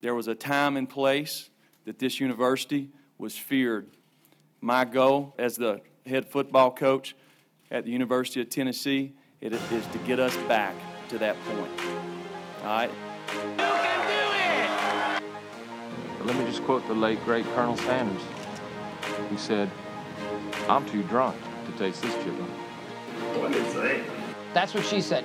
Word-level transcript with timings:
There 0.00 0.14
was 0.14 0.28
a 0.28 0.34
time 0.34 0.76
and 0.76 0.88
place 0.88 1.50
that 1.84 1.98
this 1.98 2.20
university 2.20 2.90
was 3.18 3.36
feared. 3.36 3.88
My 4.60 4.84
goal 4.84 5.34
as 5.38 5.56
the 5.56 5.80
head 6.06 6.26
football 6.26 6.70
coach 6.70 7.16
at 7.70 7.84
the 7.84 7.90
University 7.90 8.40
of 8.40 8.48
Tennessee 8.48 9.12
it 9.40 9.52
is 9.52 9.86
to 9.92 9.98
get 9.98 10.18
us 10.18 10.36
back 10.48 10.74
to 11.08 11.18
that 11.18 11.36
point. 11.44 11.70
All 12.62 12.66
right? 12.66 12.90
But 16.18 16.26
let 16.26 16.36
me 16.36 16.44
just 16.44 16.64
quote 16.64 16.86
the 16.88 16.94
late, 16.94 17.24
great 17.24 17.44
Colonel 17.54 17.76
Sanders. 17.76 18.22
He 19.30 19.36
said, 19.36 19.70
I'm 20.68 20.84
too 20.86 21.04
drunk 21.04 21.36
to 21.66 21.72
taste 21.78 22.02
this 22.02 22.14
chicken. 22.16 22.46
That's 24.54 24.74
what 24.74 24.84
she 24.84 25.00
said. 25.00 25.24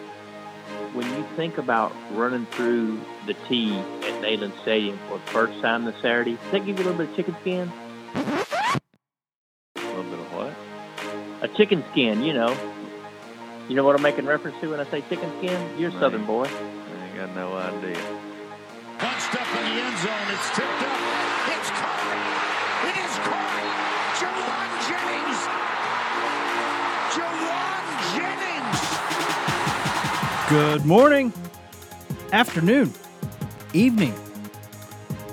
When 0.93 1.09
you 1.15 1.25
think 1.35 1.57
about 1.57 1.91
running 2.11 2.45
through 2.47 3.01
the 3.25 3.33
T 3.49 3.75
at 3.75 4.02
Neyland 4.23 4.59
Stadium 4.61 4.97
for 5.09 5.17
the 5.17 5.25
first 5.25 5.59
time 5.61 5.83
this 5.85 5.95
Saturday, 6.01 6.35
does 6.37 6.51
that 6.51 6.65
give 6.65 6.79
you 6.79 6.85
a 6.85 6.87
little 6.87 6.93
bit 7.05 7.09
of 7.09 7.15
chicken 7.15 7.35
skin? 7.41 7.71
A 8.15 9.79
little 9.79 10.03
bit 10.03 10.19
of 10.19 10.33
what? 10.33 10.53
A 11.41 11.47
chicken 11.55 11.83
skin, 11.91 12.23
you 12.23 12.33
know. 12.33 12.55
You 13.67 13.75
know 13.75 13.83
what 13.83 13.95
I'm 13.95 14.01
making 14.01 14.25
reference 14.25 14.59
to 14.61 14.69
when 14.69 14.79
I 14.79 14.85
say 14.85 15.01
chicken 15.09 15.29
skin? 15.39 15.79
You're 15.79 15.89
a 15.89 15.93
Right. 15.93 15.99
Southern 16.01 16.25
boy. 16.25 16.45
I 16.45 16.47
ain't 17.05 17.15
got 17.17 17.35
no 17.35 17.53
idea. 17.53 17.97
Punched 18.97 19.35
up 19.35 19.47
in 19.47 19.63
the 19.63 19.81
end 19.83 19.97
zone. 19.99 20.27
It's 20.31 20.49
tipped 20.55 20.83
up. 20.83 20.97
It's 21.51 21.69
caught. 21.69 22.07
It 22.87 22.95
is 23.03 23.15
caught. 23.27 23.51
Jauan 24.19 24.69
Jennings. 24.87 25.41
Jauan 27.15 27.85
Jennings. 28.15 28.79
Good 30.49 30.85
morning, 30.85 31.33
afternoon, 32.31 32.93
evening, 33.73 34.13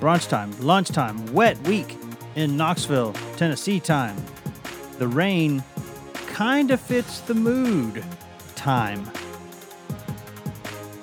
brunch 0.01 0.29
time, 0.29 0.53
lunchtime, 0.61 1.33
wet 1.33 1.59
week 1.67 1.97
in 2.35 2.57
Knoxville, 2.57 3.13
Tennessee 3.37 3.81
time. 3.81 4.17
The 4.99 5.09
rain 5.09 5.63
kind 6.27 6.71
of 6.71 6.81
fits 6.81 7.21
the 7.21 7.35
mood 7.35 8.05
time. 8.55 9.11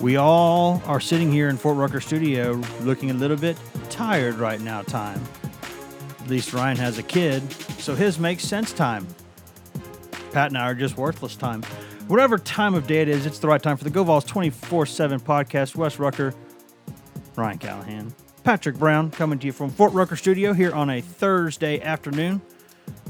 We 0.00 0.16
all 0.16 0.82
are 0.86 1.00
sitting 1.00 1.32
here 1.32 1.48
in 1.48 1.56
Fort 1.56 1.76
Rucker 1.76 2.00
studio 2.00 2.60
looking 2.82 3.10
a 3.10 3.14
little 3.14 3.36
bit 3.36 3.56
tired 3.90 4.36
right 4.36 4.60
now 4.60 4.82
time. 4.82 5.20
At 6.20 6.28
least 6.28 6.52
Ryan 6.52 6.76
has 6.76 6.98
a 6.98 7.02
kid, 7.02 7.50
so 7.80 7.94
his 7.94 8.18
makes 8.18 8.44
sense 8.44 8.72
time. 8.72 9.06
Pat 10.32 10.48
and 10.48 10.58
I 10.58 10.70
are 10.70 10.74
just 10.74 10.96
worthless 10.96 11.36
time. 11.36 11.62
Whatever 12.06 12.38
time 12.38 12.74
of 12.74 12.86
day 12.86 13.02
it 13.02 13.08
is, 13.08 13.26
it's 13.26 13.38
the 13.38 13.48
right 13.48 13.62
time 13.62 13.76
for 13.76 13.84
the 13.84 13.90
Go 13.90 14.04
Vols 14.04 14.24
24 14.24 14.86
7 14.86 15.20
podcast. 15.20 15.74
Wes 15.74 15.98
Rucker, 15.98 16.34
Ryan 17.38 17.58
Callahan, 17.58 18.14
Patrick 18.42 18.76
Brown 18.76 19.10
coming 19.10 19.38
to 19.38 19.46
you 19.46 19.52
from 19.52 19.70
Fort 19.70 19.92
Rucker 19.92 20.16
Studio 20.16 20.52
here 20.52 20.72
on 20.72 20.90
a 20.90 21.00
Thursday 21.00 21.80
afternoon. 21.80 22.40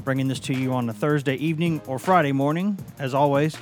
Bringing 0.03 0.27
this 0.27 0.39
to 0.41 0.53
you 0.53 0.73
on 0.73 0.87
a 0.89 0.93
Thursday 0.93 1.35
evening 1.35 1.81
or 1.87 1.97
Friday 1.97 2.31
morning. 2.31 2.77
As 2.99 3.13
always, 3.13 3.57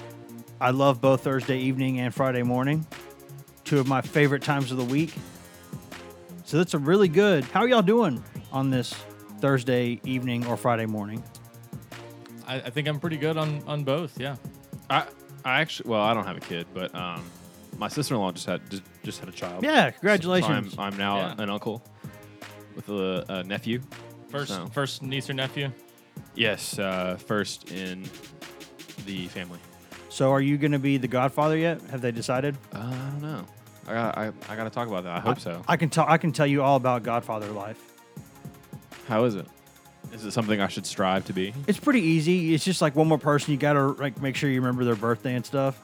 I 0.59 0.71
love 0.71 0.99
both 0.99 1.23
Thursday 1.23 1.59
evening 1.59 1.99
and 1.99 2.13
Friday 2.13 2.43
morning. 2.43 2.85
Two 3.63 3.79
of 3.79 3.87
my 3.87 4.01
favorite 4.01 4.43
times 4.43 4.71
of 4.71 4.77
the 4.77 4.83
week. 4.83 5.13
So 6.45 6.57
that's 6.57 6.73
a 6.73 6.79
really 6.79 7.07
good. 7.07 7.43
How 7.45 7.61
are 7.61 7.67
y'all 7.67 7.81
doing 7.81 8.23
on 8.51 8.69
this 8.69 8.93
Thursday 9.39 10.01
evening 10.03 10.45
or 10.47 10.57
Friday 10.57 10.85
morning? 10.85 11.23
I, 12.47 12.55
I 12.55 12.69
think 12.69 12.87
I'm 12.87 12.99
pretty 12.99 13.17
good 13.17 13.37
on 13.37 13.61
on 13.67 13.83
both. 13.83 14.19
Yeah. 14.19 14.35
I 14.89 15.05
I 15.45 15.61
actually 15.61 15.89
well 15.89 16.01
I 16.01 16.13
don't 16.13 16.25
have 16.25 16.37
a 16.37 16.41
kid, 16.41 16.67
but 16.73 16.93
um, 16.95 17.23
my 17.77 17.87
sister 17.87 18.15
in 18.15 18.21
law 18.21 18.31
just 18.31 18.45
had 18.45 18.69
just, 18.69 18.83
just 19.03 19.19
had 19.19 19.29
a 19.29 19.31
child. 19.31 19.63
Yeah, 19.63 19.87
So 19.87 19.91
congratulations. 19.99 20.75
I'm, 20.77 20.93
I'm 20.93 20.97
now 20.97 21.17
Yeah. 21.17 21.35
an 21.43 21.49
uncle 21.49 21.83
with 22.75 22.89
a, 22.89 23.25
a 23.29 23.43
nephew. 23.43 23.81
First 24.29 24.49
So- 24.53 24.67
first 24.67 25.01
niece 25.03 25.29
or 25.29 25.33
nephew. 25.33 25.71
Yes, 26.35 26.77
uh, 26.79 27.17
first 27.25 27.71
in 27.71 28.03
the 29.05 29.27
family. 29.27 29.59
So 30.09 30.31
are 30.31 30.41
you 30.41 30.57
going 30.57 30.71
to 30.71 30.79
be 30.79 30.97
the 30.97 31.07
Godfather 31.07 31.57
yet? 31.57 31.81
Have 31.91 32.01
they 32.01 32.11
decided? 32.11 32.55
Uh, 32.73 32.79
I 32.79 33.09
don't 33.11 33.21
know. 33.21 33.45
I 33.87 33.93
got 33.93 34.17
I, 34.17 34.31
I 34.49 34.55
got 34.55 34.63
to 34.65 34.69
talk 34.69 34.87
about 34.87 35.03
that. 35.03 35.15
I 35.17 35.19
hope 35.19 35.39
so. 35.39 35.61
I 35.67 35.77
can 35.77 35.89
tell. 35.89 36.05
I 36.07 36.17
can 36.17 36.31
tell 36.31 36.47
you 36.47 36.61
all 36.63 36.75
about 36.75 37.03
Godfather 37.03 37.47
life. 37.51 37.79
How 39.07 39.23
is 39.23 39.35
it? 39.35 39.45
Is 40.13 40.25
it 40.25 40.31
something 40.31 40.59
I 40.59 40.67
should 40.67 40.85
strive 40.85 41.25
to 41.25 41.33
be? 41.33 41.53
It's 41.67 41.79
pretty 41.79 42.01
easy. 42.01 42.53
It's 42.53 42.63
just 42.65 42.81
like 42.81 42.95
one 42.95 43.07
more 43.07 43.17
person. 43.17 43.51
You 43.51 43.57
got 43.57 43.73
to 43.73 43.87
like 43.89 44.21
make 44.21 44.35
sure 44.35 44.49
you 44.49 44.59
remember 44.61 44.83
their 44.83 44.95
birthday 44.95 45.35
and 45.35 45.45
stuff. 45.45 45.79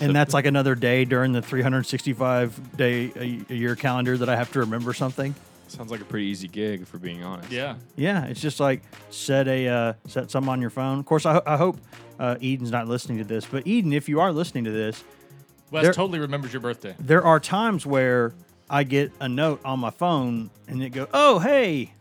And 0.00 0.14
that's 0.14 0.34
like 0.34 0.46
another 0.54 0.74
day 0.74 1.04
during 1.04 1.32
the 1.32 1.42
365 1.42 2.76
day 2.76 3.12
a, 3.16 3.52
a 3.52 3.56
year 3.56 3.76
calendar 3.76 4.16
that 4.16 4.28
I 4.28 4.36
have 4.36 4.52
to 4.52 4.60
remember 4.60 4.92
something. 4.92 5.34
Sounds 5.68 5.90
like 5.90 6.00
a 6.00 6.04
pretty 6.04 6.26
easy 6.26 6.48
gig, 6.48 6.86
for 6.86 6.96
being 6.98 7.22
honest. 7.22 7.50
Yeah. 7.52 7.74
Yeah, 7.96 8.24
it's 8.24 8.40
just 8.40 8.58
like 8.58 8.82
set 9.10 9.46
a 9.48 9.68
uh, 9.68 9.92
set 10.06 10.30
some 10.30 10.48
on 10.48 10.60
your 10.62 10.70
phone. 10.70 10.98
Of 10.98 11.04
course, 11.06 11.26
I, 11.26 11.34
ho- 11.34 11.42
I 11.46 11.56
hope 11.58 11.78
uh, 12.18 12.36
Eden's 12.42 12.70
not 12.70 12.88
listening 12.88 13.18
to 13.18 13.24
this, 13.24 13.44
but 13.44 13.66
Eden, 13.66 13.92
if 13.92 14.08
you 14.08 14.20
are 14.20 14.32
listening 14.32 14.64
to 14.64 14.70
this, 14.70 15.04
Wes 15.70 15.82
There- 15.82 15.92
totally 15.92 16.18
remembers 16.20 16.52
your 16.54 16.60
birthday. 16.62 16.94
there 16.98 17.22
are 17.22 17.38
times 17.38 17.84
where 17.84 18.32
I 18.70 18.84
get 18.84 19.12
a 19.20 19.28
note 19.28 19.60
on 19.64 19.78
my 19.80 19.90
phone 19.90 20.48
and 20.66 20.82
it 20.82 20.90
goes, 20.90 21.08
"Oh, 21.12 21.38
hey, 21.38 21.92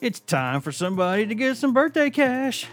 it's 0.00 0.20
time 0.20 0.62
for 0.62 0.72
somebody 0.72 1.26
to 1.26 1.34
get 1.34 1.56
some 1.58 1.74
birthday 1.74 2.08
cash." 2.08 2.66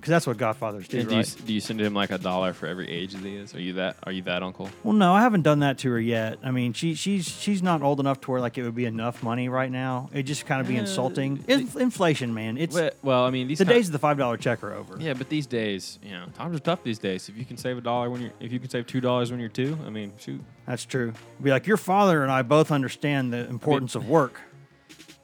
Because 0.00 0.12
that's 0.12 0.26
what 0.26 0.38
Godfathers 0.38 0.88
do, 0.88 0.98
And 1.00 1.08
do, 1.08 1.14
you, 1.14 1.20
right? 1.20 1.26
s- 1.26 1.34
do 1.34 1.52
you 1.52 1.60
send 1.60 1.78
him 1.78 1.92
like 1.92 2.10
a 2.10 2.16
dollar 2.16 2.54
for 2.54 2.66
every 2.66 2.88
age 2.88 3.12
that 3.12 3.22
he 3.22 3.36
is? 3.36 3.54
Are 3.54 3.60
you 3.60 3.74
that? 3.74 3.98
Are 4.04 4.12
you 4.12 4.22
that 4.22 4.42
uncle? 4.42 4.70
Well, 4.82 4.94
no, 4.94 5.12
I 5.12 5.20
haven't 5.20 5.42
done 5.42 5.58
that 5.60 5.76
to 5.80 5.90
her 5.90 6.00
yet. 6.00 6.38
I 6.42 6.50
mean, 6.52 6.72
she 6.72 6.94
she's 6.94 7.28
she's 7.28 7.62
not 7.62 7.82
old 7.82 8.00
enough 8.00 8.18
to 8.22 8.30
where 8.30 8.40
like 8.40 8.56
it 8.56 8.62
would 8.62 8.74
be 8.74 8.86
enough 8.86 9.22
money 9.22 9.50
right 9.50 9.70
now. 9.70 10.08
It'd 10.12 10.26
just 10.26 10.46
kind 10.46 10.60
of 10.62 10.66
be 10.68 10.78
Uh, 10.78 10.80
insulting. 10.80 11.44
Inf- 11.46 11.76
inflation, 11.76 12.32
man. 12.32 12.56
It's 12.56 12.74
Well, 12.74 12.90
well, 13.02 13.24
I 13.24 13.30
mean, 13.30 13.46
these 13.46 13.58
the 13.58 13.66
days 13.66 13.88
of 13.88 13.92
the 13.92 13.98
five 13.98 14.16
dollar 14.16 14.38
check 14.38 14.64
are 14.64 14.72
over. 14.72 14.96
Yeah, 14.98 15.12
but 15.12 15.28
these 15.28 15.46
days, 15.46 15.98
you 16.02 16.12
know, 16.12 16.24
times 16.34 16.56
are 16.56 16.60
tough 16.60 16.82
these 16.82 16.98
days. 16.98 17.28
If 17.28 17.36
you 17.36 17.44
can 17.44 17.58
save 17.58 17.76
a 17.76 17.82
dollar 17.82 18.08
when 18.08 18.22
you're, 18.22 18.32
if 18.40 18.52
you 18.52 18.58
can 18.58 18.70
save 18.70 18.86
two 18.86 19.02
dollars 19.02 19.30
when 19.30 19.38
you're 19.38 19.50
two, 19.50 19.76
I 19.86 19.90
mean, 19.90 20.12
shoot. 20.18 20.40
That's 20.66 20.86
true. 20.86 21.12
Be 21.42 21.50
like 21.50 21.66
your 21.66 21.76
father 21.76 22.22
and 22.22 22.32
I 22.32 22.40
both 22.42 22.70
understand 22.72 23.32
the 23.34 23.46
importance 23.48 23.94
of 23.94 24.08
work. 24.08 24.40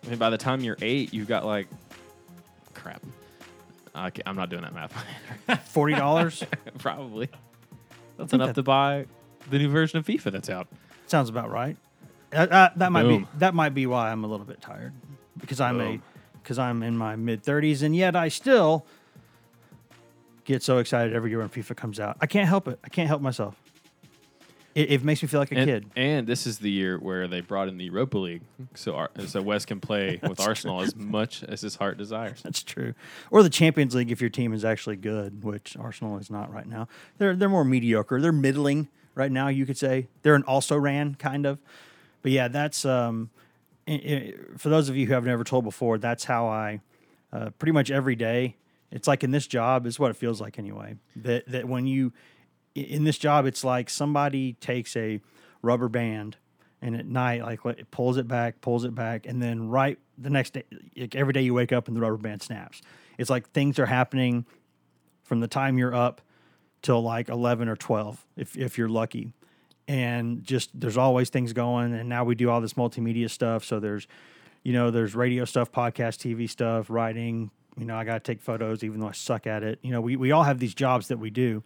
I 0.04 0.10
mean, 0.10 0.18
by 0.18 0.28
the 0.28 0.38
time 0.38 0.60
you're 0.60 0.76
eight, 0.82 1.14
you've 1.14 1.28
got 1.28 1.46
like, 1.46 1.66
crap. 2.74 3.02
I 3.96 4.12
I'm 4.24 4.36
not 4.36 4.50
doing 4.50 4.62
that 4.62 4.74
math. 4.74 5.64
Forty 5.68 5.94
dollars 5.94 6.44
Probably. 6.78 7.28
That's 8.18 8.32
enough 8.32 8.48
that- 8.48 8.54
to 8.54 8.62
buy 8.62 9.06
the 9.50 9.58
new 9.58 9.68
version 9.68 9.98
of 9.98 10.06
FIFA 10.06 10.32
that's 10.32 10.50
out. 10.50 10.68
sounds 11.06 11.28
about 11.28 11.50
right. 11.50 11.76
Uh, 12.32 12.38
uh, 12.50 12.68
that 12.76 12.90
might 12.92 13.04
be 13.04 13.26
that 13.38 13.54
might 13.54 13.74
be 13.74 13.86
why 13.86 14.10
I'm 14.10 14.24
a 14.24 14.26
little 14.26 14.46
bit 14.46 14.60
tired 14.60 14.92
because 15.38 15.60
I'm 15.60 15.80
a 15.80 16.00
because 16.42 16.58
I'm 16.58 16.82
in 16.82 16.96
my 16.96 17.16
mid 17.16 17.42
thirties 17.42 17.82
and 17.82 17.94
yet 17.94 18.16
I 18.16 18.28
still 18.28 18.84
get 20.44 20.62
so 20.62 20.78
excited 20.78 21.14
every 21.14 21.30
year 21.30 21.38
when 21.40 21.48
FIFA 21.48 21.76
comes 21.76 22.00
out. 22.00 22.16
I 22.20 22.26
can't 22.26 22.48
help 22.48 22.68
it. 22.68 22.78
I 22.84 22.88
can't 22.88 23.08
help 23.08 23.20
myself. 23.22 23.54
It, 24.76 24.90
it 24.92 25.04
makes 25.04 25.22
me 25.22 25.28
feel 25.28 25.40
like 25.40 25.50
a 25.52 25.56
And, 25.56 25.68
kid. 25.70 25.86
and 25.96 26.26
this 26.26 26.46
is 26.46 26.58
the 26.58 26.70
year 26.70 26.98
where 26.98 27.26
they 27.26 27.40
brought 27.40 27.68
in 27.68 27.78
the 27.78 27.84
Europa 27.86 28.18
League, 28.18 28.42
so 28.74 28.94
Ar- 28.94 29.10
so 29.26 29.40
Wes 29.40 29.64
can 29.64 29.80
play 29.80 30.20
with 30.28 30.38
Arsenal 30.38 30.82
as 30.82 30.94
much 30.94 31.42
as 31.44 31.62
his 31.62 31.76
heart 31.76 31.96
desires. 31.96 32.42
That's 32.42 32.62
true. 32.62 32.92
Or 33.30 33.42
the 33.42 33.48
Champions 33.50 33.94
League 33.94 34.12
if 34.12 34.20
your 34.20 34.28
team 34.30 34.52
is 34.52 34.64
actually 34.64 34.96
good, 34.96 35.42
which 35.42 35.76
Arsenal 35.78 36.18
is 36.18 36.30
not 36.30 36.52
right 36.52 36.66
now. 36.66 36.88
They're 37.18 37.34
they're 37.34 37.48
more 37.48 37.64
mediocre. 37.64 38.20
They're 38.20 38.32
middling 38.32 38.88
right 39.14 39.32
now. 39.32 39.48
You 39.48 39.64
could 39.64 39.78
say 39.78 40.08
they're 40.22 40.34
an 40.34 40.42
also 40.44 40.76
ran 40.76 41.14
kind 41.14 41.46
of. 41.46 41.58
But 42.22 42.32
yeah, 42.32 42.48
that's 42.48 42.84
um, 42.84 43.30
i- 43.88 43.92
i- 43.92 44.34
for 44.58 44.68
those 44.68 44.88
of 44.90 44.96
you 44.96 45.06
who 45.06 45.14
have 45.14 45.24
never 45.24 45.42
told 45.44 45.64
before. 45.64 45.96
That's 45.96 46.24
how 46.24 46.48
I 46.48 46.80
uh, 47.32 47.48
pretty 47.58 47.72
much 47.72 47.90
every 47.90 48.14
day. 48.16 48.56
It's 48.90 49.08
like 49.08 49.24
in 49.24 49.30
this 49.30 49.46
job 49.46 49.86
is 49.86 49.98
what 49.98 50.10
it 50.10 50.16
feels 50.16 50.38
like 50.40 50.58
anyway. 50.58 50.96
That 51.16 51.46
that 51.48 51.66
when 51.66 51.86
you 51.86 52.12
in 52.76 53.04
this 53.04 53.18
job, 53.18 53.46
it's 53.46 53.64
like 53.64 53.90
somebody 53.90 54.54
takes 54.54 54.96
a 54.96 55.20
rubber 55.62 55.88
band 55.88 56.36
and 56.82 56.94
at 56.94 57.06
night, 57.06 57.42
like 57.42 57.64
it 57.64 57.90
pulls 57.90 58.16
it 58.16 58.28
back, 58.28 58.60
pulls 58.60 58.84
it 58.84 58.94
back, 58.94 59.26
and 59.26 59.42
then 59.42 59.68
right 59.68 59.98
the 60.18 60.30
next 60.30 60.52
day, 60.52 60.64
like 60.96 61.14
every 61.14 61.32
day 61.32 61.42
you 61.42 61.54
wake 61.54 61.72
up 61.72 61.88
and 61.88 61.96
the 61.96 62.00
rubber 62.00 62.16
band 62.16 62.42
snaps. 62.42 62.82
It's 63.18 63.30
like 63.30 63.50
things 63.50 63.78
are 63.78 63.86
happening 63.86 64.46
from 65.24 65.40
the 65.40 65.48
time 65.48 65.78
you're 65.78 65.94
up 65.94 66.20
till 66.82 67.02
like 67.02 67.28
11 67.28 67.68
or 67.68 67.76
12 67.76 68.24
if, 68.36 68.56
if 68.56 68.78
you're 68.78 68.88
lucky. 68.88 69.32
And 69.88 70.42
just 70.44 70.78
there's 70.78 70.96
always 70.96 71.30
things 71.30 71.52
going 71.52 71.94
and 71.94 72.08
now 72.08 72.24
we 72.24 72.34
do 72.34 72.50
all 72.50 72.60
this 72.60 72.74
multimedia 72.74 73.30
stuff. 73.30 73.64
So 73.64 73.80
there's 73.80 74.06
you 74.62 74.72
know 74.72 74.90
there's 74.90 75.14
radio 75.14 75.44
stuff 75.44 75.70
podcast 75.72 76.18
tv 76.18 76.50
stuff 76.50 76.90
writing. 76.90 77.50
You 77.78 77.84
know 77.84 77.96
i 77.96 78.04
got 78.04 78.14
to 78.14 78.32
take 78.32 78.40
photos 78.40 78.82
even 78.82 79.00
though 79.00 79.08
i 79.08 79.12
suck 79.12 79.46
at 79.46 79.62
it. 79.62 79.78
You 79.82 79.92
know 79.92 80.00
we, 80.00 80.16
we 80.16 80.32
all 80.32 80.42
have 80.42 80.58
these 80.58 80.74
jobs 80.74 81.08
that 81.08 81.18
we 81.18 81.30
do 81.30 81.62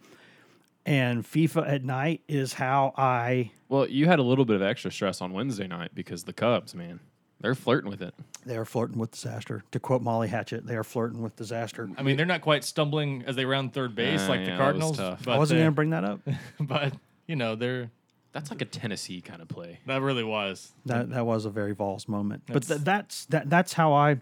and 0.85 1.23
fifa 1.23 1.67
at 1.67 1.83
night 1.83 2.21
is 2.27 2.53
how 2.53 2.93
i 2.97 3.51
Well, 3.69 3.87
you 3.87 4.07
had 4.07 4.19
a 4.19 4.23
little 4.23 4.45
bit 4.45 4.55
of 4.55 4.61
extra 4.61 4.91
stress 4.91 5.21
on 5.21 5.31
Wednesday 5.33 5.67
night 5.67 5.91
because 5.93 6.23
the 6.23 6.33
Cubs, 6.33 6.73
man, 6.75 6.99
they're 7.39 7.55
flirting 7.55 7.89
with 7.89 8.01
it. 8.01 8.13
they 8.45 8.57
are 8.57 8.65
flirting 8.65 8.97
with 8.99 9.11
disaster 9.11 9.63
to 9.71 9.79
quote 9.79 10.01
molly 10.01 10.27
hatchet 10.27 10.65
they 10.65 10.75
are 10.75 10.83
flirting 10.83 11.21
with 11.21 11.35
disaster 11.35 11.89
I 11.97 12.03
mean, 12.03 12.17
they're 12.17 12.25
not 12.25 12.41
quite 12.41 12.63
stumbling 12.63 13.23
as 13.27 13.35
they 13.35 13.45
round 13.45 13.73
third 13.73 13.95
base 13.95 14.21
Uh, 14.21 14.29
like 14.29 14.39
yeah, 14.41 14.45
the 14.45 14.51
that 14.51 14.57
was 14.57 14.59
cardinals. 14.59 14.97
tough. 14.97 15.23
But 15.25 15.31
i 15.33 15.37
wasn't 15.37 15.59
going 15.59 15.71
to 15.71 15.75
bring 15.75 15.89
that 15.91 16.03
up 16.03 16.19
But 16.59 16.93
you 17.27 17.35
know, 17.35 17.55
they're 17.55 17.91
That's 18.33 18.49
like 18.49 18.61
a 18.61 18.65
Tennessee 18.65 19.21
kind 19.21 19.41
of 19.41 19.47
play. 19.47 19.79
That 19.85 20.01
really 20.01 20.23
was. 20.23 20.71
That 20.85 21.09
that 21.11 21.25
was 21.25 21.45
a 21.45 21.49
very 21.49 21.73
Vols 21.73 22.07
moment. 22.07 22.43
but 22.47 22.63
That's- 22.63 22.67
th- 22.69 22.81
that's 22.85 23.25
that 23.27 23.49
that's 23.49 23.73
how 23.73 23.93
I 23.93 24.17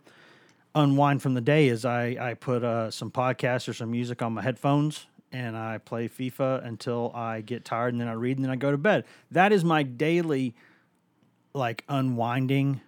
unwind 0.76 1.22
from 1.22 1.34
the 1.34 1.42
day. 1.42 1.68
Is 1.70 1.86
I 1.86 2.18
I 2.20 2.34
put 2.36 2.64
uh, 2.64 2.92
some 2.92 3.10
podcasts 3.12 3.68
or 3.68 3.74
some 3.74 3.92
music 3.92 4.22
on 4.22 4.34
my 4.34 4.42
headphones 4.42 5.08
and 5.32 5.56
I 5.58 5.78
play 5.78 6.08
FIFA 6.08 6.66
until 6.66 7.12
I 7.14 7.42
get 7.42 7.66
tired, 7.66 7.94
and 7.94 8.02
then 8.02 8.08
I 8.08 8.14
read, 8.14 8.38
and 8.38 8.46
then 8.46 8.52
I 8.52 8.56
go 8.56 8.72
to 8.72 8.78
bed. 8.78 9.06
That 9.32 9.52
is 9.52 9.64
my 9.64 9.84
daily 9.84 10.56
like 11.54 11.84
unwinding 11.90 12.82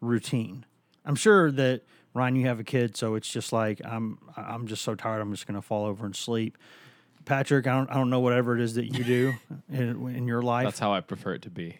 routine. 0.00 0.64
I'm 1.04 1.16
sure 1.16 1.50
that 1.52 1.82
Ryan, 2.14 2.36
you 2.36 2.46
have 2.46 2.60
a 2.60 2.64
kid, 2.64 2.96
so 2.96 3.14
it's 3.14 3.28
just 3.28 3.52
like 3.52 3.80
I'm 3.84 4.18
I'm 4.36 4.66
just 4.66 4.82
so 4.82 4.94
tired. 4.94 5.20
I'm 5.20 5.32
just 5.32 5.46
gonna 5.46 5.62
fall 5.62 5.86
over 5.86 6.04
and 6.06 6.14
sleep. 6.14 6.58
Patrick, 7.24 7.66
I 7.66 7.76
don't 7.76 7.90
I 7.90 7.94
don't 7.94 8.10
know 8.10 8.20
whatever 8.20 8.56
it 8.56 8.60
is 8.60 8.74
that 8.74 8.86
you 8.86 9.04
do 9.04 9.34
in, 9.72 10.08
in 10.16 10.26
your 10.26 10.42
life. 10.42 10.64
That's 10.64 10.78
how 10.78 10.92
I 10.92 11.00
prefer 11.00 11.34
it 11.34 11.42
to 11.42 11.50
be. 11.50 11.78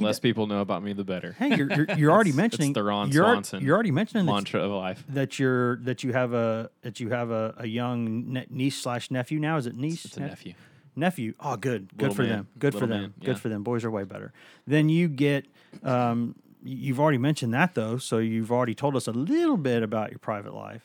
The 0.00 0.04
less 0.04 0.20
people 0.20 0.46
know 0.46 0.60
about 0.60 0.82
me, 0.82 0.92
the 0.92 1.04
better. 1.04 1.32
Hey, 1.38 1.56
you're 1.56 1.72
you're, 1.72 1.86
you're 1.96 2.10
already 2.12 2.32
mentioning 2.44 2.70
it's 2.70 2.74
the 2.76 2.82
Ron 2.84 3.10
you're, 3.10 3.24
Swanson 3.24 3.62
You're 3.64 3.74
already 3.74 3.90
mentioning 3.90 4.26
that, 4.26 4.32
Mantra 4.32 4.60
of 4.60 4.70
life. 4.72 5.04
that 5.08 5.38
you're 5.38 5.76
that 5.78 6.02
you 6.04 6.12
have 6.12 6.32
a 6.32 6.70
that 6.82 7.00
you 7.00 7.10
have 7.10 7.30
a, 7.30 7.54
a 7.58 7.66
young 7.66 8.32
ne- 8.32 8.46
niece 8.50 8.76
slash 8.80 9.10
nephew 9.10 9.38
now. 9.40 9.56
Is 9.56 9.66
it 9.66 9.74
niece? 9.76 10.04
It's 10.04 10.16
a 10.16 10.20
nephew. 10.20 10.54
Nephew. 10.96 11.34
Oh, 11.40 11.56
good. 11.56 11.88
Good 11.96 12.02
Little 12.10 12.14
for 12.14 12.22
man. 12.22 12.30
them. 12.30 12.48
Good 12.58 12.72
for 12.74 12.80
Little 12.80 12.88
them. 12.88 13.00
man, 13.02 13.14
yeah. 13.20 13.26
Good 13.26 13.40
for 13.40 13.48
them. 13.48 13.62
Boys 13.64 13.84
are 13.84 13.90
way 13.90 14.04
better. 14.04 14.32
Then 14.66 14.88
you 14.88 15.08
get. 15.08 15.46
Um, 15.82 16.36
you've 16.62 17.00
already 17.00 17.18
mentioned 17.18 17.52
that 17.54 17.74
though, 17.74 17.98
so 17.98 18.18
you've 18.18 18.52
already 18.52 18.74
told 18.74 18.94
us 18.96 19.06
a 19.08 19.12
little 19.12 19.56
bit 19.56 19.82
about 19.82 20.10
your 20.10 20.18
private 20.20 20.54
life. 20.54 20.82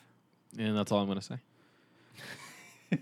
And 0.58 0.76
that's 0.76 0.90
all 0.90 0.98
I'm 1.00 1.06
going 1.06 1.18
to 1.20 1.24
say. 1.24 1.36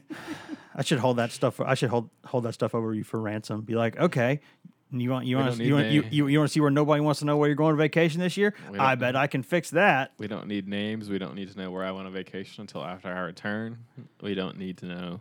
I 0.75 0.83
should 0.83 0.99
hold 0.99 1.17
that 1.17 1.33
stuff. 1.33 1.61
I 1.61 1.75
should 1.75 1.89
hold 1.91 2.09
hold 2.27 2.45
that 2.45 2.53
stuff 2.53 2.75
over 2.75 2.95
you 2.95 3.03
for 3.05 3.19
ransom. 3.21 3.63
Be 3.63 3.75
like, 3.75 3.99
okay, 3.99 4.41
you 4.91 5.11
want 5.11 5.27
you 5.27 5.37
We 5.37 5.43
want 5.43 5.59
you 5.59 5.75
want 5.75 5.87
you, 5.89 6.05
you, 6.11 6.27
you 6.29 6.39
want 6.39 6.49
to 6.49 6.53
see 6.53 6.61
where 6.61 6.71
nobody 6.71 7.01
wants 7.01 7.21
to 7.21 7.27
know 7.27 7.37
where 7.37 7.49
you're 7.49 7.57
going 7.57 7.73
on 7.73 7.79
vacation 7.79 8.21
this 8.21 8.37
year? 8.37 8.55
I 8.79 8.95
bet 8.95 9.17
I 9.17 9.27
can 9.27 9.43
fix 9.43 9.71
that. 9.71 10.13
We 10.19 10.29
don't 10.29 10.47
need 10.49 10.67
names. 10.69 11.09
We 11.11 11.19
don't 11.19 11.35
need 11.35 11.51
to 11.53 11.59
know 11.59 11.71
where 11.71 11.85
I 11.85 11.91
went 11.91 12.07
on 12.07 12.13
vacation 12.13 12.63
until 12.63 12.83
after 12.85 13.09
I 13.09 13.21
return. 13.21 13.79
We 14.23 14.35
don't 14.35 14.57
need 14.59 14.79
to 14.79 14.87
know 14.87 15.21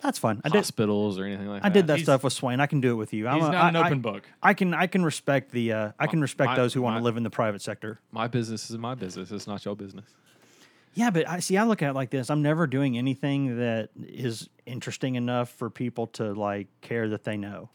That's 0.00 0.18
fine. 0.18 0.42
I 0.44 0.48
did. 0.50 0.58
hospitals 0.58 1.18
or 1.18 1.24
anything 1.24 1.46
like 1.46 1.64
I 1.64 1.68
that. 1.68 1.72
I 1.72 1.80
did 1.80 1.86
that 1.86 1.96
He's- 1.96 2.04
stuff 2.06 2.22
with 2.24 2.32
Swain. 2.34 2.60
I 2.60 2.66
can 2.66 2.80
do 2.82 2.90
it 2.92 2.96
with 2.96 3.12
you. 3.14 3.26
I'm 3.28 3.38
He's 3.38 3.48
a- 3.48 3.52
not 3.52 3.68
an 3.70 3.76
I- 3.76 3.80
I- 3.82 3.86
open 3.86 4.00
book. 4.00 4.24
I 4.42 4.52
can 4.54 4.74
I 4.74 4.86
can 4.86 5.04
respect 5.04 5.52
the 5.52 5.72
uh, 5.72 5.92
I 5.98 6.06
can 6.06 6.20
respect 6.20 6.50
my- 6.50 6.56
those 6.56 6.74
who 6.74 6.82
want 6.82 6.94
my- 6.96 7.00
to 7.00 7.04
live 7.04 7.16
in 7.16 7.22
the 7.22 7.30
private 7.30 7.62
sector. 7.62 8.00
My 8.12 8.26
business 8.28 8.68
is 8.70 8.76
my 8.76 8.94
business. 8.94 9.30
It's 9.32 9.46
not 9.46 9.64
your 9.64 9.74
business. 9.76 10.04
Yeah, 10.94 11.10
but 11.10 11.28
I 11.28 11.40
see. 11.40 11.56
I 11.58 11.64
look 11.64 11.82
at 11.82 11.90
it 11.90 11.94
like 11.94 12.08
this. 12.10 12.30
I'm 12.30 12.40
never 12.42 12.66
doing 12.66 12.96
anything 12.96 13.58
that 13.58 13.90
is 13.98 14.48
interesting 14.64 15.14
enough 15.16 15.50
for 15.50 15.68
people 15.70 16.06
to 16.08 16.32
like 16.32 16.68
care 16.80 17.08
that 17.10 17.24
they 17.24 17.36
know. 17.36 17.68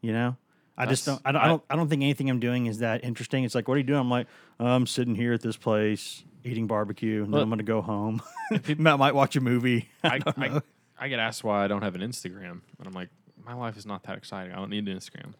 You 0.00 0.12
know, 0.12 0.36
I 0.76 0.86
just 0.86 1.06
don't. 1.06 1.20
I 1.24 1.32
don't. 1.32 1.42
I 1.42 1.48
don't. 1.48 1.62
I 1.70 1.76
don't 1.76 1.88
think 1.88 2.02
anything 2.02 2.30
I'm 2.30 2.40
doing 2.40 2.66
is 2.66 2.78
that 2.78 3.04
interesting. 3.04 3.44
It's 3.44 3.54
like, 3.54 3.66
what 3.68 3.74
are 3.74 3.78
you 3.78 3.84
doing? 3.84 4.00
I'm 4.00 4.10
like, 4.10 4.26
I'm 4.58 4.86
sitting 4.86 5.14
here 5.14 5.32
at 5.32 5.42
this 5.42 5.56
place 5.56 6.24
eating 6.44 6.66
barbecue, 6.66 7.24
and 7.24 7.32
then 7.32 7.40
I'm 7.40 7.48
going 7.48 7.58
to 7.58 7.64
go 7.64 7.82
home. 7.82 8.22
I 8.52 8.74
might 8.96 9.14
watch 9.14 9.36
a 9.36 9.40
movie. 9.40 9.88
I, 10.04 10.20
I, 10.26 10.32
I. 10.36 10.60
I 11.00 11.08
get 11.08 11.20
asked 11.20 11.44
why 11.44 11.64
I 11.64 11.68
don't 11.68 11.82
have 11.82 11.94
an 11.94 12.00
Instagram, 12.00 12.60
and 12.78 12.86
I'm 12.86 12.92
like, 12.92 13.08
my 13.44 13.54
life 13.54 13.76
is 13.76 13.86
not 13.86 14.02
that 14.04 14.16
exciting. 14.16 14.52
I 14.52 14.56
don't 14.56 14.70
need 14.70 14.88
an 14.88 14.96
Instagram. 14.96 15.34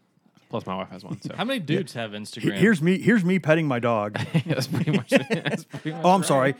Plus, 0.50 0.64
my 0.66 0.76
wife 0.76 0.88
has 0.90 1.04
one. 1.04 1.20
So 1.20 1.34
How 1.36 1.44
many 1.44 1.60
dudes 1.60 1.92
have 1.94 2.12
He- 2.12 2.18
Instagram? 2.18 2.54
Here's 2.54 2.80
me. 2.80 2.98
Here's 2.98 3.24
me 3.24 3.38
petting 3.38 3.66
my 3.66 3.78
dog. 3.78 4.18
that's 4.46 4.66
pretty 4.66 4.92
much. 4.92 5.10
That's 5.10 5.64
pretty 5.64 5.92
oh, 5.92 5.96
much 5.96 6.04
Oh, 6.04 6.10
I'm 6.10 6.20
right. 6.20 6.26
sorry. 6.26 6.54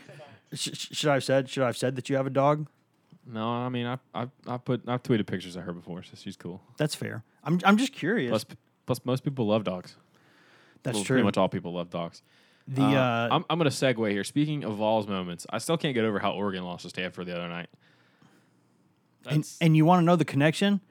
Sh- 0.53 0.69
sh- 0.73 0.87
should 0.91 1.09
I 1.09 1.13
have 1.15 1.23
said? 1.23 1.49
Should 1.49 1.63
I 1.63 1.67
have 1.67 1.77
said 1.77 1.95
that 1.95 2.09
you 2.09 2.15
have 2.15 2.27
a 2.27 2.31
dog? 2.31 2.67
No, 3.31 3.47
I 3.47 3.69
mean, 3.69 3.85
I 3.85 3.97
I 4.13 4.27
I 4.47 4.57
put 4.57 4.81
I've 4.87 5.03
tweeted 5.03 5.27
pictures 5.27 5.55
of 5.55 5.63
her 5.63 5.73
before, 5.73 6.01
so 6.03 6.11
she's 6.15 6.35
cool. 6.35 6.61
That's 6.77 6.95
fair. 6.95 7.23
I'm. 7.43 7.59
I'm 7.63 7.77
just 7.77 7.93
curious. 7.93 8.29
Plus, 8.29 8.45
plus 8.85 9.01
most 9.05 9.23
people 9.23 9.45
love 9.47 9.63
dogs. 9.63 9.95
That's 10.83 10.95
Well, 10.95 11.03
true. 11.03 11.15
Pretty 11.17 11.25
much 11.25 11.37
all 11.37 11.49
people 11.49 11.73
love 11.73 11.89
dogs. 11.89 12.21
The 12.67 12.81
Uh, 12.81 12.85
uh, 12.87 13.27
I'm, 13.31 13.45
I'm 13.49 13.57
going 13.59 13.69
to 13.69 13.75
segue 13.75 14.11
here. 14.11 14.23
Speaking 14.23 14.63
of 14.63 14.75
Vols 14.75 15.07
moments, 15.07 15.45
I 15.49 15.57
still 15.57 15.77
can't 15.77 15.93
get 15.93 16.03
over 16.05 16.19
how 16.19 16.31
Oregon 16.33 16.63
lost 16.63 16.83
to 16.83 16.89
Stanford 16.89 17.25
the 17.27 17.35
other 17.35 17.49
night. 17.49 17.67
and, 19.27 19.45
and 19.61 19.75
you 19.75 19.85
want 19.85 20.01
to 20.01 20.05
know 20.05 20.15
the 20.15 20.25
connection? 20.25 20.81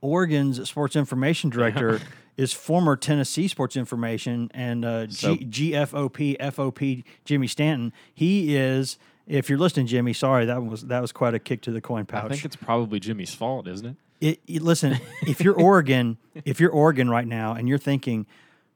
Oregon's 0.00 0.66
sports 0.68 0.96
information 0.96 1.50
director 1.50 2.00
is 2.36 2.52
former 2.52 2.96
Tennessee 2.96 3.48
sports 3.48 3.76
information 3.76 4.50
and 4.54 4.84
uh, 4.84 5.08
So- 5.08 5.36
G, 5.36 5.72
GFOP 5.72 6.36
FOP 6.38 7.04
Jimmy 7.24 7.46
Stanton. 7.46 7.92
He 8.14 8.54
is. 8.56 8.98
If 9.28 9.48
you're 9.50 9.58
listening, 9.58 9.86
Jimmy, 9.86 10.12
sorry 10.14 10.46
that 10.46 10.64
was 10.64 10.82
that 10.86 11.00
was 11.00 11.12
quite 11.12 11.34
a 11.34 11.38
kick 11.38 11.60
to 11.62 11.70
the 11.70 11.80
coin 11.80 12.06
pouch. 12.06 12.24
I 12.24 12.28
think 12.28 12.44
it's 12.44 12.56
probably 12.56 12.98
Jimmy's 13.00 13.34
fault, 13.34 13.68
isn't 13.68 13.86
it? 13.86 13.96
it, 14.20 14.40
it- 14.46 14.62
listen, 14.62 14.98
if 15.26 15.40
you're 15.40 15.54
Oregon, 15.60 16.16
if 16.44 16.60
you're 16.60 16.70
Oregon 16.72 17.08
right 17.10 17.26
now, 17.26 17.52
and 17.52 17.68
you're 17.68 17.78
thinking, 17.78 18.26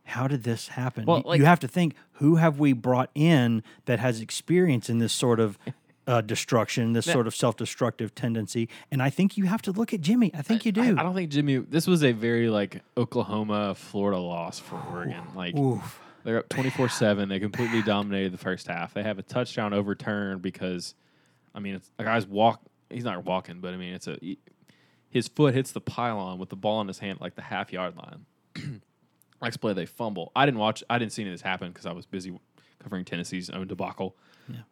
how 0.04 0.28
did 0.28 0.42
this 0.44 0.68
happen? 0.68 1.04
Well, 1.06 1.18
You- 1.18 1.22
like- 1.26 1.38
you 1.38 1.44
have 1.46 1.60
to 1.60 1.68
think, 1.68 1.94
who 2.14 2.36
have 2.36 2.58
we 2.58 2.72
brought 2.74 3.10
in 3.14 3.62
that 3.86 3.98
has 3.98 4.20
experience 4.20 4.88
in 4.90 4.98
this 4.98 5.12
sort 5.12 5.40
of 5.40 5.58
uh, 6.06 6.20
destruction, 6.20 6.92
this 6.92 7.06
sort 7.06 7.26
of 7.28 7.34
self-destructive 7.34 8.14
tendency? 8.14 8.68
And 8.90 9.00
I 9.02 9.08
think 9.10 9.36
you 9.36 9.44
have 9.46 9.62
to 9.62 9.72
look 9.72 9.94
at 9.94 10.00
Jimmy. 10.00 10.30
I 10.34 10.42
think 10.42 10.64
you 10.66 10.72
do. 10.72 10.82
I, 10.82 11.00
I 11.00 11.02
don't 11.02 11.14
think 11.14 11.30
Jimmy. 11.30 11.58
This 11.58 11.86
was 11.86 12.02
a 12.04 12.12
very 12.12 12.48
like 12.50 12.82
Oklahoma, 12.96 13.74
Florida 13.74 14.18
loss 14.20 14.58
for 14.58 14.80
Oregon. 14.92 15.22
Like 15.34 15.56
Oof. 15.56 15.98
They're 16.24 16.38
up 16.38 16.48
twenty 16.48 16.70
four 16.70 16.88
seven. 16.88 17.28
They 17.28 17.40
completely 17.40 17.82
dominated 17.82 18.32
the 18.32 18.38
first 18.38 18.66
half. 18.66 18.94
They 18.94 19.02
have 19.02 19.18
a 19.18 19.22
touchdown 19.22 19.72
overturned 19.72 20.42
because, 20.42 20.94
I 21.54 21.60
mean, 21.60 21.74
it's, 21.76 21.90
a 21.98 22.04
guy's 22.04 22.26
walk. 22.26 22.62
He's 22.90 23.04
not 23.04 23.24
walking, 23.24 23.60
but 23.60 23.74
I 23.74 23.76
mean, 23.76 23.94
it's 23.94 24.06
a 24.06 24.16
he- 24.20 24.38
his 25.08 25.28
foot 25.28 25.54
hits 25.54 25.72
the 25.72 25.80
pylon 25.80 26.38
with 26.38 26.48
the 26.48 26.56
ball 26.56 26.80
in 26.80 26.88
his 26.88 26.98
hand 26.98 27.20
like 27.20 27.34
the 27.34 27.42
half 27.42 27.72
yard 27.72 27.94
line. 27.96 28.26
Next 29.42 29.58
play, 29.58 29.72
they 29.72 29.86
fumble. 29.86 30.32
I 30.36 30.46
didn't 30.46 30.58
watch. 30.60 30.82
I 30.88 30.98
didn't 30.98 31.12
see 31.12 31.22
any 31.22 31.30
of 31.30 31.34
this 31.34 31.42
happen 31.42 31.68
because 31.68 31.84
I 31.86 31.92
was 31.92 32.06
busy 32.06 32.38
covering 32.82 33.04
Tennessee's 33.04 33.50
own 33.50 33.66
debacle. 33.66 34.16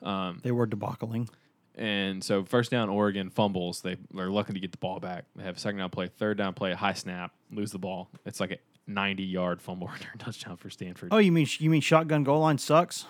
Um, 0.02 0.40
They 0.42 0.50
were 0.52 0.66
debacling. 0.66 1.28
And 1.74 2.22
so 2.22 2.44
first 2.44 2.70
down, 2.70 2.88
Oregon 2.88 3.30
fumbles. 3.30 3.80
They 3.80 3.96
they're 4.12 4.30
lucky 4.30 4.52
to 4.52 4.60
get 4.60 4.72
the 4.72 4.78
ball 4.78 5.00
back. 5.00 5.24
They 5.36 5.44
have 5.44 5.58
second 5.58 5.78
down 5.78 5.90
play, 5.90 6.08
third 6.08 6.36
down 6.36 6.54
play, 6.54 6.72
a 6.72 6.76
high 6.76 6.92
snap, 6.94 7.32
lose 7.50 7.70
the 7.70 7.78
ball. 7.78 8.10
It's 8.26 8.40
like 8.40 8.60
90 8.94 9.22
yard 9.22 9.60
fumble 9.62 9.88
return 9.92 10.18
touchdown 10.18 10.56
for 10.56 10.70
Stanford. 10.70 11.08
Oh, 11.12 11.18
you 11.18 11.32
mean 11.32 11.46
you 11.58 11.70
mean 11.70 11.80
shotgun 11.80 12.24
goal 12.24 12.40
line 12.40 12.58
sucks? 12.58 13.06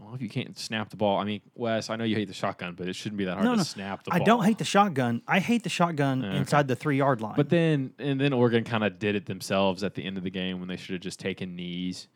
Well, 0.00 0.14
if 0.14 0.22
you 0.22 0.28
can't 0.28 0.56
snap 0.56 0.90
the 0.90 0.96
ball, 0.96 1.18
I 1.18 1.24
mean, 1.24 1.40
Wes, 1.56 1.90
I 1.90 1.96
know 1.96 2.04
you 2.04 2.14
hate 2.14 2.28
the 2.28 2.34
shotgun, 2.34 2.74
but 2.74 2.86
it 2.86 2.94
shouldn't 2.94 3.18
be 3.18 3.24
that 3.24 3.32
hard 3.34 3.44
No, 3.44 3.50
to 3.52 3.56
no. 3.56 3.62
snap 3.64 4.04
the 4.04 4.12
I 4.14 4.18
ball. 4.18 4.22
I 4.22 4.26
don't 4.26 4.44
hate 4.44 4.58
the 4.58 4.64
shotgun. 4.64 5.22
I 5.26 5.40
hate 5.40 5.64
the 5.64 5.68
shotgun 5.68 6.24
Okay. 6.24 6.36
inside 6.36 6.68
the 6.68 6.76
three 6.76 6.98
yard 6.98 7.20
line. 7.20 7.34
But 7.36 7.48
then 7.48 7.92
and 7.98 8.20
then 8.20 8.32
Oregon 8.32 8.62
kind 8.64 8.84
of 8.84 8.98
did 9.00 9.16
it 9.16 9.26
themselves 9.26 9.82
at 9.82 9.94
the 9.94 10.04
end 10.04 10.16
of 10.16 10.22
the 10.22 10.30
game 10.30 10.60
when 10.60 10.68
they 10.68 10.76
should 10.76 10.92
have 10.92 11.00
just 11.02 11.18
taken 11.18 11.56
knees 11.56 12.06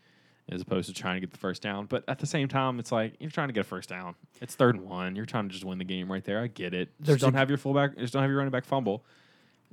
as 0.49 0.61
opposed 0.61 0.89
to 0.89 0.95
trying 0.95 1.15
to 1.17 1.21
get 1.21 1.31
the 1.33 1.39
first 1.39 1.61
down. 1.63 1.87
But 1.87 2.05
at 2.09 2.19
the 2.21 2.27
same 2.27 2.47
time, 2.49 2.79
it's 2.79 2.93
like 2.93 3.15
you're 3.19 3.31
trying 3.31 3.49
to 3.49 3.53
get 3.55 3.61
a 3.61 3.65
first 3.65 3.89
down. 3.89 4.15
It's 4.41 4.55
third 4.55 4.77
and 4.77 4.85
one. 4.89 5.17
You're 5.17 5.27
trying 5.27 5.49
to 5.49 5.53
just 5.53 5.65
win 5.65 5.79
the 5.79 5.85
game 5.85 6.11
right 6.11 6.25
there. 6.25 6.41
I 6.41 6.47
get 6.49 6.75
it. 6.75 6.89
Just 6.99 7.07
There's 7.07 7.21
don't 7.21 7.35
a- 7.35 7.39
have 7.39 7.49
your 7.49 7.59
fullback. 7.59 7.97
Just 7.97 8.13
don't 8.13 8.23
have 8.23 8.31
your 8.31 8.39
running 8.39 8.51
back 8.53 8.65
fumble. 8.65 9.05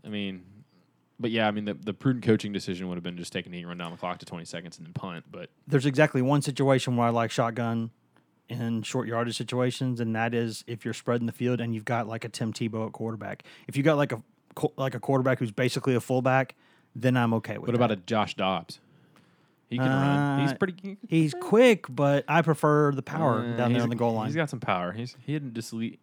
I 0.04 0.10
mean, 0.10 0.44
but 1.20 1.32
yeah, 1.32 1.48
I 1.48 1.52
mean 1.52 1.66
the, 1.66 1.74
the 1.74 1.94
prudent 1.94 2.24
coaching 2.26 2.52
decision 2.54 2.88
would 2.90 2.96
have 2.96 3.04
been 3.04 3.18
just 3.18 3.34
taking 3.34 3.54
a 3.54 3.56
knee, 3.58 3.66
run 3.66 3.78
down 3.78 3.92
the 3.92 3.98
clock 3.98 4.20
to 4.20 4.26
20 4.26 4.46
seconds, 4.46 4.78
and 4.78 4.86
then 4.88 4.94
punt. 4.94 5.26
But 5.30 5.50
there's 5.68 5.86
exactly 5.86 6.22
one 6.22 6.42
situation 6.42 6.96
where 6.96 7.08
I 7.08 7.12
like 7.12 7.32
shotgun 7.32 7.92
in 8.48 8.82
short 8.82 9.08
yardage 9.08 9.38
situations, 9.38 10.00
and 10.00 10.16
that 10.16 10.34
is 10.34 10.64
if 10.68 10.84
you're 10.86 10.94
spreading 10.94 11.28
the 11.28 11.32
field 11.34 11.62
and 11.62 11.76
you've 11.76 11.86
got 11.86 12.08
like 12.08 12.26
a 12.26 12.30
Tim 12.30 12.52
Tebow 12.54 12.88
at 12.88 12.94
quarterback. 12.94 13.44
If 13.68 13.78
you 13.78 13.84
got 13.84 13.98
like 13.98 14.12
a 14.12 14.22
like 14.78 14.96
a 14.96 15.00
quarterback 15.00 15.40
who's 15.40 15.52
basically 15.52 15.96
a 15.96 16.00
fullback, 16.02 16.56
then 16.96 17.16
I'm 17.16 17.34
okay 17.36 17.54
with. 17.58 17.70
It. 17.70 17.72
What 17.72 17.76
about 17.76 17.92
a 17.92 17.96
Josh 17.98 18.36
Dobbs? 18.36 18.80
He 19.70 19.78
can 19.78 19.88
run. 19.88 20.40
He's 20.42 20.52
Uh, 20.52 20.56
pretty. 20.56 20.98
He's 21.08 21.36
quick, 21.36 21.86
but 21.88 22.26
I 22.28 22.42
prefer 22.42 22.92
the 22.92 23.04
power 23.04 23.42
Uh, 23.42 23.56
down 23.56 23.74
there 23.74 23.84
on 23.84 23.90
the 23.90 23.96
goal 23.96 24.14
line. 24.14 24.26
He's 24.26 24.36
got 24.36 24.50
some 24.50 24.60
power. 24.60 24.92
He's 24.94 25.16
he 25.26 25.34
didn't 25.34 25.54
just 25.54 25.72
lead. 25.74 26.00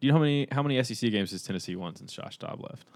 Do 0.00 0.06
you 0.06 0.12
know 0.12 0.18
how 0.18 0.22
many 0.22 0.48
how 0.50 0.62
many 0.62 0.82
SEC 0.82 1.10
games 1.10 1.30
has 1.32 1.42
Tennessee 1.42 1.76
won 1.76 1.94
since 1.94 2.12
Josh 2.12 2.38
Dobbs 2.38 2.62
left? 2.62 2.86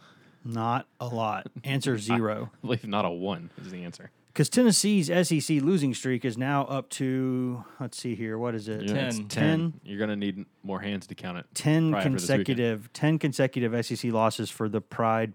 Not 0.46 0.86
a 1.00 1.06
lot. 1.06 1.48
Answer 1.64 1.98
zero. 2.12 2.50
I 2.54 2.66
believe 2.66 2.86
not 2.86 3.04
a 3.04 3.10
one 3.10 3.50
is 3.58 3.70
the 3.70 3.82
answer. 3.84 4.10
Because 4.28 4.48
Tennessee's 4.50 5.06
SEC 5.06 5.62
losing 5.62 5.94
streak 5.94 6.24
is 6.24 6.36
now 6.36 6.64
up 6.66 6.90
to 6.90 7.64
let's 7.80 7.96
see 7.98 8.14
here, 8.14 8.36
what 8.38 8.54
is 8.54 8.68
it? 8.68 8.82
Yeah, 8.82 9.06
it's 9.06 9.16
Ten. 9.16 9.26
10. 9.28 9.80
You're 9.82 9.98
gonna 9.98 10.14
need 10.16 10.44
more 10.62 10.80
hands 10.80 11.06
to 11.06 11.14
count 11.14 11.38
it. 11.38 11.46
10 11.54 11.90
Probably 11.90 11.98
after 11.98 12.10
this 12.12 12.22
weekend. 12.22 12.46
consecutive 12.46 12.92
10 12.92 13.18
consecutive 13.18 13.86
SEC 13.86 14.12
losses 14.12 14.50
for 14.50 14.68
the 14.68 14.80
pride 14.82 15.32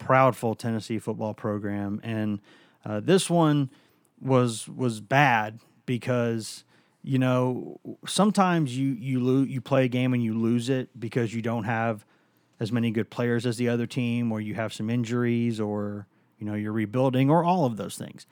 proudful 0.00 0.56
Tennessee 0.58 0.98
football 0.98 1.34
program 1.34 2.00
and 2.02 2.40
uh, 2.84 3.00
this 3.00 3.30
one 3.30 3.70
was 4.20 4.66
was 4.68 5.00
bad 5.00 5.60
because 5.86 6.64
you 7.02 7.18
know 7.18 7.78
sometimes 8.06 8.76
you 8.76 8.88
you 8.94 9.20
lose 9.20 9.48
you 9.48 9.60
play 9.60 9.84
a 9.84 9.88
game 9.88 10.12
and 10.14 10.24
you 10.24 10.36
lose 10.36 10.68
it 10.68 10.88
because 10.98 11.32
you 11.34 11.42
don't 11.42 11.64
have 11.64 12.04
as 12.62 12.70
many 12.70 12.90
good 12.90 13.10
players 13.10 13.44
as 13.44 13.56
the 13.56 13.68
other 13.68 13.86
team 13.86 14.30
or 14.30 14.40
you 14.40 14.54
have 14.54 14.72
some 14.72 14.88
injuries 14.88 15.58
or 15.58 16.06
you 16.38 16.46
know 16.46 16.54
you're 16.54 16.72
rebuilding 16.72 17.28
or 17.28 17.44
all 17.44 17.64
of 17.64 17.76
those 17.76 17.96
things 17.96 18.26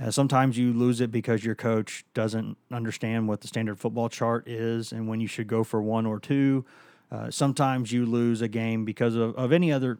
uh, 0.00 0.10
sometimes 0.10 0.56
you 0.56 0.72
lose 0.72 1.00
it 1.00 1.10
because 1.10 1.44
your 1.44 1.54
coach 1.54 2.04
doesn't 2.14 2.56
understand 2.70 3.28
what 3.28 3.40
the 3.40 3.48
standard 3.48 3.78
football 3.78 4.08
chart 4.08 4.48
is 4.48 4.90
and 4.90 5.06
when 5.06 5.20
you 5.20 5.26
should 5.26 5.46
go 5.46 5.62
for 5.62 5.82
one 5.82 6.06
or 6.06 6.18
two. 6.18 6.64
Uh, 7.10 7.30
sometimes 7.30 7.92
you 7.92 8.06
lose 8.06 8.40
a 8.40 8.48
game 8.48 8.84
because 8.84 9.14
of, 9.14 9.34
of 9.36 9.52
any 9.52 9.70
other 9.70 9.98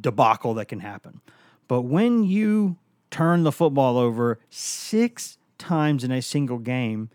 debacle 0.00 0.54
that 0.54 0.66
can 0.66 0.80
happen. 0.80 1.20
But 1.68 1.82
when 1.82 2.24
you 2.24 2.76
turn 3.10 3.42
the 3.42 3.52
football 3.52 3.98
over 3.98 4.38
six 4.48 5.36
times 5.58 6.02
in 6.02 6.10
a 6.10 6.22
single 6.22 6.58
game, 6.58 7.10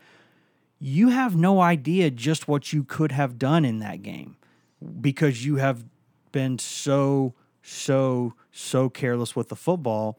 you 0.80 1.10
have 1.10 1.36
no 1.36 1.60
idea 1.60 2.12
just 2.12 2.48
what 2.48 2.72
you 2.72 2.84
could 2.84 3.12
have 3.14 3.40
done 3.40 3.66
in 3.66 3.80
that 3.80 4.04
game 4.04 4.38
because 5.02 5.46
you 5.46 5.56
have 5.58 5.86
been 6.32 6.60
so, 6.60 7.34
so, 7.62 8.34
so 8.52 8.90
careless 8.90 9.36
with 9.36 9.50
the 9.50 9.56
football. 9.56 10.18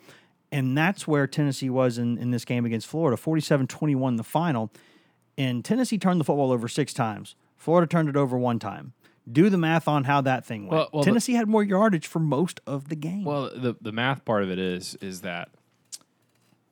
And 0.52 0.76
that's 0.78 1.06
where 1.06 1.26
Tennessee 1.26 1.68
was 1.70 1.98
in, 1.98 2.18
in 2.18 2.30
this 2.30 2.44
game 2.44 2.64
against 2.64 2.86
Florida 2.86 3.16
47 3.16 3.66
21 3.66 4.16
the 4.16 4.22
final. 4.24 4.72
And 5.36 5.64
Tennessee 5.64 5.98
turned 5.98 6.18
the 6.20 6.24
football 6.24 6.50
over 6.52 6.68
six 6.68 6.94
times. 6.94 7.34
Florida 7.56 7.86
turned 7.86 8.08
it 8.08 8.16
over 8.16 8.38
one 8.38 8.58
time. 8.58 8.92
Do 9.30 9.50
the 9.50 9.58
math 9.58 9.88
on 9.88 10.04
how 10.04 10.20
that 10.20 10.46
thing 10.46 10.62
went. 10.62 10.70
Well- 10.72 10.88
well, 10.92 11.02
the- 11.02 11.06
Tennessee 11.10 11.34
had 11.34 11.48
more 11.48 11.62
yardage 11.64 12.06
for 12.06 12.20
most 12.20 12.60
of 12.66 12.88
the 12.88 12.94
game. 12.96 13.24
Well, 13.24 13.50
the 13.54 13.74
the 13.80 13.90
math 13.92 14.24
part 14.24 14.44
of 14.44 14.50
it 14.50 14.58
is 14.58 14.94
is 15.02 15.22
that 15.22 15.48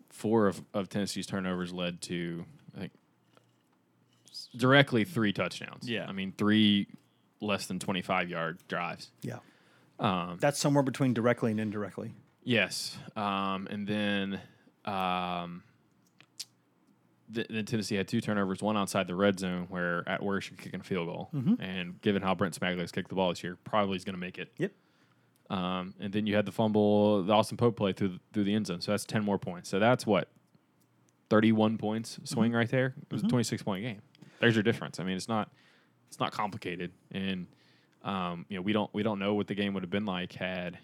four 0.08 0.46
of, 0.46 0.62
of 0.72 0.88
Tennessee's 0.88 1.26
turnovers 1.26 1.72
led 1.72 2.00
to 2.02 2.44
I 2.76 2.80
think 2.80 2.92
directly 4.56 5.04
three 5.04 5.32
touchdowns. 5.32 5.88
Yeah. 5.90 6.06
I 6.08 6.12
mean 6.12 6.32
three 6.36 6.86
less 7.44 7.66
than 7.66 7.78
twenty 7.78 8.02
five 8.02 8.28
yard 8.28 8.58
drives. 8.68 9.10
yeah. 9.22 9.38
Um, 10.00 10.38
That's 10.40 10.58
somewhere 10.58 10.82
between 10.82 11.14
directly 11.14 11.52
and 11.52 11.60
indirectly. 11.60 12.14
yes, 12.42 12.96
um, 13.14 13.68
and 13.70 13.86
then 13.86 14.40
um, 14.84 15.62
th- 17.32 17.46
then 17.48 17.64
Tennessee 17.64 17.94
had 17.94 18.08
two 18.08 18.20
turnovers, 18.20 18.60
one 18.62 18.76
outside 18.76 19.06
the 19.06 19.14
red 19.14 19.38
zone 19.38 19.66
where 19.68 20.02
at 20.08 20.22
worst 20.22 20.50
you're 20.50 20.58
kicking 20.58 20.80
a 20.80 20.82
field 20.82 21.06
goal, 21.06 21.30
and 21.60 22.00
given 22.02 22.22
how 22.22 22.34
Brent 22.34 22.58
Cimaglia's 22.58 22.90
kicked 22.92 23.08
the 23.08 23.14
ball 23.14 23.28
this 23.30 23.44
year, 23.44 23.56
probably 23.64 23.96
is 23.96 24.04
going 24.04 24.14
to 24.14 24.20
make 24.20 24.38
it. 24.38 24.50
Yep. 24.58 24.72
Um, 25.50 25.94
and 26.00 26.12
then 26.12 26.26
you 26.26 26.34
had 26.34 26.46
the 26.46 26.52
fumble, 26.52 27.22
the 27.22 27.32
Austin 27.32 27.56
Pope 27.56 27.76
play 27.76 27.92
through 27.92 28.08
the, 28.08 28.20
through 28.32 28.44
the 28.44 28.54
end 28.54 28.66
zone. 28.66 28.80
So 28.80 28.90
that's 28.92 29.04
ten 29.04 29.22
more 29.24 29.38
points. 29.38 29.68
So 29.68 29.78
that's 29.78 30.04
what 30.06 30.28
thirty 31.30 31.52
one 31.52 31.78
points 31.78 32.18
swing 32.24 32.52
right 32.52 32.68
there. 32.68 32.94
It 33.00 33.12
was 33.12 33.22
a 33.22 33.28
twenty 33.28 33.44
six 33.44 33.62
point 33.62 33.84
game. 33.84 34.00
There's 34.40 34.56
your 34.56 34.62
difference. 34.64 34.98
I 34.98 35.04
mean, 35.04 35.16
it's 35.16 35.28
not 35.28 35.50
it's 36.14 36.20
not 36.20 36.30
complicated, 36.30 36.92
and 37.10 37.48
um, 38.04 38.46
you 38.48 38.56
know 38.56 38.62
we 38.62 38.72
don't 38.72 38.88
we 38.94 39.02
don't 39.02 39.18
know 39.18 39.34
what 39.34 39.48
the 39.48 39.54
game 39.54 39.74
would 39.74 39.82
have 39.82 39.90
been 39.90 40.06
like 40.06 40.32
had 40.34 40.78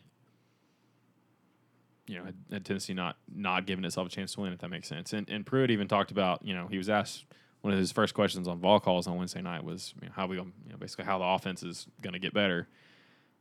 you 2.08 2.18
know 2.18 2.24
had, 2.24 2.34
had 2.50 2.64
Tennessee 2.64 2.94
not 2.94 3.16
not 3.32 3.64
given 3.64 3.84
itself 3.84 4.08
a 4.08 4.10
chance 4.10 4.34
to 4.34 4.40
win. 4.40 4.52
If 4.52 4.58
that 4.58 4.70
makes 4.70 4.88
sense. 4.88 5.12
And 5.12 5.28
and 5.30 5.46
Pruitt 5.46 5.70
even 5.70 5.86
talked 5.86 6.10
about 6.10 6.44
you 6.44 6.52
know 6.52 6.66
he 6.66 6.78
was 6.78 6.90
asked. 6.90 7.26
One 7.60 7.72
of 7.72 7.78
his 7.78 7.92
first 7.92 8.14
questions 8.14 8.48
on 8.48 8.58
ball 8.58 8.80
calls 8.80 9.06
on 9.06 9.16
Wednesday 9.18 9.42
night 9.42 9.62
was 9.62 9.94
you 10.00 10.08
know, 10.08 10.14
how 10.16 10.26
we 10.26 10.36
gonna, 10.36 10.50
you 10.64 10.72
know 10.72 10.78
basically 10.78 11.04
how 11.04 11.18
the 11.18 11.26
offense 11.26 11.62
is 11.62 11.86
going 12.00 12.14
to 12.14 12.18
get 12.18 12.34
better. 12.34 12.66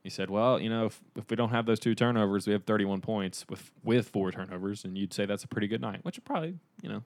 He 0.03 0.09
said, 0.11 0.29
"Well, 0.29 0.59
you 0.59 0.69
know, 0.69 0.85
if, 0.85 1.01
if 1.15 1.29
we 1.29 1.35
don't 1.35 1.49
have 1.49 1.65
those 1.65 1.79
two 1.79 1.95
turnovers, 1.95 2.45
we 2.45 2.53
have 2.53 2.65
31 2.65 3.01
points 3.01 3.45
with 3.49 3.71
with 3.83 4.09
four 4.09 4.31
turnovers, 4.31 4.85
and 4.85 4.95
you'd 4.95 5.13
say 5.13 5.25
that's 5.25 5.43
a 5.43 5.47
pretty 5.47 5.67
good 5.67 5.81
night." 5.81 6.01
Which 6.03 6.17
would 6.17 6.25
probably, 6.25 6.55
you 6.83 6.89
know, 6.89 7.03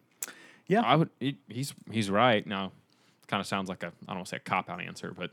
Yeah. 0.67 0.81
I 0.81 0.95
would. 0.95 1.09
He, 1.19 1.37
he's 1.47 1.73
he's 1.89 2.09
right. 2.09 2.45
Now, 2.45 2.71
kind 3.27 3.41
of 3.41 3.47
sounds 3.47 3.69
like 3.69 3.83
a 3.83 3.87
I 3.87 3.91
don't 4.07 4.17
want 4.17 4.27
to 4.27 4.29
say 4.31 4.37
a 4.37 4.39
cop 4.39 4.69
out 4.69 4.81
answer, 4.81 5.13
but 5.17 5.31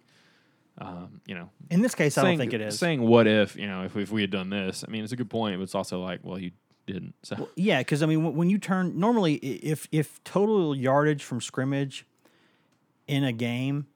um, 0.79 1.21
you 1.27 1.35
know, 1.35 1.51
In 1.71 1.83
this 1.83 1.95
case, 1.95 2.17
I 2.17 2.23
don't 2.23 2.39
think 2.39 2.53
it 2.55 2.61
is. 2.61 2.79
saying 2.79 3.03
what 3.03 3.27
if 3.27 3.57
you 3.57 3.67
know 3.67 3.85
if 3.85 3.95
we, 3.95 4.03
if 4.03 4.11
we 4.11 4.21
had 4.23 4.31
done 4.31 4.51
this. 4.51 4.85
I 4.87 4.91
mean, 4.91 5.03
it's 5.05 5.13
a 5.13 5.17
good 5.17 5.31
point, 5.31 5.57
but 5.59 5.63
it's 5.65 5.75
also 5.75 6.01
like, 6.01 6.21
well, 6.23 6.39
you 6.39 6.53
didn't. 6.87 7.15
So 7.23 7.49
Yeah, 7.57 7.79
because 7.81 8.03
I 8.03 8.07
mean, 8.07 8.35
when- 8.35 8.49
you 8.51 8.59
turn 8.59 8.99
normally, 8.99 9.35
if 9.37 9.89
if 9.93 10.23
total 10.25 10.75
yardage 10.75 11.23
from 11.23 11.41
scrimmage 11.41 12.07
in 13.07 13.25
a 13.25 13.33
game 13.33 13.87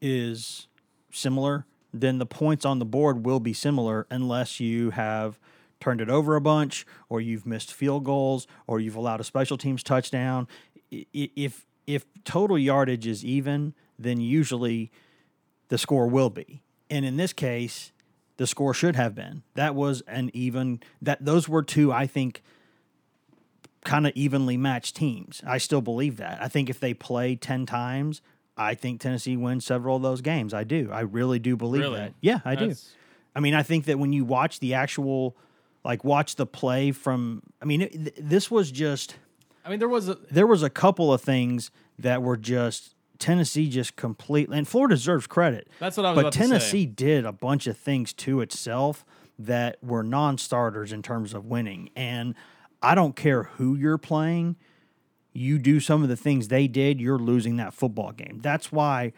is 0.00 0.66
similar, 1.12 1.66
then 1.92 2.18
the 2.18 2.26
points 2.26 2.64
on 2.64 2.78
the 2.78 2.84
board 2.84 3.24
will 3.24 3.40
be 3.40 3.52
similar 3.52 4.06
unless 4.10 4.60
you 4.60 4.90
have 4.90 5.38
turned 5.80 6.00
it 6.00 6.08
over 6.08 6.36
a 6.36 6.40
bunch, 6.40 6.86
or 7.08 7.20
you've 7.20 7.46
missed 7.46 7.72
field 7.72 8.02
goals, 8.04 8.46
or 8.66 8.80
you've 8.80 8.96
allowed 8.96 9.20
a 9.20 9.24
special 9.24 9.58
teams 9.58 9.82
touchdown. 9.82 10.48
If 10.90 11.66
if 11.86 12.04
total 12.24 12.58
yardage 12.58 13.06
is 13.06 13.24
even, 13.24 13.74
then 13.98 14.20
usually 14.20 14.90
the 15.68 15.78
score 15.78 16.06
will 16.06 16.30
be. 16.30 16.62
And 16.90 17.04
in 17.04 17.16
this 17.16 17.32
case, 17.32 17.92
the 18.36 18.46
score 18.46 18.74
should 18.74 18.96
have 18.96 19.14
been. 19.14 19.42
That 19.54 19.74
was 19.74 20.02
an 20.06 20.30
even 20.34 20.80
that 21.00 21.24
those 21.24 21.48
were 21.48 21.62
two 21.62 21.92
I 21.92 22.06
think 22.06 22.42
kind 23.84 24.06
of 24.06 24.12
evenly 24.16 24.56
matched 24.56 24.96
teams. 24.96 25.42
I 25.46 25.58
still 25.58 25.80
believe 25.80 26.16
that. 26.16 26.42
I 26.42 26.48
think 26.48 26.68
if 26.68 26.80
they 26.80 26.92
play 26.92 27.36
10 27.36 27.66
times, 27.66 28.20
I 28.56 28.74
think 28.74 29.00
Tennessee 29.00 29.36
wins 29.36 29.64
several 29.64 29.96
of 29.96 30.02
those 30.02 30.20
games. 30.22 30.52
I 30.52 30.64
do. 30.64 30.90
I 30.92 31.00
really 31.00 31.38
do 31.38 31.56
believe 31.56 31.82
Really? 31.82 31.98
that. 32.00 32.14
Yeah, 32.20 32.40
I 32.44 32.56
do. 32.56 32.74
I 33.34 33.40
mean, 33.40 33.54
I 33.54 33.62
think 33.62 33.84
that 33.84 33.98
when 33.98 34.12
you 34.12 34.24
watch 34.24 34.60
the 34.60 34.74
actual 34.74 35.36
like 35.84 36.02
watch 36.02 36.34
the 36.36 36.46
play 36.46 36.90
from 36.90 37.42
I 37.62 37.64
mean, 37.64 37.82
it, 37.82 37.92
th- 37.92 38.14
this 38.18 38.50
was 38.50 38.70
just 38.72 39.16
I 39.66 39.70
mean, 39.70 39.80
there 39.80 39.88
was 39.88 40.08
a 40.08 40.16
there 40.30 40.46
was 40.46 40.62
a 40.62 40.70
couple 40.70 41.12
of 41.12 41.20
things 41.20 41.70
that 41.98 42.22
were 42.22 42.36
just 42.36 42.94
Tennessee 43.18 43.68
just 43.68 43.96
completely 43.96 44.56
and 44.56 44.68
Florida 44.68 44.94
deserves 44.94 45.26
credit. 45.26 45.68
That's 45.80 45.96
what 45.96 46.06
I 46.06 46.10
was 46.10 46.16
But 46.16 46.20
about 46.20 46.32
to 46.32 46.38
say. 46.38 46.46
Tennessee 46.46 46.86
did 46.86 47.26
a 47.26 47.32
bunch 47.32 47.66
of 47.66 47.76
things 47.76 48.12
to 48.14 48.40
itself 48.40 49.04
that 49.38 49.82
were 49.82 50.02
non-starters 50.02 50.92
in 50.92 51.02
terms 51.02 51.34
of 51.34 51.44
winning. 51.46 51.90
And 51.96 52.34
I 52.82 52.94
don't 52.94 53.16
care 53.16 53.44
who 53.44 53.74
you're 53.74 53.98
playing, 53.98 54.56
you 55.32 55.58
do 55.58 55.80
some 55.80 56.02
of 56.02 56.08
the 56.08 56.16
things 56.16 56.48
they 56.48 56.68
did, 56.68 57.00
you're 57.00 57.18
losing 57.18 57.56
that 57.56 57.74
football 57.74 58.12
game. 58.12 58.38
That's 58.42 58.70
why 58.70 59.12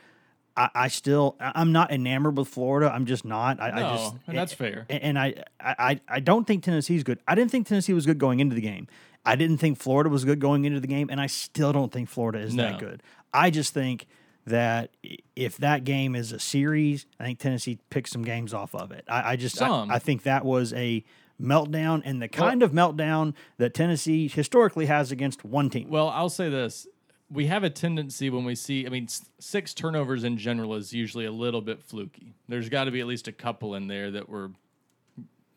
I, 0.57 0.71
I 0.75 0.89
still 0.89 1.37
I'm 1.41 1.73
not 1.73 1.93
enamored 1.93 2.37
with 2.37 2.49
Florida. 2.49 2.91
I'm 2.93 3.07
just 3.07 3.25
not. 3.25 3.61
I, 3.61 3.69
I 3.69 3.97
just 3.97 4.15
and 4.27 4.39
that's 4.39 4.53
fair. 4.53 4.87
And 4.89 5.19
I, 5.19 5.45
I 5.61 6.01
I 6.09 6.21
don't 6.21 6.47
think 6.47 6.65
Tennessee's 6.65 7.05
good. 7.05 7.19
I 7.29 7.35
didn't 7.35 7.51
think 7.51 7.67
Tennessee 7.67 7.93
was 7.93 8.07
good 8.07 8.19
going 8.19 8.41
into 8.41 8.55
the 8.55 8.63
game. 8.63 8.89
I 9.29 9.37
didn't 9.37 9.59
think 9.59 9.79
Florida 9.79 10.09
was 10.09 10.25
good 10.25 10.41
going 10.41 10.65
into 10.65 10.81
the 10.81 10.87
game, 10.87 11.09
and 11.11 11.21
I 11.21 11.27
still 11.27 11.73
don't 11.73 11.93
think 11.93 12.09
Florida 12.09 12.39
is 12.39 12.57
that 12.57 12.79
good. 12.79 13.03
I 13.33 13.51
just 13.51 13.75
think 13.75 14.07
that 14.47 14.91
if 15.37 15.59
that 15.59 15.85
game 15.85 16.17
is 16.17 16.33
a 16.33 16.39
series, 16.39 17.05
I 17.21 17.25
think 17.25 17.39
Tennessee 17.39 17.79
picks 17.91 18.11
some 18.11 18.23
games 18.23 18.55
off 18.55 18.75
of 18.75 18.91
it. 18.91 19.05
I, 19.07 19.33
I 19.33 19.37
just 19.37 19.61
I. 19.61 19.91
I 19.91 19.99
think 19.99 20.23
that 20.23 20.45
was 20.45 20.73
a 20.73 21.05
meltdown 21.41 22.03
and 22.05 22.21
the 22.21 22.29
kind 22.29 22.63
of 22.63 22.73
meltdown 22.73 23.35
that 23.59 23.75
Tennessee 23.75 24.29
historically 24.29 24.87
has 24.87 25.13
against 25.13 25.45
one 25.45 25.69
team. 25.71 25.91
Well, 25.91 26.09
I'll 26.09 26.31
say 26.31 26.49
this. 26.49 26.87
We 27.31 27.47
have 27.47 27.63
a 27.63 27.71
tendency 27.71 28.31
when 28.31 28.47
we 28.47 28.55
see, 28.55 28.87
I 28.87 28.89
mean, 28.89 29.07
six 29.39 29.75
turnovers 29.75 30.25
in 30.25 30.39
general 30.39 30.75
is 30.75 30.95
usually 30.95 31.27
a 31.27 31.31
little 31.31 31.61
bit 31.61 31.83
fluky. 31.83 32.35
There's 32.49 32.71
got 32.71 32.85
to 32.85 32.91
be 32.91 33.01
at 33.01 33.07
least 33.07 33.29
a 33.29 33.33
couple 33.33 33.75
in 33.75 33.87
there 33.87 34.11
that 34.13 34.31
were, 34.31 34.53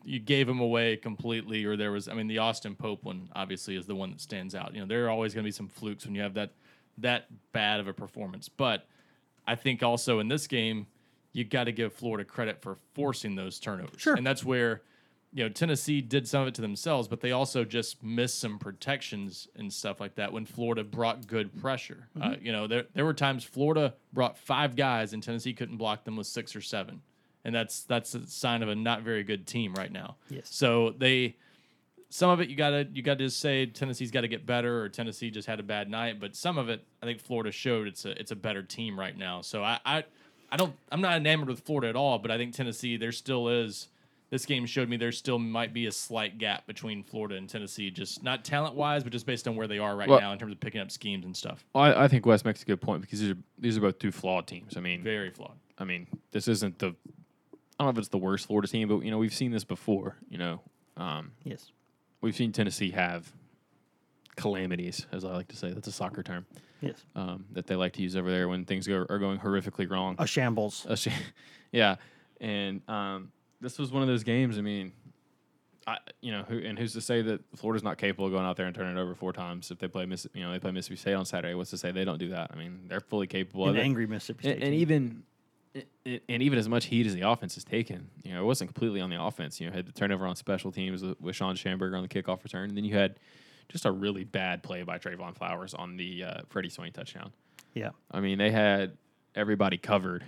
you 0.04 0.18
gave 0.18 0.46
them 0.46 0.60
away 0.60 0.96
completely, 0.96 1.64
or 1.64 1.76
there 1.76 1.92
was, 1.92 2.08
I 2.08 2.14
mean, 2.14 2.26
the 2.26 2.38
Austin 2.38 2.74
Pope 2.74 3.04
one 3.04 3.28
obviously 3.34 3.76
is 3.76 3.86
the 3.86 3.94
one 3.94 4.10
that 4.10 4.20
stands 4.20 4.54
out. 4.54 4.74
You 4.74 4.80
know, 4.80 4.86
there 4.86 5.06
are 5.06 5.10
always 5.10 5.34
going 5.34 5.44
to 5.44 5.48
be 5.48 5.52
some 5.52 5.68
flukes 5.68 6.04
when 6.04 6.14
you 6.14 6.22
have 6.22 6.34
that, 6.34 6.52
that 6.98 7.26
bad 7.52 7.80
of 7.80 7.88
a 7.88 7.92
performance. 7.92 8.48
But 8.48 8.86
I 9.46 9.54
think 9.54 9.82
also 9.82 10.18
in 10.20 10.28
this 10.28 10.46
game, 10.46 10.86
you 11.32 11.44
got 11.44 11.64
to 11.64 11.72
give 11.72 11.92
Florida 11.92 12.24
credit 12.24 12.60
for 12.60 12.76
forcing 12.94 13.34
those 13.34 13.58
turnovers. 13.58 14.00
Sure. 14.00 14.14
And 14.14 14.26
that's 14.26 14.44
where, 14.44 14.82
you 15.32 15.42
know, 15.42 15.48
Tennessee 15.48 16.02
did 16.02 16.28
some 16.28 16.42
of 16.42 16.48
it 16.48 16.54
to 16.56 16.60
themselves, 16.60 17.08
but 17.08 17.22
they 17.22 17.32
also 17.32 17.64
just 17.64 18.02
missed 18.02 18.38
some 18.38 18.58
protections 18.58 19.48
and 19.56 19.72
stuff 19.72 19.98
like 19.98 20.14
that 20.16 20.30
when 20.30 20.44
Florida 20.44 20.84
brought 20.84 21.26
good 21.26 21.58
pressure. 21.58 22.06
Uh, 22.20 22.34
you 22.38 22.52
know, 22.52 22.66
there 22.66 22.84
there 22.92 23.06
were 23.06 23.14
times 23.14 23.42
Florida 23.42 23.94
brought 24.12 24.36
five 24.36 24.76
guys 24.76 25.14
and 25.14 25.22
Tennessee 25.22 25.54
couldn't 25.54 25.78
block 25.78 26.04
them 26.04 26.16
with 26.16 26.26
six 26.26 26.54
or 26.54 26.60
seven, 26.60 27.00
and 27.44 27.54
that's 27.54 27.82
that's 27.84 28.14
a 28.14 28.26
sign 28.26 28.62
of 28.62 28.68
a 28.68 28.74
not 28.74 29.02
very 29.02 29.24
good 29.24 29.46
team 29.46 29.74
right 29.74 29.92
now. 29.92 30.16
Yes. 30.28 30.48
So 30.50 30.94
they. 30.96 31.36
Some 32.08 32.28
of 32.28 32.42
it 32.42 32.50
you 32.50 32.56
gotta 32.56 32.86
you 32.92 33.02
gotta 33.02 33.24
just 33.24 33.40
say 33.40 33.64
Tennessee's 33.64 34.10
got 34.10 34.20
to 34.20 34.28
get 34.28 34.44
better 34.44 34.82
or 34.82 34.90
Tennessee 34.90 35.30
just 35.30 35.48
had 35.48 35.58
a 35.60 35.62
bad 35.62 35.88
night, 35.88 36.20
but 36.20 36.36
some 36.36 36.58
of 36.58 36.68
it 36.68 36.84
I 37.02 37.06
think 37.06 37.20
Florida 37.20 37.50
showed 37.50 37.86
it's 37.86 38.04
a 38.04 38.10
it's 38.20 38.30
a 38.30 38.36
better 38.36 38.62
team 38.62 39.00
right 39.00 39.16
now. 39.16 39.40
So 39.40 39.64
I 39.64 39.78
I, 39.86 40.04
I 40.50 40.58
don't 40.58 40.74
I'm 40.90 41.00
not 41.00 41.16
enamored 41.16 41.48
with 41.48 41.60
Florida 41.60 41.88
at 41.88 41.96
all, 41.96 42.18
but 42.18 42.30
I 42.30 42.36
think 42.36 42.52
Tennessee 42.52 42.98
there 42.98 43.12
still 43.12 43.48
is 43.48 43.88
this 44.28 44.44
game 44.46 44.64
showed 44.64 44.90
me 44.90 44.96
there 44.98 45.12
still 45.12 45.38
might 45.38 45.72
be 45.74 45.86
a 45.86 45.92
slight 45.92 46.36
gap 46.38 46.66
between 46.66 47.02
Florida 47.02 47.36
and 47.36 47.48
Tennessee, 47.48 47.90
just 47.90 48.22
not 48.22 48.44
talent 48.44 48.74
wise, 48.74 49.02
but 49.02 49.12
just 49.12 49.24
based 49.26 49.46
on 49.48 49.56
where 49.56 49.66
they 49.66 49.78
are 49.78 49.94
right 49.96 50.08
Well- 50.08 50.20
now 50.20 50.32
in 50.32 50.38
terms 50.38 50.52
of 50.52 50.60
picking 50.60 50.80
up 50.82 50.90
schemes 50.90 51.24
and 51.24 51.34
stuff. 51.36 51.64
I, 51.74 52.04
I 52.04 52.08
think 52.08 52.26
Wes 52.26 52.44
makes 52.44 52.62
a 52.62 52.66
good 52.66 52.80
point 52.82 53.00
because 53.00 53.20
these 53.20 53.30
are 53.30 53.38
these 53.58 53.78
are 53.78 53.80
both 53.80 53.98
two 53.98 54.12
flawed 54.12 54.46
teams. 54.46 54.76
I 54.76 54.80
mean, 54.80 55.02
Very 55.02 55.30
flawed. 55.30 55.56
I 55.78 55.84
mean, 55.84 56.06
this 56.30 56.46
isn't 56.46 56.78
the. 56.78 56.94
I 57.82 57.84
don't 57.86 57.94
know 57.94 57.98
if 57.98 58.02
it's 58.04 58.08
the 58.10 58.18
worst 58.18 58.46
Florida 58.46 58.68
team, 58.68 58.88
but 58.88 59.00
you 59.00 59.10
know 59.10 59.18
we've 59.18 59.34
seen 59.34 59.50
this 59.50 59.64
before. 59.64 60.16
You 60.30 60.38
know, 60.38 60.60
um, 60.96 61.32
yes. 61.42 61.72
we've 62.20 62.36
seen 62.36 62.52
Tennessee 62.52 62.90
have 62.92 63.32
calamities, 64.36 65.06
as 65.12 65.24
I 65.24 65.32
like 65.32 65.48
to 65.48 65.56
say. 65.56 65.70
That's 65.72 65.88
a 65.88 65.92
soccer 65.92 66.22
term 66.22 66.46
Yes. 66.80 67.02
um, 67.14 67.44
that 67.52 67.66
they 67.66 67.74
like 67.76 67.92
to 67.94 68.02
use 68.02 68.16
over 68.16 68.30
there 68.30 68.48
when 68.48 68.64
things 68.64 68.86
go, 68.86 69.04
are 69.08 69.18
going 69.18 69.38
horrifically 69.38 69.90
wrong. 69.90 70.16
A 70.18 70.26
shambles. 70.26 70.86
A 70.88 70.96
sh- 70.96 71.08
yeah, 71.72 71.96
and 72.40 72.80
um, 72.88 73.32
this 73.60 73.78
was 73.78 73.90
one 73.92 74.02
of 74.02 74.08
those 74.08 74.22
games. 74.24 74.58
I 74.58 74.60
mean, 74.60 74.92
I 75.86 75.98
you 76.20 76.30
know, 76.32 76.44
who, 76.44 76.58
and 76.58 76.78
who's 76.78 76.92
to 76.92 77.00
say 77.00 77.20
that 77.22 77.40
Florida's 77.56 77.82
not 77.82 77.98
capable 77.98 78.26
of 78.26 78.32
going 78.32 78.44
out 78.44 78.56
there 78.56 78.66
and 78.66 78.74
turning 78.74 78.96
it 78.96 79.00
over 79.00 79.14
four 79.14 79.32
times 79.32 79.70
if 79.72 79.78
they 79.78 79.88
play 79.88 80.06
Miss, 80.06 80.26
you 80.34 80.42
know, 80.42 80.52
they 80.52 80.58
play 80.60 80.70
Mississippi 80.70 80.96
State 81.00 81.14
on 81.14 81.24
Saturday. 81.24 81.54
What's 81.54 81.70
to 81.70 81.78
say 81.78 81.90
they 81.90 82.04
don't 82.04 82.18
do 82.18 82.28
that? 82.28 82.50
I 82.52 82.56
mean, 82.56 82.82
they're 82.86 83.00
fully 83.00 83.26
capable 83.26 83.64
An 83.64 83.70
of 83.70 83.76
it. 83.76 83.80
angry 83.80 84.06
Mississippi 84.06 84.42
State. 84.44 84.54
And, 84.56 84.62
and 84.64 84.74
even 84.74 85.04
it- 85.06 85.31
and 85.74 86.42
even 86.42 86.58
as 86.58 86.68
much 86.68 86.86
heat 86.86 87.06
as 87.06 87.14
the 87.14 87.22
offense 87.22 87.54
has 87.54 87.64
taken, 87.64 88.08
you 88.22 88.32
know, 88.32 88.42
it 88.42 88.46
wasn't 88.46 88.68
completely 88.68 89.00
on 89.00 89.10
the 89.10 89.22
offense. 89.22 89.60
You 89.60 89.68
know, 89.68 89.74
had 89.74 89.86
the 89.86 89.92
turnover 89.92 90.26
on 90.26 90.36
special 90.36 90.70
teams 90.70 91.02
with, 91.02 91.34
Shawn 91.34 91.56
Shamburger 91.56 91.96
on 91.96 92.02
the 92.02 92.08
kickoff 92.08 92.42
return, 92.44 92.68
and 92.68 92.76
then 92.76 92.84
you 92.84 92.96
had 92.96 93.16
just 93.68 93.86
a 93.86 93.90
really 93.90 94.24
bad 94.24 94.62
play 94.62 94.82
by 94.82 94.98
Trevon 94.98 95.36
Flowers 95.36 95.72
on 95.72 95.96
the 95.96 96.24
uh, 96.24 96.40
Freddie 96.48 96.68
Swain 96.68 96.92
touchdown. 96.92 97.32
Yeah. 97.72 97.90
I 98.10 98.20
mean, 98.20 98.38
they 98.38 98.50
had 98.50 98.98
everybody 99.34 99.78
covered 99.78 100.24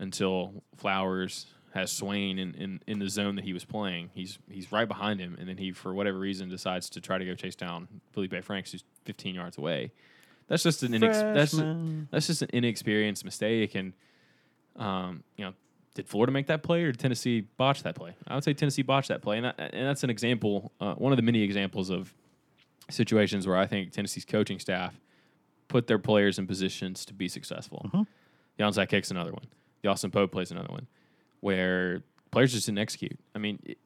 until 0.00 0.64
Flowers 0.76 1.46
has 1.74 1.90
Swain 1.92 2.38
in, 2.38 2.54
in, 2.54 2.80
in 2.86 2.98
the 2.98 3.08
zone 3.08 3.36
that 3.36 3.44
he 3.44 3.52
was 3.52 3.64
playing. 3.64 4.10
He's 4.14 4.38
he's 4.50 4.72
right 4.72 4.88
behind 4.88 5.20
him, 5.20 5.36
and 5.38 5.48
then 5.48 5.58
he, 5.58 5.72
for 5.72 5.94
whatever 5.94 6.18
reason, 6.18 6.48
decides 6.48 6.90
to 6.90 7.00
try 7.00 7.18
to 7.18 7.24
go 7.24 7.34
chase 7.34 7.54
down 7.54 7.88
Feleipe 8.14 8.42
Franks, 8.44 8.72
who's 8.72 8.84
15 9.04 9.34
yards 9.34 9.58
away. 9.58 9.92
That's 10.48 10.64
just 10.64 10.82
an 10.82 10.92
inex- 10.92 11.34
that's 11.34 11.52
that's 12.10 12.26
just 12.26 12.42
an 12.42 12.50
inexperienced 12.52 13.24
mistake, 13.24 13.74
and 13.74 13.92
um, 14.76 15.22
you 15.36 15.44
know, 15.44 15.52
did 15.94 16.08
Florida 16.08 16.32
make 16.32 16.46
that 16.46 16.62
play 16.62 16.82
or 16.82 16.92
did 16.92 17.00
Tennessee 17.00 17.40
botch 17.40 17.82
that 17.82 17.94
play? 17.94 18.14
I 18.26 18.34
would 18.34 18.44
say 18.44 18.54
Tennessee 18.54 18.82
botched 18.82 19.08
that 19.08 19.22
play, 19.22 19.36
and 19.36 19.46
that, 19.46 19.58
and 19.58 19.86
that's 19.86 20.04
an 20.04 20.10
example, 20.10 20.72
uh, 20.80 20.94
one 20.94 21.12
of 21.12 21.16
the 21.16 21.22
many 21.22 21.42
examples 21.42 21.90
of 21.90 22.14
situations 22.90 23.46
where 23.46 23.56
I 23.56 23.66
think 23.66 23.92
Tennessee's 23.92 24.24
coaching 24.24 24.58
staff 24.58 24.98
put 25.68 25.86
their 25.86 25.98
players 25.98 26.38
in 26.38 26.46
positions 26.46 27.04
to 27.06 27.14
be 27.14 27.28
successful. 27.28 27.88
The 28.56 28.64
onside 28.64 28.88
kick's 28.88 29.10
another 29.10 29.32
one. 29.32 29.46
The 29.82 29.88
Austin 29.88 30.10
Pope 30.10 30.32
plays 30.32 30.50
another 30.50 30.68
one, 30.70 30.86
where 31.40 32.02
players 32.30 32.52
just 32.52 32.66
didn't 32.66 32.78
execute. 32.78 33.18
I 33.34 33.38
mean, 33.38 33.58
it, 33.64 33.78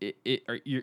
it, 0.00 0.16
it 0.24 0.42
or 0.48 0.58
you're. 0.64 0.82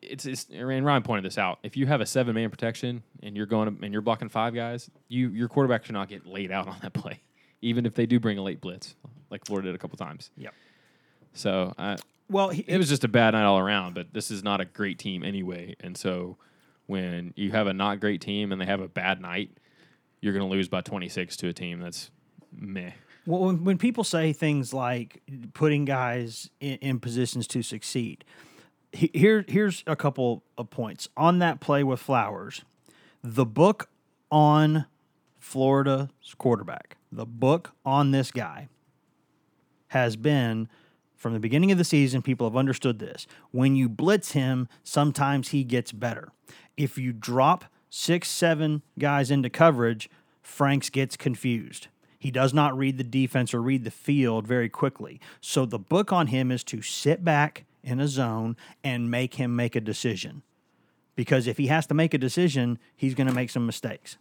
It's, 0.00 0.24
it's 0.24 0.46
and 0.50 0.86
Ryan 0.86 1.02
pointed 1.02 1.24
this 1.24 1.36
out. 1.36 1.58
If 1.62 1.76
you 1.76 1.86
have 1.86 2.00
a 2.00 2.06
seven 2.06 2.34
man 2.34 2.48
protection 2.48 3.02
and 3.22 3.36
you're 3.36 3.44
going 3.44 3.78
and 3.82 3.92
you're 3.92 4.00
blocking 4.00 4.30
five 4.30 4.54
guys, 4.54 4.90
you 5.08 5.28
your 5.28 5.48
quarterback 5.48 5.84
should 5.84 5.92
not 5.92 6.08
get 6.08 6.26
laid 6.26 6.50
out 6.50 6.66
on 6.66 6.76
that 6.82 6.92
play, 6.94 7.20
even 7.62 7.86
if 7.86 7.94
they 7.94 8.06
do 8.06 8.20
bring 8.20 8.36
a 8.38 8.42
late 8.42 8.60
blitz, 8.60 8.94
like 9.30 9.46
Florida 9.46 9.68
did 9.68 9.74
a 9.74 9.78
couple 9.78 9.96
times. 9.96 10.30
Yep. 10.36 10.52
So 11.32 11.72
uh, 11.78 11.96
Well, 12.28 12.50
he, 12.50 12.62
it 12.66 12.76
was 12.76 12.88
just 12.88 13.04
a 13.04 13.08
bad 13.08 13.32
night 13.34 13.44
all 13.44 13.58
around. 13.58 13.94
But 13.94 14.12
this 14.12 14.30
is 14.30 14.42
not 14.44 14.60
a 14.60 14.64
great 14.64 14.98
team 14.98 15.22
anyway, 15.22 15.76
and 15.80 15.96
so 15.96 16.36
when 16.86 17.32
you 17.36 17.52
have 17.52 17.66
a 17.68 17.72
not 17.72 18.00
great 18.00 18.20
team 18.20 18.52
and 18.52 18.60
they 18.60 18.66
have 18.66 18.80
a 18.80 18.88
bad 18.88 19.20
night, 19.20 19.50
you're 20.20 20.32
going 20.34 20.44
to 20.46 20.50
lose 20.54 20.68
by 20.68 20.80
26 20.82 21.36
to 21.38 21.48
a 21.48 21.52
team 21.52 21.80
that's 21.80 22.10
meh. 22.54 22.90
Well, 23.24 23.40
when, 23.44 23.64
when 23.64 23.78
people 23.78 24.02
say 24.04 24.32
things 24.32 24.74
like 24.74 25.22
putting 25.54 25.84
guys 25.84 26.50
in, 26.60 26.74
in 26.78 27.00
positions 27.00 27.46
to 27.48 27.62
succeed, 27.62 28.24
he- 28.92 29.10
here 29.14 29.44
here's 29.48 29.84
a 29.86 29.94
couple 29.96 30.42
of 30.58 30.68
points 30.70 31.08
on 31.16 31.38
that 31.38 31.60
play 31.60 31.84
with 31.84 32.00
Flowers. 32.00 32.62
The 33.22 33.46
book 33.46 33.88
on 34.30 34.86
Florida's 35.38 36.08
quarterback, 36.36 36.96
the 37.12 37.26
book 37.26 37.72
on 37.84 38.10
this 38.10 38.30
guy, 38.30 38.68
has 39.88 40.16
been 40.16 40.68
from 41.14 41.34
the 41.34 41.38
beginning 41.38 41.70
of 41.70 41.78
the 41.78 41.84
season. 41.84 42.22
People 42.22 42.48
have 42.48 42.56
understood 42.56 42.98
this. 42.98 43.26
When 43.50 43.76
you 43.76 43.88
blitz 43.88 44.32
him, 44.32 44.68
sometimes 44.82 45.50
he 45.50 45.62
gets 45.62 45.92
better. 45.92 46.32
If 46.76 46.96
you 46.96 47.12
drop 47.12 47.66
six, 47.90 48.28
seven 48.28 48.82
guys 48.98 49.30
into 49.30 49.50
coverage, 49.50 50.08
Franks 50.40 50.90
gets 50.90 51.16
confused. 51.16 51.88
He 52.18 52.30
does 52.30 52.54
not 52.54 52.76
read 52.76 52.98
the 52.98 53.04
defense 53.04 53.52
or 53.52 53.60
read 53.60 53.84
the 53.84 53.90
field 53.90 54.46
very 54.46 54.68
quickly. 54.68 55.20
So 55.40 55.66
the 55.66 55.78
book 55.78 56.12
on 56.12 56.28
him 56.28 56.50
is 56.50 56.64
to 56.64 56.80
sit 56.80 57.24
back 57.24 57.66
in 57.84 58.00
a 58.00 58.08
zone 58.08 58.56
and 58.82 59.10
make 59.10 59.34
him 59.34 59.54
make 59.54 59.76
a 59.76 59.80
decision. 59.80 60.42
Because 61.14 61.46
if 61.46 61.58
he 61.58 61.66
has 61.66 61.86
to 61.88 61.94
make 61.94 62.14
a 62.14 62.18
decision, 62.18 62.78
he's 62.96 63.14
going 63.14 63.26
to 63.26 63.34
make 63.34 63.50
some 63.50 63.66
mistakes. 63.66 64.16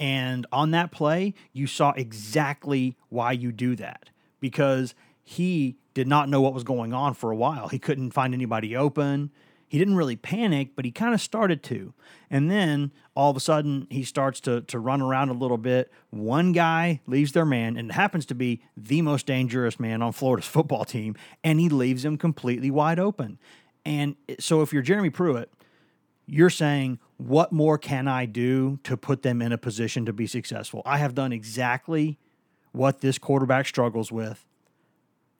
And 0.00 0.46
on 0.52 0.70
that 0.72 0.92
play, 0.92 1.34
you 1.52 1.66
saw 1.66 1.92
exactly 1.92 2.96
why 3.08 3.32
you 3.32 3.50
do 3.50 3.74
that 3.76 4.10
because 4.40 4.94
he 5.22 5.76
did 5.94 6.06
not 6.06 6.28
know 6.28 6.40
what 6.40 6.54
was 6.54 6.64
going 6.64 6.92
on 6.92 7.14
for 7.14 7.30
a 7.30 7.36
while. 7.36 7.68
He 7.68 7.78
couldn't 7.78 8.12
find 8.12 8.32
anybody 8.32 8.76
open. 8.76 9.30
He 9.66 9.78
didn't 9.78 9.96
really 9.96 10.16
panic, 10.16 10.70
but 10.74 10.84
he 10.84 10.90
kind 10.90 11.12
of 11.12 11.20
started 11.20 11.62
to. 11.64 11.92
And 12.30 12.50
then 12.50 12.92
all 13.14 13.30
of 13.30 13.36
a 13.36 13.40
sudden, 13.40 13.86
he 13.90 14.02
starts 14.04 14.40
to, 14.40 14.62
to 14.62 14.78
run 14.78 15.02
around 15.02 15.28
a 15.28 15.34
little 15.34 15.58
bit. 15.58 15.92
One 16.10 16.52
guy 16.52 17.00
leaves 17.06 17.32
their 17.32 17.44
man, 17.44 17.76
and 17.76 17.90
it 17.90 17.92
happens 17.92 18.24
to 18.26 18.34
be 18.34 18.62
the 18.76 19.02
most 19.02 19.26
dangerous 19.26 19.78
man 19.78 20.00
on 20.00 20.12
Florida's 20.12 20.46
football 20.48 20.84
team, 20.84 21.16
and 21.44 21.60
he 21.60 21.68
leaves 21.68 22.04
him 22.04 22.16
completely 22.16 22.70
wide 22.70 22.98
open. 22.98 23.38
And 23.84 24.16
so 24.38 24.62
if 24.62 24.72
you're 24.72 24.82
Jeremy 24.82 25.10
Pruitt, 25.10 25.50
you're 26.26 26.50
saying, 26.50 26.98
what 27.18 27.52
more 27.52 27.76
can 27.76 28.08
I 28.08 28.26
do 28.26 28.78
to 28.84 28.96
put 28.96 29.22
them 29.22 29.42
in 29.42 29.52
a 29.52 29.58
position 29.58 30.06
to 30.06 30.12
be 30.12 30.26
successful? 30.26 30.82
I 30.86 30.98
have 30.98 31.14
done 31.14 31.32
exactly 31.32 32.18
what 32.72 33.00
this 33.00 33.18
quarterback 33.18 33.66
struggles 33.66 34.10
with. 34.10 34.46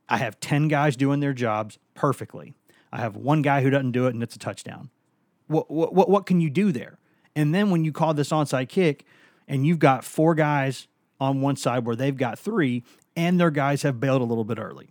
I 0.08 0.18
have 0.18 0.40
10 0.40 0.68
guys 0.68 0.96
doing 0.96 1.20
their 1.20 1.32
jobs 1.32 1.78
perfectly. 1.94 2.54
I 2.92 2.98
have 2.98 3.16
one 3.16 3.42
guy 3.42 3.62
who 3.62 3.70
doesn't 3.70 3.92
do 3.92 4.06
it, 4.06 4.14
and 4.14 4.22
it's 4.22 4.34
a 4.34 4.38
touchdown. 4.38 4.90
What, 5.46 5.70
what, 5.70 5.94
what, 5.94 6.10
what 6.10 6.26
can 6.26 6.40
you 6.40 6.50
do 6.50 6.72
there? 6.72 6.98
And 7.36 7.54
then 7.54 7.70
when 7.70 7.84
you 7.84 7.92
call 7.92 8.12
this 8.12 8.30
onside 8.30 8.68
kick, 8.68 9.04
and 9.46 9.66
you've 9.66 9.78
got 9.78 10.04
four 10.04 10.34
guys 10.34 10.88
on 11.20 11.40
one 11.40 11.56
side 11.56 11.86
where 11.86 11.96
they've 11.96 12.16
got 12.16 12.38
three, 12.38 12.82
and 13.16 13.38
their 13.38 13.50
guys 13.50 13.82
have 13.82 14.00
bailed 14.00 14.20
a 14.20 14.24
little 14.24 14.44
bit 14.44 14.58
early. 14.58 14.88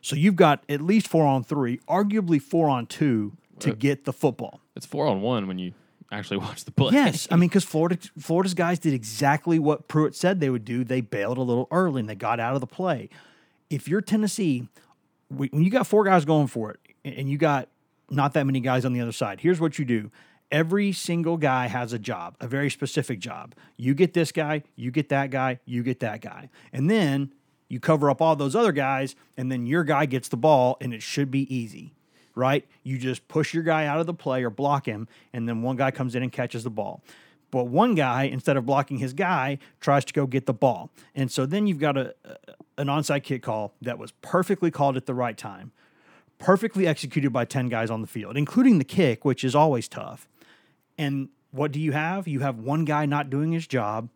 So 0.00 0.14
you've 0.14 0.36
got 0.36 0.62
at 0.68 0.80
least 0.80 1.08
four 1.08 1.26
on 1.26 1.42
three, 1.42 1.78
arguably 1.88 2.40
four 2.40 2.68
on 2.68 2.86
two 2.86 3.36
to 3.58 3.74
get 3.74 4.04
the 4.04 4.12
football. 4.12 4.60
It's 4.76 4.86
four 4.86 5.08
on 5.08 5.20
one 5.20 5.48
when 5.48 5.58
you 5.58 5.72
actually 6.10 6.36
watch 6.38 6.64
the 6.64 6.72
play. 6.72 6.92
Yes, 6.92 7.28
I 7.30 7.36
mean 7.36 7.48
because 7.48 7.64
Florida 7.64 7.98
Florida's 8.18 8.54
guys 8.54 8.78
did 8.78 8.94
exactly 8.94 9.58
what 9.58 9.88
Pruitt 9.88 10.14
said 10.14 10.40
they 10.40 10.50
would 10.50 10.64
do. 10.64 10.84
They 10.84 11.00
bailed 11.00 11.38
a 11.38 11.42
little 11.42 11.68
early 11.70 12.00
and 12.00 12.08
they 12.08 12.14
got 12.14 12.40
out 12.40 12.54
of 12.54 12.60
the 12.60 12.66
play. 12.66 13.08
If 13.70 13.88
you're 13.88 14.00
Tennessee, 14.00 14.68
when 15.28 15.50
you 15.52 15.70
got 15.70 15.86
four 15.86 16.04
guys 16.04 16.24
going 16.24 16.46
for 16.46 16.70
it 16.70 16.80
and 17.04 17.30
you 17.30 17.38
got 17.38 17.68
not 18.10 18.32
that 18.34 18.46
many 18.46 18.60
guys 18.60 18.84
on 18.84 18.92
the 18.92 19.00
other 19.00 19.12
side, 19.12 19.40
here's 19.40 19.60
what 19.60 19.78
you 19.78 19.84
do. 19.84 20.10
Every 20.50 20.92
single 20.92 21.36
guy 21.36 21.66
has 21.66 21.92
a 21.92 21.98
job, 21.98 22.34
a 22.40 22.48
very 22.48 22.70
specific 22.70 23.18
job. 23.18 23.54
You 23.76 23.92
get 23.92 24.14
this 24.14 24.32
guy, 24.32 24.62
you 24.76 24.90
get 24.90 25.10
that 25.10 25.30
guy, 25.30 25.60
you 25.66 25.82
get 25.82 26.00
that 26.00 26.22
guy. 26.22 26.48
And 26.72 26.88
then 26.88 27.34
you 27.68 27.80
cover 27.80 28.08
up 28.08 28.22
all 28.22 28.34
those 28.34 28.56
other 28.56 28.72
guys, 28.72 29.14
and 29.36 29.52
then 29.52 29.66
your 29.66 29.84
guy 29.84 30.06
gets 30.06 30.28
the 30.28 30.38
ball, 30.38 30.78
and 30.80 30.94
it 30.94 31.02
should 31.02 31.30
be 31.30 31.54
easy 31.54 31.92
right? 32.38 32.64
You 32.84 32.98
just 32.98 33.26
push 33.26 33.52
your 33.52 33.64
guy 33.64 33.84
out 33.84 33.98
of 33.98 34.06
the 34.06 34.14
play 34.14 34.44
or 34.44 34.50
block 34.50 34.86
him, 34.86 35.08
and 35.32 35.48
then 35.48 35.60
one 35.60 35.76
guy 35.76 35.90
comes 35.90 36.14
in 36.14 36.22
and 36.22 36.32
catches 36.32 36.62
the 36.62 36.70
ball. 36.70 37.02
But 37.50 37.64
one 37.64 37.94
guy, 37.94 38.24
instead 38.24 38.56
of 38.56 38.64
blocking 38.64 38.98
his 38.98 39.12
guy, 39.12 39.58
tries 39.80 40.04
to 40.04 40.12
go 40.12 40.26
get 40.26 40.46
the 40.46 40.54
ball. 40.54 40.90
And 41.14 41.32
so 41.32 41.46
then 41.46 41.66
you've 41.66 41.78
got 41.78 41.96
a, 41.96 42.14
an 42.76 42.86
onside 42.86 43.24
kick 43.24 43.42
call 43.42 43.74
that 43.82 43.98
was 43.98 44.12
perfectly 44.22 44.70
called 44.70 44.96
at 44.96 45.06
the 45.06 45.14
right 45.14 45.36
time, 45.36 45.72
perfectly 46.38 46.86
executed 46.86 47.32
by 47.32 47.44
10 47.44 47.68
guys 47.68 47.90
on 47.90 48.02
the 48.02 48.06
field, 48.06 48.36
including 48.36 48.78
the 48.78 48.84
kick, 48.84 49.24
which 49.24 49.42
is 49.42 49.54
always 49.54 49.88
tough. 49.88 50.28
And 50.96 51.30
what 51.50 51.72
do 51.72 51.80
you 51.80 51.92
have? 51.92 52.28
You 52.28 52.40
have 52.40 52.58
one 52.58 52.84
guy 52.84 53.06
not 53.06 53.30
doing 53.30 53.52
his 53.52 53.66
job, 53.66 54.10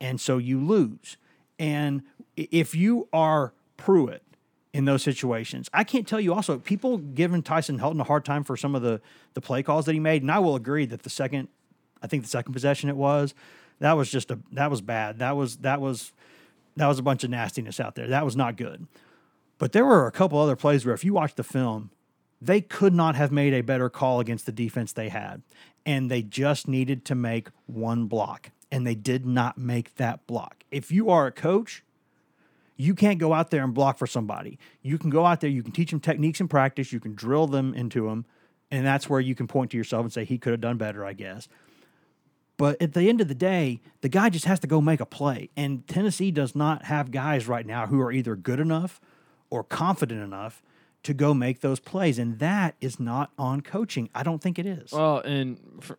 and 0.00 0.20
so 0.20 0.38
you 0.38 0.58
lose. 0.58 1.16
And 1.58 2.02
if 2.36 2.74
you 2.74 3.06
are 3.12 3.52
Pruitt 3.76 4.22
in 4.72 4.84
those 4.84 5.02
situations, 5.02 5.68
I 5.72 5.84
can't 5.84 6.06
tell 6.06 6.20
you 6.20 6.32
also, 6.32 6.58
people 6.58 6.98
giving 6.98 7.42
Tyson 7.42 7.78
Helton 7.78 8.00
a 8.00 8.04
hard 8.04 8.24
time 8.24 8.44
for 8.44 8.56
some 8.56 8.74
of 8.74 8.82
the, 8.82 9.00
the 9.34 9.40
play 9.40 9.62
calls 9.62 9.86
that 9.86 9.92
he 9.92 10.00
made. 10.00 10.22
And 10.22 10.30
I 10.30 10.38
will 10.38 10.54
agree 10.54 10.86
that 10.86 11.02
the 11.02 11.10
second, 11.10 11.48
I 12.02 12.06
think 12.06 12.22
the 12.22 12.28
second 12.28 12.52
possession 12.52 12.88
it 12.88 12.96
was, 12.96 13.34
that 13.80 13.94
was 13.94 14.10
just 14.10 14.30
a, 14.30 14.38
that 14.52 14.70
was 14.70 14.80
bad. 14.80 15.18
That 15.18 15.36
was, 15.36 15.58
that 15.58 15.80
was, 15.80 16.12
that 16.76 16.86
was 16.86 16.98
a 16.98 17.02
bunch 17.02 17.24
of 17.24 17.30
nastiness 17.30 17.80
out 17.80 17.94
there. 17.94 18.06
That 18.08 18.24
was 18.24 18.36
not 18.36 18.56
good. 18.56 18.86
But 19.58 19.72
there 19.72 19.84
were 19.84 20.06
a 20.06 20.12
couple 20.12 20.38
other 20.38 20.56
plays 20.56 20.86
where 20.86 20.94
if 20.94 21.04
you 21.04 21.14
watch 21.14 21.34
the 21.34 21.42
film, 21.42 21.90
they 22.40 22.60
could 22.60 22.94
not 22.94 23.16
have 23.16 23.32
made 23.32 23.52
a 23.52 23.60
better 23.60 23.90
call 23.90 24.20
against 24.20 24.46
the 24.46 24.52
defense 24.52 24.92
they 24.92 25.08
had. 25.08 25.42
And 25.84 26.10
they 26.10 26.22
just 26.22 26.68
needed 26.68 27.04
to 27.06 27.14
make 27.14 27.48
one 27.66 28.06
block. 28.06 28.50
And 28.70 28.86
they 28.86 28.94
did 28.94 29.26
not 29.26 29.58
make 29.58 29.96
that 29.96 30.26
block. 30.26 30.64
If 30.70 30.92
you 30.92 31.10
are 31.10 31.26
a 31.26 31.32
coach, 31.32 31.82
you 32.80 32.94
can't 32.94 33.18
go 33.18 33.34
out 33.34 33.50
there 33.50 33.62
and 33.62 33.74
block 33.74 33.98
for 33.98 34.06
somebody. 34.06 34.58
You 34.82 34.96
can 34.96 35.10
go 35.10 35.26
out 35.26 35.40
there, 35.40 35.50
you 35.50 35.62
can 35.62 35.72
teach 35.72 35.90
them 35.90 36.00
techniques 36.00 36.40
and 36.40 36.48
practice, 36.48 36.92
you 36.92 37.00
can 37.00 37.14
drill 37.14 37.46
them 37.46 37.74
into 37.74 38.08
them, 38.08 38.24
and 38.70 38.86
that's 38.86 39.08
where 39.08 39.20
you 39.20 39.34
can 39.34 39.46
point 39.46 39.72
to 39.72 39.76
yourself 39.76 40.04
and 40.04 40.12
say, 40.12 40.24
he 40.24 40.38
could 40.38 40.52
have 40.52 40.60
done 40.60 40.78
better, 40.78 41.04
I 41.04 41.12
guess. 41.12 41.46
But 42.56 42.80
at 42.80 42.92
the 42.92 43.08
end 43.08 43.20
of 43.20 43.28
the 43.28 43.34
day, 43.34 43.80
the 44.00 44.08
guy 44.08 44.30
just 44.30 44.44
has 44.44 44.60
to 44.60 44.66
go 44.66 44.80
make 44.80 45.00
a 45.00 45.06
play. 45.06 45.50
And 45.56 45.86
Tennessee 45.86 46.30
does 46.30 46.54
not 46.54 46.84
have 46.84 47.10
guys 47.10 47.48
right 47.48 47.64
now 47.64 47.86
who 47.86 48.00
are 48.00 48.12
either 48.12 48.36
good 48.36 48.60
enough 48.60 49.00
or 49.48 49.64
confident 49.64 50.22
enough 50.22 50.62
to 51.04 51.14
go 51.14 51.32
make 51.32 51.60
those 51.60 51.80
plays. 51.80 52.18
And 52.18 52.38
that 52.38 52.76
is 52.80 53.00
not 53.00 53.30
on 53.38 53.62
coaching. 53.62 54.10
I 54.14 54.22
don't 54.22 54.42
think 54.42 54.58
it 54.58 54.66
is. 54.66 54.92
Well, 54.92 55.18
and 55.20 55.58
for, 55.80 55.98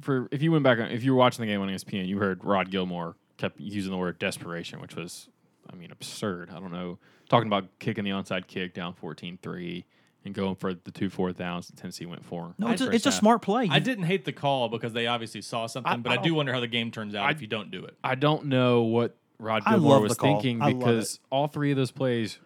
for 0.00 0.28
if 0.32 0.42
you 0.42 0.50
went 0.50 0.64
back 0.64 0.78
if 0.78 1.04
you 1.04 1.12
were 1.12 1.18
watching 1.18 1.44
the 1.44 1.50
game 1.50 1.60
on 1.60 1.68
ESPN, 1.68 2.08
you 2.08 2.18
heard 2.18 2.44
Rod 2.44 2.72
Gilmore 2.72 3.14
kept 3.36 3.60
using 3.60 3.92
the 3.92 3.98
word 3.98 4.18
desperation, 4.18 4.80
which 4.80 4.96
was, 4.96 5.28
I 5.72 5.76
mean, 5.76 5.90
absurd. 5.90 6.50
I 6.50 6.58
don't 6.60 6.72
know, 6.72 6.98
talking 7.28 7.46
about 7.48 7.78
kicking 7.78 8.04
the 8.04 8.10
onside 8.10 8.46
kick 8.46 8.74
down 8.74 8.94
14-3 8.94 9.84
and 10.24 10.34
going 10.34 10.56
for 10.56 10.74
the 10.74 10.90
two 10.90 11.10
fourth 11.10 11.36
downs 11.38 11.68
that 11.68 11.76
Tennessee 11.76 12.06
went 12.06 12.24
for. 12.24 12.54
no, 12.58 12.68
it's 12.70 12.82
a, 12.82 12.90
it's 12.90 13.06
a 13.06 13.12
smart 13.12 13.42
play. 13.42 13.68
I 13.70 13.78
didn't 13.78 14.04
hate 14.04 14.24
the 14.24 14.32
call 14.32 14.68
because 14.68 14.92
they 14.92 15.06
obviously 15.06 15.42
saw 15.42 15.66
something, 15.66 15.92
I- 15.92 15.96
but 15.96 16.12
I 16.12 16.16
I, 16.16 16.22
do 16.22 16.34
wonder 16.34 16.52
how 16.52 16.60
the 16.60 16.66
game 16.66 16.90
turns 16.90 17.14
out 17.14 17.26
I- 17.26 17.30
if 17.30 17.40
you 17.40 17.46
don't 17.46 17.70
do 17.70 17.84
it. 17.84 17.96
I 18.02 18.14
don't 18.14 18.46
know 18.46 18.82
what 18.82 19.16
Rod 19.38 19.64
Gilmore 19.64 20.00
was 20.00 20.16
thinking 20.16 20.58
because 20.58 21.20
all 21.30 21.46
three 21.46 21.70
of 21.70 21.76
those 21.76 21.92
plays 21.92 22.38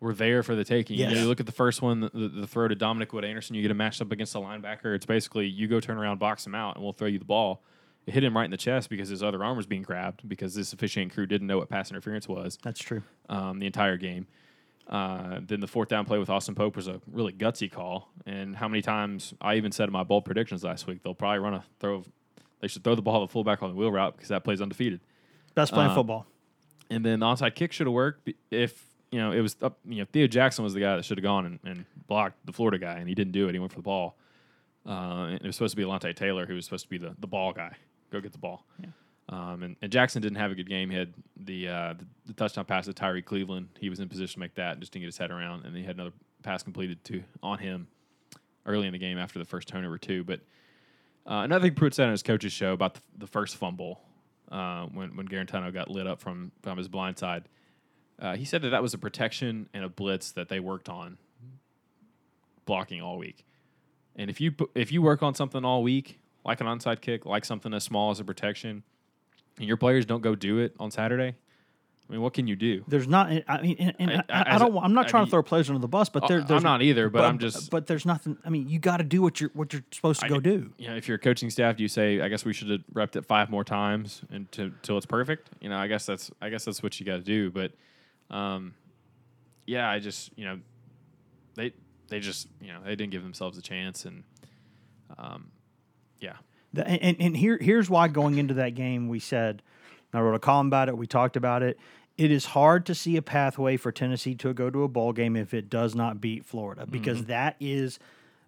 were 0.00 0.14
there 0.14 0.42
for 0.42 0.54
the 0.54 0.64
taking. 0.64 0.98
You, 0.98 1.06
know, 1.06 1.12
you 1.22 1.26
look 1.26 1.40
at 1.40 1.46
the 1.46 1.52
first 1.52 1.82
one, 1.82 2.00
the, 2.00 2.10
the 2.34 2.46
throw 2.46 2.68
to 2.68 2.74
Dominick 2.74 3.12
Wood-Anderson, 3.12 3.54
you 3.54 3.62
get 3.62 3.70
a 3.70 3.74
matched 3.74 4.00
up 4.00 4.10
against 4.12 4.34
a 4.34 4.38
linebacker. 4.38 4.94
It's 4.94 5.06
basically 5.06 5.46
you 5.46 5.66
go 5.68 5.78
turn 5.80 5.98
around, 5.98 6.18
box 6.18 6.46
him 6.46 6.54
out, 6.54 6.76
and 6.76 6.82
we'll 6.84 6.92
throw 6.94 7.08
you 7.08 7.18
the 7.18 7.24
ball. 7.24 7.62
It 8.10 8.14
hit 8.14 8.24
him 8.24 8.36
right 8.36 8.44
in 8.44 8.50
the 8.50 8.56
chest 8.56 8.90
because 8.90 9.08
his 9.08 9.22
other 9.22 9.44
arm 9.44 9.56
was 9.56 9.66
being 9.66 9.82
grabbed 9.82 10.28
because 10.28 10.52
this 10.52 10.72
officiating 10.72 11.10
crew 11.10 11.26
didn't 11.26 11.46
know 11.46 11.58
what 11.58 11.68
pass 11.68 11.90
interference 11.92 12.26
was 12.26 12.58
That's 12.60 12.80
true. 12.80 13.02
um, 13.28 13.60
the 13.60 13.66
entire 13.66 13.96
game. 13.96 14.26
Uh, 14.88 15.38
then 15.46 15.60
the 15.60 15.68
fourth 15.68 15.88
down 15.88 16.04
play 16.04 16.18
with 16.18 16.28
Austin 16.28 16.56
Pope 16.56 16.74
was 16.74 16.88
a 16.88 17.00
really 17.12 17.32
gutsy 17.32 17.70
call. 17.70 18.08
And 18.26 18.56
how 18.56 18.66
many 18.66 18.82
times 18.82 19.32
I 19.40 19.54
even 19.54 19.70
said 19.70 19.84
in 19.88 19.92
my 19.92 20.02
bold 20.02 20.24
predictions 20.24 20.64
last 20.64 20.88
week 20.88 21.04
they'll 21.04 21.14
probably 21.14 21.38
run 21.38 21.54
a 21.54 21.64
throw. 21.78 22.02
They 22.58 22.66
should 22.66 22.82
throw 22.82 22.96
the 22.96 23.02
ball 23.02 23.20
to 23.20 23.28
the 23.28 23.32
fullback 23.32 23.62
on 23.62 23.70
the 23.70 23.76
wheel 23.76 23.92
route 23.92 24.16
because 24.16 24.30
that 24.30 24.42
play's 24.42 24.60
undefeated. 24.60 24.98
Best 25.54 25.72
play 25.72 25.84
in 25.84 25.92
Uh, 25.92 25.94
football. 25.94 26.26
And 26.90 27.04
then 27.06 27.20
the 27.20 27.26
onside 27.26 27.54
kick 27.54 27.72
should 27.72 27.86
have 27.86 27.94
worked 27.94 28.28
if 28.50 28.84
you 29.12 29.20
know 29.20 29.30
it 29.30 29.40
was 29.40 29.54
up. 29.62 29.78
You 29.88 30.00
know 30.00 30.06
Theo 30.12 30.26
Jackson 30.26 30.64
was 30.64 30.74
the 30.74 30.80
guy 30.80 30.96
that 30.96 31.04
should 31.04 31.18
have 31.18 31.22
gone 31.22 31.46
and, 31.46 31.60
and 31.64 31.84
blocked 32.08 32.44
the 32.44 32.52
Florida 32.52 32.78
guy, 32.78 32.94
and 32.94 33.08
he 33.08 33.14
didn't 33.14 33.32
do 33.32 33.46
it. 33.48 33.52
He 33.52 33.60
went 33.60 33.70
for 33.70 33.78
the 33.78 33.82
ball. 33.84 34.16
Uh, 34.84 35.36
it 35.40 35.44
was 35.46 35.54
supposed 35.54 35.72
to 35.72 35.76
be 35.76 35.84
Alontae 35.84 36.16
Taylor 36.16 36.46
who 36.46 36.54
was 36.54 36.64
supposed 36.64 36.84
to 36.86 36.88
be 36.90 36.98
the, 36.98 37.14
the 37.20 37.26
ball 37.28 37.52
guy. 37.52 37.76
Go 38.10 38.20
get 38.20 38.32
the 38.32 38.38
ball. 38.38 38.64
Um, 39.28 39.62
and, 39.62 39.76
and 39.80 39.92
Jackson 39.92 40.20
didn't 40.20 40.38
have 40.38 40.50
a 40.50 40.56
good 40.56 40.68
game. 40.68 40.90
He 40.90 40.96
had 40.96 41.14
the, 41.36 41.68
uh, 41.68 41.94
the 41.94 42.04
the 42.26 42.32
touchdown 42.32 42.64
pass 42.64 42.86
to 42.86 42.92
Tyree 42.92 43.22
Cleveland. 43.22 43.68
He 43.78 43.88
was 43.88 44.00
in 44.00 44.08
position 44.08 44.34
to 44.34 44.40
make 44.40 44.54
that, 44.56 44.72
and 44.72 44.80
just 44.80 44.92
didn't 44.92 45.02
get 45.02 45.06
his 45.06 45.18
head 45.18 45.30
around. 45.30 45.64
And 45.64 45.76
he 45.76 45.84
had 45.84 45.96
another 45.96 46.12
pass 46.42 46.62
completed 46.62 47.04
to 47.04 47.22
on 47.42 47.58
him 47.58 47.86
early 48.66 48.86
in 48.86 48.92
the 48.92 48.98
game 48.98 49.18
after 49.18 49.38
the 49.38 49.44
first 49.44 49.68
turnover 49.68 49.98
too. 49.98 50.24
But 50.24 50.40
uh, 51.26 51.42
another 51.44 51.66
thing 51.66 51.74
Pruitt 51.74 51.94
said 51.94 52.06
on 52.06 52.12
his 52.12 52.22
coach's 52.22 52.52
show 52.52 52.72
about 52.72 52.94
the, 52.94 53.00
the 53.18 53.26
first 53.26 53.56
fumble 53.56 54.00
uh, 54.50 54.86
when 54.86 55.16
when 55.16 55.28
Guarantano 55.28 55.72
got 55.72 55.90
lit 55.90 56.06
up 56.06 56.20
from 56.20 56.52
from 56.62 56.78
his 56.78 56.88
blind 56.88 57.18
side. 57.18 57.44
Uh, 58.18 58.36
he 58.36 58.44
said 58.44 58.62
that 58.62 58.70
that 58.70 58.82
was 58.82 58.94
a 58.94 58.98
protection 58.98 59.68
and 59.72 59.82
a 59.84 59.88
blitz 59.88 60.32
that 60.32 60.48
they 60.48 60.60
worked 60.60 60.88
on 60.88 61.16
blocking 62.66 63.00
all 63.00 63.18
week. 63.18 63.44
And 64.16 64.30
if 64.30 64.40
you 64.40 64.54
if 64.74 64.92
you 64.92 65.02
work 65.02 65.22
on 65.22 65.34
something 65.34 65.64
all 65.64 65.82
week, 65.82 66.19
like 66.44 66.60
an 66.60 66.66
onside 66.66 67.00
kick, 67.00 67.26
like 67.26 67.44
something 67.44 67.72
as 67.74 67.84
small 67.84 68.10
as 68.10 68.20
a 68.20 68.24
protection, 68.24 68.82
and 69.58 69.66
your 69.68 69.76
players 69.76 70.06
don't 70.06 70.22
go 70.22 70.34
do 70.34 70.58
it 70.58 70.74
on 70.80 70.90
Saturday, 70.90 71.34
I 72.08 72.12
mean, 72.14 72.22
what 72.22 72.32
can 72.34 72.48
you 72.48 72.56
do? 72.56 72.82
There's 72.88 73.06
not. 73.06 73.30
I 73.46 73.62
mean, 73.62 73.76
and, 73.78 73.94
and 74.00 74.10
I- 74.10 74.14
I, 74.14 74.22
I- 74.28 74.42
I, 74.42 74.54
as 74.56 74.62
a- 74.62 74.64
don't. 74.64 74.78
I'm 74.82 74.94
not 74.94 75.06
trying 75.06 75.20
mean- 75.22 75.26
to 75.28 75.30
throw 75.30 75.42
players 75.44 75.68
under 75.70 75.78
the 75.80 75.86
bus, 75.86 76.08
but 76.08 76.26
there, 76.26 76.40
Uh, 76.40 76.44
there's 76.44 76.58
I'm 76.58 76.62
not 76.64 76.82
either, 76.82 77.08
but 77.08 77.24
I'm 77.24 77.38
just- 77.38 77.70
But 77.70 77.86
there's 77.86 78.04
nothing. 78.04 78.36
I 78.44 78.48
mean, 78.50 78.68
you 78.68 78.80
got 78.80 78.96
to 78.96 79.04
do 79.04 79.22
what 79.22 79.40
you're 79.40 79.50
what 79.54 79.72
you're 79.72 79.84
supposed 79.92 80.20
to 80.22 80.28
go 80.28 80.36
I- 80.36 80.40
do. 80.40 80.72
You 80.76 80.88
know, 80.88 80.96
if 80.96 81.06
you're 81.06 81.14
a 81.16 81.20
coaching 81.20 81.50
staff, 81.50 81.76
do 81.76 81.84
you 81.84 81.88
say, 81.88 82.20
I 82.20 82.26
guess 82.28 82.44
we 82.44 82.52
should 82.52 82.68
have 82.68 82.80
repped 82.92 83.14
it 83.14 83.26
five 83.26 83.48
more 83.48 83.62
times 83.62 84.22
until 84.30 84.96
it's 84.96 85.06
perfect? 85.06 85.50
You 85.60 85.68
know, 85.68 85.76
I 85.78 85.86
guess 85.86 86.04
that's 86.04 86.32
I 86.40 86.48
guess 86.48 86.64
that's 86.64 86.82
what 86.82 86.98
you 86.98 87.06
got 87.06 87.16
to 87.18 87.22
do. 87.22 87.48
But, 87.50 87.72
um, 88.34 88.74
yeah, 89.66 89.88
I 89.88 90.00
just 90.00 90.36
you 90.36 90.46
know, 90.46 90.58
they 91.54 91.72
they 92.08 92.18
just 92.18 92.48
you 92.60 92.72
know 92.72 92.80
they 92.82 92.96
didn't 92.96 93.12
give 93.12 93.22
themselves 93.22 93.56
a 93.56 93.62
chance, 93.62 94.04
and 94.04 94.24
um, 95.16 95.52
yeah, 96.20 96.36
The- 96.72 96.86
and, 96.86 97.16
and, 97.20 97.36
here 97.36 97.58
here's 97.60 97.90
why 97.90 98.08
going 98.08 98.38
into 98.38 98.54
that 98.54 98.74
game 98.74 99.08
we 99.08 99.18
said 99.18 99.62
I 100.12 100.20
wrote 100.20 100.34
a 100.34 100.40
column 100.40 100.66
about 100.66 100.88
it. 100.88 100.96
We 100.96 101.06
talked 101.06 101.36
about 101.36 101.62
it. 101.62 101.78
It 102.16 102.30
is 102.30 102.46
hard 102.46 102.84
to 102.86 102.94
see 102.94 103.16
a 103.16 103.22
pathway 103.22 103.76
for 103.76 103.92
Tennessee 103.92 104.34
to 104.36 104.52
go 104.52 104.68
to 104.70 104.82
a 104.82 104.88
bowl 104.88 105.12
game 105.12 105.36
if 105.36 105.54
it 105.54 105.70
does 105.70 105.94
not 105.94 106.20
beat 106.20 106.44
Florida 106.44 106.86
because 106.86 107.18
mm-hmm. 107.18 107.28
that 107.28 107.56
is 107.60 107.98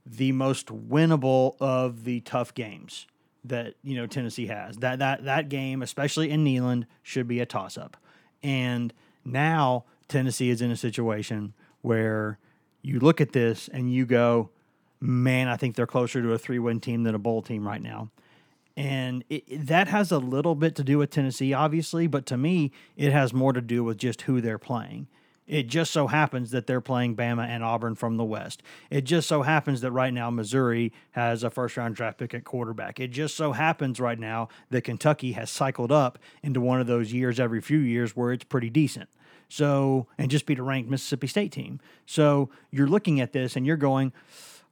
the 0.04 0.32
most 0.32 0.66
winnable 0.66 1.56
of 1.60 2.04
the 2.04 2.20
tough 2.20 2.52
games 2.54 3.06
that 3.44 3.74
you 3.82 3.96
know 3.96 4.06
Tennessee 4.06 4.46
has. 4.46 4.76
That 4.78 4.98
that 4.98 5.24
that 5.24 5.48
game, 5.48 5.82
especially 5.82 6.30
in 6.30 6.44
Neyland, 6.44 6.84
should 7.02 7.26
be 7.26 7.40
a 7.40 7.46
toss 7.46 7.78
up. 7.78 7.96
And 8.42 8.92
now 9.24 9.84
Tennessee 10.08 10.50
is 10.50 10.60
in 10.60 10.70
a 10.70 10.76
situation 10.76 11.54
where 11.80 12.38
you 12.82 12.98
look 12.98 13.20
at 13.20 13.32
this 13.32 13.68
and 13.68 13.92
you 13.92 14.04
go, 14.04 14.50
man, 15.02 15.48
I 15.48 15.56
think 15.56 15.74
they're 15.74 15.86
closer 15.86 16.22
to 16.22 16.32
a 16.32 16.38
three 16.38 16.58
win 16.58 16.80
team 16.80 17.02
than 17.02 17.14
a 17.14 17.18
bowl 17.18 17.42
team 17.42 17.66
right 17.66 17.82
now. 17.82 18.10
And 18.76 19.24
it, 19.28 19.66
that 19.66 19.88
has 19.88 20.10
a 20.12 20.18
little 20.18 20.54
bit 20.54 20.74
to 20.76 20.84
do 20.84 20.98
with 20.98 21.10
Tennessee, 21.10 21.52
obviously, 21.52 22.06
but 22.06 22.24
to 22.26 22.38
me, 22.38 22.72
it 22.96 23.12
has 23.12 23.34
more 23.34 23.52
to 23.52 23.60
do 23.60 23.84
with 23.84 23.98
just 23.98 24.22
who 24.22 24.40
they're 24.40 24.58
playing. 24.58 25.08
It 25.46 25.66
just 25.66 25.90
so 25.90 26.06
happens 26.06 26.52
that 26.52 26.66
they're 26.66 26.80
playing 26.80 27.16
Bama 27.16 27.46
and 27.46 27.64
Auburn 27.64 27.96
from 27.96 28.16
the 28.16 28.24
West. 28.24 28.62
It 28.90 29.02
just 29.02 29.28
so 29.28 29.42
happens 29.42 29.80
that 29.80 29.90
right 29.90 30.14
now 30.14 30.30
Missouri 30.30 30.92
has 31.10 31.42
a 31.42 31.50
first 31.50 31.76
round 31.76 31.96
draft 31.96 32.18
pick 32.18 32.32
at 32.32 32.44
quarterback. 32.44 33.00
It 33.00 33.08
just 33.08 33.36
so 33.36 33.52
happens 33.52 34.00
right 34.00 34.18
now 34.18 34.48
that 34.70 34.84
Kentucky 34.84 35.32
has 35.32 35.50
cycled 35.50 35.92
up 35.92 36.18
into 36.42 36.60
one 36.60 36.80
of 36.80 36.86
those 36.86 37.12
years 37.12 37.40
every 37.40 37.60
few 37.60 37.78
years 37.78 38.16
where 38.16 38.32
it's 38.32 38.44
pretty 38.44 38.70
decent. 38.70 39.10
So, 39.48 40.06
and 40.16 40.30
just 40.30 40.46
beat 40.46 40.58
a 40.58 40.62
ranked 40.62 40.88
Mississippi 40.88 41.26
State 41.26 41.52
team. 41.52 41.80
So 42.06 42.48
you're 42.70 42.86
looking 42.86 43.20
at 43.20 43.32
this 43.32 43.54
and 43.54 43.66
you're 43.66 43.76
going, 43.76 44.12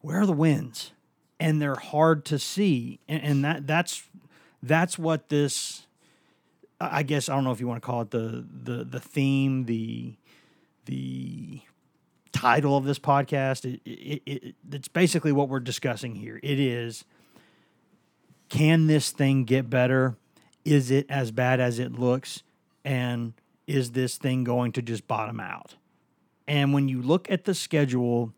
where 0.01 0.21
are 0.21 0.27
the 0.27 0.33
wins? 0.33 0.93
And 1.39 1.61
they're 1.61 1.75
hard 1.75 2.25
to 2.27 2.39
see. 2.39 3.01
And, 3.09 3.23
and 3.23 3.45
that 3.45 3.67
that's 3.67 4.03
that's 4.63 4.99
what 4.99 5.29
this 5.29 5.87
I 6.81 7.03
guess 7.03 7.29
I 7.29 7.35
don't 7.35 7.45
know 7.45 7.53
if 7.53 7.61
you 7.61 7.69
want 7.69 7.83
to 7.83 7.87
call 7.87 8.03
it 8.03 8.11
the 8.11 8.45
the 8.63 8.85
the 8.85 9.01
theme, 9.01 9.65
the 9.65 10.15
the 10.87 11.61
title 12.33 12.77
of 12.77 12.85
this 12.85 12.99
podcast. 12.99 13.65
It, 13.65 13.81
it, 13.85 14.23
it, 14.27 14.55
it's 14.73 14.89
basically 14.89 15.33
what 15.33 15.49
we're 15.49 15.61
discussing 15.61 16.15
here. 16.15 16.41
It 16.43 16.59
is 16.59 17.05
can 18.49 18.87
this 18.89 19.11
thing 19.11 19.45
get 19.45 19.71
better? 19.71 20.17
Is 20.65 20.91
it 20.91 21.07
as 21.09 21.31
bad 21.31 21.61
as 21.61 21.79
it 21.79 21.93
looks? 21.93 22.43
And 22.85 23.33
is 23.67 23.93
this 23.93 24.17
thing 24.17 24.45
going 24.45 24.73
to 24.73 24.83
just 24.83 25.07
bottom 25.07 25.41
out? 25.41 25.77
And 26.47 26.75
when 26.75 26.89
you 26.89 27.01
look 27.01 27.31
at 27.31 27.45
the 27.45 27.55
schedule, 27.55 28.33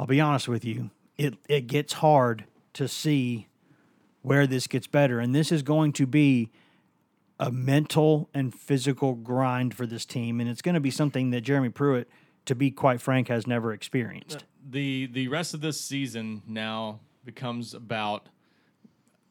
I'll 0.00 0.06
be 0.06 0.18
honest 0.18 0.48
with 0.48 0.64
you, 0.64 0.88
it, 1.18 1.34
it 1.46 1.66
gets 1.66 1.92
hard 1.92 2.46
to 2.72 2.88
see 2.88 3.48
where 4.22 4.46
this 4.46 4.66
gets 4.66 4.86
better. 4.86 5.20
And 5.20 5.34
this 5.34 5.52
is 5.52 5.62
going 5.62 5.92
to 5.92 6.06
be 6.06 6.48
a 7.38 7.50
mental 7.50 8.30
and 8.32 8.54
physical 8.54 9.12
grind 9.12 9.74
for 9.74 9.84
this 9.84 10.06
team. 10.06 10.40
And 10.40 10.48
it's 10.48 10.62
going 10.62 10.74
to 10.74 10.80
be 10.80 10.90
something 10.90 11.32
that 11.32 11.42
Jeremy 11.42 11.68
Pruitt, 11.68 12.08
to 12.46 12.54
be 12.54 12.70
quite 12.70 13.02
frank, 13.02 13.28
has 13.28 13.46
never 13.46 13.74
experienced. 13.74 14.46
the 14.66 15.06
the 15.12 15.28
rest 15.28 15.52
of 15.52 15.60
this 15.60 15.78
season 15.78 16.40
now 16.46 17.00
becomes 17.26 17.74
about 17.74 18.30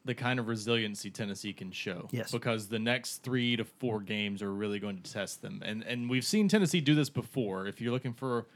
the 0.04 0.14
kind 0.14 0.38
of 0.38 0.46
resiliency 0.46 1.10
Tennessee 1.10 1.52
can 1.52 1.72
show. 1.72 2.06
Yes. 2.12 2.30
Because 2.30 2.68
the 2.68 2.78
next 2.78 3.24
three 3.24 3.56
to 3.56 3.64
four 3.64 3.98
games 3.98 4.40
are 4.40 4.52
really 4.52 4.78
going 4.78 5.02
to 5.02 5.12
test 5.12 5.42
them. 5.42 5.62
And 5.64 5.82
and 5.82 6.08
we've 6.08 6.24
seen 6.24 6.46
Tennessee 6.46 6.80
do 6.80 6.94
this 6.94 7.10
before. 7.10 7.66
If 7.66 7.80
you're 7.80 7.92
looking 7.92 8.14
for 8.14 8.46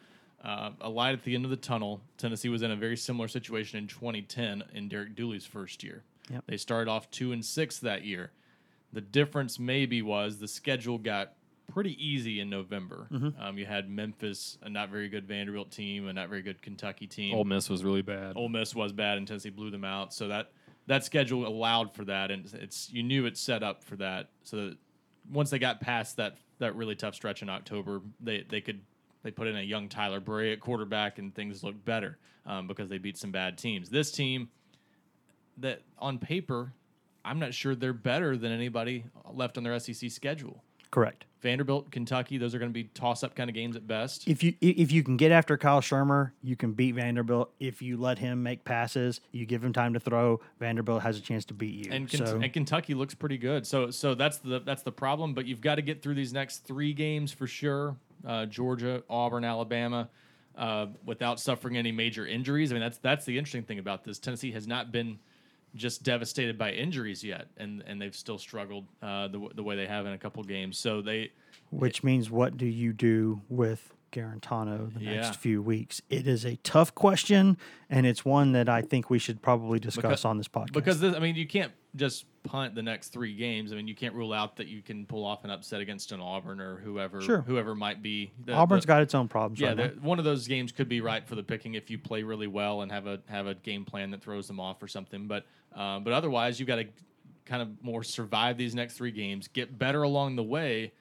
uh, 0.44 0.70
a 0.82 0.88
light 0.90 1.14
at 1.14 1.22
the 1.22 1.34
end 1.34 1.44
of 1.44 1.50
the 1.50 1.56
tunnel, 1.56 2.02
Tennessee 2.18 2.50
was 2.50 2.62
in 2.62 2.70
a 2.70 2.76
very 2.76 2.96
similar 2.96 3.28
situation 3.28 3.78
in 3.78 3.86
2010 3.86 4.62
in 4.74 4.88
Derek 4.88 5.16
Dooley's 5.16 5.46
first 5.46 5.82
year. 5.82 6.04
Yep. 6.30 6.44
They 6.46 6.56
started 6.58 6.90
off 6.90 7.10
two 7.10 7.32
and 7.32 7.44
six 7.44 7.78
that 7.80 8.04
year. 8.04 8.32
The 8.92 9.00
difference 9.00 9.58
maybe 9.58 10.02
was 10.02 10.38
the 10.38 10.48
schedule 10.48 10.98
got 10.98 11.32
pretty 11.72 11.96
easy 12.04 12.40
in 12.40 12.50
November. 12.50 13.08
Um, 13.40 13.58
you 13.58 13.64
had 13.64 13.88
Memphis, 13.88 14.58
a 14.62 14.68
not 14.68 14.90
very 14.90 15.08
good 15.08 15.26
Vanderbilt 15.26 15.70
team, 15.70 16.08
a 16.08 16.12
not 16.12 16.28
very 16.28 16.42
good 16.42 16.60
Kentucky 16.60 17.06
team. 17.06 17.34
Ole 17.34 17.44
Miss 17.44 17.70
was 17.70 17.82
really 17.82 18.02
bad. 18.02 18.36
Ole 18.36 18.48
Miss 18.48 18.74
was 18.74 18.92
bad, 18.92 19.18
and 19.18 19.26
Tennessee 19.26 19.50
blew 19.50 19.70
them 19.70 19.84
out. 19.84 20.12
So 20.12 20.28
that 20.28 20.52
that 20.86 21.04
schedule 21.04 21.46
allowed 21.46 21.94
for 21.94 22.04
that, 22.04 22.30
and 22.30 22.44
it's, 22.44 22.54
it's 22.54 22.92
you 22.92 23.02
knew 23.02 23.24
it's 23.24 23.40
set 23.40 23.62
up 23.62 23.82
for 23.82 23.96
that. 23.96 24.28
So 24.42 24.56
that 24.56 24.76
once 25.32 25.50
they 25.50 25.58
got 25.58 25.80
past 25.80 26.18
that 26.18 26.36
that 26.58 26.76
really 26.76 26.94
tough 26.94 27.14
stretch 27.14 27.42
in 27.42 27.48
October, 27.48 28.02
they 28.20 28.44
they 28.48 28.60
could 28.60 28.82
they 29.24 29.32
put 29.32 29.48
in 29.48 29.56
a 29.56 29.62
young 29.62 29.88
Tyler 29.88 30.20
Bray 30.20 30.52
at 30.52 30.60
quarterback, 30.60 31.18
and 31.18 31.34
things 31.34 31.64
looked 31.64 31.84
better 31.84 32.18
um, 32.46 32.68
because 32.68 32.88
they 32.88 32.98
beat 32.98 33.16
some 33.16 33.32
bad 33.32 33.58
teams. 33.58 33.88
This 33.88 34.12
team, 34.12 34.48
that 35.58 35.82
on 35.98 36.18
paper, 36.18 36.72
I'm 37.24 37.40
not 37.40 37.54
sure 37.54 37.74
they're 37.74 37.92
better 37.92 38.36
than 38.36 38.52
anybody 38.52 39.06
left 39.32 39.56
on 39.56 39.64
their 39.64 39.76
SEC 39.80 40.10
schedule. 40.10 40.62
Correct. 40.90 41.24
Vanderbilt, 41.40 41.90
Kentucky, 41.90 42.38
those 42.38 42.54
are 42.54 42.58
going 42.58 42.70
to 42.70 42.74
be 42.74 42.84
toss-up 42.84 43.34
kind 43.34 43.50
of 43.50 43.54
games 43.54 43.76
at 43.76 43.86
best. 43.86 44.28
If 44.28 44.42
you 44.42 44.54
if 44.60 44.92
you 44.92 45.02
can 45.02 45.16
get 45.16 45.32
after 45.32 45.58
Kyle 45.58 45.80
Shurmur, 45.80 46.30
you 46.42 46.56
can 46.56 46.72
beat 46.72 46.94
Vanderbilt. 46.94 47.52
If 47.58 47.82
you 47.82 47.96
let 47.98 48.18
him 48.18 48.42
make 48.42 48.64
passes, 48.64 49.20
you 49.32 49.44
give 49.44 49.62
him 49.62 49.72
time 49.72 49.92
to 49.94 50.00
throw. 50.00 50.40
Vanderbilt 50.58 51.02
has 51.02 51.18
a 51.18 51.20
chance 51.20 51.44
to 51.46 51.54
beat 51.54 51.74
you. 51.74 51.92
and, 51.92 52.10
so 52.10 52.40
and 52.40 52.50
Kentucky 52.52 52.94
looks 52.94 53.14
pretty 53.14 53.36
good. 53.36 53.66
So 53.66 53.90
so 53.90 54.14
that's 54.14 54.38
the 54.38 54.60
that's 54.60 54.82
the 54.84 54.92
problem. 54.92 55.34
But 55.34 55.46
you've 55.46 55.60
got 55.60 55.74
to 55.74 55.82
get 55.82 56.00
through 56.00 56.14
these 56.14 56.32
next 56.32 56.58
three 56.64 56.94
games 56.94 57.32
for 57.32 57.46
sure. 57.46 57.96
Uh, 58.26 58.46
Georgia, 58.46 59.02
Auburn, 59.10 59.44
Alabama, 59.44 60.08
uh, 60.56 60.86
without 61.04 61.40
suffering 61.40 61.76
any 61.76 61.92
major 61.92 62.26
injuries. 62.26 62.70
I 62.72 62.74
mean 62.74 62.82
that's 62.82 62.98
that's 62.98 63.24
the 63.24 63.36
interesting 63.38 63.64
thing 63.64 63.78
about 63.78 64.04
this. 64.04 64.18
Tennessee 64.18 64.52
has 64.52 64.66
not 64.66 64.92
been 64.92 65.18
just 65.74 66.04
devastated 66.04 66.56
by 66.56 66.70
injuries 66.72 67.24
yet, 67.24 67.48
and 67.56 67.82
and 67.86 68.00
they've 68.00 68.14
still 68.14 68.38
struggled 68.38 68.86
uh, 69.02 69.28
the 69.28 69.48
the 69.54 69.62
way 69.62 69.76
they 69.76 69.86
have 69.86 70.06
in 70.06 70.12
a 70.12 70.18
couple 70.18 70.42
games. 70.44 70.78
So 70.78 71.02
they 71.02 71.32
which 71.70 72.04
means 72.04 72.30
what 72.30 72.56
do 72.56 72.66
you 72.66 72.92
do 72.92 73.40
with 73.48 73.92
Guarantano 74.12 74.94
the 74.94 75.00
Yeah. 75.00 75.14
next 75.22 75.36
few 75.36 75.60
weeks? 75.60 76.00
It 76.08 76.26
is 76.28 76.44
a 76.46 76.56
tough 76.56 76.94
question, 76.94 77.56
and 77.90 78.06
it's 78.06 78.24
one 78.24 78.52
that 78.52 78.68
I 78.68 78.80
think 78.82 79.10
we 79.10 79.18
should 79.18 79.42
probably 79.42 79.80
discuss 79.80 80.02
Because- 80.02 80.24
on 80.24 80.38
this 80.38 80.46
podcast. 80.48 80.72
Because 80.72 81.00
this, 81.00 81.14
I 81.14 81.18
mean, 81.18 81.34
you 81.34 81.46
can't 81.48 81.72
just 81.96 82.26
punt 82.42 82.74
the 82.74 82.82
next 82.82 83.08
three 83.08 83.34
games. 83.34 83.72
I 83.72 83.76
mean, 83.76 83.86
you 83.88 83.94
can't 83.94 84.14
rule 84.14 84.32
out 84.32 84.56
that 84.56 84.66
you 84.66 84.82
can 84.82 85.06
pull 85.06 85.24
off 85.24 85.44
an 85.44 85.50
upset 85.50 85.80
against 85.80 86.12
an 86.12 86.20
Auburn 86.20 86.60
or 86.60 86.76
whoever, 86.76 87.20
Sure. 87.22 87.40
whoever 87.42 87.74
might 87.74 88.02
be. 88.02 88.32
The- 88.44 88.52
Auburn's 88.52 88.82
the- 88.84 88.88
got 88.88 89.00
its 89.02 89.14
own 89.14 89.28
problems. 89.28 89.60
Yeah, 89.60 89.68
right 89.74 89.94
the, 89.94 90.00
one 90.00 90.18
of 90.18 90.24
those 90.24 90.46
games 90.48 90.72
could 90.72 90.88
be 90.88 91.00
right 91.00 91.26
for 91.26 91.36
the 91.36 91.42
picking 91.42 91.74
if 91.74 91.90
you 91.90 91.98
play 91.98 92.22
really 92.22 92.46
well 92.48 92.82
and 92.82 92.90
have 92.92 93.06
a 93.06 93.20
have 93.28 93.46
a 93.46 93.54
game 93.54 93.84
plan 93.84 94.10
that 94.10 94.22
throws 94.22 94.46
them 94.46 94.60
off 94.60 94.82
or 94.82 94.88
something. 94.88 95.26
But 95.26 95.46
uh, 95.74 96.00
but 96.00 96.12
otherwise, 96.12 96.58
you've 96.60 96.66
got 96.68 96.76
to 96.76 96.86
kind 97.46 97.62
of 97.62 97.82
more 97.82 98.02
survive 98.02 98.56
these 98.58 98.74
next 98.74 98.94
three 98.94 99.10
games, 99.12 99.48
get 99.48 99.78
better 99.78 100.02
along 100.02 100.36
the 100.36 100.42
way, 100.42 100.92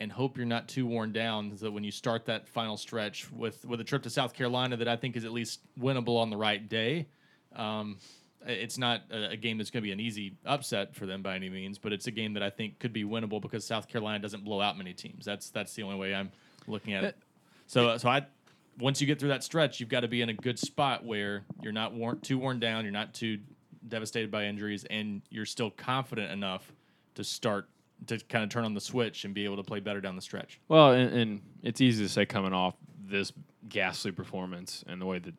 and 0.00 0.10
hope 0.10 0.36
you're 0.36 0.46
not 0.46 0.66
too 0.68 0.86
worn 0.86 1.12
down. 1.12 1.56
So 1.56 1.66
that 1.66 1.72
when 1.72 1.84
you 1.84 1.90
start 1.90 2.26
that 2.26 2.48
final 2.48 2.76
stretch 2.76 3.30
with 3.32 3.64
with 3.64 3.80
a 3.80 3.84
trip 3.84 4.02
to 4.02 4.10
South 4.10 4.34
Carolina 4.34 4.76
that 4.78 4.88
I 4.88 4.96
think 4.96 5.16
is 5.16 5.24
at 5.24 5.32
least 5.32 5.60
winnable 5.78 6.18
on 6.18 6.28
the 6.30 6.36
right 6.36 6.68
day. 6.68 7.06
Um, 7.56 7.96
it's 8.46 8.78
not 8.78 9.02
a, 9.10 9.30
a 9.30 9.36
game 9.36 9.58
that's 9.58 9.70
going 9.70 9.82
to 9.82 9.86
be 9.86 9.92
an 9.92 10.00
easy 10.00 10.36
upset 10.46 10.94
for 10.94 11.06
them 11.06 11.22
by 11.22 11.34
any 11.34 11.48
means, 11.48 11.78
but 11.78 11.92
it's 11.92 12.06
a 12.06 12.10
game 12.10 12.34
that 12.34 12.42
I 12.42 12.50
think 12.50 12.78
could 12.78 12.92
be 12.92 13.04
winnable 13.04 13.40
because 13.40 13.64
South 13.64 13.88
Carolina 13.88 14.18
doesn't 14.18 14.44
blow 14.44 14.60
out 14.60 14.78
many 14.78 14.92
teams. 14.92 15.24
That's 15.24 15.50
that's 15.50 15.74
the 15.74 15.82
only 15.82 15.96
way 15.96 16.14
I'm 16.14 16.30
looking 16.66 16.94
at 16.94 17.04
it. 17.04 17.16
So 17.66 17.96
so 17.98 18.08
I 18.08 18.26
once 18.78 19.00
you 19.00 19.06
get 19.06 19.18
through 19.18 19.28
that 19.28 19.44
stretch, 19.44 19.80
you've 19.80 19.88
got 19.88 20.00
to 20.00 20.08
be 20.08 20.22
in 20.22 20.28
a 20.28 20.34
good 20.34 20.58
spot 20.58 21.04
where 21.04 21.44
you're 21.62 21.72
not 21.72 21.92
worn, 21.92 22.20
too 22.20 22.38
worn 22.38 22.58
down, 22.58 22.84
you're 22.84 22.92
not 22.92 23.12
too 23.12 23.38
devastated 23.88 24.30
by 24.30 24.44
injuries, 24.44 24.84
and 24.90 25.22
you're 25.30 25.46
still 25.46 25.70
confident 25.70 26.30
enough 26.30 26.72
to 27.14 27.24
start 27.24 27.68
to 28.06 28.18
kind 28.18 28.42
of 28.42 28.50
turn 28.50 28.64
on 28.64 28.72
the 28.72 28.80
switch 28.80 29.24
and 29.24 29.34
be 29.34 29.44
able 29.44 29.56
to 29.56 29.62
play 29.62 29.80
better 29.80 30.00
down 30.00 30.16
the 30.16 30.22
stretch. 30.22 30.58
Well, 30.68 30.92
and, 30.92 31.12
and 31.12 31.40
it's 31.62 31.80
easy 31.80 32.02
to 32.02 32.08
say 32.08 32.24
coming 32.24 32.54
off 32.54 32.74
this 33.04 33.32
ghastly 33.68 34.12
performance 34.12 34.84
and 34.88 35.00
the 35.00 35.06
way 35.06 35.18
that 35.18 35.34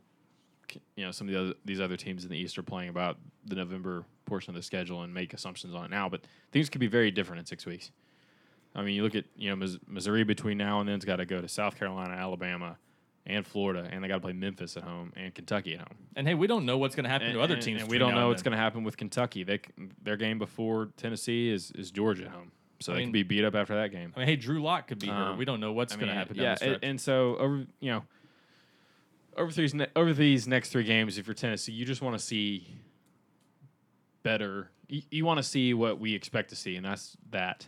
you 0.96 1.06
know 1.06 1.12
some 1.12 1.28
of 1.28 1.34
the 1.34 1.40
other, 1.40 1.54
these 1.66 1.80
other 1.82 1.98
teams 1.98 2.24
in 2.24 2.30
the 2.32 2.38
East 2.38 2.58
are 2.58 2.64
playing 2.64 2.90
about 2.90 3.18
the 3.46 3.56
November 3.56 4.06
portion 4.26 4.52
of 4.52 4.56
the 4.56 4.64
schedule 4.64 5.02
and 5.04 5.14
make 5.14 5.34
assumptions 5.34 5.74
on 5.76 5.86
it 5.86 5.92
now, 5.92 6.08
but 6.10 6.22
things 6.52 6.70
could 6.70 6.80
be 6.82 6.88
very 6.88 7.12
different 7.12 7.40
in 7.40 7.46
six 7.46 7.66
weeks. 7.66 7.92
I 8.74 8.82
mean, 8.84 8.96
you 8.96 9.04
look 9.04 9.16
at 9.16 9.26
you 9.36 9.54
know 9.56 9.68
Missouri 9.88 10.24
between 10.24 10.58
now 10.58 10.80
and 10.80 10.88
then's 10.88 11.06
got 11.06 11.18
to 11.18 11.26
go 11.26 11.42
to 11.42 11.48
South 11.48 11.78
Carolina, 11.78 12.14
Alabama, 12.14 12.78
and 13.26 13.46
Florida, 13.46 13.88
and 13.92 14.04
they 14.04 14.08
got 14.08 14.16
to 14.16 14.22
play 14.22 14.34
Memphis 14.34 14.78
at 14.78 14.84
home 14.84 15.12
and 15.16 15.36
Kentucky 15.36 15.74
at 15.74 15.80
home. 15.80 15.98
And 16.16 16.28
hey, 16.28 16.34
we 16.36 16.48
don't 16.48 16.66
know 16.66 16.78
what's 16.78 16.96
going 16.96 17.04
to 17.04 17.10
happen 17.10 17.28
And, 17.28 17.36
to 17.36 17.42
other 17.42 17.56
and- 17.56 17.64
teams. 17.64 17.82
and 17.82 17.92
we 17.92 17.98
don't 17.98 18.16
know 18.16 18.30
what's 18.30 18.42
going 18.44 18.54
to 18.54 18.58
happen 18.58 18.84
with 18.84 18.96
Kentucky. 18.98 19.44
They 19.44 19.60
their 20.02 20.18
game 20.18 20.40
before 20.40 20.90
Tennessee 20.98 21.50
is 21.50 21.72
is 21.76 21.92
Georgia 21.92 22.26
at 22.26 22.30
home, 22.32 22.52
so 22.80 22.94
I 22.94 22.96
they 22.96 23.00
mean- 23.02 23.08
could 23.10 23.14
be 23.14 23.24
beat 23.24 23.44
up 23.44 23.56
after 23.56 23.76
that 23.76 23.92
game. 23.92 24.14
I 24.16 24.20
mean, 24.20 24.28
hey, 24.30 24.38
Drew 24.38 24.62
Lock 24.64 24.88
could 24.88 25.00
be 25.00 25.08
hurt. 25.08 25.32
Um, 25.34 25.38
We 25.38 25.44
don't 25.46 25.60
know 25.60 25.74
what's 25.74 25.94
I 25.94 25.98
going 25.98 26.08
to 26.08 26.14
happen 26.16 26.38
Yeah, 26.38 26.56
and, 26.62 26.80
and 26.82 27.02
so 27.02 27.36
over 27.38 27.66
you 27.82 27.92
know 27.92 28.04
over 29.38 29.52
these 29.52 29.74
ne- 29.74 29.88
over 29.96 30.14
these 30.14 30.48
next 30.48 30.70
three 30.70 30.84
games, 30.84 31.18
if 31.18 31.28
you're 31.28 31.34
Tennessee, 31.34 31.72
you 31.72 31.86
just 31.86 32.02
want 32.02 32.18
to 32.18 32.24
see 32.24 32.68
better. 34.24 34.70
You, 34.88 35.02
you 35.10 35.26
want 35.26 35.38
to 35.38 35.44
see 35.44 35.74
what 35.74 36.00
we 36.00 36.14
expect 36.14 36.50
to 36.50 36.56
see, 36.56 36.76
and 36.76 36.86
that's 36.86 37.18
that 37.32 37.68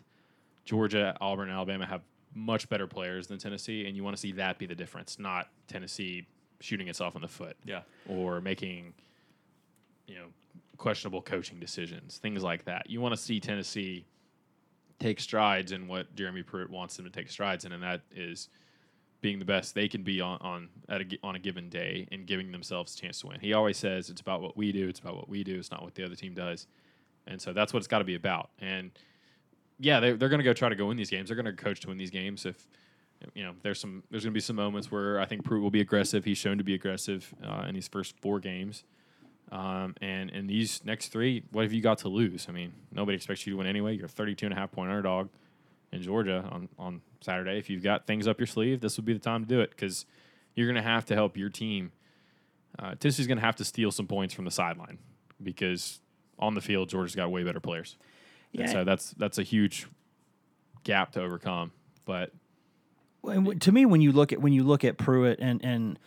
Georgia, 0.65 1.15
Auburn, 1.19 1.49
and 1.49 1.55
Alabama 1.55 1.85
have 1.85 2.01
much 2.33 2.67
better 2.69 2.87
players 2.87 3.27
than 3.27 3.37
Tennessee, 3.37 3.85
and 3.85 3.95
you 3.95 4.03
want 4.03 4.15
to 4.15 4.19
see 4.19 4.31
that 4.33 4.57
be 4.57 4.65
the 4.65 4.75
difference, 4.75 5.19
not 5.19 5.49
Tennessee 5.67 6.25
shooting 6.59 6.87
itself 6.87 7.15
in 7.15 7.21
the 7.21 7.27
foot 7.27 7.57
yeah. 7.65 7.81
or 8.07 8.39
making 8.39 8.93
you 10.07 10.15
know 10.15 10.25
questionable 10.77 11.21
coaching 11.21 11.59
decisions, 11.59 12.17
things 12.17 12.43
like 12.43 12.65
that. 12.65 12.89
You 12.89 13.01
want 13.01 13.13
to 13.13 13.21
see 13.21 13.39
Tennessee 13.39 14.05
take 14.99 15.19
strides 15.19 15.71
in 15.71 15.87
what 15.87 16.13
Jeremy 16.15 16.43
Pruitt 16.43 16.69
wants 16.69 16.95
them 16.95 17.05
to 17.05 17.11
take 17.11 17.29
strides 17.29 17.65
in, 17.65 17.71
and 17.71 17.83
that 17.83 18.01
is 18.15 18.49
being 19.23 19.39
the 19.39 19.45
best 19.45 19.73
they 19.73 19.87
can 19.87 20.03
be 20.03 20.21
on 20.21 20.37
on 20.41 20.69
at 20.89 21.01
a, 21.01 21.05
on 21.23 21.35
a 21.35 21.39
given 21.39 21.69
day 21.69 22.07
and 22.11 22.27
giving 22.27 22.51
themselves 22.51 22.93
a 22.95 23.01
chance 23.01 23.21
to 23.21 23.27
win. 23.27 23.39
He 23.39 23.53
always 23.53 23.77
says 23.77 24.09
it's 24.11 24.21
about 24.21 24.41
what 24.41 24.55
we 24.55 24.71
do, 24.71 24.87
it's 24.87 24.99
about 24.99 25.15
what 25.15 25.29
we 25.29 25.43
do, 25.43 25.57
it's 25.57 25.71
not 25.71 25.81
what 25.81 25.95
the 25.95 26.05
other 26.05 26.15
team 26.15 26.35
does, 26.35 26.67
and 27.25 27.41
so 27.41 27.53
that's 27.53 27.73
what 27.73 27.79
it's 27.79 27.87
got 27.87 27.99
to 27.99 28.05
be 28.05 28.15
about. 28.15 28.51
And 28.59 28.91
yeah, 29.79 29.99
they, 29.99 30.11
they're 30.11 30.29
going 30.29 30.39
to 30.39 30.43
go 30.43 30.53
try 30.53 30.69
to 30.69 30.75
go 30.75 30.87
win 30.87 30.97
these 30.97 31.09
games. 31.09 31.29
They're 31.29 31.41
going 31.41 31.45
to 31.45 31.63
coach 31.63 31.79
to 31.81 31.87
win 31.87 31.97
these 31.97 32.11
games. 32.11 32.45
If 32.45 32.67
you 33.33 33.43
know, 33.43 33.53
there's 33.63 33.79
some 33.79 34.03
there's 34.11 34.23
going 34.23 34.33
to 34.33 34.37
be 34.37 34.41
some 34.41 34.57
moments 34.57 34.91
where 34.91 35.19
I 35.19 35.25
think 35.25 35.45
Pruitt 35.45 35.63
will 35.63 35.71
be 35.71 35.81
aggressive. 35.81 36.25
He's 36.25 36.37
shown 36.37 36.59
to 36.59 36.63
be 36.63 36.75
aggressive 36.75 37.33
uh, 37.43 37.65
in 37.67 37.73
these 37.73 37.87
first 37.87 38.19
four 38.19 38.39
games. 38.39 38.83
Um, 39.51 39.95
and 40.01 40.29
in 40.31 40.47
these 40.47 40.83
next 40.83 41.09
three, 41.09 41.43
what 41.51 41.63
have 41.63 41.73
you 41.73 41.81
got 41.81 41.99
to 41.99 42.09
lose? 42.09 42.47
I 42.49 42.51
mean, 42.51 42.73
nobody 42.91 43.15
expects 43.15 43.45
you 43.45 43.53
to 43.53 43.57
win 43.57 43.67
anyway. 43.67 43.95
You're 43.95 44.07
a 44.07 44.09
32 44.09 44.47
and 44.47 44.53
a 44.53 44.57
half 44.57 44.71
point 44.71 44.89
underdog 44.89 45.29
in 45.93 46.01
Georgia 46.01 46.47
on, 46.51 46.69
on 46.77 47.01
Saturday. 47.21 47.57
If 47.57 47.69
you've 47.69 47.83
got 47.83 48.07
things 48.07 48.27
up 48.27 48.39
your 48.39 48.47
sleeve, 48.47 48.81
this 48.81 48.97
would 48.97 49.05
be 49.05 49.13
the 49.13 49.19
time 49.19 49.43
to 49.43 49.47
do 49.47 49.59
it 49.61 49.69
because 49.69 50.05
you're 50.55 50.67
going 50.67 50.75
to 50.75 50.87
have 50.89 51.05
to 51.05 51.15
help 51.15 51.37
your 51.37 51.49
team. 51.49 51.91
Uh, 52.77 52.95
Tennessee's 52.95 53.27
going 53.27 53.37
to 53.37 53.43
have 53.45 53.55
to 53.57 53.65
steal 53.65 53.91
some 53.91 54.07
points 54.07 54.33
from 54.33 54.45
the 54.45 54.51
sideline 54.51 54.97
because 55.41 55.99
on 56.39 56.55
the 56.55 56.61
field, 56.61 56.89
Georgia's 56.89 57.15
got 57.15 57.31
way 57.31 57.43
better 57.43 57.59
players. 57.59 57.97
And 58.53 58.63
Yeah. 58.67 58.71
so 58.71 58.83
that's 58.83 59.11
that's 59.11 59.37
a 59.37 59.43
huge 59.43 59.87
gap 60.83 61.11
to 61.13 61.21
overcome. 61.21 61.71
But 62.05 62.31
and 63.23 63.61
to 63.61 63.71
me, 63.71 63.85
when 63.85 64.01
you 64.01 64.11
look 64.11 64.33
at 64.33 64.41
when 64.41 64.53
you 64.53 64.63
look 64.63 64.83
at 64.83 64.97
Pruitt 64.97 65.39
and 65.39 65.63
and 65.63 65.99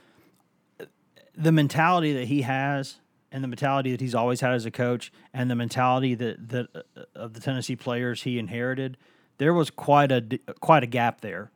the 1.36 1.52
mentality 1.52 2.12
that 2.14 2.26
he 2.28 2.42
has, 2.42 2.96
and 3.32 3.42
the 3.44 3.48
mentality 3.48 3.90
that 3.90 4.00
he's 4.00 4.14
always 4.14 4.40
had 4.40 4.52
as 4.52 4.64
a 4.64 4.70
coach, 4.70 5.12
and 5.34 5.50
the 5.50 5.54
mentality 5.54 6.14
that 6.14 6.48
that 6.48 6.68
uh, 6.74 7.02
of 7.14 7.34
the 7.34 7.40
Tennessee 7.40 7.76
players 7.76 8.22
he 8.22 8.38
inherited, 8.38 8.96
there 9.38 9.54
was 9.54 9.70
quite 9.70 10.12
a 10.12 10.22
quite 10.60 10.82
a 10.82 10.86
gap 10.86 11.20
there, 11.20 11.50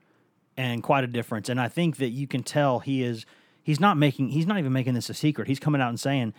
and 0.57 0.83
quite 0.83 1.05
a 1.05 1.07
difference. 1.07 1.49
And 1.49 1.61
I 1.61 1.69
think 1.69 1.97
that 1.97 2.11
you 2.11 2.27
can 2.27 2.43
tell 2.43 2.81
he 2.81 3.03
is 3.03 3.27
he's 3.63 3.81
not 3.81 3.97
making 3.97 4.29
he's 4.29 4.47
not 4.47 4.59
even 4.59 4.73
making 4.73 4.95
this 4.95 5.11
a 5.11 5.15
secret. 5.15 5.49
He's 5.49 5.61
coming 5.61 5.81
out 5.81 5.89
and 5.89 6.01
saying, 6.01 6.35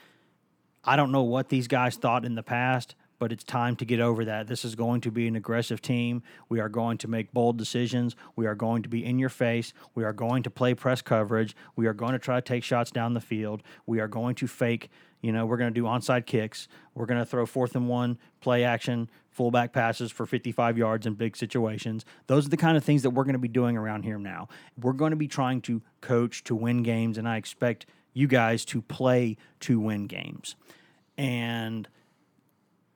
I 0.83 0.95
don't 0.95 1.11
know 1.11 1.23
what 1.23 1.49
these 1.49 1.67
guys 1.67 1.95
thought 1.95 2.25
in 2.25 2.35
the 2.35 2.43
past, 2.43 2.95
but 3.19 3.31
it's 3.31 3.43
time 3.43 3.75
to 3.75 3.85
get 3.85 3.99
over 3.99 4.25
that. 4.25 4.47
This 4.47 4.65
is 4.65 4.75
going 4.75 5.01
to 5.01 5.11
be 5.11 5.27
an 5.27 5.35
aggressive 5.35 5.81
team. 5.81 6.23
We 6.49 6.59
are 6.59 6.69
going 6.69 6.97
to 6.99 7.07
make 7.07 7.31
bold 7.31 7.57
decisions. 7.57 8.15
We 8.35 8.47
are 8.47 8.55
going 8.55 8.81
to 8.83 8.89
be 8.89 9.05
in 9.05 9.19
your 9.19 9.29
face. 9.29 9.73
We 9.93 10.03
are 10.03 10.13
going 10.13 10.43
to 10.43 10.49
play 10.49 10.73
press 10.73 11.01
coverage. 11.01 11.55
We 11.75 11.85
are 11.85 11.93
going 11.93 12.13
to 12.13 12.19
try 12.19 12.35
to 12.35 12.41
take 12.41 12.63
shots 12.63 12.89
down 12.89 13.13
the 13.13 13.21
field. 13.21 13.61
We 13.85 13.99
are 13.99 14.07
going 14.07 14.35
to 14.35 14.47
fake, 14.47 14.89
you 15.21 15.31
know, 15.31 15.45
we're 15.45 15.57
going 15.57 15.73
to 15.73 15.79
do 15.79 15.85
onside 15.85 16.25
kicks. 16.25 16.67
We're 16.95 17.05
going 17.05 17.19
to 17.19 17.25
throw 17.25 17.45
fourth 17.45 17.75
and 17.75 17.87
one, 17.87 18.17
play 18.39 18.63
action, 18.63 19.09
fullback 19.29 19.71
passes 19.71 20.11
for 20.11 20.25
55 20.25 20.77
yards 20.77 21.05
in 21.05 21.13
big 21.13 21.37
situations. 21.37 22.05
Those 22.27 22.45
are 22.47 22.49
the 22.49 22.57
kind 22.57 22.75
of 22.75 22.83
things 22.83 23.03
that 23.03 23.11
we're 23.11 23.23
going 23.23 23.33
to 23.33 23.39
be 23.39 23.47
doing 23.47 23.77
around 23.77 24.03
here 24.03 24.17
now. 24.17 24.49
We're 24.79 24.93
going 24.93 25.11
to 25.11 25.17
be 25.17 25.27
trying 25.27 25.61
to 25.61 25.81
coach 26.01 26.43
to 26.45 26.55
win 26.55 26.83
games, 26.83 27.17
and 27.17 27.27
I 27.27 27.37
expect 27.37 27.85
you 28.13 28.27
guys 28.27 28.65
to 28.65 28.81
play 28.81 29.37
to 29.61 29.79
win 29.79 30.07
games. 30.07 30.55
And 31.17 31.87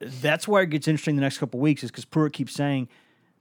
that's 0.00 0.46
where 0.46 0.62
it 0.62 0.70
gets 0.70 0.88
interesting 0.88 1.16
the 1.16 1.22
next 1.22 1.38
couple 1.38 1.60
weeks 1.60 1.82
is 1.82 1.90
because 1.90 2.04
Pruitt 2.04 2.32
keeps 2.32 2.52
saying 2.52 2.88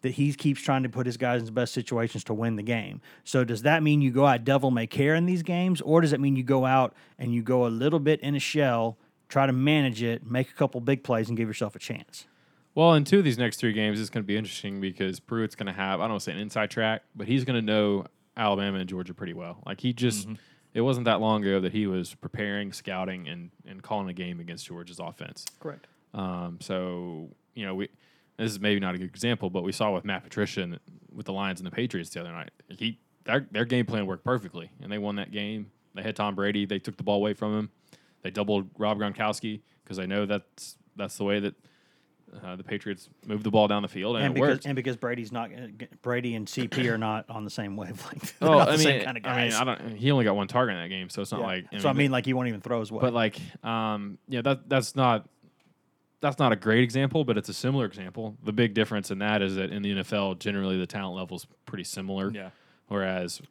that 0.06 0.12
he 0.12 0.32
keeps 0.34 0.62
trying 0.62 0.84
to 0.84 0.90
put 0.90 1.08
his 1.08 1.18
guys 1.18 1.40
in 1.40 1.48
the 1.48 1.52
best 1.52 1.74
situations 1.74 2.24
to 2.24 2.32
win 2.32 2.58
the 2.58 2.62
game. 2.62 3.02
So 3.24 3.44
does 3.44 3.64
that 3.64 3.82
mean 3.82 4.04
you 4.04 4.12
go 4.12 4.28
out 4.28 4.44
devil 4.44 4.70
may 4.70 4.86
care 4.86 5.16
in 5.16 5.26
these 5.26 5.42
games, 5.42 5.82
or 5.82 6.00
does 6.00 6.14
it 6.14 6.20
mean 6.20 6.36
you 6.36 6.44
go 6.44 6.64
out 6.64 6.94
and 7.18 7.34
you 7.34 7.42
go 7.42 7.66
a 7.66 7.70
little 7.70 7.98
bit 7.98 8.20
in 8.22 8.36
a 8.36 8.40
shell, 8.40 9.00
try 9.30 9.48
to 9.48 9.52
manage 9.52 10.04
it, 10.04 10.24
make 10.24 10.52
a 10.52 10.54
couple 10.54 10.80
big 10.80 11.04
plays, 11.04 11.28
and 11.28 11.36
give 11.36 11.48
yourself 11.48 11.76
a 11.76 11.80
chance? 11.80 12.28
Well, 12.76 12.94
in 12.94 13.04
two 13.04 13.18
of 13.18 13.26
these 13.26 13.40
next 13.40 13.60
three 13.60 13.74
games, 13.74 14.00
it's 14.00 14.12
going 14.12 14.24
to 14.24 14.28
be 14.28 14.38
interesting 14.38 14.80
because 14.80 15.20
Pruitt's 15.20 15.56
going 15.56 15.66
to 15.66 15.74
have, 15.74 16.00
I 16.00 16.04
don't 16.04 16.12
want 16.12 16.22
to 16.22 16.26
say 16.26 16.34
an 16.34 16.38
inside 16.38 16.70
track, 16.70 17.02
but 17.16 17.26
he's 17.26 17.44
going 17.44 17.56
to 17.56 17.66
know 17.66 18.06
Alabama 18.38 18.78
and 18.78 18.88
Georgia 18.88 19.16
pretty 19.16 19.34
well. 19.34 19.64
Like 19.66 19.82
he 19.82 19.92
just, 19.92 20.28
it 20.76 20.82
wasn't 20.82 21.06
that 21.06 21.20
long 21.20 21.44
ago 21.44 21.60
that 21.62 21.72
he 21.72 21.88
was 21.88 22.14
preparing, 22.14 22.74
scouting, 22.74 23.28
and, 23.28 23.50
and 23.66 23.82
calling 23.82 24.08
a 24.08 24.14
game 24.14 24.40
against 24.40 24.68
Georgia's 24.68 25.00
offense. 25.00 25.46
Correct. 25.60 25.88
Um, 26.14 26.60
so, 26.62 27.30
you 27.56 27.66
know, 27.66 27.74
we, 27.74 27.90
this 28.38 28.52
is 28.52 28.60
maybe 28.60 28.80
not 28.80 28.96
a 28.96 28.98
good 28.98 29.08
example, 29.08 29.50
but 29.50 29.64
we 29.64 29.72
saw 29.72 29.94
with 29.94 30.06
Matt 30.06 30.24
Patricia 30.24 30.62
and 30.62 30.80
with 31.14 31.26
the 31.26 31.34
Lions 31.34 31.60
and 31.60 31.68
the 31.68 31.72
Patriots 31.72 32.10
the 32.10 32.22
other 32.22 32.32
night. 32.32 32.52
He, 32.70 33.00
their, 33.24 33.48
their 33.52 33.66
game 33.66 33.86
plan 33.86 34.06
worked 34.06 34.24
perfectly, 34.24 34.70
and 34.82 34.92
they 34.92 34.98
won 34.98 35.16
that 35.16 35.32
game. 35.32 35.72
They 35.94 36.04
had 36.04 36.16
Tom 36.16 36.36
Brady. 36.36 36.66
They 36.66 36.80
took 36.80 36.98
the 36.98 37.04
ball 37.04 37.18
away 37.18 37.34
from 37.34 37.58
him. 37.58 37.70
They 38.22 38.32
doubled 38.32 38.70
Rob 38.78 39.00
Gronkowski 39.00 39.62
because 39.84 39.98
they 39.98 40.08
know 40.08 40.26
that's 40.26 40.76
that's 40.96 41.18
the 41.18 41.24
way 41.24 41.40
that 41.40 41.56
uh, 42.44 42.56
the 42.56 42.64
Patriots 42.64 43.08
move 43.26 43.44
the 43.44 43.52
ball 43.52 43.68
down 43.68 43.82
the 43.82 43.88
field, 43.88 44.16
and, 44.18 44.26
And 44.26 44.34
because 44.34 44.50
worked. 44.50 44.66
and 44.66 44.76
because 44.76 44.98
Brady's 44.98 45.32
not 45.32 45.52
Brady 46.02 46.36
and 46.36 46.48
CP 46.48 46.86
are 46.92 46.98
not 46.98 47.30
on 47.30 47.46
the 47.46 47.50
same 47.50 47.78
wavelength. 47.78 48.38
They're 48.40 48.50
oh, 48.50 48.58
not 48.58 48.70
I 48.70 48.72
the 48.74 48.78
mean, 48.80 48.84
same 48.84 49.02
kind 49.04 49.18
of 49.18 49.26
I 49.26 49.44
mean. 49.46 49.54
I 49.54 49.64
don't. 49.64 49.96
He 49.96 50.12
only 50.12 50.26
got 50.26 50.36
one 50.36 50.48
target 50.48 50.76
in 50.76 50.82
that 50.82 50.90
game, 50.90 51.10
so 51.10 51.22
it's 51.22 51.32
not 51.32 51.42
Yeah. 51.42 51.46
like. 51.48 51.66
so 51.80 51.88
I 51.88 51.94
mean, 51.94 52.12
like 52.12 52.26
he 52.26 52.34
won't 52.34 52.48
even 52.50 52.62
throw 52.62 52.80
his 52.82 52.92
way. 52.92 53.00
but 53.00 53.14
like, 53.14 53.40
um, 53.64 54.18
yeah, 54.28 54.42
that 54.42 54.68
that's 54.68 54.96
not 54.96 55.28
that's 56.22 56.40
not 56.40 56.52
a 56.52 56.56
great 56.56 56.84
example, 56.84 57.24
but 57.24 57.38
it's 57.38 57.50
a 57.50 57.54
similar 57.54 57.86
example. 57.86 58.36
The 58.44 58.54
big 58.54 58.74
difference 58.74 59.12
in 59.12 59.20
that 59.20 59.42
is 59.42 59.56
that 59.56 59.72
in 59.72 59.82
the 59.82 59.96
NFL, 59.96 60.40
generally 60.40 60.78
the 60.78 60.88
talent 60.88 61.16
level 61.18 61.38
is 61.38 61.46
pretty 61.66 61.84
similar. 61.84 62.32
Yeah. 62.32 62.50
Whereas 62.88 63.42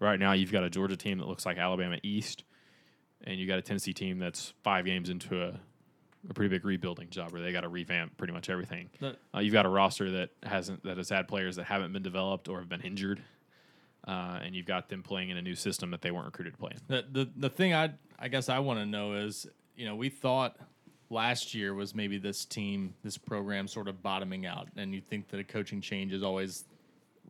right 0.00 0.18
now 0.18 0.32
you've 0.32 0.52
got 0.52 0.64
a 0.64 0.70
Georgia 0.70 0.96
team 0.96 1.18
that 1.18 1.28
looks 1.28 1.44
like 1.46 1.58
Alabama 1.58 1.98
East, 2.02 2.44
and 3.24 3.38
you 3.38 3.46
got 3.46 3.58
a 3.58 3.62
Tennessee 3.62 3.92
team 3.92 4.18
that's 4.18 4.52
five 4.62 4.84
games 4.84 5.08
into 5.08 5.42
a, 5.42 5.60
a 6.28 6.34
pretty 6.34 6.48
big 6.48 6.64
rebuilding 6.64 7.10
job 7.10 7.32
where 7.32 7.42
they 7.42 7.52
got 7.52 7.62
to 7.62 7.68
revamp 7.68 8.16
pretty 8.16 8.32
much 8.32 8.48
everything. 8.50 8.88
Uh, 9.34 9.40
you've 9.40 9.52
got 9.52 9.66
a 9.66 9.68
roster 9.68 10.10
that 10.12 10.30
hasn't 10.42 10.82
that 10.84 10.96
has 10.96 11.08
had 11.08 11.28
players 11.28 11.56
that 11.56 11.64
haven't 11.64 11.92
been 11.92 12.02
developed 12.02 12.48
or 12.48 12.58
have 12.60 12.68
been 12.68 12.80
injured. 12.82 13.22
uh, 14.06 14.40
and 14.42 14.54
you've 14.54 14.66
got 14.66 14.88
them 14.88 15.02
playing 15.02 15.30
in 15.30 15.36
a 15.36 15.42
new 15.42 15.54
system 15.54 15.90
that 15.92 16.02
they 16.02 16.10
weren't 16.10 16.26
recruited 16.26 16.54
to 16.54 16.58
play 16.58 16.72
in. 16.74 16.80
The 16.88 17.04
the 17.24 17.30
the 17.36 17.48
thing 17.50 17.72
I 17.74 17.90
I 18.18 18.28
guess 18.28 18.48
I 18.48 18.58
want 18.58 18.78
to 18.80 18.86
know 18.86 19.12
is 19.14 19.46
you 19.76 19.84
know 19.86 19.94
we 19.96 20.08
thought 20.08 20.56
last 21.12 21.54
year 21.54 21.74
was 21.74 21.94
maybe 21.94 22.18
this 22.18 22.44
team 22.44 22.94
this 23.04 23.18
program 23.18 23.68
sort 23.68 23.86
of 23.86 24.02
bottoming 24.02 24.46
out, 24.46 24.68
and 24.76 24.94
you 24.94 25.00
think 25.00 25.28
that 25.28 25.38
a 25.38 25.44
coaching 25.44 25.80
change 25.80 26.12
is 26.12 26.22
always 26.22 26.64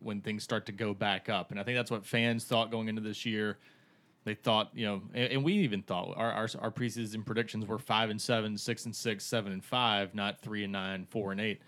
when 0.01 0.21
things 0.21 0.43
start 0.43 0.65
to 0.65 0.71
go 0.71 0.93
back 0.93 1.29
up, 1.29 1.51
and 1.51 1.59
I 1.59 1.63
think 1.63 1.77
that's 1.77 1.91
what 1.91 2.05
fans 2.05 2.45
thought 2.45 2.71
going 2.71 2.87
into 2.87 3.01
this 3.01 3.25
year. 3.25 3.57
They 4.25 4.35
thought, 4.35 4.69
you 4.73 4.85
know, 4.85 5.01
and, 5.13 5.33
and 5.33 5.43
we 5.43 5.53
even 5.53 5.81
thought 5.81 6.13
our, 6.15 6.31
our 6.31 6.47
our 6.61 6.71
preseason 6.71 7.25
predictions 7.25 7.65
were 7.65 7.77
five 7.77 8.09
and 8.09 8.21
seven, 8.21 8.57
six 8.57 8.85
and 8.85 8.95
six, 8.95 9.25
seven 9.25 9.51
and 9.51 9.63
five, 9.63 10.15
not 10.15 10.41
three 10.41 10.63
and 10.63 10.71
nine, 10.71 11.05
four 11.09 11.31
and 11.31 11.41
eight. 11.41 11.61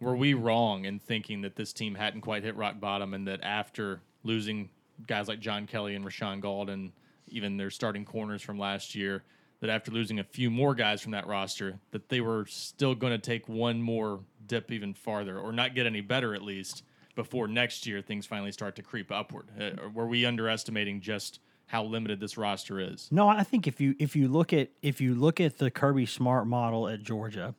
Were 0.00 0.16
we 0.16 0.32
wrong 0.34 0.86
in 0.86 0.98
thinking 0.98 1.42
that 1.42 1.56
this 1.56 1.72
team 1.72 1.94
hadn't 1.94 2.22
quite 2.22 2.44
hit 2.44 2.56
rock 2.56 2.80
bottom, 2.80 3.12
and 3.14 3.28
that 3.28 3.40
after 3.42 4.00
losing 4.24 4.70
guys 5.06 5.28
like 5.28 5.40
John 5.40 5.66
Kelly 5.66 5.94
and 5.94 6.04
Rashaan 6.04 6.70
and 6.70 6.92
even 7.28 7.56
their 7.56 7.70
starting 7.70 8.04
corners 8.04 8.42
from 8.42 8.58
last 8.58 8.94
year, 8.94 9.22
that 9.60 9.70
after 9.70 9.90
losing 9.90 10.18
a 10.18 10.24
few 10.24 10.50
more 10.50 10.74
guys 10.74 11.00
from 11.00 11.12
that 11.12 11.26
roster, 11.26 11.78
that 11.90 12.08
they 12.08 12.20
were 12.20 12.46
still 12.46 12.94
going 12.94 13.12
to 13.12 13.18
take 13.18 13.48
one 13.48 13.82
more 13.82 14.20
dip 14.46 14.70
even 14.70 14.94
farther, 14.94 15.38
or 15.38 15.52
not 15.52 15.74
get 15.74 15.86
any 15.86 16.00
better 16.00 16.34
at 16.34 16.42
least 16.42 16.82
before 17.14 17.48
next 17.48 17.84
year 17.84 18.00
things 18.00 18.26
finally 18.26 18.52
start 18.52 18.76
to 18.76 18.82
creep 18.82 19.10
upward. 19.10 19.46
Uh, 19.60 19.88
were 19.92 20.06
we 20.06 20.24
underestimating 20.24 21.00
just 21.00 21.40
how 21.66 21.82
limited 21.82 22.20
this 22.20 22.38
roster 22.38 22.78
is? 22.78 23.08
No, 23.10 23.28
I 23.28 23.42
think 23.42 23.66
if 23.66 23.80
you 23.80 23.94
if 23.98 24.14
you 24.14 24.28
look 24.28 24.52
at 24.52 24.70
if 24.82 25.00
you 25.00 25.14
look 25.14 25.40
at 25.40 25.58
the 25.58 25.70
Kirby 25.70 26.06
Smart 26.06 26.46
model 26.46 26.88
at 26.88 27.02
Georgia, 27.02 27.54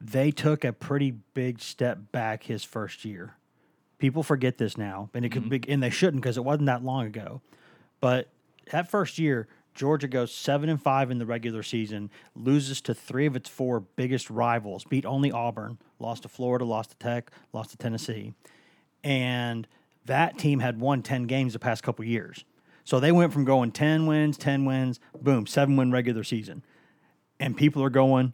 they 0.00 0.30
took 0.30 0.64
a 0.64 0.72
pretty 0.72 1.12
big 1.32 1.60
step 1.60 2.12
back 2.12 2.44
his 2.44 2.62
first 2.62 3.04
year. 3.04 3.36
People 3.98 4.22
forget 4.22 4.58
this 4.58 4.76
now, 4.76 5.08
and 5.14 5.24
it 5.24 5.30
could 5.30 5.48
be, 5.48 5.62
and 5.68 5.82
they 5.82 5.90
shouldn't 5.90 6.22
because 6.22 6.36
it 6.36 6.44
wasn't 6.44 6.66
that 6.66 6.84
long 6.84 7.06
ago. 7.06 7.40
But 8.00 8.28
that 8.70 8.90
first 8.90 9.18
year, 9.18 9.48
Georgia 9.74 10.08
goes 10.08 10.32
seven 10.32 10.68
and 10.68 10.80
five 10.80 11.10
in 11.10 11.18
the 11.18 11.26
regular 11.26 11.62
season, 11.62 12.10
loses 12.34 12.80
to 12.82 12.94
three 12.94 13.26
of 13.26 13.36
its 13.36 13.48
four 13.48 13.80
biggest 13.80 14.28
rivals, 14.30 14.84
beat 14.84 15.06
only 15.06 15.32
Auburn, 15.32 15.78
lost 15.98 16.22
to 16.22 16.28
Florida, 16.28 16.64
lost 16.64 16.90
to 16.90 16.96
Tech, 16.98 17.30
lost 17.52 17.70
to 17.70 17.76
Tennessee, 17.76 18.34
and 19.02 19.66
that 20.04 20.36
team 20.38 20.60
had 20.60 20.80
won 20.80 21.02
ten 21.02 21.24
games 21.24 21.52
the 21.52 21.58
past 21.58 21.82
couple 21.82 22.04
years. 22.04 22.44
So 22.84 23.00
they 23.00 23.12
went 23.12 23.32
from 23.32 23.44
going 23.44 23.72
ten 23.72 24.06
wins, 24.06 24.36
ten 24.36 24.64
wins, 24.64 25.00
boom, 25.20 25.46
seven 25.46 25.76
win 25.76 25.90
regular 25.90 26.24
season, 26.24 26.64
and 27.40 27.56
people 27.56 27.82
are 27.82 27.90
going, 27.90 28.32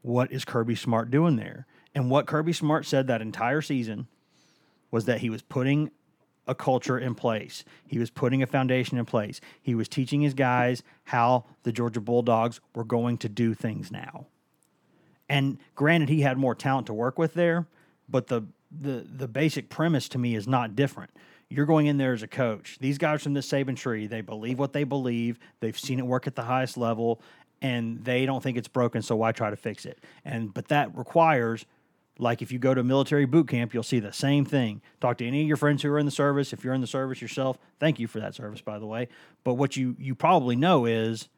"What 0.00 0.32
is 0.32 0.44
Kirby 0.44 0.74
Smart 0.74 1.10
doing 1.10 1.36
there?" 1.36 1.66
And 1.94 2.10
what 2.10 2.26
Kirby 2.26 2.54
Smart 2.54 2.86
said 2.86 3.06
that 3.06 3.20
entire 3.20 3.60
season 3.60 4.08
was 4.90 5.04
that 5.04 5.20
he 5.20 5.30
was 5.30 5.42
putting 5.42 5.90
a 6.46 6.54
culture 6.54 6.98
in 6.98 7.14
place. 7.14 7.64
He 7.86 7.98
was 7.98 8.10
putting 8.10 8.42
a 8.42 8.46
foundation 8.46 8.98
in 8.98 9.04
place. 9.04 9.40
He 9.60 9.74
was 9.74 9.88
teaching 9.88 10.20
his 10.20 10.34
guys 10.34 10.82
how 11.04 11.44
the 11.62 11.72
Georgia 11.72 12.00
Bulldogs 12.00 12.60
were 12.74 12.84
going 12.84 13.18
to 13.18 13.28
do 13.28 13.54
things 13.54 13.92
now. 13.92 14.26
And 15.28 15.58
granted, 15.74 16.08
he 16.08 16.22
had 16.22 16.36
more 16.36 16.54
talent 16.54 16.86
to 16.88 16.94
work 16.94 17.18
with 17.18 17.34
there, 17.34 17.66
but 18.08 18.26
the 18.26 18.42
the 18.70 19.06
the 19.08 19.28
basic 19.28 19.68
premise 19.68 20.08
to 20.10 20.18
me 20.18 20.34
is 20.34 20.48
not 20.48 20.74
different. 20.74 21.10
You're 21.48 21.66
going 21.66 21.86
in 21.86 21.98
there 21.98 22.14
as 22.14 22.22
a 22.22 22.28
coach. 22.28 22.78
These 22.80 22.98
guys 22.98 23.22
from 23.22 23.34
the 23.34 23.40
Saban 23.40 23.76
tree, 23.76 24.06
they 24.06 24.22
believe 24.22 24.58
what 24.58 24.72
they 24.72 24.84
believe. 24.84 25.38
They've 25.60 25.78
seen 25.78 25.98
it 25.98 26.06
work 26.06 26.26
at 26.26 26.34
the 26.34 26.42
highest 26.42 26.78
level, 26.78 27.20
and 27.60 28.02
they 28.04 28.26
don't 28.26 28.42
think 28.42 28.56
it's 28.56 28.68
broken. 28.68 29.02
So 29.02 29.16
why 29.16 29.32
try 29.32 29.50
to 29.50 29.56
fix 29.56 29.84
it? 29.84 29.98
And 30.24 30.52
but 30.52 30.68
that 30.68 30.96
requires 30.96 31.66
like 32.18 32.42
if 32.42 32.52
you 32.52 32.58
go 32.58 32.74
to 32.74 32.82
military 32.82 33.24
boot 33.24 33.48
camp, 33.48 33.72
you'll 33.72 33.82
see 33.82 33.98
the 33.98 34.12
same 34.12 34.44
thing. 34.44 34.82
Talk 35.00 35.18
to 35.18 35.26
any 35.26 35.42
of 35.42 35.48
your 35.48 35.56
friends 35.56 35.82
who 35.82 35.90
are 35.90 35.98
in 35.98 36.06
the 36.06 36.12
service. 36.12 36.52
If 36.52 36.64
you're 36.64 36.74
in 36.74 36.80
the 36.80 36.86
service 36.86 37.22
yourself, 37.22 37.58
thank 37.80 37.98
you 37.98 38.06
for 38.06 38.20
that 38.20 38.34
service, 38.34 38.60
by 38.60 38.78
the 38.78 38.86
way. 38.86 39.08
But 39.44 39.54
what 39.54 39.76
you 39.76 39.96
you 39.98 40.14
probably 40.14 40.56
know 40.56 40.84
is 40.84 41.28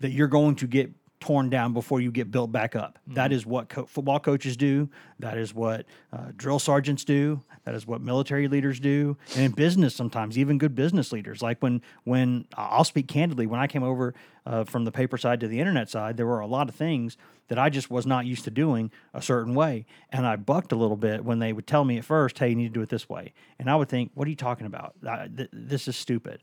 that 0.00 0.10
you're 0.10 0.28
going 0.28 0.56
to 0.56 0.66
get 0.66 0.90
torn 1.22 1.48
down 1.48 1.72
before 1.72 2.00
you 2.00 2.10
get 2.10 2.32
built 2.32 2.50
back 2.50 2.74
up. 2.74 2.98
That 3.06 3.32
is 3.32 3.46
what 3.46 3.68
co- 3.68 3.86
football 3.86 4.18
coaches 4.18 4.56
do. 4.56 4.88
That 5.20 5.38
is 5.38 5.54
what 5.54 5.86
uh, 6.12 6.32
drill 6.36 6.58
sergeants 6.58 7.04
do. 7.04 7.40
That 7.64 7.76
is 7.76 7.86
what 7.86 8.00
military 8.00 8.48
leaders 8.48 8.80
do. 8.80 9.16
And 9.36 9.44
in 9.44 9.52
business, 9.52 9.94
sometimes 9.94 10.36
even 10.36 10.58
good 10.58 10.74
business 10.74 11.12
leaders. 11.12 11.40
Like 11.40 11.62
when 11.62 11.80
when 12.02 12.46
I'll 12.56 12.82
speak 12.82 13.06
candidly, 13.06 13.46
when 13.46 13.60
I 13.60 13.68
came 13.68 13.84
over 13.84 14.14
uh, 14.44 14.64
from 14.64 14.84
the 14.84 14.90
paper 14.90 15.16
side 15.16 15.38
to 15.40 15.48
the 15.48 15.60
internet 15.60 15.88
side, 15.88 16.16
there 16.16 16.26
were 16.26 16.40
a 16.40 16.46
lot 16.48 16.68
of 16.68 16.74
things 16.74 17.16
that 17.46 17.58
I 17.58 17.70
just 17.70 17.88
was 17.88 18.04
not 18.04 18.26
used 18.26 18.42
to 18.44 18.50
doing 18.50 18.90
a 19.14 19.22
certain 19.22 19.54
way, 19.54 19.86
and 20.10 20.26
I 20.26 20.34
bucked 20.34 20.72
a 20.72 20.76
little 20.76 20.96
bit 20.96 21.24
when 21.24 21.38
they 21.38 21.52
would 21.52 21.66
tell 21.68 21.84
me 21.84 21.98
at 21.98 22.04
first, 22.04 22.38
"Hey, 22.40 22.48
you 22.48 22.56
need 22.56 22.68
to 22.68 22.74
do 22.74 22.82
it 22.82 22.88
this 22.88 23.08
way," 23.08 23.32
and 23.60 23.70
I 23.70 23.76
would 23.76 23.88
think, 23.88 24.10
"What 24.14 24.26
are 24.26 24.30
you 24.30 24.36
talking 24.36 24.66
about? 24.66 24.94
I- 25.06 25.28
th- 25.28 25.50
this 25.52 25.86
is 25.86 25.94
stupid." 25.96 26.42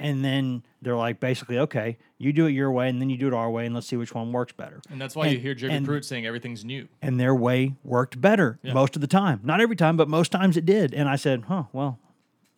And 0.00 0.24
then 0.24 0.62
they're 0.80 0.96
like 0.96 1.18
basically 1.20 1.58
okay 1.58 1.98
you 2.18 2.32
do 2.32 2.46
it 2.46 2.52
your 2.52 2.70
way 2.70 2.88
and 2.88 3.00
then 3.00 3.10
you 3.10 3.16
do 3.16 3.26
it 3.26 3.34
our 3.34 3.50
way 3.50 3.66
and 3.66 3.74
let's 3.74 3.86
see 3.86 3.96
which 3.96 4.14
one 4.14 4.32
works 4.32 4.52
better. 4.52 4.80
And 4.90 5.00
that's 5.00 5.14
why 5.16 5.26
you 5.28 5.38
hear 5.38 5.54
Jerry 5.54 5.72
and- 5.72 5.86
Pruitt 5.86 6.04
saying 6.04 6.26
everything's 6.26 6.64
new. 6.64 6.88
and 7.02 7.18
their 7.18 7.34
way 7.34 7.74
worked 7.84 8.20
better 8.20 8.58
most 8.62 8.94
of 8.96 9.00
the 9.00 9.06
time. 9.08 9.40
Not 9.42 9.60
every 9.60 9.76
time 9.76 9.96
but 9.96 10.08
most 10.08 10.30
times 10.32 10.56
it 10.56 10.64
did. 10.66 10.94
And 10.94 11.08
i 11.08 11.16
said 11.16 11.44
huh 11.48 11.64
well 11.72 11.98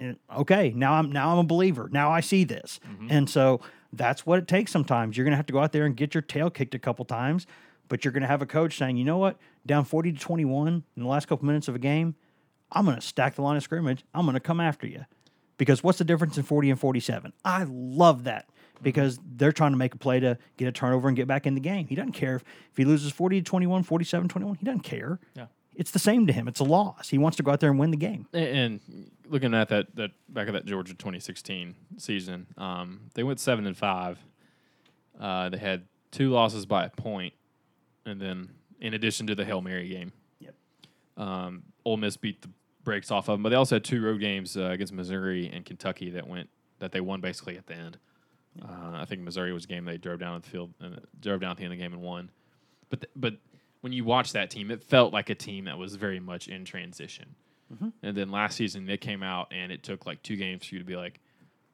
eh, 0.01 0.15
okay 0.37 0.73
now 0.75 0.95
i'm 0.95 1.11
now 1.11 1.33
i'm 1.33 1.39
a 1.39 1.45
believer. 1.45 1.89
Now 1.93 2.11
i 2.11 2.21
see 2.21 2.45
this. 2.45 2.79
And 3.09 3.29
so 3.29 3.61
that's 3.93 4.25
what 4.25 4.39
it 4.39 4.47
takes 4.47 4.71
sometimes. 4.71 5.17
You're 5.17 5.25
going 5.25 5.33
to 5.33 5.37
have 5.37 5.47
to 5.47 5.53
go 5.53 5.59
out 5.61 5.73
there 5.73 5.85
and 5.85 5.97
get 5.97 6.15
your 6.15 6.23
tail 6.23 6.49
kicked 6.51 6.75
a 6.75 6.79
couple 6.79 7.05
times 7.05 7.47
but 7.89 8.05
you're 8.05 8.13
going 8.13 8.21
to 8.23 8.29
have 8.29 8.41
a 8.41 8.47
coach 8.47 8.79
saying 8.79 8.97
you 8.97 9.05
know 9.05 9.19
what? 9.19 9.37
Down 9.67 9.85
40 9.85 10.13
to 10.13 10.19
21 10.19 10.69
in 10.69 11.03
the 11.03 11.09
last 11.09 11.27
couple 11.27 11.45
minutes 11.45 11.67
of 11.69 11.75
a 11.75 11.79
game 11.79 12.15
i'm 12.73 12.85
going 12.85 12.97
to 12.97 13.03
stack 13.05 13.35
the 13.35 13.43
line 13.43 13.57
of 13.57 13.63
scrimmage. 13.65 14.05
I'm 14.15 14.25
going 14.27 14.35
to 14.35 14.41
come 14.41 14.61
after 14.61 14.87
you 14.87 15.05
because 15.61 15.85
what's 15.85 15.99
the 15.99 16.05
difference 16.05 16.37
in 16.37 16.43
40 16.43 16.71
and 16.71 16.81
47 16.81 17.33
i 17.45 17.65
love 17.69 18.25
that 18.25 18.49
because 18.83 19.19
they're 19.37 19.53
trying 19.53 19.73
to 19.73 19.77
make 19.77 19.95
a 19.95 19.99
play 19.99 20.19
to 20.21 20.39
get 20.57 20.67
a 20.67 20.73
turnover 20.73 21.07
and 21.09 21.17
get 21.17 21.29
back 21.29 21.47
in 21.47 21.55
the 21.55 21.61
game. 21.61 21.87
He 21.87 21.95
doesn't 21.95 22.13
care 22.13 22.37
if, 22.37 22.43
if 22.71 22.77
he 22.79 22.87
loses 22.87 23.13
40 23.13 23.41
to 23.43 23.45
21 23.45 23.83
47 23.83 24.27
21 24.29 24.57
he 24.57 24.65
doesn't 24.65 24.81
care. 24.81 25.21
Yeah. 25.35 25.47
it's 25.77 25.91
the 25.91 25.99
same 25.99 26.27
to 26.29 26.33
him. 26.33 26.49
It's 26.49 26.61
a 26.61 26.65
loss. 26.65 27.11
He 27.11 27.19
wants 27.19 27.37
to 27.37 27.43
go 27.43 27.51
out 27.51 27.61
there 27.61 27.69
and 27.69 27.79
win 27.79 27.91
the 27.91 27.99
game. 27.99 28.27
A- 28.33 28.39
And 28.39 28.81
looking 29.29 29.53
at 29.53 29.69
that, 29.69 29.95
that 29.97 30.13
back 30.31 30.49
at 30.49 30.55
that 30.55 30.65
Georgia 30.65 30.95
2016 30.95 31.75
season, 31.99 32.47
um, 32.57 33.01
they 33.15 33.23
went 33.23 33.39
seven 33.39 33.67
and 33.67 33.77
five. 33.77 34.19
Uh, 35.21 35.51
they 35.51 35.59
had 35.59 35.83
two 36.11 36.31
losses 36.31 36.65
by 36.65 36.85
a 36.87 36.91
point, 36.91 37.35
and 38.07 38.19
then 38.19 38.49
in 38.81 38.95
addition 38.95 39.27
to 39.27 39.35
the 39.35 39.45
Hail 39.45 39.61
Mary 39.61 39.89
game, 39.91 40.13
Yep. 40.41 40.55
um, 41.19 41.65
Ole 41.85 41.99
Miss 41.99 42.17
beat 42.17 42.41
the 42.41 42.49
brakes 42.85 43.11
off 43.11 43.29
of 43.29 43.35
them. 43.35 43.43
But 43.43 43.51
they 43.51 43.57
also 43.57 43.77
had 43.77 43.85
two 43.85 44.03
road 44.03 44.21
games 44.21 44.57
uh, 44.57 44.65
against 44.65 44.93
Missouri 44.93 45.51
and 45.53 45.65
Kentucky 45.65 46.11
that 46.11 46.27
went 46.27 46.49
that 46.79 46.93
they 46.93 47.01
won 47.01 47.21
basically 47.21 47.57
at 47.59 47.67
the 47.67 47.75
end. 47.75 47.99
Uh, 48.63 48.93
I 48.95 49.05
think 49.05 49.21
Missouri 49.23 49.53
was 49.53 49.65
a 49.65 49.69
game 49.69 49.85
they 49.85 49.97
drove 49.99 50.19
down 50.19 50.41
the 50.41 50.49
field 50.49 50.73
and 50.81 51.01
drove 51.21 51.41
down 51.41 51.53
at 51.53 51.57
the 51.59 51.65
end 51.65 51.73
of 51.73 51.79
the 51.79 51.85
game 51.85 51.93
and 51.93 52.03
won. 52.03 52.31
But 52.89 53.03
th- 53.03 53.11
but 53.15 53.35
when 53.83 53.93
you 53.93 54.05
watch 54.05 54.33
that 54.33 54.51
team, 54.51 54.71
it 54.71 54.83
felt 54.83 55.13
like 55.13 55.31
a 55.31 55.35
team 55.35 55.67
that 55.67 55.79
was 55.79 55.95
very 55.97 56.21
much 56.21 56.49
in 56.49 56.65
transition. 56.65 57.35
And 58.03 58.17
then 58.17 58.33
last 58.33 58.57
season 58.57 58.85
they 58.87 58.97
came 58.97 59.23
out 59.23 59.53
and 59.53 59.71
it 59.71 59.85
took 59.85 60.05
like 60.05 60.21
two 60.25 60.35
games 60.35 60.67
for 60.67 60.75
you 60.75 60.81
to 60.81 60.85
be 60.85 60.97
like, 60.97 61.21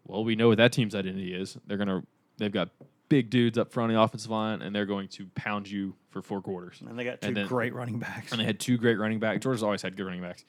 well, 0.05 0.23
we 0.25 0.37
know 0.37 0.49
what 0.49 0.59
that 0.59 0.71
team's 0.71 0.95
identity 0.95 1.33
is. 1.35 1.57
They're 1.67 1.79
gonna 1.79 2.03
they've 2.37 2.53
got 2.53 2.69
big 3.09 3.31
dudes 3.31 3.57
up 3.57 3.73
front 3.73 3.91
on 3.91 3.95
the 3.97 4.03
offensive 4.03 4.31
line 4.31 4.61
and 4.61 4.75
they're 4.77 4.85
going 4.85 5.09
to 5.09 5.27
pound 5.35 5.71
you 5.71 5.95
for 6.11 6.21
four 6.21 6.43
quarters. 6.43 6.83
and 6.87 6.99
they 6.99 7.05
got 7.05 7.23
two 7.23 7.33
then- 7.33 7.47
great 7.47 7.73
running 7.73 7.99
backs 7.99 8.31
And 8.33 8.39
they 8.41 8.45
had 8.45 8.61
two 8.61 8.77
great 8.77 8.99
running 8.99 9.19
backs. 9.21 9.43
Georgia's 9.43 9.63
always 9.63 9.81
had 9.81 9.97
good 9.97 10.05
running 10.05 10.21
backs. 10.21 10.45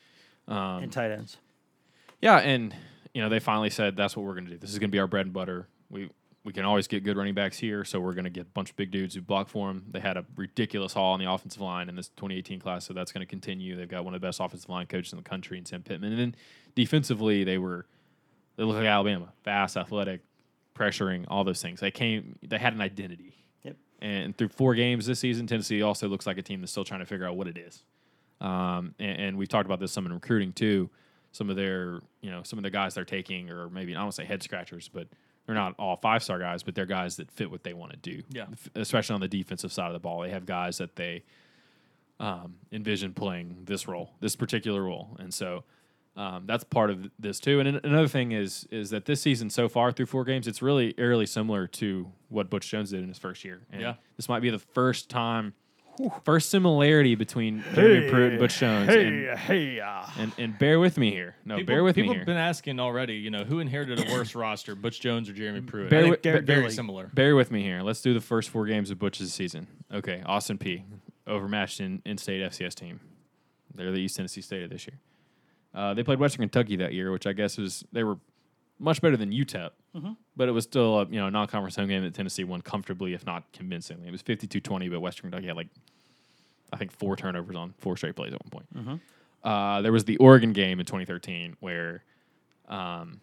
Um, 0.48 0.84
and 0.84 0.92
tight 0.92 1.12
ends 1.12 1.38
yeah, 2.22 2.38
and 2.38 2.74
you 3.14 3.22
know 3.22 3.30
they 3.30 3.40
finally 3.40 3.70
said 3.70 3.96
that's 3.96 4.16
what 4.16 4.26
we're 4.26 4.34
going 4.34 4.46
to 4.46 4.52
do. 4.52 4.58
This 4.58 4.72
is 4.72 4.80
going 4.80 4.90
to 4.90 4.96
be 4.96 5.00
our 5.00 5.08
bread 5.08 5.26
and 5.26 5.34
butter. 5.34 5.68
We 5.90 6.10
we 6.44 6.54
can 6.54 6.66
always 6.66 6.88
get 6.88 7.04
good 7.04 7.18
running 7.18 7.34
backs 7.34 7.58
here, 7.58 7.84
so 7.84 8.00
we're 8.00 8.14
going 8.14 8.24
to 8.24 8.30
get 8.30 8.44
a 8.44 8.50
bunch 8.52 8.70
of 8.70 8.76
big 8.78 8.90
dudes 8.90 9.16
who 9.16 9.22
block 9.22 9.50
for 9.50 9.68
them. 9.68 9.86
They 9.92 10.00
had 10.00 10.18
a 10.18 10.26
ridiculous 10.36 10.94
haul 10.94 11.14
on 11.14 11.20
the 11.20 11.30
offensive 11.30 11.62
line 11.62 11.90
in 11.90 11.96
this 11.96 12.08
2018 12.10 12.60
class, 12.60 12.86
so 12.86 12.94
that's 12.94 13.12
going 13.12 13.20
to 13.20 13.30
continue. 13.30 13.76
They've 13.76 13.88
got 13.88 14.06
one 14.06 14.16
of 14.16 14.22
the 14.22 14.26
best 14.26 14.40
offensive 14.40 14.70
line 14.70 14.88
coaches 14.88 15.12
in 15.12 15.18
the 15.18 15.24
country 15.24 15.58
in 15.58 15.66
Sam 15.66 15.84
Pittman, 15.84 16.14
and 16.14 16.20
then 16.20 16.36
defensively 16.76 17.44
they 17.44 17.58
were 17.58 17.86
they 18.56 18.64
look 18.64 18.78
like 18.78 18.86
Alabama, 18.86 19.34
fast, 19.44 19.78
athletic, 19.78 20.22
pressuring, 20.74 21.26
all 21.28 21.44
those 21.44 21.62
things. 21.62 21.80
They 21.80 21.92
came, 21.92 22.40
they 22.42 22.58
had 22.58 22.74
an 22.74 22.82
identity. 22.82 23.36
Yep. 23.64 23.76
And 24.02 24.38
through 24.38 24.50
four 24.50 24.74
games 24.74 25.06
this 25.06 25.20
season, 25.20 25.46
Tennessee 25.46 25.84
also 25.84 26.08
looks 26.08 26.26
like 26.26 26.40
a 26.40 26.42
team 26.42 26.62
that's 26.62 26.72
still 26.72 26.86
trying 26.86 27.02
to 27.02 27.06
figure 27.06 27.28
out 27.28 27.36
what 27.36 27.48
it 27.48 27.58
is. 27.58 27.84
Um, 28.42 28.94
and, 29.00 29.20
and 29.22 29.38
we've 29.38 29.50
talked 29.50 29.66
about 29.66 29.80
this 29.80 29.92
some 29.92 30.06
in 30.06 30.14
recruiting 30.14 30.54
too. 30.54 30.90
Some 31.32 31.50
of 31.50 31.56
their, 31.56 32.02
you 32.22 32.32
know, 32.32 32.42
some 32.44 32.58
of 32.60 32.64
the 32.64 32.70
guys 32.70 32.94
they're 32.96 33.06
taking, 33.06 33.50
or 33.50 33.70
maybe 33.70 33.96
I 33.96 34.00
don't 34.00 34.14
say 34.14 34.26
head 34.26 34.42
scratchers, 34.44 34.88
but 34.88 35.08
they're 35.46 35.56
not 35.56 35.76
all 35.78 35.96
five 35.98 36.24
star 36.24 36.40
guys, 36.40 36.64
but 36.64 36.74
they're 36.76 36.86
guys 36.86 37.18
that 37.18 37.30
fit 37.32 37.50
what 37.52 37.64
they 37.64 37.74
want 37.74 37.92
to 37.92 37.98
do. 37.98 38.24
Yeah. 38.32 38.46
Especially 38.76 39.14
on 39.14 39.22
the 39.22 39.28
defensive 39.28 39.72
side 39.72 39.88
of 39.88 39.94
the 39.94 40.00
ball, 40.00 40.22
they 40.22 40.30
have 40.32 40.46
guys 40.46 40.78
that 40.80 40.96
they 40.96 41.24
um, 42.20 42.56
envision 42.72 43.14
playing 43.14 43.58
this 43.66 43.88
role, 43.88 44.12
this 44.20 44.36
particular 44.36 44.82
role, 44.82 45.16
and 45.20 45.32
so 45.34 45.64
um, 46.16 46.46
that's 46.48 46.64
part 46.64 46.90
of 46.90 47.12
this 47.20 47.40
too. 47.40 47.60
And 47.60 47.80
another 47.84 48.08
thing 48.08 48.32
is 48.32 48.68
is 48.72 48.90
that 48.90 49.06
this 49.06 49.22
season 49.22 49.52
so 49.52 49.70
far 49.70 49.92
through 49.92 50.08
four 50.08 50.24
games, 50.24 50.48
it's 50.48 50.64
really 50.64 50.96
eerily 50.98 51.28
similar 51.28 51.68
to 51.68 52.12
what 52.30 52.50
Butch 52.50 52.68
Jones 52.70 52.90
did 52.90 53.02
in 53.02 53.08
his 53.08 53.20
first 53.20 53.46
year. 53.46 53.62
And 53.72 53.82
Yeah. 53.82 53.94
this 54.16 54.28
might 54.28 54.40
be 54.42 54.50
the 54.50 54.58
first 54.58 55.10
time 55.10 55.54
First 56.24 56.50
similarity 56.50 57.16
between 57.16 57.64
Jeremy 57.74 58.10
Pruitt 58.10 58.32
and 58.34 58.40
Butch 58.40 58.58
Jones. 58.60 58.90
and, 58.90 59.38
hey, 59.38 59.80
uh, 59.80 60.04
and 60.18 60.32
and 60.38 60.58
bear 60.60 60.80
with 60.80 60.98
me 60.98 61.12
here. 61.12 61.36
No, 61.46 61.56
People, 61.58 61.74
bear 61.74 61.84
with 61.84 61.96
me 61.96 62.04
here. 62.04 62.12
People 62.12 62.20
have 62.20 62.26
been 62.28 62.38
asking 62.38 62.80
already. 62.80 63.16
You 63.16 63.32
know, 63.32 63.44
who 63.44 63.60
inherited 63.60 64.08
a 64.08 64.12
worse 64.12 64.36
roster, 64.36 64.76
Butch 64.76 65.00
Jones 65.00 65.30
or 65.30 65.34
Jeremy 65.34 65.62
Pruitt? 65.62 65.90
Bear 65.90 66.00
I 66.00 66.02
think 66.04 66.12
with- 66.12 66.24
they're 66.24 66.42
very 66.42 66.62
Billy. 66.62 66.74
similar. 66.74 67.10
Bear 67.14 67.36
with 67.36 67.52
me 67.52 67.64
here. 67.64 67.82
Let's 67.82 68.02
do 68.02 68.14
the 68.14 68.22
first 68.22 68.50
four 68.50 68.66
games 68.66 68.92
of 68.92 69.00
Butch's 69.00 69.34
season. 69.34 69.68
Okay, 69.94 70.22
Austin 70.26 70.58
Peay 70.58 70.84
overmatched 71.26 71.80
in 71.82 72.02
in-state 72.06 72.42
FCS 72.42 72.76
team. 72.76 73.00
They're 73.74 73.92
the 73.92 74.00
East 74.00 74.16
Tennessee 74.18 74.42
State 74.42 74.64
of 74.64 74.70
this 74.70 74.88
year. 74.88 75.00
Uh, 75.74 75.94
they 75.94 76.04
played 76.04 76.20
Western 76.20 76.42
Kentucky 76.44 76.76
that 76.78 76.94
year, 76.94 77.12
which 77.12 77.28
I 77.28 77.34
guess 77.34 77.58
was 77.58 77.84
they 77.92 78.04
were 78.04 78.18
much 78.80 79.02
better 79.02 79.18
than 79.18 79.32
UTEP, 79.32 79.72
but 80.36 80.48
it 80.48 80.52
was 80.52 80.64
still 80.64 81.00
a 81.02 81.06
you 81.06 81.20
know 81.20 81.30
non-conference 81.30 81.76
home 81.76 81.88
game 81.88 82.04
that 82.04 82.14
Tennessee 82.14 82.44
won 82.44 82.62
comfortably, 82.62 83.14
if 83.14 83.26
not 83.26 83.52
convincingly. 83.54 84.08
It 84.08 84.12
was 84.12 84.22
52-20, 84.24 84.92
but 84.92 85.00
Western 85.00 85.30
Kentucky 85.32 85.48
had 85.48 85.56
like 85.56 85.70
I 86.72 86.78
think 86.78 86.92
four 86.92 87.16
turnovers 87.16 87.56
on 87.56 87.74
four 87.78 87.96
straight 87.98 88.16
plays 88.16 88.34
at 88.34 88.44
one 88.44 88.50
point. 88.52 88.68
Uh, 89.44 89.82
there 89.82 89.92
was 89.92 90.04
the 90.06 90.18
Oregon 90.18 90.52
game 90.54 90.80
in 90.80 90.86
2013 90.86 91.56
where 91.60 92.04
um, 92.68 93.22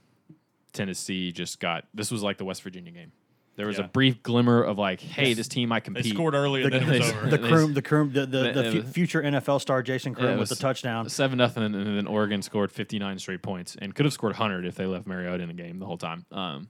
Tennessee 0.72 1.30
just 1.32 1.60
got 1.60 1.84
this 1.92 2.10
was 2.10 2.22
like 2.22 2.38
the 2.38 2.44
West 2.44 2.62
Virginia 2.62 2.90
game. 2.92 3.12
There 3.56 3.66
was 3.68 3.78
Yeah. 3.78 3.84
a 3.84 3.88
brief 3.88 4.20
glimmer 4.22 4.62
of 4.62 4.78
like, 4.78 5.00
hey, 5.00 5.32
this 5.34 5.46
team 5.46 5.68
might 5.68 5.84
They 5.84 5.92
compete. 5.92 6.12
scored 6.14 6.34
early 6.34 6.64
and 6.64 6.72
then 6.72 6.82
it 6.82 6.98
was 7.00 7.10
over. 7.12 7.30
the 7.30 7.38
They- 7.38 7.48
Croom, 7.48 7.74
the 7.74 7.82
Croom, 7.82 8.12
the 8.12 8.26
the, 8.26 8.42
they- 8.42 8.52
the 8.52 8.64
it 8.68 8.72
fu- 8.72 8.82
was- 8.82 8.90
future 8.92 9.22
NFL 9.22 9.60
star 9.60 9.82
Jason 9.82 10.12
Yeah, 10.12 10.18
Croom 10.18 10.30
it 10.32 10.38
with 10.40 10.48
the 10.48 10.56
touchdown. 10.56 11.08
Seven 11.08 11.38
nothing, 11.38 11.62
and 11.62 11.74
then 11.74 12.06
Oregon 12.08 12.42
scored 12.42 12.72
59 12.72 13.18
straight 13.20 13.42
points 13.42 13.76
and 13.80 13.94
could 13.94 14.06
have 14.06 14.12
scored 14.12 14.32
100 14.32 14.64
if 14.66 14.74
they 14.74 14.86
left 14.86 15.06
Mariota 15.06 15.42
in 15.42 15.48
the 15.48 15.54
game 15.54 15.78
the 15.78 15.86
whole 15.86 15.98
time. 15.98 16.26
Um, 16.32 16.68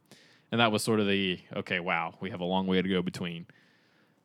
and 0.53 0.61
that 0.61 0.70
was 0.72 0.82
sort 0.85 1.01
of 1.01 1.07
the 1.07 1.39
okay, 1.57 1.80
wow, 1.80 2.14
we 2.20 2.30
have 2.30 2.41
a 2.41 2.45
long 2.45 2.66
way 2.66 2.80
to 2.82 2.89
go 2.89 3.01
between. 3.03 3.47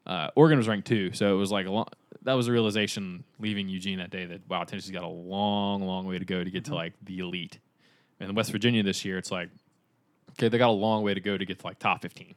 Uh, 0.05 0.29
Oregon 0.35 0.57
was 0.57 0.67
ranked 0.67 0.87
two, 0.87 1.11
so 1.13 1.33
it 1.33 1.37
was 1.37 1.51
like 1.51 1.65
a 1.67 1.71
long, 1.71 1.85
that 2.23 2.33
was 2.33 2.47
a 2.47 2.51
realization 2.51 3.23
leaving 3.39 3.69
Eugene 3.69 3.99
that 3.99 4.09
day 4.09 4.25
that 4.25 4.41
wow, 4.49 4.63
Tennessee's 4.63 4.91
got 4.91 5.03
a 5.03 5.07
long, 5.07 5.81
long 5.83 6.05
way 6.07 6.17
to 6.19 6.25
go 6.25 6.43
to 6.43 6.49
get 6.51 6.65
to 6.65 6.75
like 6.75 6.93
the 7.03 7.19
elite. 7.19 7.59
And 8.19 8.35
West 8.35 8.51
Virginia 8.51 8.83
this 8.83 9.05
year, 9.05 9.17
it's 9.17 9.31
like 9.31 9.49
okay, 10.31 10.49
they 10.49 10.57
got 10.57 10.69
a 10.69 10.71
long 10.71 11.03
way 11.03 11.13
to 11.13 11.19
go 11.19 11.37
to 11.37 11.45
get 11.45 11.59
to 11.59 11.65
like 11.67 11.79
top 11.79 12.01
15. 12.01 12.33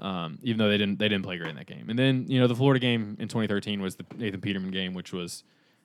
Um, 0.00 0.38
even 0.42 0.58
though 0.58 0.68
they 0.68 0.78
didn't 0.78 0.98
they 0.98 1.08
didn't 1.08 1.24
play 1.24 1.36
great 1.36 1.50
in 1.50 1.56
that 1.56 1.66
game. 1.66 1.90
And 1.90 1.98
then 1.98 2.24
you 2.28 2.40
know 2.40 2.46
the 2.46 2.54
Florida 2.54 2.80
game 2.80 3.16
in 3.20 3.28
2013 3.28 3.82
was 3.82 3.96
the 3.96 4.06
Nathan 4.16 4.40
Peterman 4.40 4.70
game, 4.70 4.94
which 4.94 5.12
was 5.12 5.44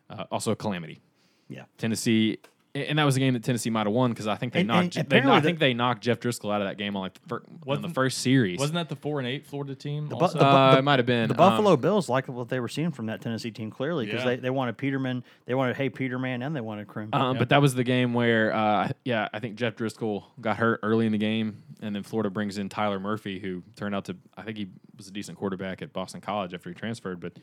uh, 0.10 0.26
also 0.32 0.52
a 0.52 0.56
calamity. 0.56 1.02
Yeah. 1.50 1.66
Tennessee, 1.78 2.40
and 2.76 3.00
that 3.00 3.06
was 3.06 3.16
a 3.16 3.20
game 3.20 3.34
that 3.34 3.44
Tennessee 3.44 3.70
might 3.70 3.86
have 3.88 3.94
won 3.94 4.12
because 4.12 4.28
I 4.28 4.36
think 4.36 4.52
they 4.54 4.60
And- 4.60 4.68
knocked. 4.68 4.84
and 4.98 5.08
they, 5.10 5.18
apparently 5.18 5.32
I 5.32 5.40
the- 5.40 5.46
think 5.48 5.60
they 5.60 5.74
knocked 5.74 6.04
Jeff 6.04 6.20
Driskel 6.20 6.54
out 6.54 6.62
of 6.62 6.68
that 6.68 6.78
game 6.78 6.96
on 6.98 7.04
like 7.04 7.14
the, 7.14 7.20
fir- 7.28 7.44
on 7.68 7.82
the 7.82 7.90
first 7.90 8.18
series. 8.20 8.60
Wasn't 8.60 8.76
that 8.76 8.90
the 8.90 8.96
four 8.98 9.20
and 9.20 9.28
eight 9.28 9.46
Florida 9.46 9.74
team? 9.76 10.08
bu- 10.10 10.16
also? 10.18 10.38
the 10.38 10.44
bu- 10.44 10.50
uh, 10.50 10.76
it 10.78 10.84
might 10.84 11.00
have 11.00 11.06
been 11.06 11.30
The 11.30 11.34
um, 11.34 11.38
Buffalo 11.38 11.78
Bills 11.78 12.10
liked 12.10 12.28
what 12.28 12.50
they 12.50 12.60
were 12.60 12.68
seeing 12.68 12.92
from 12.92 13.06
that 13.08 13.22
Tennessee 13.22 13.50
team 13.52 13.72
clearly 13.72 14.06
because 14.06 14.22
Yeah. 14.22 14.32
they, 14.32 14.36
they 14.38 14.50
wanted 14.50 14.78
Peterman, 14.78 15.24
they 15.46 15.56
wanted 15.56 15.78
Hey 15.78 15.90
Peterman, 15.90 16.42
and 16.42 16.56
they 16.56 16.62
wanted 16.62 16.88
Croom. 16.88 17.10
Um, 17.14 17.38
But 17.38 17.50
that 17.50 17.62
was 17.62 17.74
the 17.76 17.84
game 17.86 18.14
where, 18.14 18.54
uh, 18.54 18.90
yeah, 19.06 19.30
I 19.34 19.40
think 19.40 19.56
Jeff 19.56 19.76
Driskel 19.76 20.24
got 20.42 20.58
hurt 20.58 20.82
early 20.84 21.06
in 21.06 21.12
the 21.14 21.18
game, 21.18 21.64
and 21.82 21.96
then 21.96 22.04
Florida 22.04 22.30
brings 22.30 22.58
in 22.58 22.68
Tyler 22.70 23.00
Murphy, 23.00 23.40
who 23.40 23.64
turned 23.76 23.96
out 23.96 24.06
to, 24.06 24.18
I 24.38 24.42
think 24.42 24.58
he 24.58 24.68
was 24.98 25.08
a 25.08 25.12
decent 25.12 25.38
quarterback 25.38 25.82
at 25.82 25.94
Boston 25.94 26.20
College 26.22 26.54
after 26.54 26.70
he 26.70 26.76
transferred, 26.76 27.20
but 27.20 27.34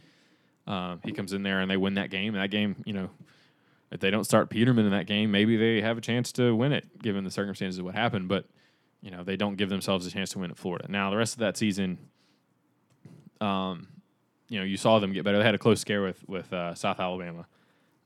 um, 0.66 1.01
he 1.05 1.12
comes 1.12 1.33
in 1.33 1.43
there 1.43 1.61
and 1.61 1.70
they 1.70 1.76
win 1.76 1.95
that 1.95 2.11
game. 2.11 2.35
And 2.35 2.43
that 2.43 2.51
game, 2.51 2.76
you 2.85 2.93
know, 2.93 3.11
if 3.93 4.01
they 4.01 4.11
don't 4.11 4.24
start 4.24 4.51
Peterman 4.51 4.84
in 4.86 4.90
that 4.93 5.07
game, 5.07 5.30
maybe 5.30 5.57
they 5.57 5.80
have 5.82 5.99
a 5.99 6.01
chance 6.01 6.32
to 6.32 6.55
win 6.57 6.72
it, 6.72 7.03
given 7.03 7.22
the 7.24 7.30
circumstances 7.30 7.78
of 7.78 7.84
what 7.84 7.95
happened. 7.95 8.28
But 8.28 8.47
you 9.03 9.11
know, 9.11 9.22
they 9.24 9.36
don't 9.36 9.57
give 9.57 9.68
themselves 9.68 10.07
a 10.07 10.11
chance 10.11 10.30
to 10.30 10.38
win 10.38 10.51
at 10.51 10.57
Florida. 10.57 10.86
Now, 10.88 11.11
the 11.11 11.16
rest 11.16 11.34
of 11.34 11.40
that 11.40 11.57
season, 11.57 11.99
um, 13.40 13.88
you 14.49 14.59
know, 14.59 14.64
you 14.64 14.76
saw 14.76 14.99
them 14.99 15.12
get 15.12 15.24
better. 15.24 15.38
They 15.38 15.45
had 15.45 15.55
a 15.55 15.59
close 15.59 15.80
scare 15.80 16.03
with 16.03 16.26
with 16.28 16.53
uh, 16.53 16.74
South 16.74 17.01
Alabama. 17.01 17.47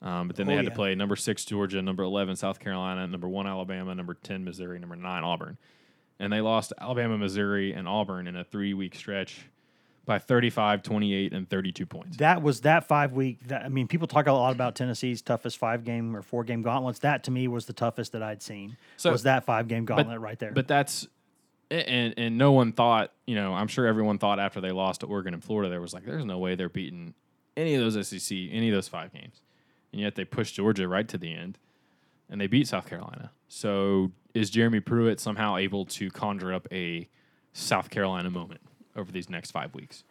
Um, 0.03 0.26
but 0.28 0.37
then 0.37 0.47
they 0.47 0.53
Oh, 0.53 0.57
had 0.57 0.64
yeah. 0.66 0.70
to 0.70 0.76
play 0.76 0.95
number 0.95 1.16
six 1.16 1.45
Georgia, 1.45 1.80
number 1.82 2.03
eleven 2.03 2.37
South 2.37 2.59
Carolina, 2.61 3.07
number 3.07 3.28
one 3.28 3.47
Alabama, 3.47 3.95
number 3.95 4.14
ten 4.14 4.45
Missouri, 4.45 4.78
number 4.78 4.97
nine 4.97 5.24
Auburn, 5.24 5.57
and 6.18 6.32
they 6.32 6.41
lost 6.41 6.72
Alabama, 6.80 7.16
Missouri, 7.18 7.72
and 7.72 7.89
Auburn 7.89 8.26
in 8.26 8.37
a 8.37 8.45
three 8.45 8.74
week 8.74 8.95
stretch 8.95 9.49
by 10.07 10.20
35, 10.20 10.82
28, 10.82 11.32
and 11.32 11.50
32 11.50 11.84
points. 11.84 12.16
that 12.18 12.40
was 12.40 12.62
that 12.62 12.86
five 12.86 13.12
week. 13.12 13.46
That, 13.48 13.64
I 13.64 13.68
mean, 13.68 13.88
people 13.88 14.07
talk 14.07 14.28
a 14.28 14.32
lot 14.32 14.54
about 14.54 14.76
Tennessee's 14.76 15.20
toughest 15.20 15.59
five 15.59 15.84
game 15.84 16.16
or 16.16 16.22
four 16.22 16.44
game 16.44 16.62
gauntlets. 16.62 17.00
That 17.00 17.24
to 17.24 17.30
me 17.30 17.48
was 17.48 17.66
the 17.66 17.72
toughest 17.72 18.12
that 18.12 18.22
I'd 18.22 18.42
seen. 18.42 18.76
So- 18.96 19.11
was 19.11 19.24
that 19.24 19.44
five 19.44 19.68
game 19.68 19.84
gauntlet 19.84 20.20
right 20.20 20.38
there? 20.38 20.52
But 20.52 20.68
that's 20.68 21.07
and 21.70 22.14
and 22.16 22.38
no 22.38 22.52
one 22.52 22.72
thought, 22.72 23.12
you 23.26 23.34
know, 23.34 23.52
I'm 23.52 23.66
sure 23.66 23.86
everyone 23.86 24.18
thought 24.18 24.38
after 24.38 24.61
they 24.61 24.70
lost 24.70 25.00
to 25.00 25.07
Oregon 25.07 25.34
and 25.34 25.42
Florida, 25.42 25.68
there 25.68 25.80
was 25.80 25.92
like, 25.92 26.04
there's 26.07 26.24
no 26.24 26.38
way 26.38 26.54
they're 26.54 26.68
beating 26.68 27.14
any 27.57 27.74
of 27.74 27.80
those 27.80 28.07
SEC, 28.09 28.36
any 28.52 28.68
of 28.68 28.74
those 28.74 28.86
five 28.88 29.12
games, 29.12 29.42
and 29.92 30.00
yet 30.00 30.14
they 30.14 30.24
pushed 30.24 30.54
Georgia 30.54 30.86
right 30.86 31.09
to 31.09 31.18
the 31.18 31.34
end, 31.34 31.59
and 32.30 32.40
they 32.40 32.46
beat 32.46 32.68
South 32.68 32.86
Carolina. 32.86 33.32
So 33.48 34.12
is 34.34 34.50
Jeremy 34.50 34.78
Pruitt 34.80 35.18
somehow 35.18 35.57
able 35.57 35.84
to 35.86 36.11
conjure 36.11 36.52
up 36.52 36.68
a 36.70 37.09
South 37.52 37.90
Carolina 37.90 38.30
moment 38.30 38.61
over 38.97 39.12
these 39.12 39.28
next 39.30 39.51
five 39.53 39.74
weeks? 39.74 40.05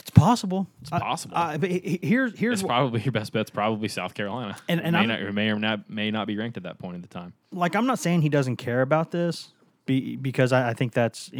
it's 0.00 0.10
possible. 0.10 0.66
It's 0.82 0.90
possible. 0.90 1.34
but 1.34 1.70
he- 1.70 1.78
he- 2.02 2.06
here's 2.06 2.38
here's 2.38 2.60
It's 2.60 2.66
probably 2.66 3.00
your 3.00 3.12
best 3.12 3.32
bet's 3.32 3.48
probably 3.48 3.88
South 3.88 4.12
Carolina, 4.12 4.54
And- 4.68 4.80
and 4.82 4.92
may 4.94 5.06
not, 5.06 5.20
it 5.20 5.32
may 5.32 5.50
or 5.50 5.58
not 5.58 5.88
may 5.88 6.10
not 6.10 6.26
be 6.26 6.36
ranked 6.36 6.58
at 6.58 6.64
that 6.64 6.78
point 6.78 6.96
in 6.96 7.00
the 7.00 7.08
time. 7.08 7.32
like 7.52 7.74
I'm 7.74 7.86
not 7.86 7.98
saying 7.98 8.20
he 8.20 8.28
doesn't 8.28 8.56
care 8.56 8.82
about 8.82 9.12
this 9.12 9.52
be, 9.86 10.16
because 10.16 10.52
I, 10.52 10.68
I 10.70 10.74
think 10.74 10.92
that's 10.92 11.30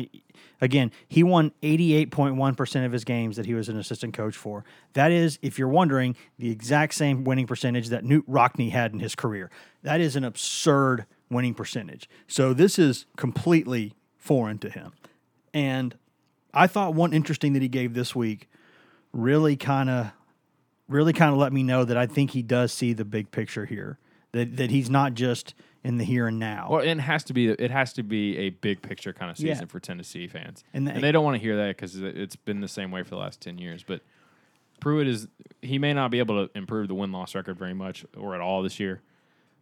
again 0.62 0.90
he 1.06 1.22
won 1.22 1.52
88.1 1.62 2.56
percent 2.56 2.86
of 2.86 2.92
his 2.92 3.04
games 3.04 3.36
that 3.36 3.44
he 3.44 3.52
was 3.52 3.68
an 3.68 3.76
assistant 3.76 4.14
coach 4.14 4.34
for. 4.34 4.64
That 4.94 5.12
is, 5.12 5.38
if 5.42 5.58
you're 5.58 5.68
wondering, 5.68 6.16
the 6.38 6.50
exact 6.50 6.94
same 6.94 7.24
winning 7.24 7.46
percentage 7.46 7.88
that 7.88 8.02
Knute 8.04 8.24
Rockne 8.26 8.70
had 8.70 8.94
in 8.94 9.00
his 9.00 9.14
career. 9.14 9.50
That 9.82 10.00
is 10.00 10.16
an 10.16 10.24
absurd 10.24 11.04
winning 11.28 11.52
percentage. 11.52 12.08
So 12.26 12.54
this 12.54 12.78
is 12.78 13.04
completely 13.18 13.92
foreign 14.16 14.56
to 14.60 14.70
him, 14.70 14.92
and 15.52 15.94
I 16.54 16.66
thought 16.66 16.94
one 16.94 17.12
interesting 17.12 17.52
that 17.54 17.62
he 17.62 17.68
gave 17.68 17.94
this 17.94 18.14
week 18.14 18.48
really 19.12 19.56
kind 19.56 19.88
of 19.90 20.10
really 20.88 21.12
kind 21.12 21.32
of 21.32 21.38
let 21.38 21.52
me 21.52 21.62
know 21.62 21.84
that 21.84 21.96
I 21.96 22.06
think 22.06 22.30
he 22.30 22.42
does 22.42 22.72
see 22.72 22.92
the 22.92 23.04
big 23.04 23.30
picture 23.30 23.66
here. 23.66 23.98
That 24.32 24.56
that 24.56 24.70
he's 24.70 24.90
not 24.90 25.14
just 25.14 25.54
in 25.84 25.96
the 25.98 26.04
here 26.04 26.26
and 26.26 26.38
now. 26.38 26.68
Well, 26.70 26.80
it 26.80 26.98
has 26.98 27.24
to 27.24 27.32
be 27.32 27.48
it 27.48 27.70
has 27.70 27.92
to 27.94 28.02
be 28.02 28.36
a 28.38 28.50
big 28.50 28.82
picture 28.82 29.12
kind 29.12 29.30
of 29.30 29.38
Yeah. 29.40 29.54
season 29.54 29.68
for 29.68 29.80
Tennessee 29.80 30.26
fans, 30.26 30.64
And 30.74 30.88
and, 30.88 31.02
they 31.02 31.12
don't 31.12 31.24
want 31.24 31.36
to 31.36 31.42
hear 31.42 31.56
that 31.56 31.76
because 31.76 31.96
it's 31.96 32.36
been 32.36 32.60
the 32.60 32.68
same 32.68 32.90
way 32.90 33.02
for 33.02 33.10
the 33.10 33.16
last 33.16 33.40
ten 33.40 33.58
years. 33.58 33.82
But 33.86 34.02
Pruitt 34.80 35.06
is 35.08 35.28
he 35.62 35.78
may 35.78 35.92
not 35.94 36.10
be 36.10 36.18
able 36.18 36.46
to 36.46 36.56
improve 36.58 36.88
the 36.88 36.94
win 36.94 37.10
loss 37.12 37.34
record 37.34 37.58
very 37.58 37.74
much 37.74 38.04
or 38.16 38.34
at 38.34 38.40
all 38.40 38.62
this 38.62 38.78
year, 38.78 39.00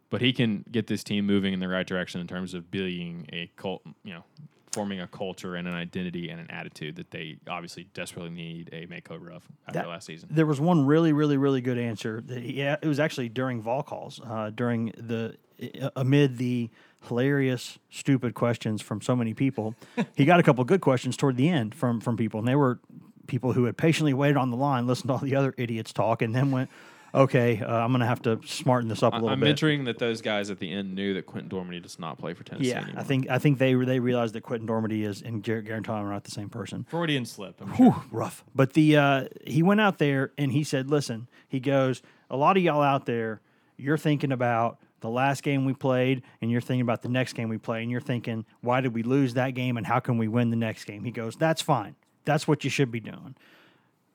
but 0.09 0.21
he 0.21 0.33
can 0.33 0.65
get 0.71 0.87
this 0.87 1.03
team 1.03 1.25
moving 1.25 1.53
in 1.53 1.59
the 1.59 1.67
right 1.67 1.87
direction 1.87 2.19
in 2.21 2.27
terms 2.27 2.53
of 2.53 2.69
being 2.69 3.27
a 3.31 3.49
cult, 3.55 3.81
you 4.03 4.13
know, 4.13 4.23
forming 4.71 4.99
a 4.99 5.07
culture 5.07 5.55
and 5.55 5.67
an 5.67 5.73
identity 5.73 6.29
and 6.29 6.39
an 6.39 6.49
attitude 6.51 6.95
that 6.97 7.11
they 7.11 7.37
obviously 7.49 7.87
desperately 7.93 8.29
need 8.29 8.69
a 8.73 8.85
makeover 8.87 9.31
of 9.33 9.43
after 9.67 9.79
That- 9.79 9.87
last 9.87 10.05
season. 10.05 10.29
there 10.31 10.45
was 10.45 10.59
one 10.59 10.85
really, 10.85 11.13
really, 11.13 11.37
really 11.37 11.61
good 11.61 11.77
answer 11.77 12.21
that 12.27 12.43
he, 12.43 12.53
yeah, 12.59 12.75
it 12.81 12.87
was 12.87 12.99
actually 12.99 13.29
during 13.29 13.61
vol 13.61 13.83
calls, 13.83 14.19
uh, 14.25 14.51
during 14.53 14.91
the 14.97 15.35
uh, 15.81 15.89
amid 15.95 16.37
the 16.37 16.69
hilarious, 17.07 17.79
stupid 17.89 18.33
questions 18.33 18.81
from 18.81 19.01
so 19.01 19.15
many 19.15 19.33
people. 19.33 19.73
he 20.15 20.25
got 20.25 20.39
a 20.39 20.43
couple 20.43 20.63
good 20.63 20.81
questions 20.81 21.15
toward 21.17 21.37
the 21.37 21.49
end 21.49 21.73
from 21.73 21.99
from 21.99 22.17
people, 22.17 22.39
and 22.39 22.47
they 22.47 22.55
were 22.55 22.79
people 23.27 23.53
who 23.53 23.65
had 23.65 23.75
patiently 23.77 24.13
waited 24.13 24.37
on 24.37 24.51
the 24.51 24.57
line, 24.57 24.85
listened 24.87 25.07
to 25.09 25.13
all 25.13 25.19
the 25.19 25.35
other 25.35 25.53
idiots 25.57 25.91
talk, 25.91 26.21
and 26.21 26.33
then 26.35 26.51
went, 26.51 26.69
"Okay, 27.13 27.61
uh, 27.61 27.67
I'm 27.67 27.91
going 27.91 28.01
to 28.01 28.05
have 28.05 28.21
to 28.23 28.39
smarten 28.45 28.89
this 28.89 29.03
up 29.03 29.13
a 29.13 29.15
little 29.15 29.29
I'm 29.29 29.39
bit." 29.39 29.47
venturing 29.47 29.85
that 29.85 29.99
those 29.99 30.21
guys 30.21 30.49
at 30.49 30.59
the 30.59 30.71
end 30.71 30.95
knew 30.95 31.13
that 31.13 31.25
Quentin 31.25 31.49
Dormady 31.49 31.81
does 31.81 31.99
not 31.99 32.17
play 32.17 32.33
for 32.33 32.43
Tennessee. 32.43 32.69
yeah, 32.69 32.83
anymore. 32.83 32.99
I 32.99 33.03
think 33.03 33.29
I 33.29 33.39
think 33.39 33.57
they 33.57 33.73
they 33.73 33.99
realized 33.99 34.35
that 34.35 34.41
Quentin 34.41 34.67
Dormady 34.67 35.05
is 35.05 35.21
and 35.21 35.43
Jarrett 35.43 35.65
Guarantano 35.65 36.03
are 36.03 36.11
not 36.11 36.23
the 36.23 36.31
same 36.31 36.49
person. 36.49 36.85
Freudian 36.89 37.25
slip. 37.25 37.61
I'm 37.61 37.75
sure. 37.75 38.03
Rough. 38.11 38.43
But 38.53 38.73
the 38.73 38.97
uh, 38.97 39.25
he 39.45 39.63
went 39.63 39.81
out 39.81 39.97
there 39.97 40.31
and 40.37 40.51
he 40.51 40.63
said, 40.63 40.89
"Listen," 40.89 41.27
he 41.47 41.59
goes, 41.59 42.01
"A 42.29 42.37
lot 42.37 42.57
of 42.57 42.63
y'all 42.63 42.81
out 42.81 43.05
there, 43.05 43.41
you're 43.77 43.97
thinking 43.97 44.31
about 44.31 44.79
the 44.99 45.09
last 45.09 45.43
game 45.43 45.65
we 45.65 45.73
played, 45.73 46.23
and 46.41 46.49
you're 46.49 46.61
thinking 46.61 46.81
about 46.81 47.03
the 47.03 47.09
next 47.09 47.33
game 47.33 47.49
we 47.49 47.57
play, 47.59 47.83
and 47.83 47.91
you're 47.91 48.01
thinking, 48.01 48.43
why 48.61 48.81
did 48.81 48.95
we 48.95 49.03
lose 49.03 49.35
that 49.35 49.51
game, 49.51 49.77
and 49.77 49.85
how 49.85 49.99
can 49.99 50.17
we 50.17 50.27
win 50.27 50.49
the 50.49 50.55
next 50.55 50.85
game?" 50.85 51.03
He 51.03 51.11
goes, 51.11 51.35
"That's 51.35 51.61
fine. 51.61 51.95
That's 52.25 52.47
what 52.47 52.63
you 52.63 52.69
should 52.69 52.91
be 52.91 52.99
doing." 52.99 53.35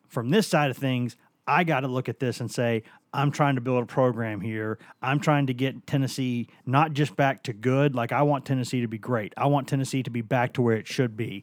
From 0.09 0.29
this 0.31 0.47
side 0.47 0.71
of 0.71 0.77
things, 0.77 1.17
I 1.47 1.65
got 1.65 1.81
to 1.81 1.89
look 1.89 2.09
at 2.09 2.21
this 2.21 2.41
and 2.41 2.51
say, 2.51 2.85
I'm 3.13 3.31
trying 3.31 3.57
to 3.57 3.61
build 3.61 3.83
a 3.83 3.87
program 3.87 4.41
here. 4.41 4.79
I'm 5.03 5.21
trying 5.21 5.49
to 5.49 5.55
get 5.55 5.87
Tennessee 5.87 6.49
not 6.67 6.93
just 6.93 7.17
back 7.17 7.43
to 7.45 7.53
good. 7.53 7.95
Like, 7.95 8.13
I 8.13 8.23
want 8.23 8.47
Tennessee 8.47 8.81
to 8.81 8.89
be 8.89 8.99
great. 8.99 9.35
I 9.37 9.47
want 9.47 9.69
Tennessee 9.69 10.03
to 10.03 10.11
be 10.11 10.23
back 10.23 10.53
to 10.55 10.63
where 10.63 10.77
it 10.77 10.87
should 10.87 11.17
be 11.17 11.43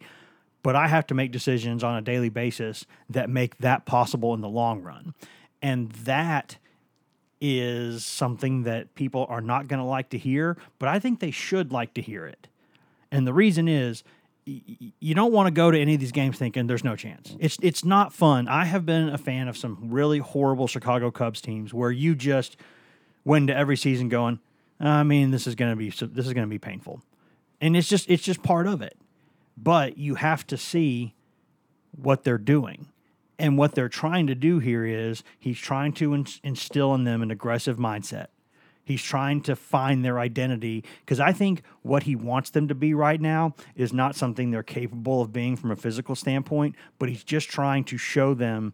but 0.64 0.76
I 0.76 0.88
have 0.88 1.08
to 1.08 1.14
make 1.14 1.32
decisions 1.32 1.84
on 1.84 1.96
a 1.96 2.02
daily 2.02 2.30
basis 2.30 2.86
that 3.10 3.30
make 3.30 3.58
that 3.60 3.86
possible 3.86 4.34
in 4.34 4.42
the 4.42 4.50
long 4.50 4.82
run. 4.82 5.14
And 5.62 5.92
that 5.92 6.58
is 7.42 8.06
something 8.06 8.64
that 8.64 8.96
people 8.96 9.26
are 9.30 9.42
not 9.42 9.68
going 9.68 9.80
to 9.80 9.86
like 9.86 10.10
to 10.10 10.18
hear, 10.18 10.58
but 10.78 10.90
I 10.90 11.00
think 11.00 11.20
they 11.20 11.32
should 11.32 11.72
like 11.72 11.94
to 11.94 12.02
hear 12.02 12.26
it. 12.26 12.48
And 13.12 13.26
the 13.26 13.34
reason 13.34 13.68
is 13.68 14.04
you 15.00 15.16
don't 15.16 15.32
want 15.32 15.48
to 15.48 15.52
go 15.52 15.72
to 15.72 15.80
any 15.80 15.94
of 15.94 16.00
these 16.00 16.12
games 16.12 16.38
thinking 16.38 16.68
there's 16.68 16.84
no 16.84 16.96
chance. 16.96 17.36
It's 17.40 17.58
it's 17.62 17.84
not 17.84 18.14
fun. 18.14 18.48
I 18.48 18.66
have 18.66 18.86
been 18.86 19.10
a 19.10 19.18
fan 19.18 19.48
of 19.48 19.58
some 19.58 19.78
really 19.90 20.20
horrible 20.20 20.68
Chicago 20.68 21.12
Cubs 21.12 21.42
teams 21.42 21.74
where 21.74 21.92
you 21.92 22.16
just 22.16 22.58
went 23.26 23.44
into 23.44 23.56
every 23.56 23.78
season 23.78 24.10
going, 24.10 24.40
I 24.80 25.04
mean, 25.04 25.32
this 25.32 25.48
is 25.48 25.56
going 25.56 25.72
to 25.72 25.76
be 25.76 25.90
this 25.90 26.26
is 26.28 26.34
going 26.34 26.48
to 26.48 26.48
be 26.48 26.60
painful, 26.60 27.02
and 27.62 27.76
it's 27.76 27.88
just 27.88 28.10
it's 28.10 28.24
just 28.24 28.44
part 28.44 28.68
of 28.68 28.82
it. 28.82 28.98
But 29.58 29.98
you 29.98 30.16
have 30.16 30.48
to 30.48 30.58
see 30.58 31.16
what 31.92 32.24
they're 32.24 32.38
doing. 32.38 32.88
And 33.38 33.58
what 33.58 33.74
they're 33.74 33.88
trying 33.88 34.28
to 34.28 34.36
do 34.36 34.60
here 34.60 34.86
is 34.86 35.24
he's 35.40 35.58
trying 35.58 35.94
to 35.94 36.14
ins- 36.14 36.42
instill 36.44 36.94
in 36.94 37.06
them 37.06 37.22
an 37.22 37.32
aggressive 37.32 37.78
mindset. 37.78 38.28
He's 38.90 39.04
trying 39.04 39.42
to 39.42 39.56
find 39.56 40.04
their 40.04 40.18
identity 40.18 40.84
because 41.02 41.20
I 41.20 41.32
think 41.32 41.62
what 41.84 42.04
he 42.04 42.16
wants 42.16 42.50
them 42.50 42.68
to 42.70 42.74
be 42.74 42.96
right 42.96 43.22
now 43.22 43.54
is 43.76 43.94
not 43.94 44.16
something 44.16 44.50
they're 44.50 44.64
capable 44.64 45.22
of 45.22 45.32
being 45.32 45.56
from 45.56 45.70
a 45.70 45.76
physical 45.76 46.16
standpoint, 46.16 46.76
but 46.98 47.08
he's 47.08 47.24
just 47.24 47.50
trying 47.50 47.84
to 47.84 48.00
show 48.00 48.34
them 48.34 48.74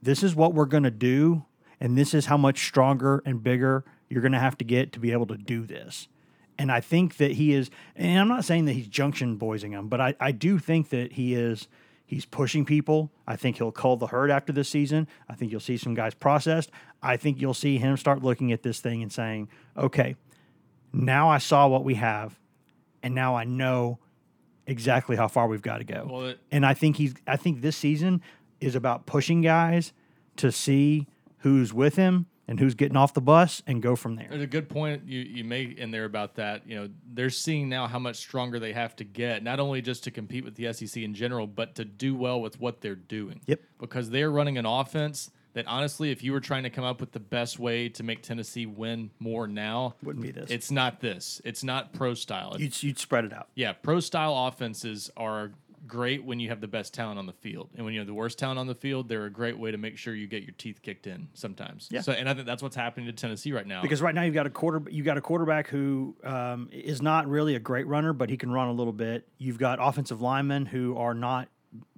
this 0.00 0.22
is 0.22 0.34
what 0.34 0.54
we're 0.54 0.64
going 0.64 0.84
to 0.84 0.90
do 0.90 1.44
and 1.78 1.98
this 1.98 2.14
is 2.14 2.24
how 2.24 2.38
much 2.38 2.64
stronger 2.64 3.22
and 3.26 3.42
bigger 3.42 3.84
you're 4.08 4.22
going 4.22 4.32
to 4.32 4.38
have 4.38 4.56
to 4.56 4.64
get 4.64 4.90
to 4.92 5.00
be 5.00 5.12
able 5.12 5.26
to 5.26 5.36
do 5.36 5.66
this. 5.66 6.08
And 6.56 6.72
I 6.72 6.80
think 6.80 7.18
that 7.18 7.32
he 7.32 7.52
is, 7.52 7.70
and 7.94 8.18
I'm 8.18 8.28
not 8.28 8.46
saying 8.46 8.64
that 8.64 8.72
he's 8.72 8.88
junction 8.88 9.36
boysing 9.36 9.72
them, 9.72 9.88
but 9.88 10.00
I, 10.00 10.14
I 10.18 10.32
do 10.32 10.58
think 10.58 10.88
that 10.88 11.12
he 11.12 11.34
is, 11.34 11.68
he's 12.06 12.24
pushing 12.24 12.64
people. 12.64 13.10
I 13.26 13.36
think 13.36 13.58
he'll 13.58 13.72
cull 13.72 13.96
the 13.96 14.06
herd 14.06 14.30
after 14.30 14.52
this 14.52 14.68
season. 14.68 15.06
I 15.28 15.34
think 15.34 15.50
you'll 15.50 15.60
see 15.60 15.76
some 15.76 15.94
guys 15.94 16.14
processed. 16.14 16.70
I 17.02 17.16
think 17.16 17.40
you'll 17.40 17.52
see 17.54 17.76
him 17.78 17.96
start 17.96 18.22
looking 18.22 18.52
at 18.52 18.62
this 18.62 18.80
thing 18.80 19.02
and 19.02 19.12
saying, 19.12 19.48
okay, 19.76 20.16
now 20.92 21.28
I 21.28 21.38
saw 21.38 21.66
what 21.68 21.84
we 21.84 21.94
have, 21.94 22.38
and 23.02 23.14
now 23.14 23.34
I 23.34 23.44
know 23.44 23.98
exactly 24.66 25.16
how 25.16 25.28
far 25.28 25.46
we've 25.48 25.62
got 25.62 25.78
to 25.78 25.84
go. 25.84 26.08
Well, 26.10 26.26
it- 26.26 26.40
and 26.50 26.64
I 26.64 26.74
think 26.74 26.96
he's, 26.96 27.14
I 27.26 27.36
think 27.36 27.60
this 27.60 27.76
season 27.76 28.22
is 28.60 28.74
about 28.74 29.06
pushing 29.06 29.42
guys 29.42 29.92
to 30.36 30.50
see 30.50 31.06
who's 31.38 31.72
with 31.74 31.96
him 31.96 32.26
and 32.48 32.60
who's 32.60 32.74
getting 32.74 32.96
off 32.96 33.14
the 33.14 33.20
bus 33.20 33.62
and 33.66 33.82
go 33.82 33.96
from 33.96 34.16
there. 34.16 34.28
There's 34.30 34.42
a 34.42 34.46
good 34.46 34.68
point 34.68 35.02
you, 35.06 35.20
you 35.20 35.44
make 35.44 35.78
in 35.78 35.90
there 35.90 36.04
about 36.04 36.36
that. 36.36 36.66
You 36.66 36.76
know, 36.76 36.88
they're 37.12 37.30
seeing 37.30 37.68
now 37.68 37.86
how 37.86 37.98
much 37.98 38.16
stronger 38.16 38.58
they 38.58 38.72
have 38.72 38.94
to 38.96 39.04
get, 39.04 39.42
not 39.42 39.60
only 39.60 39.82
just 39.82 40.04
to 40.04 40.10
compete 40.10 40.44
with 40.44 40.54
the 40.54 40.72
SEC 40.72 41.02
in 41.02 41.14
general, 41.14 41.46
but 41.46 41.74
to 41.76 41.84
do 41.84 42.14
well 42.14 42.40
with 42.40 42.60
what 42.60 42.80
they're 42.80 42.94
doing. 42.94 43.40
Yep. 43.46 43.60
Because 43.78 44.10
they're 44.10 44.30
running 44.30 44.58
an 44.58 44.66
offense 44.66 45.30
that 45.54 45.66
honestly, 45.66 46.10
if 46.10 46.22
you 46.22 46.32
were 46.32 46.40
trying 46.40 46.64
to 46.64 46.70
come 46.70 46.84
up 46.84 47.00
with 47.00 47.12
the 47.12 47.20
best 47.20 47.58
way 47.58 47.88
to 47.88 48.02
make 48.02 48.22
Tennessee 48.22 48.66
win 48.66 49.10
more 49.18 49.46
now, 49.46 49.94
Wouldn't 50.02 50.22
be 50.22 50.30
this. 50.30 50.50
It's 50.50 50.70
not 50.70 51.00
this. 51.00 51.40
It's 51.44 51.64
not 51.64 51.94
pro 51.94 52.12
style. 52.12 52.56
You'd, 52.58 52.82
you'd 52.82 52.98
spread 52.98 53.24
it 53.24 53.32
out. 53.32 53.48
Yeah, 53.54 53.72
pro 53.72 54.00
style 54.00 54.36
offenses 54.48 55.10
are 55.16 55.52
great 55.86 56.24
when 56.24 56.40
you 56.40 56.48
have 56.48 56.60
the 56.60 56.68
best 56.68 56.92
talent 56.94 57.18
on 57.18 57.26
the 57.26 57.32
field, 57.32 57.70
and 57.74 57.84
when 57.84 57.94
you 57.94 58.00
have 58.00 58.06
the 58.06 58.14
worst 58.14 58.38
talent 58.38 58.58
on 58.58 58.66
the 58.66 58.74
field, 58.74 59.08
they're 59.08 59.26
a 59.26 59.30
great 59.30 59.58
way 59.58 59.70
to 59.70 59.78
make 59.78 59.96
sure 59.98 60.14
you 60.14 60.26
get 60.26 60.42
your 60.42 60.54
teeth 60.58 60.82
kicked 60.82 61.06
in 61.06 61.28
sometimes. 61.34 61.88
Yeah. 61.90 62.00
So, 62.00 62.12
and 62.12 62.28
I 62.28 62.34
think 62.34 62.46
that's 62.46 62.62
what's 62.62 62.76
happening 62.76 63.06
to 63.06 63.12
Tennessee 63.12 63.52
right 63.52 63.66
now. 63.66 63.82
Because 63.82 64.02
right 64.02 64.14
now 64.14 64.22
you've 64.22 64.34
got 64.34 64.46
a 64.46 64.50
quarter, 64.50 64.82
you 64.90 65.02
got 65.02 65.16
a 65.16 65.20
quarterback 65.20 65.68
who 65.68 66.16
um, 66.24 66.68
is 66.72 67.00
not 67.02 67.28
really 67.28 67.54
a 67.54 67.60
great 67.60 67.86
runner, 67.86 68.12
but 68.12 68.30
he 68.30 68.36
can 68.36 68.50
run 68.50 68.68
a 68.68 68.72
little 68.72 68.92
bit. 68.92 69.28
You've 69.38 69.58
got 69.58 69.78
offensive 69.80 70.20
linemen 70.20 70.66
who 70.66 70.96
are 70.96 71.14
not 71.14 71.48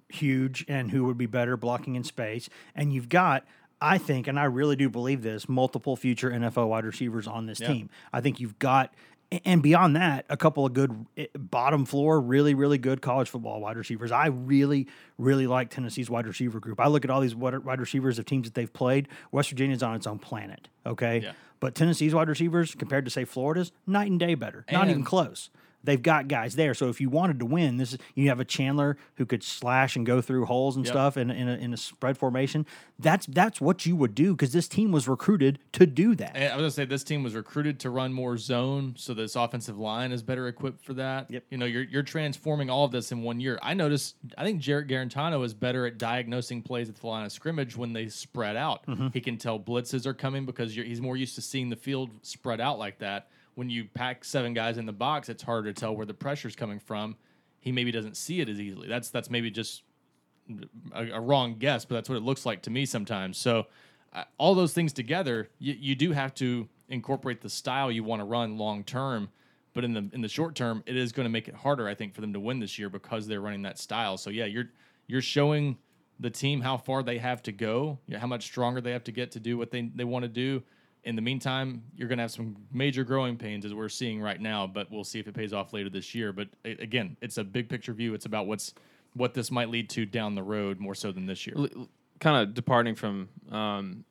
huge 0.09 0.65
and 0.69 0.91
who 0.91 1.05
would 1.05 1.19
be 1.19 1.27
better 1.27 1.57
blocking 1.57 1.95
in 1.97 2.05
space, 2.05 2.49
and 2.75 2.93
you've 2.93 3.09
got. 3.09 3.45
I 3.81 3.97
think, 3.99 4.27
and 4.27 4.41
I 4.41 4.45
really 4.47 4.75
do 4.75 4.91
believe 4.91 5.23
this, 5.23 5.49
multiple 5.49 5.95
future 5.95 6.33
NFL 6.33 6.67
wide 6.69 6.85
receivers 6.85 7.29
on 7.29 7.47
this 7.47 7.61
Yeah. 7.61 7.69
team. 7.69 7.91
I 8.13 8.21
think 8.21 8.41
you've 8.41 8.59
got, 8.59 8.93
and 9.45 9.63
beyond 9.63 9.97
that, 9.97 10.25
a 10.29 10.37
couple 10.37 10.65
of 10.65 10.73
good 10.73 11.07
eh, 11.17 11.27
bottom 11.39 11.85
floor, 11.85 12.21
really, 12.21 12.55
really 12.55 12.79
good 12.79 13.03
college 13.03 13.29
football 13.29 13.61
wide 13.61 13.77
receivers. 13.77 14.11
I 14.11 14.27
really, 14.27 14.87
really 15.19 15.47
like 15.47 15.71
Tennessee's 15.71 16.09
wide 16.09 16.27
receiver 16.27 16.61
group. 16.61 16.81
I 16.81 16.89
look 16.89 17.05
at 17.05 17.11
all 17.11 17.21
these 17.21 17.35
wide 17.35 17.81
receivers 17.81 18.19
of 18.19 18.25
teams 18.25 18.47
that 18.47 18.55
they've 18.55 18.73
played. 18.73 19.09
West 19.31 19.51
Virginia's 19.51 19.83
on 19.83 19.95
its 19.95 20.07
own 20.07 20.19
planet. 20.19 20.69
Okay. 20.87 21.21
Yeah. 21.23 21.33
But 21.61 21.75
Tennessee's 21.75 22.15
wide 22.15 22.29
receivers, 22.29 22.75
compared 22.75 23.05
to 23.05 23.11
say 23.11 23.25
Florida's, 23.25 23.73
night 23.87 24.11
and 24.11 24.19
day 24.19 24.35
better. 24.35 24.65
Not 24.71 24.89
even 24.89 25.05
close. 25.05 25.51
They've 25.85 26.03
got 26.03 26.27
guys 26.29 26.57
there. 26.57 26.75
So 26.75 26.89
if 26.89 27.01
you 27.01 27.09
wanted 27.09 27.39
to 27.39 27.47
win, 27.47 27.77
this 27.77 27.93
is 27.93 27.99
you 28.15 28.29
have 28.29 28.41
a 28.41 28.45
Chandler 28.45 28.97
who 29.15 29.25
could 29.25 29.43
slash 29.45 29.95
and 29.97 30.05
go 30.05 30.21
through 30.21 30.45
holes 30.47 30.77
and 30.77 30.85
Yep. 30.85 30.93
stuff 30.93 31.17
in, 31.17 31.31
a- 31.31 31.35
in, 31.35 31.49
a, 31.49 31.55
in 31.55 31.73
a 31.73 31.77
spread 31.77 32.19
formation. 32.19 32.67
That's 32.99 33.27
that's 33.27 33.61
what 33.61 33.87
you 33.87 33.95
would 33.95 34.15
do 34.15 34.35
because 34.35 34.53
this 34.53 34.67
team 34.67 34.91
was 34.91 35.07
recruited 35.07 35.61
to 35.73 35.87
do 35.87 36.17
that. 36.17 36.33
And 36.35 36.53
I 36.53 36.57
was 36.57 36.63
gonna 36.63 36.71
say 36.73 36.85
this 36.85 37.05
team 37.05 37.23
was 37.23 37.35
recruited 37.35 37.79
to 37.81 37.91
run 37.91 38.13
more 38.13 38.37
zone, 38.37 38.95
so 38.97 39.15
this 39.15 39.37
offensive 39.37 39.79
line 39.79 40.11
is 40.11 40.23
better 40.23 40.49
equipped 40.49 40.83
for 40.85 40.95
that. 40.95 41.31
Yep. 41.31 41.45
You 41.51 41.59
know, 41.59 41.67
you're 41.67 41.85
you're 41.85 42.03
transforming 42.03 42.71
all 42.71 42.85
of 42.85 42.91
this 42.91 43.13
in 43.13 43.23
one 43.23 43.39
year. 43.39 43.59
I 43.63 43.75
noticed. 43.75 44.17
I 44.37 44.45
think 44.45 44.61
Jarrett 44.61 44.89
Guarantano 44.89 45.45
is 45.45 45.55
better 45.55 45.87
at 45.87 45.97
diagnosing 45.97 46.63
plays 46.63 46.89
at 46.89 46.97
the 46.97 47.07
line 47.07 47.25
of 47.25 47.31
scrimmage 47.31 47.77
when 47.77 47.93
they 47.93 48.09
spread 48.09 48.57
out. 48.57 48.85
Mm-hmm. 48.87 49.09
He 49.13 49.21
can 49.21 49.37
tell 49.37 49.61
blitzes 49.61 50.05
are 50.07 50.15
coming 50.15 50.45
because 50.45 50.77
you're, 50.77 50.85
he's 50.85 51.01
more 51.01 51.17
used 51.17 51.37
to 51.37 51.41
seeing 51.41 51.71
the 51.71 51.77
field 51.77 52.11
spread 52.23 52.61
out 52.61 52.79
like 52.81 52.99
that. 52.99 53.29
When 53.59 53.69
you 53.69 53.87
pack 53.87 54.25
seven 54.25 54.55
guys 54.55 54.79
in 54.79 54.87
the 54.87 54.93
box, 54.93 55.29
it's 55.29 55.43
harder 55.43 55.73
to 55.73 55.81
tell 55.81 55.97
where 55.97 56.07
the 56.07 56.15
pressure's 56.15 56.55
coming 56.55 56.79
from. 56.79 57.17
He 57.59 57.73
maybe 57.73 57.91
doesn't 57.91 58.17
see 58.17 58.41
it 58.41 58.49
as 58.49 58.61
easily. 58.61 58.87
That's 58.87 59.11
that's 59.11 59.31
maybe 59.31 59.51
just 59.51 59.83
a, 60.95 61.09
a 61.15 61.21
wrong 61.21 61.57
guess, 61.59 61.85
but 61.85 61.97
that's 61.97 62.09
what 62.09 62.15
it 62.15 62.23
looks 62.23 62.47
like 62.47 62.63
to 62.63 62.71
me 62.71 62.87
sometimes. 62.87 63.37
So, 63.37 63.67
uh, 64.13 64.23
all 64.39 64.55
those 64.55 64.75
things 64.75 64.93
together, 64.93 65.49
you, 65.59 65.75
you 65.77 65.97
do 65.97 66.13
have 66.13 66.35
to 66.35 66.69
incorporate 66.89 67.41
the 67.41 67.51
style 67.51 67.91
you 67.91 68.05
want 68.05 68.21
to 68.21 68.25
run 68.25 68.59
long 68.59 68.85
term. 68.85 69.29
But 69.75 69.83
in 69.83 69.93
the 69.93 70.09
in 70.13 70.21
the 70.21 70.29
short 70.29 70.55
term, 70.55 70.85
it 70.87 70.95
is 70.95 71.11
going 71.11 71.25
to 71.25 71.31
make 71.31 71.49
it 71.49 71.57
harder, 71.57 71.89
I 71.89 71.97
think, 71.97 72.15
for 72.15 72.21
them 72.21 72.35
to 72.35 72.39
win 72.39 72.61
this 72.61 72.79
year 72.79 72.89
because 72.89 73.27
they're 73.27 73.41
running 73.41 73.63
that 73.63 73.81
style. 73.81 74.19
So 74.19 74.31
yeah, 74.31 74.45
you're 74.45 74.71
you're 75.09 75.21
showing 75.21 75.79
the 76.21 76.31
team 76.31 76.61
how 76.61 76.77
far 76.77 77.03
they 77.03 77.19
have 77.19 77.43
to 77.43 77.51
go, 77.51 77.99
how 78.17 78.29
much 78.29 78.45
stronger 78.45 78.81
they 78.81 78.93
have 78.93 79.03
to 79.03 79.13
get 79.13 79.33
to 79.33 79.41
do 79.41 79.59
what 79.59 79.73
they 79.73 79.91
they 79.97 80.05
want 80.05 80.23
to 80.23 80.29
do. 80.29 80.63
In 81.05 81.17
the 81.17 81.23
meantime, 81.23 81.83
you're 81.97 82.09
going 82.09 82.19
to 82.19 82.23
have 82.23 82.31
some 82.31 82.57
major 82.73 83.05
growing 83.05 83.37
pains 83.37 83.65
as 83.65 83.73
we're 83.73 83.89
seeing 83.89 84.21
right 84.21 84.41
now, 84.41 84.67
but 84.67 84.91
we'll 84.91 85.05
see 85.05 85.19
if 85.19 85.27
it 85.27 85.35
pays 85.35 85.53
off 85.53 85.73
later 85.73 85.89
this 85.89 86.15
year. 86.15 86.33
But 86.33 86.49
a- 86.65 86.83
again, 86.83 87.17
it's 87.21 87.39
a 87.39 87.45
big 87.45 87.69
picture 87.69 87.93
view. 87.93 88.15
It's 88.15 88.27
about 88.27 88.47
what's 88.47 88.75
what 89.15 89.35
this 89.35 89.51
might 89.51 89.71
lead 89.71 89.89
to 89.91 90.05
down 90.05 90.35
the 90.35 90.43
road 90.43 90.79
more 90.79 90.95
so 90.95 91.13
than 91.13 91.27
this 91.27 91.47
year. 91.47 91.57
kind 92.21 92.37
of 92.37 92.55
departing 92.55 92.95
from 92.95 93.29
um, 93.51 94.05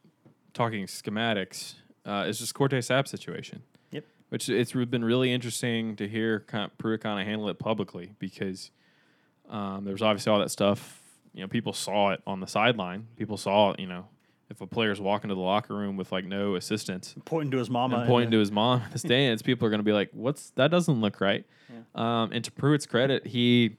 talking 0.53 0.85
schematics, 0.85 1.75
uh, 2.05 2.25
is 2.27 2.39
just 2.39 2.53
Quart'e 2.53 2.79
Sapp 2.79 3.07
situation. 3.07 3.61
Yep. 3.91 4.05
Which 4.29 4.49
it's 4.49 4.71
been 4.71 5.03
really 5.03 5.31
interesting 5.31 5.95
to 5.97 6.07
hear 6.07 6.41
kind 6.41 6.65
of, 6.65 6.77
Pruitt 6.77 7.01
kind 7.01 7.19
of 7.19 7.27
handle 7.27 7.49
it 7.49 7.59
publicly 7.59 8.13
because 8.19 8.71
um, 9.49 9.83
there 9.83 9.93
was 9.93 10.01
obviously 10.01 10.31
all 10.31 10.39
that 10.39 10.51
stuff. 10.51 11.01
You 11.33 11.41
know, 11.41 11.47
people 11.47 11.73
saw 11.73 12.11
it 12.11 12.21
on 12.25 12.39
the 12.39 12.47
sideline. 12.47 13.07
People 13.15 13.37
saw, 13.37 13.75
you 13.77 13.87
know, 13.87 14.07
if 14.49 14.61
a 14.61 14.67
player's 14.67 15.01
walking 15.01 15.27
to 15.29 15.35
the 15.35 15.41
locker 15.41 15.75
room 15.75 15.97
with 15.97 16.11
like 16.11 16.25
no 16.25 16.55
assistance, 16.55 17.15
Pointing 17.25 17.51
to 17.51 17.57
his 17.57 17.69
mama. 17.69 17.97
and 17.99 18.07
pointing 18.07 18.31
to 18.31 18.39
his 18.39 18.51
mom 18.51 18.81
in 18.83 18.91
the 18.91 18.99
stands, 18.99 19.41
people 19.41 19.67
are 19.67 19.69
going 19.69 19.79
to 19.79 19.83
be 19.83 19.93
like, 19.93 20.09
"What's 20.13 20.51
that? 20.51 20.71
Doesn't 20.71 21.01
look 21.01 21.19
right." 21.21 21.45
Um, 21.95 22.31
and 22.31 22.43
to 22.45 22.51
Pruitt's 22.51 22.85
credit, 22.85 23.27
he 23.27 23.75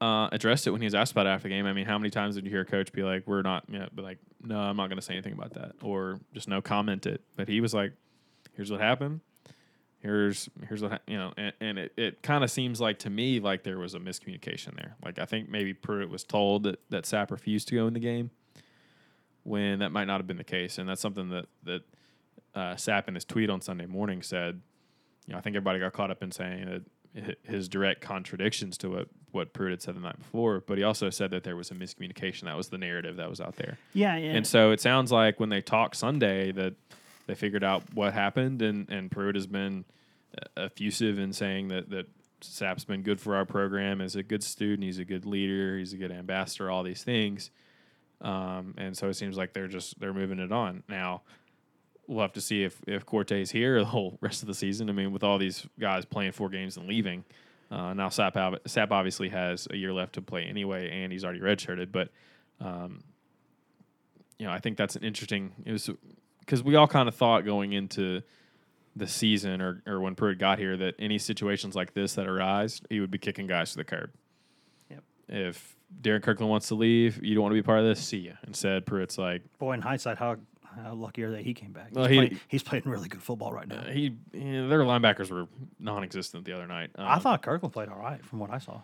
uh, 0.00 0.28
addressed 0.32 0.66
it 0.66 0.70
when 0.70 0.80
he 0.80 0.86
was 0.86 0.94
asked 0.94 1.12
about 1.12 1.26
it 1.26 1.30
after 1.30 1.44
the 1.48 1.54
game. 1.54 1.64
I 1.66 1.72
mean, 1.72 1.86
how 1.86 1.98
many 1.98 2.10
times 2.10 2.34
did 2.34 2.44
you 2.44 2.50
hear 2.50 2.60
a 2.62 2.66
coach 2.66 2.92
be 2.92 3.02
like, 3.02 3.26
"We're 3.26 3.42
not," 3.42 3.64
you 3.68 3.78
know, 3.78 3.88
be 3.94 4.02
like, 4.02 4.18
"No, 4.42 4.58
I'm 4.58 4.76
not 4.76 4.88
going 4.88 4.98
to 4.98 5.02
say 5.02 5.14
anything 5.14 5.32
about 5.32 5.54
that," 5.54 5.72
or 5.82 6.20
just 6.34 6.48
no 6.48 6.60
comment 6.60 7.06
it. 7.06 7.22
But 7.36 7.48
he 7.48 7.60
was 7.60 7.72
like, 7.72 7.92
"Here's 8.54 8.70
what 8.70 8.80
happened. 8.80 9.20
Here's 10.00 10.50
here's 10.68 10.82
what 10.82 10.92
ha-, 10.92 10.98
you 11.06 11.16
know," 11.16 11.32
and, 11.38 11.52
and 11.60 11.78
it, 11.78 11.92
it 11.96 12.22
kind 12.22 12.44
of 12.44 12.50
seems 12.50 12.80
like 12.80 12.98
to 13.00 13.10
me 13.10 13.40
like 13.40 13.62
there 13.62 13.78
was 13.78 13.94
a 13.94 13.98
miscommunication 13.98 14.76
there. 14.76 14.96
Like 15.02 15.18
I 15.18 15.24
think 15.24 15.48
maybe 15.48 15.72
Pruitt 15.72 16.10
was 16.10 16.24
told 16.24 16.64
that 16.64 16.80
that 16.90 17.04
Sapp 17.04 17.30
refused 17.30 17.68
to 17.68 17.74
go 17.74 17.86
in 17.86 17.94
the 17.94 18.00
game 18.00 18.30
when 19.44 19.78
that 19.78 19.92
might 19.92 20.06
not 20.06 20.18
have 20.18 20.26
been 20.26 20.36
the 20.36 20.44
case, 20.44 20.78
and 20.78 20.88
that's 20.88 21.00
something 21.00 21.30
that 21.30 21.46
that 21.62 21.82
uh, 22.54 22.74
Sapp 22.74 23.08
in 23.08 23.14
his 23.14 23.24
tweet 23.24 23.50
on 23.50 23.60
Sunday 23.60 23.86
morning 23.86 24.22
said. 24.22 24.60
You 25.26 25.32
know, 25.32 25.38
I 25.38 25.40
think 25.40 25.56
everybody 25.56 25.78
got 25.78 25.94
caught 25.94 26.10
up 26.10 26.22
in 26.22 26.30
saying 26.30 26.66
that 26.66 26.82
his 27.44 27.68
direct 27.68 28.00
contradictions 28.00 28.76
to 28.78 28.90
what 28.90 29.08
what 29.30 29.52
Pruitt 29.52 29.72
had 29.72 29.82
said 29.82 29.96
the 29.96 30.00
night 30.00 30.18
before, 30.18 30.60
but 30.60 30.78
he 30.78 30.84
also 30.84 31.10
said 31.10 31.30
that 31.30 31.44
there 31.44 31.56
was 31.56 31.70
a 31.70 31.74
miscommunication. 31.74 32.42
That 32.42 32.56
was 32.56 32.68
the 32.68 32.78
narrative 32.78 33.16
that 33.16 33.28
was 33.28 33.40
out 33.40 33.56
there. 33.56 33.78
Yeah, 33.92 34.16
yeah. 34.16 34.32
And 34.32 34.46
so 34.46 34.70
it 34.70 34.80
sounds 34.80 35.10
like 35.10 35.40
when 35.40 35.48
they 35.48 35.60
talked 35.60 35.96
Sunday 35.96 36.52
that 36.52 36.74
they 37.26 37.34
figured 37.34 37.64
out 37.64 37.82
what 37.94 38.12
happened, 38.12 38.62
and 38.62 38.88
and 38.90 39.10
Pruitt 39.10 39.34
has 39.34 39.46
been 39.46 39.84
uh, 40.36 40.64
effusive 40.64 41.18
in 41.18 41.32
saying 41.32 41.68
that 41.68 41.90
that 41.90 42.06
Sapp's 42.40 42.84
been 42.84 43.02
good 43.02 43.20
for 43.20 43.36
our 43.36 43.44
program 43.44 44.00
as 44.00 44.16
a 44.16 44.22
good 44.22 44.42
student. 44.42 44.82
He's 44.82 44.98
a 44.98 45.04
good 45.04 45.24
leader. 45.24 45.78
He's 45.78 45.92
a 45.92 45.96
good 45.96 46.12
ambassador. 46.12 46.70
All 46.70 46.82
these 46.82 47.02
things. 47.02 47.50
Um, 48.24 48.74
and 48.78 48.96
so 48.96 49.08
it 49.08 49.14
seems 49.14 49.36
like 49.36 49.52
they're 49.52 49.68
just 49.68 50.00
they're 50.00 50.14
moving 50.14 50.38
it 50.38 50.50
on 50.50 50.82
now. 50.88 51.22
We'll 52.06 52.22
have 52.22 52.32
to 52.32 52.40
see 52.40 52.64
if 52.64 52.80
if 52.86 53.06
Quart'e's 53.06 53.50
here 53.50 53.78
the 53.80 53.84
whole 53.84 54.18
rest 54.20 54.42
of 54.42 54.48
the 54.48 54.54
season. 54.54 54.88
I 54.88 54.92
mean, 54.92 55.12
with 55.12 55.22
all 55.22 55.38
these 55.38 55.66
guys 55.78 56.04
playing 56.04 56.32
four 56.32 56.48
games 56.48 56.76
and 56.76 56.88
leaving, 56.88 57.24
uh, 57.70 57.92
now 57.94 58.08
Sapp 58.08 58.34
Sapp 58.64 58.90
obviously 58.90 59.28
has 59.28 59.68
a 59.70 59.76
year 59.76 59.92
left 59.92 60.14
to 60.14 60.22
play 60.22 60.44
anyway, 60.44 60.90
and 60.90 61.12
he's 61.12 61.24
already 61.24 61.40
redshirted. 61.40 61.92
But 61.92 62.08
um, 62.60 63.04
you 64.38 64.46
know, 64.46 64.52
I 64.52 64.58
think 64.58 64.76
that's 64.76 64.96
an 64.96 65.04
interesting. 65.04 65.52
It 65.64 65.72
was 65.72 65.90
because 66.40 66.62
we 66.62 66.76
all 66.76 66.88
kind 66.88 67.08
of 67.08 67.14
thought 67.14 67.44
going 67.44 67.72
into 67.72 68.22
the 68.96 69.06
season 69.06 69.60
or, 69.60 69.82
or 69.86 70.00
when 70.00 70.14
Pruitt 70.14 70.38
got 70.38 70.58
here 70.58 70.76
that 70.76 70.94
any 70.98 71.18
situations 71.18 71.74
like 71.74 71.94
this 71.94 72.14
that 72.14 72.28
arise, 72.28 72.80
he 72.88 73.00
would 73.00 73.10
be 73.10 73.18
kicking 73.18 73.46
guys 73.46 73.72
to 73.72 73.78
the 73.78 73.84
curb. 73.84 74.10
Yep. 74.90 75.02
If 75.28 75.76
Darrin 76.00 76.22
Kirkland 76.22 76.50
wants 76.50 76.68
to 76.68 76.74
leave, 76.74 77.22
you 77.24 77.34
don't 77.34 77.42
want 77.42 77.52
to 77.52 77.60
be 77.60 77.62
part 77.64 77.78
of 77.80 77.84
this, 77.86 78.00
see 78.00 78.18
ya. 78.18 78.32
Instead, 78.46 78.84
Pruitt's 78.86 79.16
like, 79.18 79.42
Boy, 79.58 79.72
in 79.72 79.80
hindsight, 79.82 80.18
how 80.18 80.36
how 80.82 80.92
lucky 80.92 81.22
are 81.22 81.30
they 81.30 81.42
he 81.42 81.54
came 81.54 81.70
back? 81.72 81.90
Well, 81.92 82.06
he's, 82.06 82.10
he- 82.10 82.16
playing, 82.26 82.40
he's 82.48 82.62
playing 82.64 82.82
really 82.84 83.08
good 83.08 83.22
football 83.22 83.52
right 83.52 83.68
now. 83.68 83.76
uh, 83.80 83.90
he, 83.90 84.16
their 84.32 84.80
linebackers 84.80 85.30
were 85.30 85.46
non-existent 85.78 86.44
the 86.44 86.52
other 86.52 86.66
night. 86.66 86.90
I 86.96 87.14
Um, 87.14 87.20
thought 87.20 87.42
Kirkland 87.42 87.72
played 87.72 87.88
all 87.88 87.98
right 87.98 88.24
from 88.24 88.40
what 88.40 88.50
I 88.50 88.58
saw. 88.58 88.80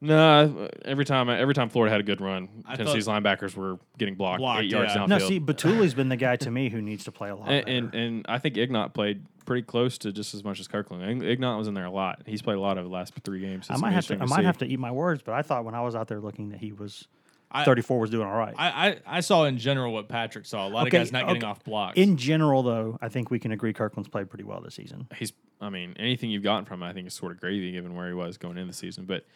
No. 0.00 0.68
Every 0.84 1.04
time, 1.04 1.28
every 1.28 1.54
time 1.54 1.68
Florida 1.68 1.90
had 1.92 2.00
a 2.00 2.04
good 2.04 2.20
run, 2.20 2.48
I 2.66 2.76
Tennessee's 2.76 3.06
linebackers 3.06 3.54
were 3.54 3.78
getting 3.98 4.14
blocked, 4.14 4.38
Blocked, 4.40 4.62
eight 4.64 4.70
yards 4.70 4.94
yeah. 4.94 5.02
downfield. 5.02 5.08
No, 5.08 5.18
see, 5.18 5.38
Bituli's 5.40 5.94
been 5.94 6.08
the 6.08 6.16
guy 6.16 6.36
to 6.36 6.50
me 6.50 6.70
who 6.70 6.80
needs 6.80 7.04
to 7.04 7.12
play 7.12 7.28
a 7.28 7.36
lot. 7.36 7.50
and, 7.50 7.68
and 7.68 7.94
and 7.94 8.26
I 8.28 8.38
think 8.38 8.56
Ignont 8.56 8.94
played 8.94 9.24
pretty 9.44 9.62
close 9.62 9.98
to 9.98 10.12
just 10.12 10.34
as 10.34 10.42
much 10.44 10.58
as 10.60 10.68
Kirkland. 10.68 11.02
Ig- 11.22 11.28
Ignont 11.28 11.58
was 11.58 11.68
in 11.68 11.74
there 11.74 11.84
a 11.84 11.90
lot. 11.90 12.22
He's 12.24 12.40
played 12.40 12.56
a 12.56 12.60
lot 12.60 12.78
over 12.78 12.88
the 12.88 12.94
last 12.94 13.12
three 13.24 13.40
games. 13.40 13.66
I 13.68 13.74
might 13.74 13.80
gonna 13.88 13.92
have 13.92 14.06
to. 14.06 14.14
I 14.14 14.26
might 14.26 14.36
see. 14.38 14.44
have 14.44 14.58
to 14.58 14.66
eat 14.66 14.78
my 14.78 14.90
words, 14.90 15.22
but 15.22 15.34
I 15.34 15.42
thought 15.42 15.64
when 15.64 15.74
I 15.74 15.82
was 15.82 15.94
out 15.94 16.08
there 16.08 16.20
looking 16.20 16.50
that 16.50 16.60
he 16.60 16.72
was 16.72 17.06
I- 17.50 17.64
34 17.64 17.98
was 17.98 18.10
doing 18.10 18.26
all 18.26 18.36
right. 18.38 18.54
I, 18.56 18.68
I, 18.88 18.96
I 19.06 19.20
saw 19.20 19.44
in 19.44 19.58
general 19.58 19.92
what 19.92 20.08
Patrick 20.08 20.46
saw. 20.46 20.66
A 20.66 20.70
lot 20.70 20.86
Okay, 20.86 20.96
of 20.98 21.02
guys 21.02 21.12
not 21.12 21.26
getting 21.26 21.44
off 21.44 21.62
blocks. 21.64 21.98
In 21.98 22.16
general, 22.16 22.62
though, 22.62 22.96
I 23.02 23.08
think 23.08 23.30
we 23.30 23.38
can 23.38 23.50
agree 23.52 23.72
Kirkland's 23.72 24.08
played 24.08 24.30
pretty 24.30 24.44
well 24.44 24.60
this 24.60 24.76
season. 24.76 25.08
he's 25.16 25.32
I 25.60 25.68
mean, 25.68 25.94
anything 25.98 26.30
you've 26.30 26.42
gotten 26.44 26.64
from 26.64 26.82
him, 26.82 26.88
I 26.88 26.94
think 26.94 27.06
is 27.08 27.12
sort 27.12 27.32
of 27.32 27.40
gravy 27.40 27.72
given 27.72 27.94
where 27.94 28.06
he 28.08 28.14
was 28.14 28.38
going 28.38 28.56
into 28.56 28.70
the 28.70 28.76
season. 28.76 29.04
But 29.04 29.26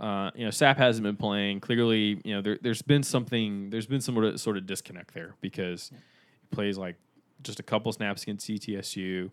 uh, 0.00 0.30
you 0.34 0.44
know, 0.44 0.50
Sapp 0.50 0.76
hasn't 0.76 1.04
been 1.04 1.16
playing. 1.16 1.60
Clearly, 1.60 2.20
you 2.24 2.34
know, 2.34 2.42
there, 2.42 2.58
there's 2.60 2.82
been 2.82 3.02
something 3.02 3.70
there's 3.70 3.86
been 3.86 4.00
some 4.00 4.14
sort 4.14 4.26
of, 4.26 4.40
sort 4.40 4.56
of 4.56 4.66
disconnect 4.66 5.14
there 5.14 5.34
because 5.40 5.90
he 5.90 6.54
plays 6.54 6.76
like 6.76 6.96
just 7.42 7.60
a 7.60 7.62
couple 7.62 7.92
snaps 7.92 8.22
against 8.22 8.48
ETSU. 8.48 9.30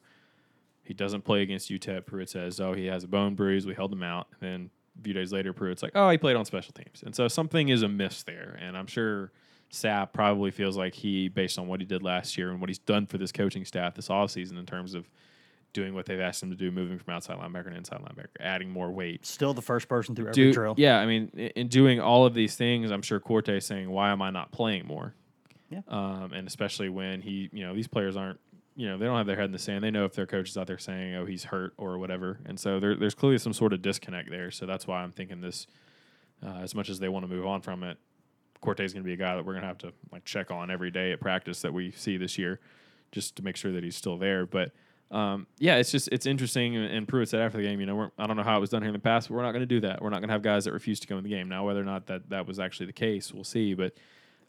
He 0.84 0.94
doesn't 0.94 1.22
play 1.24 1.42
against 1.42 1.70
UTEP. 1.70 2.06
Pruitt 2.06 2.30
says, 2.30 2.60
"Oh, 2.60 2.74
he 2.74 2.86
has 2.88 3.04
a 3.04 3.08
bone 3.08 3.36
bruise. 3.36 3.66
We 3.66 3.74
held 3.74 3.92
him 3.94 4.04
out." 4.04 4.28
And 4.34 4.42
then 4.42 4.70
a 5.00 5.04
few 5.04 5.14
days 5.14 5.32
later, 5.32 5.54
Pruitt's 5.54 5.82
like, 5.82 5.94
"Oh, 5.96 6.10
he 6.10 6.18
played 6.18 6.36
on 6.36 6.46
special 6.46 6.74
teams." 6.74 7.04
And 7.04 7.16
so 7.16 7.28
something 7.28 7.70
is 7.70 7.82
amiss 7.82 8.24
there. 8.24 8.58
And 8.62 8.78
I'm 8.78 8.88
sure 8.88 9.32
Sapp 9.72 10.14
probably 10.14 10.52
feels 10.52 10.78
like 10.78 10.94
he, 10.94 11.30
based 11.30 11.58
on 11.58 11.68
what 11.68 11.80
he 11.80 11.86
did 11.86 12.04
last 12.04 12.38
year 12.38 12.52
and 12.52 12.60
what 12.60 12.70
he's 12.70 12.80
done 12.80 13.06
for 13.06 13.18
this 13.18 13.32
coaching 13.32 13.66
staff 13.66 13.96
this 13.96 14.10
offseason 14.10 14.60
in 14.60 14.66
terms 14.66 14.94
of 14.94 15.10
doing 15.74 15.94
what 15.94 16.06
they've 16.06 16.20
asked 16.20 16.44
him 16.44 16.50
to 16.50 16.56
do, 16.56 16.72
moving 16.72 17.00
from 17.00 17.14
outside 17.14 17.38
linebacker 17.38 17.70
to 17.72 17.76
inside 17.76 18.00
linebacker, 18.00 18.28
adding 18.40 18.70
more 18.70 18.92
weight. 18.92 19.26
Still 19.26 19.54
the 19.54 19.62
first 19.62 19.88
person 19.88 20.16
through 20.16 20.28
every 20.28 20.34
Do, 20.34 20.54
drill. 20.54 20.74
yeah, 20.78 21.00
I 21.00 21.06
mean, 21.06 21.32
in, 21.34 21.48
in 21.56 21.68
doing 21.68 22.00
all 22.00 22.26
of 22.26 22.34
these 22.34 22.56
things, 22.56 22.92
I'm 22.92 23.02
sure 23.02 23.20
Quart'e 23.20 23.58
is 23.58 23.66
saying, 23.66 23.90
"Why 23.90 24.12
am 24.12 24.22
I 24.22 24.30
not 24.32 24.52
playing 24.52 24.86
more?" 24.86 25.14
Yeah. 25.70 25.82
Um, 25.88 26.32
and 26.34 26.48
especially 26.48 26.90
when 26.90 27.22
he, 27.22 27.50
you 27.54 27.66
know, 27.66 27.74
these 27.74 27.88
players 27.88 28.18
aren't, 28.18 28.40
you 28.76 28.90
know, 28.90 28.98
they 28.98 29.06
don't 29.06 29.16
have 29.18 29.28
their 29.28 29.38
head 29.38 29.46
in 29.46 29.52
the 29.54 29.60
sand. 29.60 29.84
They 29.84 29.92
know 29.92 30.04
if 30.04 30.14
their 30.14 30.26
coach 30.26 30.50
is 30.50 30.58
out 30.58 30.68
there 30.68 30.78
saying, 30.78 31.16
"Oh, 31.16 31.26
he's 31.26 31.46
hurt" 31.46 31.74
or 31.78 31.98
whatever, 31.98 32.40
and 32.46 32.60
so 32.60 32.80
there, 32.80 32.96
there's 32.96 33.16
clearly 33.16 33.38
some 33.38 33.54
sort 33.54 33.72
of 33.74 33.82
disconnect 33.82 34.30
there. 34.30 34.52
So 34.52 34.66
that's 34.66 34.86
why 34.88 35.02
I'm 35.02 35.12
thinking 35.12 35.40
this, 35.42 35.68
uh, 36.46 36.58
as 36.62 36.76
much 36.76 36.90
as 36.90 37.00
they 37.00 37.08
want 37.10 37.24
to 37.24 37.34
move 37.34 37.46
on 37.46 37.62
from 37.62 37.84
it, 37.84 37.98
Quart'e 38.62 38.82
is 38.84 38.94
going 38.94 39.04
to 39.04 39.08
be 39.08 39.14
a 39.14 39.18
guy 39.18 39.36
that 39.36 39.46
we're 39.46 39.54
going 39.54 39.62
to 39.64 39.68
have 39.68 39.78
to 39.80 39.94
like 40.12 40.26
check 40.26 40.52
on 40.52 40.70
every 40.70 40.92
day 40.92 41.14
at 41.14 41.20
practice 41.22 41.62
that 41.62 41.74
we 41.74 41.92
see 41.92 42.18
this 42.18 42.38
year, 42.38 42.60
just 43.12 43.38
to 43.38 43.44
make 43.44 43.56
sure 43.56 43.72
that 43.72 43.84
he's 43.84 43.96
still 43.96 44.18
there. 44.18 44.46
But 44.46 44.72
um, 45.12 45.46
yeah, 45.58 45.76
it's 45.76 45.92
just 45.92 46.08
it's 46.12 46.26
interesting. 46.26 46.76
And, 46.78 47.08
Pruitt 47.08 47.30
said 47.30 47.42
after 47.42 47.58
the 47.58 47.64
game, 47.64 47.80
you 47.80 47.86
know, 47.86 47.96
we're, 47.96 48.12
I 48.18 48.28
don't 48.28 48.38
know 48.38 48.44
how 48.44 48.58
it 48.58 48.62
was 48.62 48.70
done 48.70 48.82
here 48.82 48.90
in 48.90 48.94
the 48.94 49.00
past, 49.00 49.28
but 49.28 49.36
we're 49.36 49.42
not 49.44 49.52
going 49.52 49.62
to 49.62 49.66
do 49.66 49.82
that. 49.82 50.02
We're 50.02 50.10
not 50.10 50.20
going 50.20 50.30
to 50.30 50.34
have 50.34 50.42
guys 50.42 50.66
that 50.66 50.72
refuse 50.72 51.00
to 51.02 51.08
go 51.08 51.18
in 51.18 51.24
the 51.24 51.30
game. 51.30 51.50
Now, 51.50 51.66
whether 51.66 51.82
or 51.82 51.86
not 51.86 52.08
that 52.08 52.30
that 52.30 52.48
was 52.48 52.60
actually 52.60 52.86
the 52.86 52.94
case, 52.94 53.34
we'll 53.34 53.44
see. 53.44 53.74
But 53.74 53.94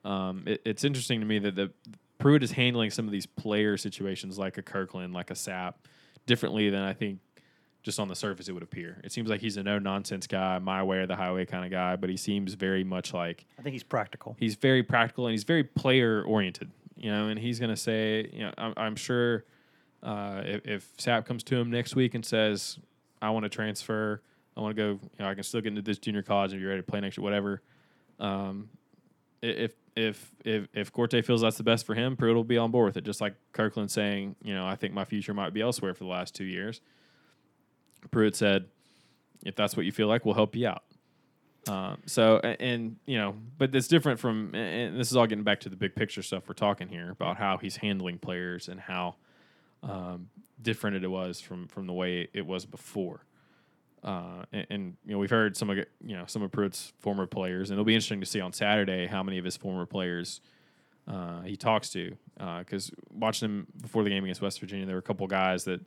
um, 0.04 0.44
it, 0.46 0.62
it's 0.64 0.84
interesting 0.84 1.20
to 1.20 1.26
me 1.26 1.40
that 1.40 1.56
the 1.56 1.72
Pruitt 2.18 2.44
is 2.44 2.52
handling 2.52 2.90
some 2.90 3.06
of 3.06 3.12
these 3.12 3.26
player 3.26 3.76
situations 3.76 4.38
like 4.38 4.56
a 4.56 4.62
Kirkland, 4.62 5.12
like 5.12 5.30
a 5.30 5.34
Sapp, 5.34 5.74
differently 6.26 6.70
than 6.70 6.82
I 6.82 6.92
think 6.92 7.18
just 7.82 7.98
on 7.98 8.06
the 8.06 8.14
surface 8.14 8.48
it 8.48 8.52
would 8.52 8.62
appear. 8.62 9.00
It 9.02 9.10
seems 9.10 9.28
like 9.28 9.40
he's 9.40 9.56
a 9.56 9.62
no 9.64 9.80
nonsense 9.80 10.28
guy, 10.28 10.60
my 10.60 10.84
way 10.84 10.98
or 10.98 11.06
the 11.06 11.16
highway 11.16 11.44
kind 11.44 11.64
of 11.64 11.72
guy, 11.72 11.96
but 11.96 12.08
he 12.08 12.16
seems 12.16 12.54
very 12.54 12.84
much 12.84 13.12
like 13.12 13.44
I 13.58 13.62
think 13.62 13.72
he's 13.72 13.82
practical. 13.82 14.36
he's 14.38 14.54
very 14.54 14.84
practical 14.84 15.26
and 15.26 15.32
he's 15.32 15.42
very 15.42 15.64
player 15.64 16.22
oriented, 16.22 16.70
you 16.96 17.10
know, 17.10 17.26
and 17.26 17.38
he's 17.38 17.58
going 17.58 17.70
to 17.70 17.76
say, 17.76 18.30
you 18.32 18.42
know, 18.42 18.52
I'm, 18.56 18.74
I'm 18.76 18.96
sure 18.96 19.44
uh, 20.02 20.42
if, 20.44 20.66
if 20.66 20.96
Sapp 20.96 21.24
comes 21.26 21.42
to 21.44 21.56
him 21.56 21.70
next 21.70 21.94
week 21.96 22.14
and 22.14 22.24
says, 22.24 22.78
I 23.20 23.30
want 23.30 23.44
to 23.44 23.48
transfer, 23.48 24.20
I 24.56 24.60
want 24.60 24.76
to 24.76 24.82
go, 24.82 24.88
you 24.90 25.10
know, 25.20 25.28
I 25.28 25.34
can 25.34 25.42
still 25.44 25.60
get 25.60 25.68
into 25.68 25.82
this 25.82 25.98
junior 25.98 26.22
college 26.22 26.52
if 26.52 26.60
you're 26.60 26.70
ready 26.70 26.82
to 26.82 26.86
play 26.90 27.00
next 27.00 27.16
year, 27.18 27.22
whatever. 27.24 27.62
Um, 28.20 28.68
if, 29.42 29.72
if, 29.96 30.30
if, 30.44 30.68
if 30.72 30.92
Quart'e 30.92 31.24
feels 31.24 31.40
that's 31.42 31.56
the 31.56 31.62
best 31.62 31.86
for 31.86 31.94
him, 31.94 32.16
Pruitt 32.16 32.34
will 32.36 32.44
be 32.44 32.58
on 32.58 32.70
board 32.70 32.86
with 32.86 32.96
it. 32.96 33.04
Just 33.04 33.20
like 33.20 33.34
Kirkland 33.52 33.90
saying, 33.90 34.36
you 34.42 34.54
know, 34.54 34.66
I 34.66 34.76
think 34.76 34.92
my 34.94 35.04
future 35.04 35.34
might 35.34 35.52
be 35.54 35.60
elsewhere 35.60 35.94
for 35.94 36.04
the 36.04 36.10
last 36.10 36.34
two 36.34 36.44
years. 36.44 36.80
Pruitt 38.10 38.34
said, 38.36 38.66
if 39.44 39.54
that's 39.56 39.76
what 39.76 39.86
you 39.86 39.92
feel 39.92 40.06
like, 40.08 40.24
we'll 40.24 40.34
help 40.34 40.54
you 40.56 40.68
out. 40.68 40.82
Um, 41.68 41.98
so 42.06 42.40
a- 42.42 42.60
and 42.60 42.96
you 43.06 43.16
know, 43.18 43.36
but 43.56 43.72
it's 43.74 43.86
different 43.86 44.18
from 44.18 44.46
and- 44.52 44.56
and 44.56 44.98
this 45.00 45.10
is 45.12 45.16
all 45.16 45.26
getting 45.28 45.44
back 45.44 45.60
to 45.60 45.68
the 45.68 45.76
big 45.76 45.94
picture 45.94 46.20
stuff 46.22 46.48
we're 46.48 46.54
talking 46.54 46.88
here 46.88 47.10
about 47.10 47.36
how 47.36 47.56
he's 47.56 47.76
handling 47.76 48.18
players 48.18 48.68
and 48.68 48.80
how 48.80 49.14
um, 49.82 50.28
different 50.60 51.02
it 51.02 51.08
was 51.08 51.40
from 51.40 51.68
from 51.68 51.86
the 51.86 51.92
way 51.92 52.28
it 52.32 52.46
was 52.46 52.64
before. 52.66 53.24
Uh, 54.04 54.44
and, 54.52 54.66
and 54.70 54.96
you 55.04 55.12
know 55.12 55.18
we've 55.18 55.30
heard 55.30 55.56
some 55.56 55.70
of 55.70 55.76
you 55.76 56.16
know 56.16 56.24
some 56.26 56.42
of 56.42 56.50
Pruitt's 56.50 56.92
former 56.98 57.26
players, 57.26 57.70
and 57.70 57.76
it'll 57.76 57.84
be 57.84 57.94
interesting 57.94 58.20
to 58.20 58.26
see 58.26 58.40
on 58.40 58.52
Saturday 58.52 59.06
how 59.06 59.22
many 59.22 59.38
of 59.38 59.44
his 59.44 59.56
former 59.56 59.86
players 59.86 60.40
uh, 61.06 61.42
he 61.42 61.56
talks 61.56 61.90
to. 61.90 62.16
Because 62.36 62.90
watching 63.12 63.48
him 63.48 63.66
before 63.80 64.02
the 64.02 64.10
game 64.10 64.24
against 64.24 64.42
West 64.42 64.58
Virginia, 64.60 64.86
there 64.86 64.96
were 64.96 65.00
a 65.00 65.02
couple 65.02 65.26
guys 65.26 65.64
that 65.64 65.80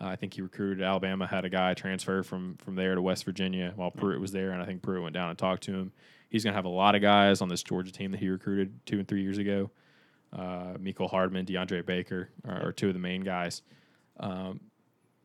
uh, 0.00 0.06
I 0.06 0.16
think 0.16 0.34
he 0.34 0.40
recruited. 0.40 0.82
Alabama 0.82 1.26
had 1.26 1.44
a 1.44 1.50
guy 1.50 1.74
transfer 1.74 2.22
from 2.22 2.56
from 2.56 2.74
there 2.74 2.94
to 2.94 3.02
West 3.02 3.24
Virginia 3.24 3.72
while 3.76 3.90
Pruitt 3.90 4.20
was 4.20 4.32
there, 4.32 4.52
and 4.52 4.62
I 4.62 4.64
think 4.64 4.82
Pruitt 4.82 5.02
went 5.02 5.14
down 5.14 5.28
and 5.28 5.38
talked 5.38 5.62
to 5.64 5.72
him. 5.72 5.92
He's 6.30 6.44
going 6.44 6.52
to 6.52 6.56
have 6.56 6.64
a 6.64 6.68
lot 6.68 6.94
of 6.94 7.02
guys 7.02 7.40
on 7.40 7.48
this 7.48 7.62
Georgia 7.62 7.92
team 7.92 8.12
that 8.12 8.20
he 8.20 8.28
recruited 8.28 8.86
two 8.86 8.98
and 8.98 9.08
three 9.08 9.22
years 9.22 9.38
ago. 9.38 9.70
Uh, 10.32 10.74
Mecole 10.78 11.10
Hardman, 11.10 11.44
DeAndre 11.46 11.84
Baker 11.84 12.28
are, 12.46 12.68
are 12.68 12.72
two 12.72 12.88
of 12.88 12.94
the 12.94 13.00
main 13.00 13.22
guys. 13.22 13.62
Um, 14.20 14.60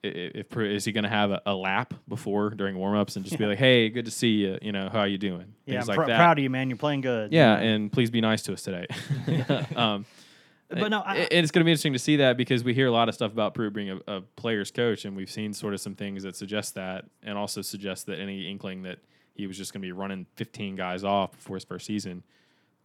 i- 0.03 0.07
i- 0.07 0.31
if 0.35 0.55
is 0.57 0.85
he 0.85 0.91
going 0.91 1.03
to 1.03 1.09
have 1.09 1.29
a, 1.31 1.41
a 1.45 1.53
lap 1.53 1.93
before 2.07 2.49
during 2.49 2.75
warmups 2.75 3.15
and 3.15 3.23
just 3.25 3.37
be 3.37 3.45
like, 3.45 3.59
"Hey, 3.59 3.89
good 3.89 4.05
to 4.05 4.11
see 4.11 4.29
you. 4.29 4.57
You 4.61 4.71
know, 4.71 4.89
how 4.91 4.99
are 5.01 5.07
you 5.07 5.17
doing?" 5.19 5.53
Yeah, 5.65 5.81
I'm 5.81 5.87
like 5.87 5.97
pr- 5.97 6.03
proud 6.05 6.39
of 6.39 6.43
you, 6.43 6.49
man. 6.49 6.69
You're 6.69 6.77
playing 6.77 7.01
good. 7.01 7.31
Yeah, 7.33 7.55
and 7.57 7.91
please 7.91 8.09
be 8.09 8.21
nice 8.21 8.41
to 8.43 8.53
us 8.53 8.63
today. 8.63 8.87
um, 9.75 10.05
But 10.69 10.87
no, 10.89 11.01
I- 11.01 11.17
it- 11.17 11.33
it's 11.33 11.51
going 11.51 11.61
to 11.61 11.65
be 11.65 11.71
interesting 11.71 11.93
to 11.93 11.99
see 11.99 12.15
that 12.17 12.35
because 12.37 12.63
we 12.63 12.73
hear 12.73 12.87
a 12.87 12.91
lot 12.91 13.07
of 13.07 13.13
stuff 13.15 13.31
about 13.31 13.53
Pruitt 13.53 13.73
being 13.73 13.91
a, 13.91 13.99
a 14.17 14.21
player's 14.21 14.71
coach, 14.71 15.05
and 15.05 15.15
we've 15.15 15.29
seen 15.29 15.53
sort 15.53 15.73
of 15.75 15.81
some 15.81 15.93
things 15.93 16.23
that 16.23 16.35
suggest 16.35 16.73
that, 16.75 17.05
and 17.21 17.37
also 17.37 17.61
suggest 17.61 18.07
that 18.07 18.19
any 18.19 18.49
inkling 18.49 18.81
that 18.83 18.97
he 19.35 19.45
was 19.45 19.55
just 19.57 19.71
going 19.73 19.81
to 19.83 19.85
be 19.87 19.91
running 19.91 20.25
15 20.37 20.75
guys 20.75 21.03
off 21.03 21.31
before 21.33 21.57
his 21.57 21.63
first 21.63 21.85
season 21.85 22.23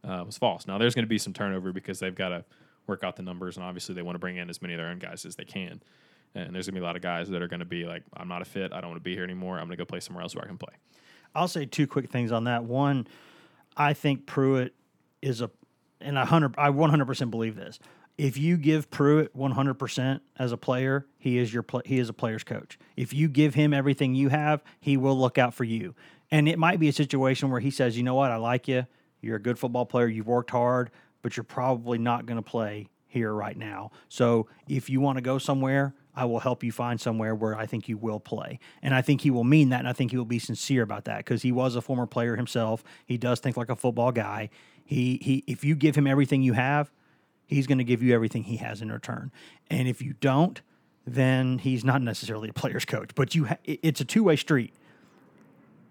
uh, 0.05 0.23
was 0.25 0.39
false. 0.39 0.67
Now 0.67 0.79
there's 0.79 0.95
going 0.95 1.05
to 1.05 1.09
be 1.09 1.19
some 1.19 1.33
turnover 1.33 1.73
because 1.73 1.99
they've 1.99 2.15
got 2.15 2.31
to 2.31 2.45
work 2.87 3.05
out 3.05 3.17
the 3.17 3.23
numbers, 3.23 3.57
and 3.57 3.65
obviously 3.65 3.95
they 3.95 4.03
want 4.03 4.15
to 4.15 4.21
bring 4.21 4.37
in 4.37 4.51
as 4.51 4.61
many 4.61 4.75
of 4.75 4.79
their 4.79 4.89
own 4.89 4.99
guys 4.99 5.25
as 5.25 5.37
they 5.37 5.45
can. 5.45 5.83
And 6.35 6.55
there's 6.55 6.67
going 6.67 6.75
to 6.75 6.81
be 6.81 6.85
a 6.85 6.87
lot 6.87 6.97
of 6.97 7.03
guys 7.03 7.29
that 7.29 7.43
are 7.43 7.49
going 7.49 7.61
to 7.61 7.67
be 7.67 7.87
like, 7.87 8.05
I'm 8.17 8.29
not 8.29 8.41
a 8.41 8.45
fit. 8.45 8.73
I 8.73 8.81
don't 8.81 8.91
want 8.91 9.01
to 9.01 9.05
be 9.05 9.15
here 9.15 9.25
anymore. 9.25 9.59
I'm 9.59 9.67
going 9.67 9.77
to 9.77 9.77
go 9.77 9.85
play 9.85 10.01
somewhere 10.01 10.23
else 10.23 10.35
where 10.35 10.45
I 10.45 10.47
can 10.47 10.59
play. 10.59 10.75
I'll 11.35 11.49
say 11.49 11.67
two 11.67 11.87
quick 11.87 12.11
things 12.11 12.31
on 12.31 12.45
that. 12.45 12.65
One, 12.65 13.07
I 13.77 13.95
think 13.95 14.27
Pruitt 14.27 14.75
is 15.23 15.41
a, 15.41 15.51
and 16.01 16.19
I 16.19 16.25
hundred, 16.25 16.55
I 16.57 16.71
one 16.71 16.91
hundred 16.91 17.07
percent 17.07 17.31
believe 17.31 17.57
this. 17.57 17.79
If 18.17 18.37
you 18.37 18.57
give 18.57 18.91
Pruitt 18.91 19.35
one 19.35 19.53
hundred 19.53 19.75
percent 19.75 20.23
as 20.39 20.53
a 20.53 20.57
player, 20.57 21.07
he 21.19 21.39
is 21.39 21.53
your 21.53 21.65
he 21.85 21.99
is 21.99 22.09
a 22.09 22.13
player's 22.13 22.45
coach. 22.45 22.79
If 22.97 23.13
you 23.13 23.29
give 23.29 23.55
him 23.55 23.73
everything 23.73 24.15
you 24.15 24.29
have, 24.29 24.63
he 24.81 24.97
will 24.97 25.19
look 25.19 25.39
out 25.39 25.55
for 25.55 25.65
you. 25.65 25.95
And 26.31 26.49
it 26.49 26.59
might 26.59 26.79
be 26.79 26.89
a 26.89 26.93
situation 26.93 27.51
where 27.51 27.61
he 27.61 27.71
says, 27.71 27.97
"You 27.97 28.03
know 28.03 28.15
what? 28.15 28.31
I 28.31 28.37
like 28.37 28.69
you. 28.69 28.87
You're 29.21 29.37
a 29.37 29.43
good 29.43 29.59
football 29.59 29.87
player. 29.87 30.09
You've 30.09 30.27
worked 30.27 30.51
hard, 30.51 30.91
but 31.23 31.37
you're 31.37 31.45
probably 31.45 31.99
not 31.99 32.27
going 32.27 32.37
to 32.37 32.43
play 32.43 32.89
here 33.07 33.33
right 33.33 33.57
now. 33.57 33.91
So 34.09 34.47
if 34.69 34.89
you 34.89 35.01
want 35.01 35.19
to 35.19 35.23
go 35.23 35.39
somewhere, 35.39 35.95
I 36.15 36.25
will 36.25 36.41
help 36.41 36.63
you 36.63 36.73
find 36.73 37.01
somewhere 37.01 37.35
where 37.35 37.57
I 37.57 37.67
think 37.67 37.89
you 37.89 37.97
will 37.97 38.21
play. 38.21 38.59
And 38.83 38.95
I 38.95 39.03
think 39.03 39.21
he 39.23 39.31
will 39.31 39.45
mean 39.45 39.71
that. 39.71 39.81
And 39.81 39.89
I 39.89 39.93
think 39.93 40.11
he 40.11 40.17
will 40.17 40.25
be 40.25 40.39
sincere 40.39 40.83
about 40.83 41.05
that 41.05 41.19
because 41.19 41.43
he 41.43 41.53
was 41.53 41.77
a 41.77 41.83
former 41.83 42.07
player 42.07 42.37
himself. 42.37 42.85
He 43.07 43.17
does 43.19 43.41
think 43.41 43.57
like 43.57 43.69
a 43.69 43.77
football 43.77 44.13
guy. 44.13 44.51
He, 44.85 45.19
he, 45.23 45.45
if 45.47 45.65
you 45.65 45.77
give 45.77 45.97
him 45.97 46.07
everything 46.07 46.43
you 46.43 46.53
have, 46.55 46.91
he's 47.47 47.67
going 47.67 47.79
to 47.79 47.85
give 47.85 48.03
you 48.03 48.15
everything 48.15 48.45
he 48.45 48.57
has 48.57 48.81
in 48.81 48.91
return. 48.91 49.31
And 49.69 49.89
if 49.89 50.03
you 50.03 50.15
don't, 50.21 50.61
then 51.07 51.59
he's 51.59 51.85
not 51.85 52.03
necessarily 52.03 52.49
a 52.49 52.53
player's 52.53 52.85
coach. 52.85 53.11
But 53.15 53.35
you, 53.35 53.47
ha- 53.47 53.59
it's 53.65 54.01
a 54.01 54.05
two 54.05 54.25
way 54.25 54.37
street. 54.37 54.75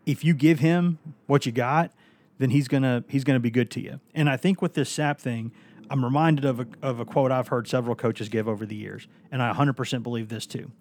If 0.06 0.24
you 0.24 0.34
give 0.34 0.60
him 0.60 1.00
what 1.28 1.46
you 1.46 1.52
got, 1.52 1.92
then 2.40 2.50
he's 2.50 2.68
gonna 2.68 3.04
he's 3.08 3.24
gonna 3.24 3.40
be 3.40 3.52
good 3.52 3.70
to 3.72 3.82
you. 3.82 4.00
And 4.16 4.30
I 4.30 4.38
think 4.38 4.62
with 4.62 4.74
this 4.74 4.92
Sapp 4.92 5.20
thing, 5.20 5.52
I'm 5.90 6.04
reminded 6.04 6.46
of 6.46 6.60
a 6.62 6.68
of 6.82 7.00
a 7.00 7.06
quote 7.06 7.32
I've 7.32 7.50
heard 7.50 7.68
several 7.68 7.96
coaches 7.96 8.30
give 8.30 8.48
over 8.48 8.66
the 8.66 8.76
years, 8.76 9.08
and 9.32 9.44
I 9.44 9.54
100% 9.54 10.04
believe 10.04 10.30
this 10.30 10.48
too. 10.48 10.72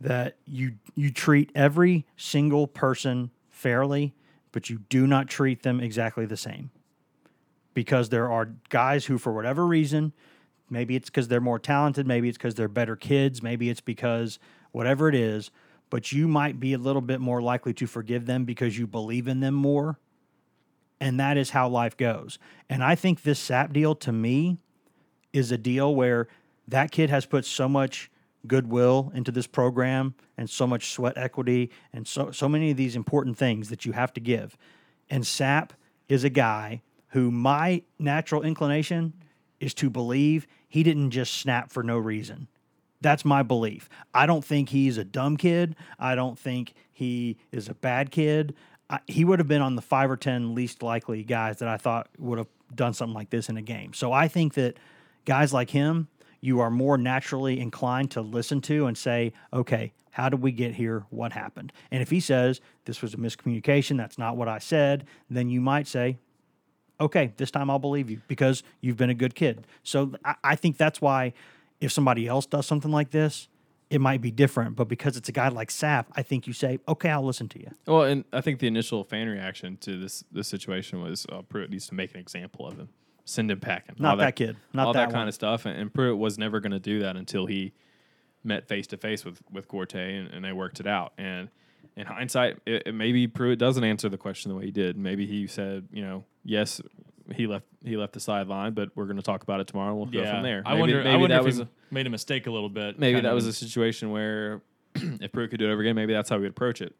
That 0.00 0.36
you 0.46 0.74
you 0.94 1.10
treat 1.10 1.50
every 1.54 2.06
single 2.16 2.66
person 2.66 3.30
fairly, 3.50 4.14
but 4.52 4.70
you 4.70 4.78
do 4.88 5.06
not 5.06 5.28
treat 5.28 5.62
them 5.62 5.80
exactly 5.80 6.26
the 6.26 6.36
same. 6.36 6.70
Because 7.74 8.10
there 8.10 8.30
are 8.30 8.50
guys 8.68 9.06
who, 9.06 9.16
for 9.16 9.32
whatever 9.32 9.66
reason, 9.66 10.12
maybe 10.68 10.94
it's 10.94 11.08
because 11.08 11.28
they're 11.28 11.40
more 11.40 11.58
talented, 11.58 12.06
maybe 12.06 12.28
it's 12.28 12.36
because 12.36 12.54
they're 12.54 12.68
better 12.68 12.96
kids, 12.96 13.42
maybe 13.42 13.70
it's 13.70 13.80
because 13.80 14.38
whatever 14.72 15.08
it 15.08 15.14
is, 15.14 15.50
but 15.88 16.12
you 16.12 16.28
might 16.28 16.60
be 16.60 16.74
a 16.74 16.78
little 16.78 17.00
bit 17.00 17.20
more 17.20 17.40
likely 17.40 17.72
to 17.74 17.86
forgive 17.86 18.26
them 18.26 18.44
because 18.44 18.78
you 18.78 18.86
believe 18.86 19.26
in 19.26 19.40
them 19.40 19.54
more. 19.54 19.98
And 21.02 21.18
that 21.18 21.36
is 21.36 21.50
how 21.50 21.68
life 21.68 21.96
goes. 21.96 22.38
And 22.70 22.80
I 22.80 22.94
think 22.94 23.24
this 23.24 23.44
Sapp 23.44 23.72
deal 23.72 23.96
to 23.96 24.12
me 24.12 24.58
is 25.32 25.50
a 25.50 25.58
deal 25.58 25.92
where 25.92 26.28
that 26.68 26.92
kid 26.92 27.10
has 27.10 27.26
put 27.26 27.44
so 27.44 27.68
much 27.68 28.08
goodwill 28.46 29.10
into 29.12 29.32
this 29.32 29.48
program 29.48 30.14
and 30.38 30.48
so 30.48 30.64
much 30.64 30.92
sweat 30.92 31.14
equity 31.18 31.72
and 31.92 32.06
so 32.06 32.30
so 32.30 32.48
many 32.48 32.70
of 32.70 32.76
these 32.76 32.94
important 32.94 33.36
things 33.36 33.68
that 33.68 33.84
you 33.84 33.90
have 33.90 34.12
to 34.12 34.20
give. 34.20 34.56
And 35.10 35.24
Sapp 35.24 35.70
is 36.08 36.22
a 36.22 36.30
guy 36.30 36.82
who 37.08 37.32
my 37.32 37.82
natural 37.98 38.42
inclination 38.42 39.12
is 39.58 39.74
to 39.74 39.90
believe 39.90 40.46
he 40.68 40.84
didn't 40.84 41.10
just 41.10 41.34
snap 41.34 41.72
for 41.72 41.82
no 41.82 41.98
reason. 41.98 42.46
That's 43.00 43.24
my 43.24 43.42
belief. 43.42 43.88
I 44.14 44.26
don't 44.26 44.44
think 44.44 44.68
he's 44.68 44.98
a 44.98 45.04
dumb 45.04 45.36
kid. 45.36 45.74
I 45.98 46.14
don't 46.14 46.38
think 46.38 46.74
he 46.92 47.38
is 47.50 47.68
a 47.68 47.74
bad 47.74 48.12
kid. 48.12 48.54
He 49.06 49.24
would 49.24 49.38
have 49.38 49.48
been 49.48 49.62
on 49.62 49.76
the 49.76 49.82
five 49.82 50.10
or 50.10 50.16
10 50.16 50.54
least 50.54 50.82
likely 50.82 51.22
guys 51.24 51.58
that 51.58 51.68
I 51.68 51.76
thought 51.76 52.08
would 52.18 52.38
have 52.38 52.48
done 52.74 52.94
something 52.94 53.14
like 53.14 53.30
this 53.30 53.48
in 53.48 53.56
a 53.56 53.62
game. 53.62 53.92
So 53.94 54.12
I 54.12 54.28
think 54.28 54.54
that 54.54 54.78
guys 55.24 55.52
like 55.52 55.70
him, 55.70 56.08
you 56.40 56.60
are 56.60 56.70
more 56.70 56.98
naturally 56.98 57.60
inclined 57.60 58.10
to 58.12 58.20
listen 58.20 58.60
to 58.62 58.86
and 58.86 58.98
say, 58.98 59.32
okay, 59.52 59.92
how 60.10 60.28
did 60.28 60.42
we 60.42 60.52
get 60.52 60.74
here? 60.74 61.06
What 61.10 61.32
happened? 61.32 61.72
And 61.90 62.02
if 62.02 62.10
he 62.10 62.20
says, 62.20 62.60
this 62.84 63.00
was 63.00 63.14
a 63.14 63.16
miscommunication, 63.16 63.96
that's 63.96 64.18
not 64.18 64.36
what 64.36 64.48
I 64.48 64.58
said, 64.58 65.06
then 65.30 65.48
you 65.48 65.60
might 65.60 65.86
say, 65.86 66.18
okay, 67.00 67.32
this 67.36 67.50
time 67.50 67.70
I'll 67.70 67.78
believe 67.78 68.10
you 68.10 68.20
because 68.28 68.62
you've 68.80 68.96
been 68.96 69.10
a 69.10 69.14
good 69.14 69.34
kid. 69.34 69.66
So 69.82 70.12
I, 70.24 70.34
I 70.44 70.56
think 70.56 70.76
that's 70.76 71.00
why 71.00 71.32
if 71.80 71.92
somebody 71.92 72.28
else 72.28 72.46
does 72.46 72.66
something 72.66 72.90
like 72.92 73.10
this, 73.10 73.48
it 73.92 74.00
might 74.00 74.22
be 74.22 74.30
different. 74.30 74.74
But 74.74 74.88
because 74.88 75.16
it's 75.18 75.28
a 75.28 75.32
guy 75.32 75.48
like 75.48 75.68
Sapp, 75.68 76.06
I 76.16 76.22
think 76.22 76.46
you 76.46 76.54
say, 76.54 76.78
okay, 76.88 77.10
I'll 77.10 77.22
listen 77.24 77.48
to 77.50 77.60
you. 77.60 77.68
Well, 77.86 78.02
and 78.04 78.24
I 78.32 78.40
think 78.40 78.58
the 78.58 78.66
initial 78.66 79.04
fan 79.04 79.28
reaction 79.28 79.76
to 79.82 80.00
this 80.00 80.24
this 80.32 80.48
situation 80.48 81.02
was 81.02 81.26
uh, 81.30 81.42
Pruitt 81.42 81.68
needs 81.70 81.86
to 81.88 81.94
make 81.94 82.14
an 82.14 82.20
example 82.20 82.66
of 82.66 82.78
him, 82.78 82.88
send 83.26 83.50
him 83.50 83.60
packing. 83.60 83.96
Not 83.98 84.12
All 84.12 84.16
that 84.16 84.34
kid. 84.36 84.56
Not 84.72 84.86
all 84.86 84.92
that 84.94 85.10
that, 85.10 85.14
kind 85.14 85.28
of 85.28 85.34
stuff. 85.34 85.66
And, 85.66 85.78
and 85.78 85.92
Pruitt 85.92 86.16
was 86.16 86.38
never 86.38 86.58
going 86.58 86.72
to 86.72 86.80
do 86.80 87.00
that 87.00 87.16
until 87.16 87.44
he 87.46 87.72
met 88.42 88.66
face 88.66 88.86
to 88.88 88.96
face 88.96 89.24
with 89.24 89.40
with 89.52 89.68
Quart'e 89.68 90.18
and, 90.20 90.28
and 90.32 90.42
they 90.44 90.52
worked 90.52 90.80
it 90.80 90.86
out. 90.86 91.12
And 91.18 91.50
in 91.94 92.06
hindsight, 92.06 92.60
it, 92.64 92.84
it- 92.86 92.94
maybe 92.94 93.28
Pruitt 93.28 93.58
doesn't 93.58 93.84
answer 93.84 94.08
the 94.08 94.16
question 94.18 94.50
the 94.50 94.56
way 94.56 94.64
he 94.64 94.70
did. 94.72 94.96
Maybe 94.96 95.26
he 95.26 95.46
said, 95.46 95.88
you 95.92 96.02
know, 96.02 96.24
yes, 96.44 96.80
he 97.34 97.46
left 97.46 97.66
he 97.84 97.96
left 97.96 98.12
the 98.12 98.20
sideline, 98.20 98.72
but 98.74 98.90
we're 98.94 99.04
going 99.06 99.16
to 99.16 99.22
talk 99.22 99.42
about 99.42 99.60
it 99.60 99.66
tomorrow. 99.66 99.94
We'll 99.94 100.06
go 100.06 100.24
from 100.24 100.42
there. 100.42 100.62
I 100.64 100.70
Maybe- 100.70 100.80
wonder. 100.80 101.02
I 101.08 101.16
wonder 101.16 101.28
that 101.28 101.40
if 101.40 101.44
was 101.46 101.58
he 101.58 101.66
made 101.90 102.06
a 102.06 102.10
mistake 102.10 102.46
a 102.46 102.50
little 102.50 102.68
bit. 102.68 102.98
maybe 102.98 103.20
that 103.20 103.28
of 103.30 103.34
was 103.34 103.46
a 103.46 103.52
situation 103.52 104.10
where 104.10 104.62
if 104.94 105.32
Pruitt 105.32 105.50
could 105.50 105.58
do 105.58 105.68
it 105.68 105.72
over 105.72 105.80
again, 105.82 105.94
maybe 105.96 106.12
that's 106.12 106.28
how 106.30 106.36
we 106.36 106.42
would 106.42 106.50
approach 106.52 106.80
it. 106.80 106.94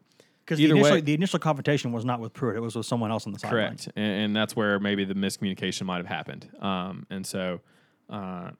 Because 0.44 0.58
the 0.58 0.64
Either 0.64 0.74
initial, 0.74 0.92
way- 0.94 1.00
the 1.00 1.14
initial 1.14 1.38
confrontation 1.38 1.92
was 1.92 2.04
not 2.04 2.18
with 2.20 2.32
Pruitt; 2.32 2.56
it 2.56 2.60
was 2.60 2.74
with 2.74 2.86
someone 2.86 3.10
else 3.10 3.26
on 3.26 3.32
the 3.32 3.38
sideline. 3.38 3.68
Correct, 3.68 3.88
and, 3.94 4.24
and 4.24 4.36
that's 4.36 4.56
where 4.56 4.78
maybe 4.80 5.04
the 5.04 5.14
miscommunication 5.14 5.86
might 5.86 5.98
have 5.98 6.06
happened. 6.06 6.48
Um, 6.60 7.06
and 7.10 7.24
so, 7.24 7.60
uh, 8.10 8.50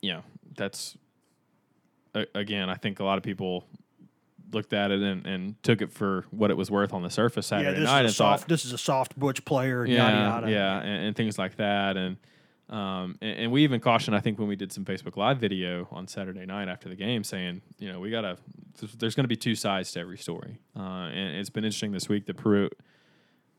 you 0.00 0.12
know, 0.12 0.22
that's 0.56 0.96
a, 2.14 2.26
again, 2.34 2.70
I 2.70 2.74
think 2.76 3.00
a 3.00 3.04
lot 3.04 3.18
of 3.18 3.22
people 3.22 3.66
looked 4.52 4.72
at 4.72 4.90
it 4.90 5.00
and, 5.00 5.26
and 5.26 5.62
took 5.62 5.80
it 5.82 5.92
for 5.92 6.24
what 6.30 6.50
it 6.50 6.56
was 6.56 6.70
worth 6.70 6.92
on 6.92 7.02
the 7.02 7.10
surface 7.10 7.50
Yeah, 7.50 7.58
Saturday 7.58 7.80
this 7.80 7.86
night 7.86 8.04
is 8.04 8.20
a 8.20 8.24
and 8.24 8.40
thought. 8.40 8.48
This 8.48 8.64
is 8.64 8.72
a 8.72 8.78
soft 8.78 9.18
butch 9.18 9.44
player. 9.44 9.84
yeah, 9.84 9.96
yada 9.96 10.18
yada. 10.18 10.50
yeah, 10.50 10.80
and, 10.80 11.06
and 11.06 11.16
things 11.16 11.38
like 11.38 11.56
that, 11.56 11.96
and. 11.96 12.16
Um, 12.68 13.18
and, 13.20 13.36
and 13.36 13.52
we 13.52 13.64
even 13.64 13.80
cautioned, 13.80 14.14
I 14.14 14.20
think, 14.20 14.38
when 14.38 14.46
we 14.46 14.54
did 14.54 14.70
some 14.70 14.84
Facebook 14.84 15.16
Live 15.16 15.38
video 15.38 15.88
on 15.90 16.06
Saturday 16.06 16.46
night 16.46 16.68
after 16.68 16.88
the 16.88 16.94
game, 16.94 17.24
saying, 17.24 17.62
you 17.80 17.90
know, 17.90 17.98
we 17.98 18.12
gotta. 18.12 18.36
There's, 18.78 18.92
there's 18.92 19.14
going 19.16 19.24
to 19.24 19.28
be 19.28 19.34
two 19.34 19.56
sides 19.56 19.90
to 19.90 19.98
every 19.98 20.18
story, 20.18 20.60
uh, 20.76 21.08
and 21.10 21.36
it's 21.36 21.50
been 21.50 21.64
interesting 21.64 21.90
this 21.90 22.08
week 22.08 22.26
that 22.26 22.36
Pruitt, 22.36 22.78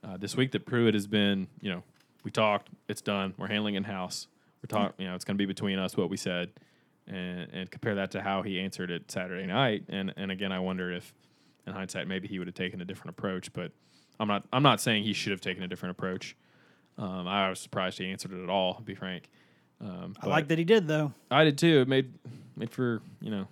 uh, 0.02 0.16
this 0.16 0.38
week 0.38 0.54
that 0.54 0.66
Pruitt 0.66 0.94
has 0.94 1.08
been, 1.08 1.48
you 1.60 1.70
know, 1.70 1.84
we 2.24 2.32
talked, 2.32 2.70
it's 2.88 3.02
done, 3.02 3.34
we're 3.38 3.48
handling 3.50 3.76
in 3.76 3.84
house, 3.84 4.28
we're 4.64 4.68
talking, 4.68 4.94
you 4.98 5.10
know, 5.10 5.16
it's 5.16 5.26
going 5.26 5.36
to 5.36 5.42
be 5.42 5.46
between 5.46 5.78
us 5.78 5.98
what 5.98 6.10
we 6.10 6.16
said, 6.16 6.52
and 7.12 7.48
and 7.52 7.70
compare 7.70 7.96
that 7.96 8.12
to 8.12 8.22
how 8.22 8.42
he 8.42 8.60
answered 8.60 8.90
it 8.90 9.12
Saturday 9.12 9.46
night, 9.46 9.84
and 9.90 10.14
and 10.18 10.32
again, 10.32 10.52
I 10.52 10.60
wonder 10.60 10.92
if, 10.92 11.14
in 11.68 11.74
hindsight, 11.74 12.08
maybe 12.08 12.28
he 12.28 12.40
would 12.40 12.48
have 12.48 12.56
taken 12.56 12.82
a 12.82 12.86
different 12.86 13.10
approach, 13.18 13.52
but 13.54 13.72
I'm 14.20 14.28
not 14.28 14.44
I'm 14.54 14.64
not 14.64 14.80
saying 14.82 15.04
he 15.04 15.14
should 15.14 15.32
have 15.32 15.42
taken 15.42 15.64
a 15.64 15.68
different 15.68 15.92
approach. 15.92 16.36
Um, 16.98 17.28
I 17.28 17.50
was 17.50 17.60
surprised 17.60 17.98
he 17.98 18.08
answered 18.08 18.32
it 18.32 18.44
at 18.44 18.50
all. 18.50 18.76
To 18.76 18.82
be 18.82 18.96
frank, 18.96 19.30
um, 19.80 20.16
I 20.22 20.28
like 20.28 20.48
that 20.50 20.58
he 20.58 20.64
did 20.64 20.88
though. 20.88 21.14
I 21.30 21.44
did 21.44 21.58
too. 21.58 21.82
It 21.82 21.88
made 21.88 22.14
made 22.56 22.70
for 22.72 23.02
you 23.20 23.32
know, 23.32 23.48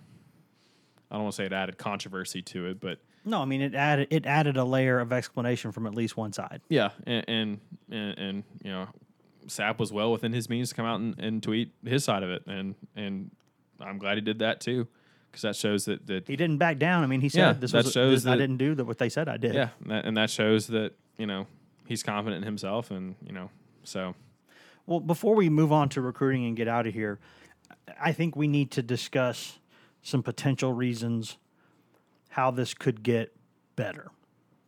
I 1.10 1.14
don't 1.16 1.24
want 1.24 1.34
to 1.34 1.36
say 1.36 1.46
it 1.46 1.52
added 1.52 1.76
controversy 1.78 2.42
to 2.42 2.66
it, 2.66 2.80
but 2.80 2.98
No, 3.24 3.40
I 3.40 3.44
mean 3.44 3.60
it 3.62 3.74
added 3.74 4.08
it 4.10 4.26
added 4.26 4.56
a 4.56 4.64
layer 4.64 5.00
of 5.00 5.12
explanation 5.12 5.72
from 5.72 5.86
at 5.86 5.94
least 5.94 6.16
one 6.16 6.32
side. 6.32 6.60
yeah, 6.68 6.90
and 7.06 7.24
and 7.28 7.60
and, 7.90 8.18
and 8.18 8.44
you 8.62 8.70
know, 8.70 8.88
Sapp 9.46 9.78
was 9.78 9.92
well 9.92 10.12
within 10.12 10.32
his 10.32 10.48
means 10.48 10.68
to 10.68 10.74
come 10.74 10.86
out 10.86 11.00
and, 11.00 11.18
and 11.18 11.42
tweet 11.42 11.72
his 11.84 12.04
side 12.04 12.22
of 12.22 12.30
it, 12.30 12.42
and 12.46 12.74
and 12.94 13.30
I'm 13.80 13.98
glad 13.98 14.16
he 14.16 14.20
did 14.20 14.38
that 14.40 14.60
too, 14.60 14.86
because 15.30 15.42
that 15.42 15.56
shows 15.56 15.84
that 15.86 16.06
that 16.06 16.26
He 16.28 16.36
didn't 16.36 16.58
back 16.58 16.78
down. 16.78 17.02
I 17.02 17.06
mean, 17.06 17.20
he 17.20 17.28
said 17.28 17.38
Yeah, 17.38 17.52
this 17.54 17.72
that 17.72 17.84
was 17.84 17.92
shows 17.92 18.22
this, 18.24 18.26
I 18.28 18.32
that- 18.36 18.42
didn't 18.42 18.58
do 18.58 18.74
that 18.74 18.84
what 18.84 18.98
they 18.98 19.08
said 19.08 19.28
I 19.28 19.36
did. 19.36 19.54
yeah, 19.54 19.68
and 19.82 19.90
that, 19.90 20.04
and 20.04 20.16
that 20.16 20.30
shows 20.30 20.66
that 20.68 20.92
you 21.18 21.26
know 21.26 21.46
he's 21.86 22.02
confident 22.02 22.42
in 22.42 22.46
himself, 22.46 22.90
and 22.90 23.14
you 23.26 23.32
know, 23.32 23.50
so 23.84 24.14
Well, 24.86 25.00
before 25.00 25.34
we 25.34 25.48
move 25.48 25.72
on 25.72 25.88
to 25.90 26.00
recruiting 26.00 26.46
and 26.46 26.56
get 26.56 26.68
out 26.68 26.86
of 26.86 26.94
here, 26.94 27.18
I 28.00 28.12
think 28.12 28.36
we 28.36 28.48
need 28.48 28.70
to 28.72 28.82
discuss 28.82 29.58
some 30.02 30.22
potential 30.22 30.72
reasons 30.72 31.36
how 32.30 32.50
this 32.50 32.74
could 32.74 33.02
get 33.02 33.34
better. 33.76 34.10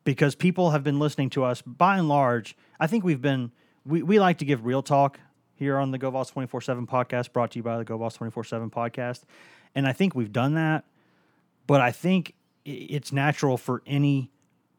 Because 0.05 0.35
people 0.35 0.73
have 0.73 0.83
been 0.83 0.99
listening 0.99 1.31
to 1.31 1.45
us 1.45 1.63
by 1.63 1.97
and 1.99 2.09
large. 2.09 2.57
I 2.81 2.89
think 2.89 3.05
we've 3.05 3.23
been, 3.23 3.53
we, 3.87 4.03
we 4.03 4.19
like 4.19 4.39
to 4.39 4.45
give 4.45 4.67
real 4.67 4.83
talk 4.83 5.21
here 5.63 5.79
on 5.79 5.93
the 5.93 5.99
GoVols 5.99 6.33
24 6.33 6.61
7 6.61 6.87
podcast, 6.87 7.33
brought 7.33 7.53
to 7.53 7.59
you 7.59 7.63
by 7.63 7.79
the 7.79 7.85
GoVols 7.85 8.15
24 8.15 8.45
7 8.45 8.71
podcast. 8.71 9.23
And 9.75 9.87
I 9.87 9.93
think 9.93 10.15
we've 10.15 10.33
done 10.33 10.55
that. 10.55 10.85
But 11.67 11.81
I 11.81 11.93
think 11.93 12.35
it's 12.65 13.13
natural 13.13 13.57
for 13.57 13.83
any 13.87 14.31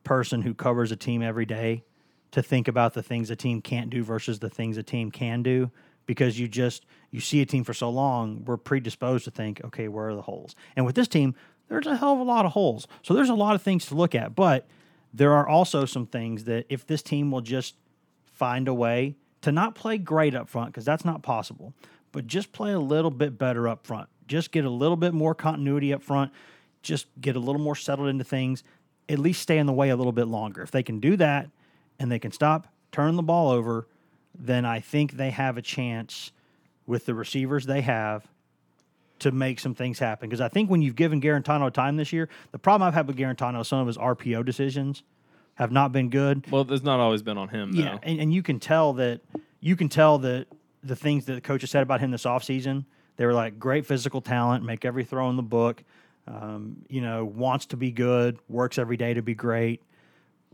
person 0.03 0.41
who 0.41 0.53
covers 0.53 0.91
a 0.91 0.97
team 0.97 1.21
every 1.21 1.45
day 1.45 1.83
to 2.31 2.43
think 2.43 2.67
about 2.67 2.93
the 2.93 3.01
things 3.01 3.29
a 3.29 3.35
team 3.35 3.61
can't 3.61 3.89
do 3.89 4.03
versus 4.03 4.39
the 4.39 4.49
things 4.49 4.75
a 4.75 4.83
team 4.83 5.09
can 5.09 5.41
do 5.41 5.71
because 6.05 6.37
you 6.37 6.47
just 6.47 6.85
you 7.11 7.21
see 7.21 7.41
a 7.41 7.45
team 7.45 7.63
for 7.63 7.73
so 7.73 7.89
long 7.89 8.43
we're 8.43 8.57
predisposed 8.57 9.23
to 9.23 9.31
think 9.31 9.63
okay 9.63 9.87
where 9.87 10.09
are 10.09 10.15
the 10.15 10.23
holes 10.23 10.55
and 10.75 10.85
with 10.85 10.95
this 10.95 11.07
team 11.07 11.35
there's 11.69 11.87
a 11.87 11.95
hell 11.95 12.13
of 12.13 12.19
a 12.19 12.23
lot 12.23 12.45
of 12.45 12.51
holes 12.51 12.85
so 13.01 13.13
there's 13.13 13.29
a 13.29 13.33
lot 13.35 13.55
of 13.55 13.61
things 13.61 13.85
to 13.85 13.95
look 13.95 14.13
at 14.13 14.35
but 14.35 14.67
there 15.13 15.31
are 15.31 15.47
also 15.47 15.85
some 15.85 16.05
things 16.05 16.43
that 16.43 16.65
if 16.67 16.85
this 16.85 17.01
team 17.01 17.31
will 17.31 17.41
just 17.41 17.75
find 18.25 18.67
a 18.67 18.73
way 18.73 19.15
to 19.43 19.51
not 19.51 19.75
play 19.75 19.97
great 19.97 20.35
up 20.35 20.49
front 20.49 20.71
because 20.71 20.85
that's 20.85 21.05
not 21.05 21.21
possible 21.21 21.73
but 22.13 22.27
just 22.27 22.53
play 22.53 22.71
a 22.71 22.79
little 22.79 23.11
bit 23.11 23.37
better 23.37 23.67
up 23.67 23.85
front. 23.85 24.07
Just 24.27 24.51
get 24.51 24.63
a 24.63 24.69
little 24.69 24.95
bit 24.95 25.13
more 25.13 25.35
continuity 25.35 25.91
up 25.91 26.01
front. 26.01 26.31
Just 26.81 27.07
get 27.19 27.35
a 27.35 27.39
little 27.39 27.59
more 27.59 27.75
settled 27.75 28.07
into 28.07 28.23
things. 28.23 28.63
At 29.09 29.19
least 29.19 29.41
stay 29.41 29.57
in 29.57 29.65
the 29.65 29.73
way 29.73 29.89
a 29.89 29.95
little 29.97 30.13
bit 30.13 30.27
longer. 30.27 30.61
If 30.61 30.71
they 30.71 30.83
can 30.83 30.99
do 31.01 31.17
that 31.17 31.49
and 31.99 32.09
they 32.09 32.19
can 32.19 32.31
stop 32.31 32.67
turning 32.93 33.17
the 33.17 33.23
ball 33.23 33.49
over 33.49 33.87
then 34.35 34.65
i 34.65 34.79
think 34.79 35.13
they 35.13 35.29
have 35.29 35.57
a 35.57 35.61
chance 35.61 36.31
with 36.87 37.05
the 37.05 37.13
receivers 37.13 37.65
they 37.65 37.81
have 37.81 38.27
to 39.19 39.31
make 39.31 39.59
some 39.59 39.75
things 39.75 39.99
happen. 39.99 40.27
Because 40.27 40.41
i 40.41 40.47
think 40.47 40.69
when 40.69 40.81
you've 40.81 40.95
given 40.95 41.21
Guarantano 41.21 41.71
time 41.71 41.97
this 41.97 42.13
year 42.13 42.29
the 42.51 42.59
problem 42.59 42.87
i've 42.87 42.93
had 42.93 43.07
with 43.07 43.17
Guarantano 43.17 43.65
some 43.65 43.79
of 43.79 43.87
his 43.87 43.97
rpo 43.97 44.45
decisions 44.45 45.03
have 45.55 45.71
not 45.71 45.91
been 45.91 46.09
good 46.09 46.49
well, 46.49 46.63
there's 46.63 46.83
not 46.83 46.99
always 46.99 47.21
been 47.21 47.37
on 47.37 47.49
him. 47.49 47.71
yeah, 47.73 47.93
though. 47.93 47.99
and, 48.03 48.19
and 48.19 48.33
you 48.33 48.41
can 48.41 48.59
tell 48.59 48.93
that 48.93 49.21
you 49.59 49.75
can 49.75 49.89
tell 49.89 50.17
that 50.19 50.47
the 50.83 50.95
things 50.95 51.25
that 51.25 51.33
the 51.33 51.41
coaches 51.41 51.71
said 51.71 51.83
about 51.83 51.99
him 52.01 52.11
this 52.11 52.23
offseason, 52.23 52.85
they 53.15 53.25
were 53.25 53.33
like 53.33 53.57
great 53.57 53.85
physical 53.85 54.21
talent, 54.21 54.65
make 54.65 54.83
every 54.83 55.05
throw 55.05 55.29
in 55.29 55.37
the 55.37 55.43
book, 55.43 55.83
um, 56.27 56.77
you 56.89 57.01
know, 57.01 57.23
wants 57.23 57.67
to 57.67 57.77
be 57.77 57.91
good, 57.91 58.37
works 58.49 58.77
every 58.77 58.97
day 58.97 59.13
to 59.13 59.21
be 59.21 59.33
great, 59.33 59.81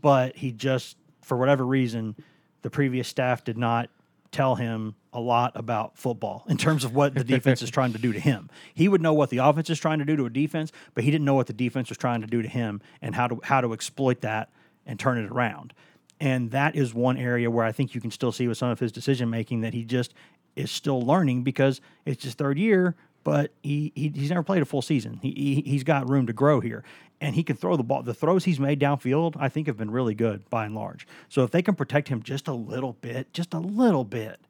but 0.00 0.36
he 0.36 0.52
just 0.52 0.96
for 1.22 1.36
whatever 1.36 1.64
reason, 1.64 2.16
the 2.62 2.70
previous 2.70 3.08
staff 3.08 3.44
did 3.44 3.58
not 3.58 3.90
tell 4.32 4.54
him 4.54 4.94
a 5.12 5.20
lot 5.20 5.52
about 5.56 5.98
football 5.98 6.44
in 6.48 6.56
terms 6.56 6.84
of 6.84 6.94
what 6.94 7.14
the 7.14 7.24
defense 7.24 7.62
is 7.62 7.70
trying 7.70 7.92
to 7.92 7.98
do 7.98 8.12
to 8.12 8.20
him. 8.20 8.48
He 8.74 8.88
would 8.88 9.02
know 9.02 9.12
what 9.12 9.30
the 9.30 9.38
offense 9.38 9.70
is 9.70 9.78
trying 9.80 9.98
to 9.98 10.04
do 10.04 10.14
to 10.16 10.26
a 10.26 10.30
defense, 10.30 10.70
but 10.94 11.02
he 11.02 11.10
didn't 11.10 11.24
know 11.24 11.34
what 11.34 11.48
the 11.48 11.52
defense 11.52 11.88
was 11.88 11.98
trying 11.98 12.20
to 12.20 12.28
do 12.28 12.40
to 12.40 12.48
him 12.48 12.80
and 13.02 13.14
how 13.14 13.26
to 13.26 13.40
how 13.42 13.60
to 13.60 13.72
exploit 13.72 14.20
that 14.20 14.50
and 14.86 14.98
turn 14.98 15.18
it 15.18 15.30
around. 15.30 15.72
And 16.20 16.50
that 16.50 16.76
is 16.76 16.92
one 16.92 17.16
area 17.16 17.50
where 17.50 17.64
I 17.64 17.72
think 17.72 17.94
you 17.94 18.00
can 18.00 18.10
still 18.10 18.32
see 18.32 18.46
with 18.46 18.58
some 18.58 18.68
of 18.68 18.78
his 18.78 18.92
decision 18.92 19.30
making 19.30 19.62
that 19.62 19.72
he 19.72 19.84
just 19.84 20.12
is 20.56 20.70
still 20.70 21.00
learning 21.00 21.42
because 21.42 21.80
it's 22.04 22.24
his 22.24 22.34
third 22.34 22.58
year, 22.58 22.94
but 23.24 23.52
he, 23.62 23.92
he 23.94 24.12
he's 24.14 24.30
never 24.30 24.42
played 24.42 24.62
a 24.62 24.66
full 24.66 24.82
season. 24.82 25.18
He, 25.22 25.30
he 25.32 25.70
he's 25.70 25.84
got 25.84 26.08
room 26.08 26.26
to 26.26 26.32
grow 26.32 26.60
here, 26.60 26.84
and 27.20 27.34
he 27.34 27.42
can 27.42 27.56
throw 27.56 27.76
the 27.76 27.82
ball. 27.82 28.02
The 28.02 28.14
throws 28.14 28.44
he's 28.44 28.60
made 28.60 28.80
downfield, 28.80 29.36
I 29.38 29.48
think, 29.48 29.66
have 29.66 29.76
been 29.76 29.90
really 29.90 30.14
good 30.14 30.48
by 30.50 30.66
and 30.66 30.74
large. 30.74 31.06
So 31.28 31.42
if 31.42 31.50
they 31.50 31.62
can 31.62 31.74
protect 31.74 32.08
him 32.08 32.22
just 32.22 32.48
a 32.48 32.54
little 32.54 32.94
bit, 32.94 33.32
just 33.32 33.54
a 33.54 33.58
little 33.58 34.04
bit, 34.04 34.40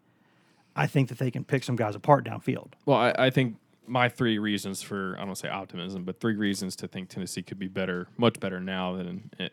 I 0.74 0.86
think 0.86 1.08
that 1.08 1.18
they 1.18 1.30
can 1.30 1.44
pick 1.44 1.62
some 1.62 1.76
guys 1.76 1.94
apart 1.94 2.24
downfield. 2.24 2.72
Well, 2.86 2.96
I, 2.96 3.14
I 3.16 3.30
think 3.30 3.56
my 3.86 4.08
three 4.08 4.38
reasons 4.38 4.82
for 4.82 5.16
I 5.18 5.24
don't 5.24 5.36
say 5.36 5.48
optimism, 5.48 6.04
but 6.04 6.20
three 6.20 6.36
reasons 6.36 6.76
to 6.76 6.88
think 6.88 7.08
Tennessee 7.08 7.42
could 7.42 7.58
be 7.58 7.68
better, 7.68 8.08
much 8.16 8.40
better 8.40 8.60
now 8.60 8.96
than 8.96 9.30
in, 9.38 9.50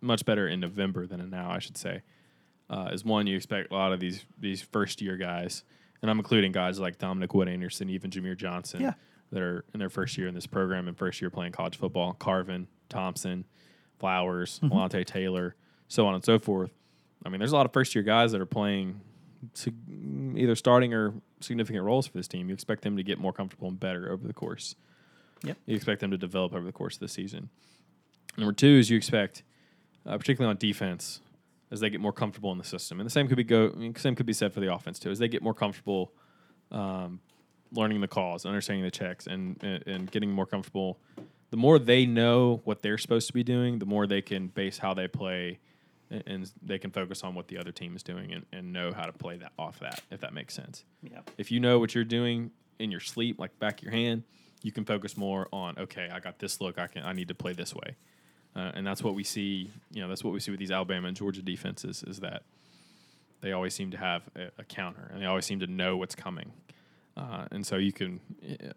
much 0.00 0.24
better 0.24 0.46
in 0.48 0.60
November 0.60 1.06
than 1.06 1.20
in 1.20 1.30
now, 1.30 1.50
I 1.50 1.58
should 1.58 1.76
say. 1.76 2.02
Uh, 2.68 2.90
is 2.92 3.04
one 3.04 3.26
you 3.26 3.36
expect 3.36 3.70
a 3.70 3.74
lot 3.74 3.92
of 3.92 4.00
these 4.00 4.24
these 4.38 4.60
first 4.60 5.00
year 5.00 5.16
guys, 5.16 5.62
and 6.02 6.10
I'm 6.10 6.18
including 6.18 6.52
guys 6.52 6.78
like 6.80 6.98
Dominick 6.98 7.32
Wood-Anderson, 7.32 7.88
even 7.90 8.10
Jahmir 8.10 8.36
Johnson, 8.36 8.80
Yeah. 8.82 8.94
that 9.30 9.40
are 9.42 9.64
in 9.72 9.78
their 9.80 9.88
first 9.90 10.18
year 10.18 10.26
in 10.26 10.34
this 10.34 10.46
program 10.46 10.88
and 10.88 10.96
first 10.98 11.20
year 11.20 11.30
playing 11.30 11.52
college 11.52 11.76
football. 11.76 12.12
Carvin, 12.14 12.66
Thompson, 12.88 13.44
Flowers, 13.98 14.58
Mm-hmm. 14.62 15.02
Taylor, 15.04 15.54
so 15.88 16.06
on 16.06 16.14
and 16.14 16.24
so 16.24 16.38
forth. 16.38 16.70
I 17.24 17.28
mean, 17.28 17.38
there's 17.38 17.52
a 17.52 17.56
lot 17.56 17.66
of 17.66 17.72
first 17.72 17.94
year 17.94 18.02
guys 18.04 18.32
that 18.32 18.40
are 18.40 18.46
playing 18.46 19.00
either 20.36 20.56
starting 20.56 20.92
or 20.92 21.14
significant 21.40 21.84
roles 21.84 22.06
for 22.08 22.16
this 22.16 22.26
team. 22.28 22.48
You 22.48 22.54
expect 22.54 22.82
them 22.82 22.96
to 22.96 23.02
get 23.02 23.18
more 23.18 23.32
comfortable 23.32 23.68
and 23.68 23.78
better 23.78 24.10
over 24.10 24.26
the 24.26 24.32
course. 24.34 24.74
Yep. 25.44 25.56
You 25.66 25.76
expect 25.76 26.00
them 26.00 26.10
to 26.10 26.18
develop 26.18 26.52
over 26.54 26.64
the 26.64 26.72
course 26.72 26.94
of 26.94 27.00
the 27.00 27.08
season. 27.08 27.48
Number 28.36 28.52
two 28.52 28.66
is 28.66 28.90
you 28.90 28.96
expect, 28.96 29.42
uh, 30.06 30.16
particularly 30.16 30.50
on 30.50 30.56
defense, 30.56 31.20
as 31.70 31.80
they 31.80 31.90
get 31.90 32.00
more 32.00 32.12
comfortable 32.12 32.52
in 32.52 32.58
the 32.58 32.64
system, 32.64 33.00
and 33.00 33.06
the 33.06 33.10
same 33.10 33.28
could 33.28 33.36
be 33.36 33.44
go. 33.44 33.72
I 33.74 33.78
mean, 33.78 33.94
same 33.96 34.14
could 34.14 34.26
be 34.26 34.32
said 34.32 34.52
for 34.52 34.60
the 34.60 34.72
offense 34.72 34.98
too. 34.98 35.10
As 35.10 35.18
they 35.18 35.28
get 35.28 35.42
more 35.42 35.54
comfortable, 35.54 36.12
um, 36.70 37.20
learning 37.72 38.00
the 38.00 38.08
calls, 38.08 38.46
understanding 38.46 38.84
the 38.84 38.90
checks, 38.90 39.26
and, 39.26 39.62
and 39.62 39.86
and 39.86 40.10
getting 40.10 40.30
more 40.30 40.46
comfortable. 40.46 40.98
The 41.50 41.56
more 41.56 41.78
they 41.78 42.06
know 42.06 42.60
what 42.64 42.82
they're 42.82 42.98
supposed 42.98 43.28
to 43.28 43.32
be 43.32 43.44
doing, 43.44 43.78
the 43.78 43.86
more 43.86 44.06
they 44.06 44.20
can 44.20 44.48
base 44.48 44.78
how 44.78 44.94
they 44.94 45.06
play, 45.06 45.60
and, 46.10 46.22
and 46.26 46.52
they 46.62 46.78
can 46.78 46.90
focus 46.90 47.22
on 47.22 47.34
what 47.34 47.48
the 47.48 47.58
other 47.58 47.70
team 47.72 47.94
is 47.94 48.02
doing 48.02 48.32
and, 48.32 48.44
and 48.52 48.72
know 48.72 48.92
how 48.92 49.04
to 49.04 49.12
play 49.12 49.36
that 49.36 49.52
off 49.58 49.78
that. 49.78 50.02
If 50.10 50.20
that 50.20 50.34
makes 50.34 50.54
sense. 50.54 50.84
Yeah. 51.02 51.20
If 51.38 51.52
you 51.52 51.60
know 51.60 51.78
what 51.78 51.94
you're 51.94 52.04
doing 52.04 52.50
in 52.78 52.90
your 52.90 53.00
sleep, 53.00 53.38
like 53.38 53.56
back 53.58 53.78
of 53.78 53.84
your 53.84 53.92
hand, 53.92 54.24
you 54.62 54.72
can 54.72 54.84
focus 54.84 55.16
more 55.16 55.48
on 55.52 55.78
okay, 55.78 56.08
I 56.12 56.20
got 56.20 56.38
this 56.38 56.60
look, 56.60 56.78
I 56.78 56.88
can 56.88 57.04
I 57.04 57.12
need 57.12 57.28
to 57.28 57.34
play 57.34 57.52
this 57.52 57.74
way, 57.74 57.96
uh, 58.56 58.72
and 58.74 58.86
that's 58.86 59.02
what 59.02 59.14
we 59.14 59.22
see. 59.24 59.70
You 59.92 60.02
know, 60.02 60.08
that's 60.08 60.24
what 60.24 60.32
we 60.32 60.40
see 60.40 60.50
with 60.50 60.60
these 60.60 60.70
Alabama 60.70 61.08
and 61.08 61.16
Georgia 61.16 61.42
defenses 61.42 62.02
is 62.06 62.20
that 62.20 62.42
they 63.42 63.52
always 63.52 63.74
seem 63.74 63.90
to 63.90 63.98
have 63.98 64.22
a, 64.34 64.48
a 64.58 64.64
counter 64.64 65.10
and 65.12 65.20
they 65.22 65.26
always 65.26 65.44
seem 65.44 65.60
to 65.60 65.66
know 65.66 65.96
what's 65.96 66.14
coming. 66.14 66.52
Uh, 67.16 67.46
and 67.50 67.66
so 67.66 67.76
you 67.76 67.92
can 67.92 68.20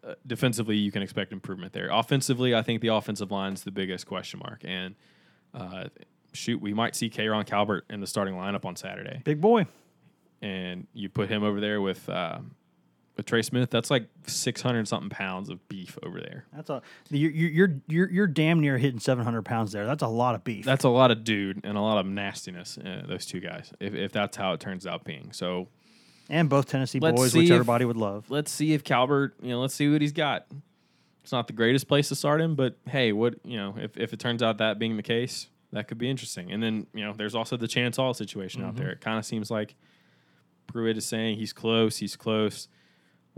uh, 0.03 0.13
defensively 0.25 0.75
you 0.77 0.91
can 0.91 1.01
expect 1.01 1.31
improvement 1.33 1.73
there. 1.73 1.89
Offensively, 1.91 2.53
I 2.55 2.61
think 2.61 2.81
the 2.81 2.87
offensive 2.89 3.31
line 3.31 3.53
is 3.53 3.63
the 3.63 3.71
biggest 3.71 4.05
question 4.05 4.39
mark. 4.39 4.61
And 4.63 4.95
uh, 5.53 5.85
shoot, 6.33 6.61
we 6.61 6.73
might 6.73 6.95
see 6.95 7.09
K'Rojhn 7.09 7.45
Calvert 7.45 7.85
in 7.89 7.99
the 8.01 8.07
starting 8.07 8.35
lineup 8.35 8.63
on 8.65 8.75
Saturday, 8.75 9.21
Big 9.25 9.41
boy. 9.41 9.65
and 10.41 10.87
you 10.93 11.09
put 11.09 11.29
him 11.29 11.43
over 11.43 11.59
there 11.59 11.81
with 11.81 12.07
uh, 12.07 12.39
with 13.19 13.25
Trey 13.25 13.41
Smith. 13.41 13.69
That's 13.69 13.91
like 13.91 14.07
six 14.27 14.61
hundred 14.61 14.87
something 14.87 15.09
pounds 15.09 15.49
of 15.49 15.67
beef 15.67 15.99
over 16.03 16.21
there. 16.21 16.45
That's 16.55 16.69
a 16.69 16.81
you're 17.09 17.31
you're 17.31 17.81
you're 17.87 18.09
you're 18.09 18.27
damn 18.27 18.61
near 18.61 18.77
hitting 18.77 18.99
700 18.99 19.43
pounds 19.43 19.73
there. 19.73 19.85
That's 19.85 20.01
a 20.01 20.07
lot 20.07 20.35
of 20.35 20.43
beef. 20.45 20.63
That's 20.63 20.85
a 20.85 20.89
lot 20.89 21.11
of 21.11 21.25
dude 21.25 21.61
and 21.65 21.77
a 21.77 21.81
lot 21.81 21.97
of 21.97 22.05
nastiness. 22.05 22.77
Uh, 22.77 23.03
those 23.05 23.25
two 23.25 23.41
guys, 23.41 23.73
if, 23.81 23.93
if 23.93 24.11
that's 24.13 24.37
how 24.37 24.53
it 24.53 24.61
turns 24.61 24.87
out 24.87 25.03
being. 25.03 25.33
So 25.33 25.67
and 26.29 26.49
both 26.49 26.67
Tennessee 26.67 26.99
boys, 26.99 27.35
which 27.35 27.45
if- 27.45 27.51
everybody 27.51 27.83
would 27.83 27.97
love. 27.97 28.31
let's 28.31 28.51
see 28.51 28.73
if 28.73 28.83
Calvert, 28.85 29.35
you 29.41 29.49
know, 29.49 29.59
let's 29.59 29.75
see 29.75 29.89
what 29.91 30.01
he's 30.01 30.13
got. 30.13 30.47
It's 31.21 31.33
not 31.33 31.47
the 31.47 31.53
greatest 31.53 31.87
place 31.89 32.07
to 32.07 32.15
start 32.15 32.39
him, 32.39 32.55
but 32.55 32.77
hey, 32.87 33.11
what 33.11 33.35
you 33.43 33.57
know, 33.57 33.75
if, 33.77 33.97
if 33.97 34.13
it 34.13 34.19
turns 34.19 34.41
out 34.41 34.59
that 34.59 34.79
being 34.79 34.95
the 34.95 35.03
case, 35.03 35.47
that 35.73 35.89
could 35.89 35.97
be 35.97 36.09
interesting. 36.09 36.51
And 36.51 36.63
then 36.63 36.87
you 36.93 37.03
know, 37.03 37.13
there's 37.13 37.35
also 37.35 37.57
the 37.57 37.67
Chance 37.67 37.97
Hall 37.97 38.13
situation 38.13 38.63
out 38.63 38.77
there. 38.77 38.89
It 38.89 39.01
kind 39.01 39.19
of 39.19 39.25
seems 39.25 39.51
like 39.51 39.75
Pruitt 40.67 40.97
is 40.97 41.05
saying 41.05 41.37
he's 41.37 41.51
close, 41.53 41.97
he's 41.97 42.15
close. 42.15 42.67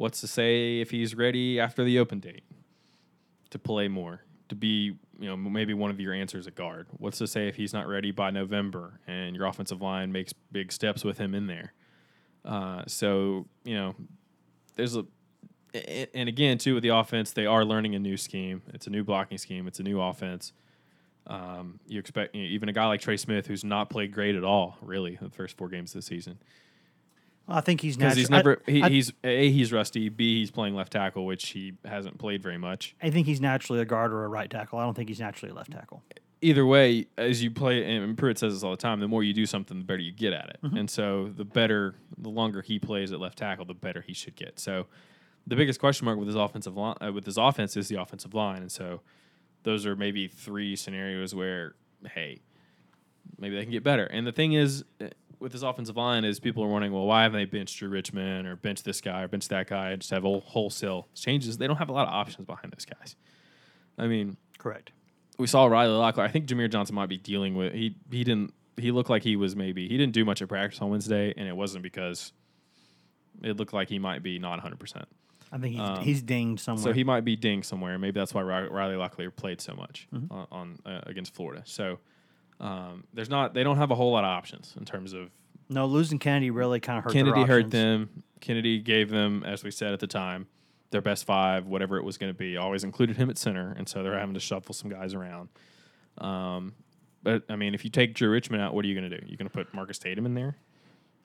What's 0.02 0.20
to 0.22 0.28
say 0.28 0.80
if 0.80 0.89
he's 0.89 1.14
ready 1.14 1.60
after 1.60 1.84
the 1.84 1.99
open 1.99 2.20
date 2.20 2.43
to 3.52 3.60
play 3.60 3.88
more, 3.88 4.22
to 4.49 4.56
be 4.56 4.95
you 5.20 5.30
know 5.30 5.38
maybe 5.38 5.76
one 5.76 5.91
of 5.91 5.99
your 5.99 6.12
answers 6.12 6.47
at 6.47 6.56
guard? 6.56 6.88
What's 6.97 7.20
to 7.20 7.28
say 7.28 7.47
if 7.47 7.56
he's 7.56 7.72
not 7.72 7.88
ready 7.88 8.10
by 8.10 8.32
November 8.32 8.99
and 9.06 9.36
your 9.36 9.45
offensive 9.45 9.80
line 9.80 10.12
makes 10.12 10.34
big 10.34 10.72
steps 10.72 11.04
with 11.04 11.20
him 11.20 11.36
in 11.36 11.45
there? 11.45 11.74
Uh, 12.43 12.82
so 12.88 13.45
you 13.64 13.76
know, 13.76 13.93
there's 14.76 14.95
a 14.95 15.06
a- 15.76 16.10
and 16.18 16.28
again 16.28 16.58
too 16.58 16.74
with 16.74 16.82
the 16.82 16.89
offense, 16.89 17.32
they 17.34 17.45
are 17.45 17.64
learning 17.64 17.93
a 17.93 17.99
new 17.99 18.18
scheme. 18.18 18.64
It's 18.74 18.88
a 18.88 18.89
new 18.89 19.04
blocking 19.04 19.38
scheme. 19.38 19.68
It's 19.68 19.80
a 19.80 19.84
new 19.84 20.02
offense. 20.02 20.52
Um, 21.28 21.80
you 21.86 21.99
expect 21.99 22.34
you 22.34 22.41
know, 22.41 22.49
even 22.49 22.70
a 22.70 22.74
guy 22.74 22.88
like 22.88 23.02
Trey 23.02 23.18
Smith, 23.18 23.45
who's 23.45 23.64
not 23.64 23.91
played 23.91 24.12
great 24.12 24.36
at 24.36 24.43
all, 24.43 24.80
really, 24.82 25.20
the 25.22 25.30
first 25.30 25.58
four 25.58 25.70
games 25.70 25.93
of 25.93 25.99
the 25.99 26.08
season, 26.08 26.39
I 27.48 27.62
think 27.62 27.82
he's 27.82 27.98
because 27.98 28.18
natural. 28.18 28.22
he's 28.22 28.30
never 28.30 28.62
he, 28.66 28.84
I, 28.84 28.89
he's 28.89 29.14
a 29.24 29.52
he's 29.52 29.74
rusty. 29.74 30.10
B 30.10 30.39
he's 30.39 30.52
playing 30.52 30.76
left 30.76 30.94
tackle, 30.94 31.26
which 31.26 31.50
he 31.50 31.74
hasn't 31.86 32.18
played 32.18 32.42
very 32.42 32.58
much. 32.58 32.96
I 33.02 33.10
think 33.10 33.28
he's 33.28 33.42
naturally 33.42 33.82
a 33.82 33.86
guard 33.86 34.14
or 34.14 34.24
a 34.24 34.28
right 34.28 34.50
tackle. 34.50 34.80
I 34.80 34.84
don't 34.84 34.94
think 34.94 35.10
he's 35.10 35.20
naturally 35.20 35.52
a 35.52 35.56
left 35.56 35.72
tackle. 35.72 36.04
Either 36.44 36.66
way, 36.66 37.06
as 37.18 37.44
you 37.44 37.52
play, 37.52 37.84
and 37.96 38.18
Pruitt 38.18 38.39
says 38.39 38.54
this 38.54 38.64
all 38.64 38.72
the 38.72 38.78
time, 38.78 39.00
the 39.00 39.08
more 39.08 39.24
you 39.24 39.32
do 39.32 39.46
something, 39.46 39.78
the 39.78 39.84
better 39.84 40.02
you 40.02 40.12
get 40.12 40.34
at 40.34 40.50
it. 40.50 40.58
And 40.64 40.89
so 40.89 41.32
the 41.36 41.46
better, 41.46 41.94
the 42.18 42.30
longer 42.30 42.64
he 42.64 42.80
plays 42.80 43.12
at 43.12 43.20
left 43.20 43.38
tackle, 43.38 43.66
the 43.66 43.76
better 43.76 44.02
he 44.02 44.14
should 44.14 44.36
get. 44.36 44.60
So 44.60 44.88
the 45.46 45.56
biggest 45.56 45.80
question 45.80 46.06
mark 46.06 46.18
with 46.18 46.28
his 46.28 46.36
offensive 46.36 46.76
line, 46.76 46.96
uh, 47.00 47.12
with 47.12 47.26
his 47.28 47.38
offense, 47.38 47.78
is 47.78 47.89
the 47.89 48.02
offensive 48.02 48.34
line. 48.34 48.62
And 48.62 48.72
so 48.72 49.02
those 49.62 49.86
are 49.86 49.96
maybe 49.96 50.28
three 50.28 50.76
scenarios 50.76 51.36
where, 51.36 51.76
hey, 52.12 52.42
maybe 53.38 53.56
they 53.56 53.62
can 53.62 53.72
get 53.72 53.84
better. 53.84 54.06
And 54.06 54.26
the 54.26 54.32
thing 54.32 54.54
is, 54.54 54.84
with 55.42 55.52
his 55.52 55.64
offensive 55.64 55.98
line, 55.98 56.24
is 56.24 56.39
people 56.39 56.64
are 56.64 56.68
wondering, 56.68 56.94
well, 56.94 57.06
why 57.06 57.24
haven't 57.24 57.39
they 57.39 57.46
benched 57.46 57.78
Drew 57.80 57.89
Richmond 57.89 58.48
or 58.48 58.56
benched 58.56 58.86
this 58.86 59.02
guy 59.02 59.22
or 59.24 59.28
benched 59.28 59.50
that 59.50 59.68
guy 59.68 59.89
and 59.92 60.02
just 60.02 60.12
have 60.12 60.24
all 60.24 60.42
wholesale 60.42 61.08
changes? 61.16 61.58
They 61.58 61.68
don't 61.68 61.78
have 61.78 61.89
a 61.89 61.94
lot 61.94 62.08
of 62.08 62.14
options 62.14 62.46
behind 62.46 62.72
those 62.74 62.86
guys. 62.86 63.16
I 63.98 64.08
mean, 64.08 64.38
Correct. 64.58 64.92
we 65.38 65.48
saw 65.48 65.66
Riley 65.66 65.94
Locklear. 65.94 66.20
I 66.24 66.28
think 66.30 66.46
Jahmir 66.48 66.70
Johnson 66.72 66.96
might 66.96 67.10
be 67.10 67.18
dealing 67.18 67.56
with 67.56 67.74
he 67.74 67.96
he 68.12 68.24
didn't 68.24 68.54
he 68.78 68.92
looked 68.92 69.10
like 69.10 69.24
he 69.24 69.36
was 69.36 69.56
maybe 69.56 69.88
he 69.89 69.98
didn't 69.98 70.14
do 70.14 70.24
much 70.24 70.42
at 70.42 70.48
practice 70.48 70.80
on 70.82 70.89
Wednesday, 70.89 71.34
and 71.36 71.48
it 71.48 71.56
wasn't 71.56 71.84
because 71.84 72.32
it 73.44 73.58
looked 73.58 73.74
like 73.74 73.89
he 73.89 74.00
might 74.00 74.24
be 74.24 74.39
not 74.39 74.52
100. 74.52 74.80
percent 74.80 75.06
I 75.52 75.58
think 75.58 75.74
he's, 75.74 75.82
Um, 75.82 76.00
he's 76.04 76.22
dinged 76.22 76.64
somewhere. 76.64 76.84
So 76.84 76.94
he 76.94 77.04
might 77.04 77.26
be 77.26 77.36
dinged 77.36 77.66
somewhere. 77.68 78.00
Maybe 78.00 78.18
that's 78.20 78.34
why 78.34 78.42
Riley 78.42 78.96
Locklear 78.96 79.36
played 79.36 79.60
so 79.60 79.74
much 79.76 80.08
Mm-hmm. 80.14 80.32
on, 80.34 80.48
on 80.52 80.80
uh, 80.86 81.02
against 81.08 81.34
Florida. 81.36 81.64
So 81.66 82.00
um, 82.62 83.03
there's 83.14 83.30
not 83.30 83.53
they 83.53 83.64
don't 83.64 83.78
have 83.78 83.91
a 83.91 83.95
whole 83.95 84.14
lot 84.14 84.24
of 84.24 84.30
options 84.30 84.76
in 84.78 84.86
terms 84.86 85.14
of 85.14 85.30
no, 85.68 85.86
losing 85.86 86.20
Kennedy 86.20 86.51
really 86.51 86.80
kind 86.80 86.97
of 86.97 87.05
hurt. 87.05 87.14
Kennedy 87.14 87.43
hurt 87.43 87.72
them. 87.72 88.24
Kennedy 88.41 88.80
gave 88.80 89.09
them, 89.09 89.43
as 89.45 89.64
we 89.64 89.72
said 89.72 89.93
at 89.93 89.99
the 89.99 90.07
time, 90.07 90.47
their 90.89 91.01
best 91.01 91.26
five, 91.26 91.66
whatever 91.66 91.97
it 91.97 92.03
was 92.03 92.18
going 92.18 92.32
to 92.32 92.38
be. 92.38 92.57
Always 92.57 92.84
included 92.84 93.18
him 93.18 93.30
at 93.30 93.38
center, 93.38 93.74
and 93.78 93.88
so 93.88 94.03
they're 94.03 94.18
having 94.18 94.34
to 94.34 94.39
shuffle 94.39 94.74
some 94.74 94.89
guys 94.89 95.14
around. 95.14 95.49
Um, 96.18 96.74
but 97.24 97.43
I 97.49 97.55
mean, 97.55 97.74
if 97.74 97.86
you 97.86 97.89
take 97.89 98.14
Drew 98.14 98.30
Richmond 98.30 98.62
out, 98.62 98.74
what 98.74 98.84
are 98.84 98.88
you 98.88 98.95
going 98.99 99.09
to 99.09 99.18
do? 99.18 99.26
You're 99.26 99.38
going 99.38 99.49
to 99.49 99.53
put 99.53 99.74
Marcus 99.74 99.97
Tatum 99.97 100.26
in 100.26 100.34
there? 100.34 100.57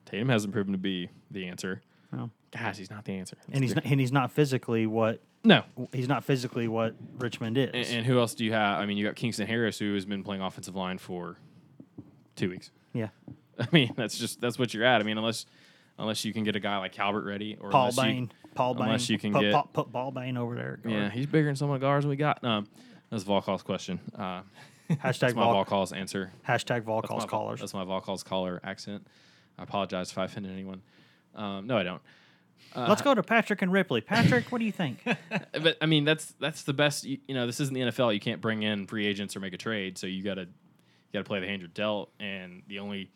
Tatum 0.05 0.29
hasn't 0.29 0.53
proven 0.53 0.71
to 0.71 0.77
be 0.77 1.09
the 1.29 1.47
answer. 1.47 1.81
No. 2.13 2.29
Guys, 2.51 2.77
he's 2.77 2.89
not 2.89 3.03
the 3.03 3.13
answer. 3.13 3.37
and 3.51 3.63
he's 3.63 3.75
not, 3.75 3.85
and 3.85 3.99
he's 3.99 4.13
not 4.13 4.31
physically 4.31 4.87
what 4.87 5.21
no. 5.47 5.63
he's 5.93 6.07
not 6.07 6.23
physically 6.23 6.67
what 6.67 6.95
Richmond 7.17 7.57
is. 7.57 7.69
And, 7.73 7.97
and 7.99 8.05
who 8.05 8.19
else 8.19 8.33
do 8.35 8.45
you 8.45 8.53
have? 8.53 8.79
I 8.79 8.85
mean, 8.85 8.97
you 8.97 9.05
got 9.05 9.15
Kingston 9.15 9.47
Harris, 9.47 9.79
who 9.79 9.93
has 9.93 10.05
been 10.05 10.23
playing 10.23 10.41
offensive 10.41 10.75
line 10.75 10.97
for 10.97 11.37
two 12.35 12.49
weeks. 12.49 12.71
yeah, 12.93 13.09
I 13.59 13.67
mean, 13.71 13.93
that's 13.95 14.17
just 14.17 14.41
that's 14.41 14.59
what 14.59 14.73
you're 14.73 14.83
at. 14.83 15.01
I 15.01 15.03
mean, 15.03 15.17
unless 15.17 15.45
unless 15.97 16.23
you 16.25 16.33
can 16.33 16.43
get 16.43 16.55
a 16.55 16.59
guy 16.59 16.77
like 16.77 16.91
Calvert 16.91 17.25
ready, 17.25 17.57
or 17.59 17.69
Paul 17.69 17.89
unless 17.89 17.97
you- 17.97 18.03
Bain, 18.03 18.31
Paul 18.53 18.73
Bain, 18.75 18.85
unless 18.85 19.09
you 19.09 19.17
can 19.17 19.33
put, 19.33 19.41
get- 19.41 19.53
put, 19.53 19.73
put 19.73 19.91
Paul 19.91 20.11
Bain 20.11 20.37
over 20.37 20.55
there. 20.55 20.79
Yeah, 20.85 21.09
he's 21.09 21.25
bigger 21.25 21.47
than 21.47 21.55
some 21.55 21.69
of 21.69 21.79
the 21.79 21.85
guards 21.85 22.05
we 22.05 22.15
got. 22.15 22.43
Um, 22.43 22.67
that's 23.09 23.23
Vol 23.23 23.41
Calls 23.41 23.63
question. 23.63 23.99
Uh, 24.17 24.41
Hashtag 24.89 25.19
that's 25.19 25.35
my 25.35 25.43
Vol, 25.43 25.87
answer. 25.95 26.31
hashtag 26.47 26.83
Vol 26.83 27.01
That's 27.01 27.25
callers. 27.25 27.59
That's 27.59 27.73
my 27.73 27.83
Vol 27.83 27.99
Calls 27.99 28.23
caller 28.23 28.61
accent. 28.63 29.05
I 29.59 29.63
apologize 29.63 30.11
if 30.11 30.17
I 30.17 30.25
offended 30.25 30.51
anyone. 30.51 30.81
Um, 31.35 31.67
no, 31.67 31.77
I 31.77 31.83
don't. 31.83 32.01
Uh, 32.75 32.85
Let's 32.87 33.01
go 33.01 33.15
to 33.15 33.23
Patrick 33.23 33.61
and 33.61 33.71
Ripley. 33.71 34.01
Patrick, 34.01 34.51
what 34.51 34.59
do 34.59 34.65
you 34.65 34.71
think? 34.71 35.03
But 35.61 35.77
I 35.81 35.85
mean, 35.87 36.03
that's 36.05 36.33
that's 36.39 36.63
the 36.63 36.73
best. 36.73 37.03
You, 37.03 37.17
you 37.27 37.33
know, 37.33 37.45
this 37.47 37.59
isn't 37.59 37.73
the 37.73 37.81
NFL. 37.81 38.13
You 38.13 38.19
can't 38.19 38.41
bring 38.41 38.63
in 38.63 38.85
free 38.87 39.07
agents 39.07 39.35
or 39.35 39.39
make 39.39 39.53
a 39.53 39.57
trade. 39.57 39.97
So 39.97 40.05
you 40.05 40.23
gotta 40.23 40.41
you 40.41 40.47
gotta 41.13 41.23
play 41.25 41.39
the 41.39 41.47
hand 41.47 41.61
you're 41.61 41.69
dealt. 41.69 42.11
And 42.19 42.61
the 42.67 42.79
only 42.79 43.09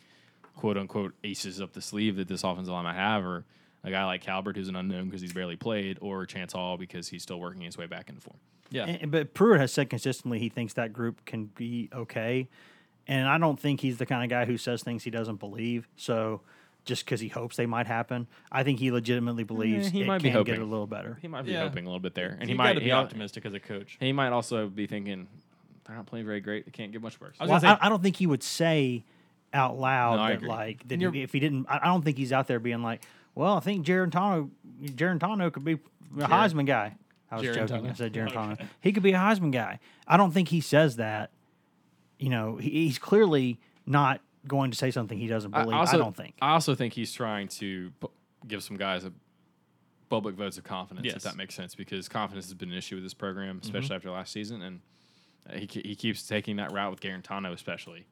quote 0.55 0.77
unquote 0.77 1.13
aces 1.23 1.61
up 1.61 1.73
the 1.73 1.81
sleeve 1.81 2.15
that 2.15 2.27
this 2.27 2.43
offensive 2.43 2.73
line 2.73 2.83
might 2.85 2.95
have 2.95 3.23
are 3.25 3.45
a 3.83 3.91
guy 3.91 4.05
like 4.05 4.21
Calvert, 4.21 4.55
who's 4.55 4.67
an 4.69 4.75
unknown 4.75 5.05
because 5.05 5.21
he's 5.21 5.33
barely 5.33 5.55
played, 5.55 5.97
or 6.01 6.25
Chance 6.25 6.53
Hall 6.53 6.77
because 6.77 7.07
he's 7.09 7.21
still 7.23 7.39
working 7.39 7.61
his 7.61 7.77
way 7.77 7.85
back 7.87 8.09
into 8.09 8.21
form. 8.21 8.37
Yeah. 8.71 8.85
And- 8.85 9.11
but 9.11 9.33
Pruitt 9.33 9.59
has 9.59 9.71
said 9.71 9.89
consistently 9.89 10.39
he 10.39 10.49
thinks 10.49 10.73
that 10.73 10.93
group 10.93 11.25
can 11.25 11.45
be 11.45 11.89
okay, 11.93 12.47
and 13.07 13.27
I 13.27 13.37
don't 13.37 13.59
think 13.59 13.81
he's 13.81 13.97
the 13.97 14.05
kind 14.05 14.23
of 14.23 14.29
guy 14.29 14.45
who 14.45 14.57
says 14.57 14.81
things 14.83 15.03
he 15.03 15.09
doesn't 15.11 15.37
believe. 15.39 15.87
So 15.95 16.41
just 16.85 17.05
because 17.05 17.19
he 17.19 17.27
hopes 17.27 17.55
they 17.57 17.65
might 17.65 17.87
happen, 17.87 18.27
I 18.51 18.63
think 18.63 18.79
he 18.79 18.91
legitimately 18.91 19.43
eh, 19.43 19.45
believes 19.45 19.89
he 19.89 20.01
it 20.01 20.07
might 20.07 20.21
be 20.23 20.31
can 20.31 20.43
get 20.43 20.59
a 20.59 20.65
little 20.65 20.87
better. 20.87 21.17
He 21.21 21.27
might 21.27 21.43
be 21.45 21.51
Yeah. 21.51 21.63
hoping 21.63 21.85
a 21.85 21.87
little 21.87 21.99
bit 21.99 22.15
there, 22.15 22.31
and 22.39 22.43
he 22.43 22.51
you 22.51 22.55
might 22.57 22.77
be 22.77 22.85
he, 22.85 22.91
al- 22.91 23.03
optimistic 23.03 23.45
as 23.45 23.53
a 23.53 23.59
coach. 23.59 23.97
He 23.99 24.11
might 24.13 24.29
also 24.31 24.67
be 24.67 24.87
thinking 24.87 25.27
they're 25.85 25.95
not 25.95 26.05
playing 26.07 26.25
very 26.25 26.41
great. 26.41 26.65
They 26.65 26.71
can't 26.71 26.91
get 26.91 27.01
much 27.01 27.19
worse. 27.21 27.35
I 27.39 27.43
was 27.43 27.49
Well, 27.51 27.59
gonna 27.61 27.75
say- 27.75 27.79
I, 27.81 27.85
I 27.85 27.89
don't 27.89 28.01
think 28.01 28.15
he 28.15 28.25
would 28.27 28.43
say 28.43 29.03
out 29.53 29.77
loud 29.77 30.15
No, 30.17 30.21
I 30.23 30.29
that 30.29 30.37
agree. 30.37 30.49
like 30.49 30.77
that 30.87 30.93
And 30.93 31.01
you're- 31.01 31.19
if 31.19 31.25
if 31.25 31.33
he 31.33 31.39
didn't, 31.39 31.65
I 31.69 31.79
I 31.83 31.85
don't 31.85 32.03
think 32.03 32.17
he's 32.17 32.31
out 32.33 32.47
there 32.47 32.59
being 32.59 32.81
like, 32.81 33.03
well, 33.35 33.57
I 33.57 33.59
think 33.59 33.85
Gerentano, 33.85 34.49
Gerentano 34.83 35.51
could 35.53 35.63
be 35.63 35.73
a 35.73 36.27
Heisman 36.27 36.65
guy. 36.65 36.95
I 37.29 37.35
was 37.35 37.43
joking. 37.45 37.61
I 37.61 37.65
Gerentano. 37.91 37.97
said 37.97 38.13
Gerentano. 38.13 38.67
He 38.81 38.91
could 38.91 39.03
be 39.03 39.13
a 39.13 39.17
Heisman 39.17 39.51
guy. 39.51 39.79
I 40.07 40.17
don't 40.17 40.31
think 40.31 40.49
he 40.49 40.59
says 40.61 40.95
that. 40.97 41.31
You 42.19 42.29
know, 42.29 42.57
he, 42.57 42.69
he's 42.69 42.99
clearly 42.99 43.59
not 43.85 44.19
going 44.47 44.71
to 44.71 44.77
say 44.77 44.91
something 44.91 45.17
he 45.17 45.27
doesn't 45.27 45.51
believe. 45.51 45.69
I, 45.73 45.79
also, 45.79 45.97
don't 45.97 46.15
think. 46.15 46.35
I 46.41 46.51
also 46.53 46.75
think 46.75 46.93
he's 46.93 47.11
trying 47.13 47.47
to 47.49 47.91
pu- 47.99 48.11
give 48.47 48.63
some 48.63 48.77
guys 48.77 49.05
a 49.05 49.11
public 50.09 50.35
votes 50.35 50.57
of 50.57 50.63
confidence, 50.63 51.05
Yes. 51.05 51.15
if 51.17 51.23
that 51.23 51.35
makes 51.37 51.55
sense, 51.55 51.73
because 51.75 52.09
confidence 52.09 52.45
has 52.45 52.53
been 52.53 52.71
an 52.71 52.77
issue 52.77 52.95
with 52.95 53.03
this 53.03 53.13
program, 53.13 53.57
Mm-hmm. 53.57 53.65
especially 53.65 53.95
after 53.95 54.09
last 54.11 54.31
season, 54.33 54.61
and 54.61 54.81
uh, 55.49 55.53
he 55.57 55.67
he 55.85 55.95
keeps 55.95 56.27
taking 56.27 56.57
that 56.57 56.71
route 56.71 56.91
with 56.91 56.99
Guarantano, 57.01 57.51
especially. 57.53 58.05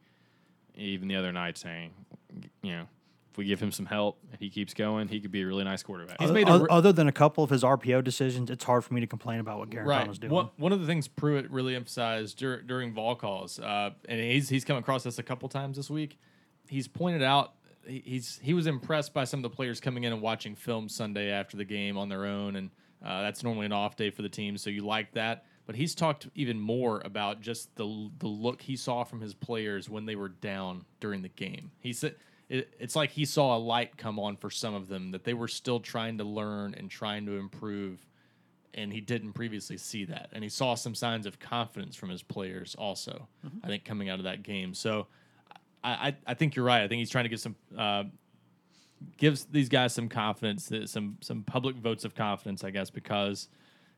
Even 0.76 1.08
the 1.10 1.16
other 1.16 1.32
night, 1.34 1.58
saying, 1.58 1.92
you 2.62 2.72
know, 2.72 2.88
if 3.32 3.38
we 3.38 3.46
give 3.46 3.60
him 3.62 3.72
some 3.72 3.86
help 3.86 4.20
and 4.32 4.40
he 4.40 4.50
keeps 4.50 4.74
going, 4.74 5.08
he 5.08 5.20
could 5.20 5.32
be 5.32 5.42
a 5.42 5.46
really 5.46 5.64
nice 5.64 5.84
quarterback. 5.84 6.20
He's 6.20 6.30
Other, 6.30 6.34
made 6.34 6.48
a 6.48 6.52
other- 6.52 6.64
re- 6.64 6.70
other 6.72 6.92
than 6.92 7.08
a 7.08 7.12
couple 7.12 7.44
of 7.44 7.50
his 7.50 7.64
RPO 7.64 8.04
decisions, 8.04 8.50
it's 8.50 8.64
hard 8.64 8.84
for 8.84 8.94
me 8.94 9.02
to 9.02 9.08
complain 9.08 9.40
about 9.40 9.60
what 9.60 9.70
Guarantano's 9.70 10.18
doing. 10.20 10.34
One, 10.34 10.50
one 10.58 10.72
of 10.74 10.80
the 10.82 10.88
things 10.88 11.08
Pruitt 11.08 11.50
really 11.52 11.76
emphasized 11.76 12.38
dur- 12.40 12.62
during 12.62 12.94
vol 12.94 13.16
calls, 13.16 13.60
uh, 13.60 13.92
and 14.08 14.20
he's 14.20 14.50
he's 14.50 14.66
come 14.66 14.78
across 14.78 15.04
this 15.04 15.20
a 15.20 15.24
couple 15.24 15.48
times 15.50 15.78
this 15.78 15.90
week. 15.90 16.18
He's 16.68 16.88
pointed 16.88 17.22
out 17.24 17.54
he- 17.88 18.04
he's 18.06 18.40
he 18.42 18.54
was 18.54 18.68
impressed 18.68 19.14
by 19.14 19.24
some 19.26 19.40
of 19.40 19.44
the 19.44 19.56
players 19.56 19.80
coming 19.80 20.04
in 20.06 20.14
and 20.14 20.22
watching 20.22 20.56
film 20.56 20.90
Sunday 20.90 21.30
after 21.32 21.56
the 21.58 21.66
game 21.66 21.98
on 21.98 22.10
their 22.10 22.26
own, 22.26 22.56
and 22.56 22.72
uh, 23.06 23.22
that's 23.22 23.44
normally 23.44 23.66
an 23.68 23.72
off 23.72 23.96
day 23.96 24.10
for 24.10 24.22
the 24.24 24.30
team, 24.30 24.58
so 24.58 24.70
you 24.70 24.82
like 24.86 25.14
that. 25.14 25.46
But 25.66 25.76
he's 25.76 25.94
talked 25.94 26.28
even 26.34 26.60
more 26.60 27.00
about 27.06 27.42
just 27.42 27.76
the 27.76 28.10
the 28.18 28.28
look 28.28 28.62
he 28.64 28.76
saw 28.76 29.04
from 29.04 29.22
his 29.22 29.36
players 29.36 29.88
when 29.88 30.06
they 30.08 30.16
were 30.16 30.30
down 30.30 30.84
during 31.00 31.22
the 31.22 31.30
game. 31.30 31.70
He 31.80 31.94
said 31.94 32.16
it, 32.50 32.74
it's 32.80 32.96
like 32.96 33.12
he 33.12 33.26
saw 33.26 33.56
a 33.56 33.60
light 33.60 33.96
come 33.98 34.20
on 34.20 34.36
for 34.36 34.50
some 34.50 34.74
of 34.74 34.88
them 34.88 35.12
that 35.12 35.24
they 35.24 35.34
were 35.34 35.48
still 35.48 35.80
trying 35.80 36.18
to 36.18 36.24
learn 36.24 36.74
and 36.74 36.90
trying 36.90 37.26
to 37.28 37.34
improve 37.38 38.06
and 38.74 38.94
he 38.94 39.02
didn't 39.02 39.34
previously 39.34 39.78
see 39.78 40.06
that. 40.06 40.30
And 40.32 40.44
he 40.44 40.50
saw 40.50 40.76
some 40.76 40.94
signs 40.94 41.26
of 41.26 41.40
confidence 41.40 41.96
from 41.96 42.10
his 42.10 42.22
players 42.22 42.76
also. 42.76 43.28
I 43.64 43.68
think 43.68 43.84
coming 43.84 44.10
out 44.10 44.20
of 44.20 44.26
that 44.26 44.44
game. 44.44 44.74
So 44.76 45.08
I, 45.84 45.92
I, 46.10 46.16
I 46.28 46.34
think 46.36 46.56
you're 46.56 46.66
right. 46.66 46.84
I 46.84 46.88
think 46.88 47.00
he's 47.00 47.10
trying 47.10 47.26
to 47.26 47.30
get 47.30 47.40
some 47.40 47.56
uh, 47.78 48.04
gives 49.18 49.46
these 49.46 49.70
guys 49.70 49.94
some 49.94 50.08
confidence, 50.10 50.68
that- 50.68 50.90
some 50.90 51.18
some 51.22 51.44
public 51.44 51.78
votes 51.78 52.06
of 52.06 52.14
confidence, 52.16 52.64
I 52.64 52.70
guess, 52.70 52.90
because 52.90 53.48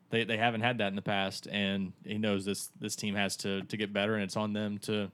they, 0.10 0.24
they 0.24 0.38
haven't 0.38 0.62
had 0.62 0.78
that 0.78 0.88
in 0.88 0.96
the 0.96 1.02
past, 1.02 1.48
and 1.52 1.92
he 2.06 2.18
knows 2.18 2.46
this 2.46 2.70
this 2.80 2.96
team 2.96 3.16
has 3.16 3.36
to 3.38 3.62
to 3.64 3.78
get 3.78 3.92
better, 3.94 4.16
and 4.16 4.24
it's 4.24 4.38
on 4.38 4.54
them 4.54 4.78
to 4.80 5.12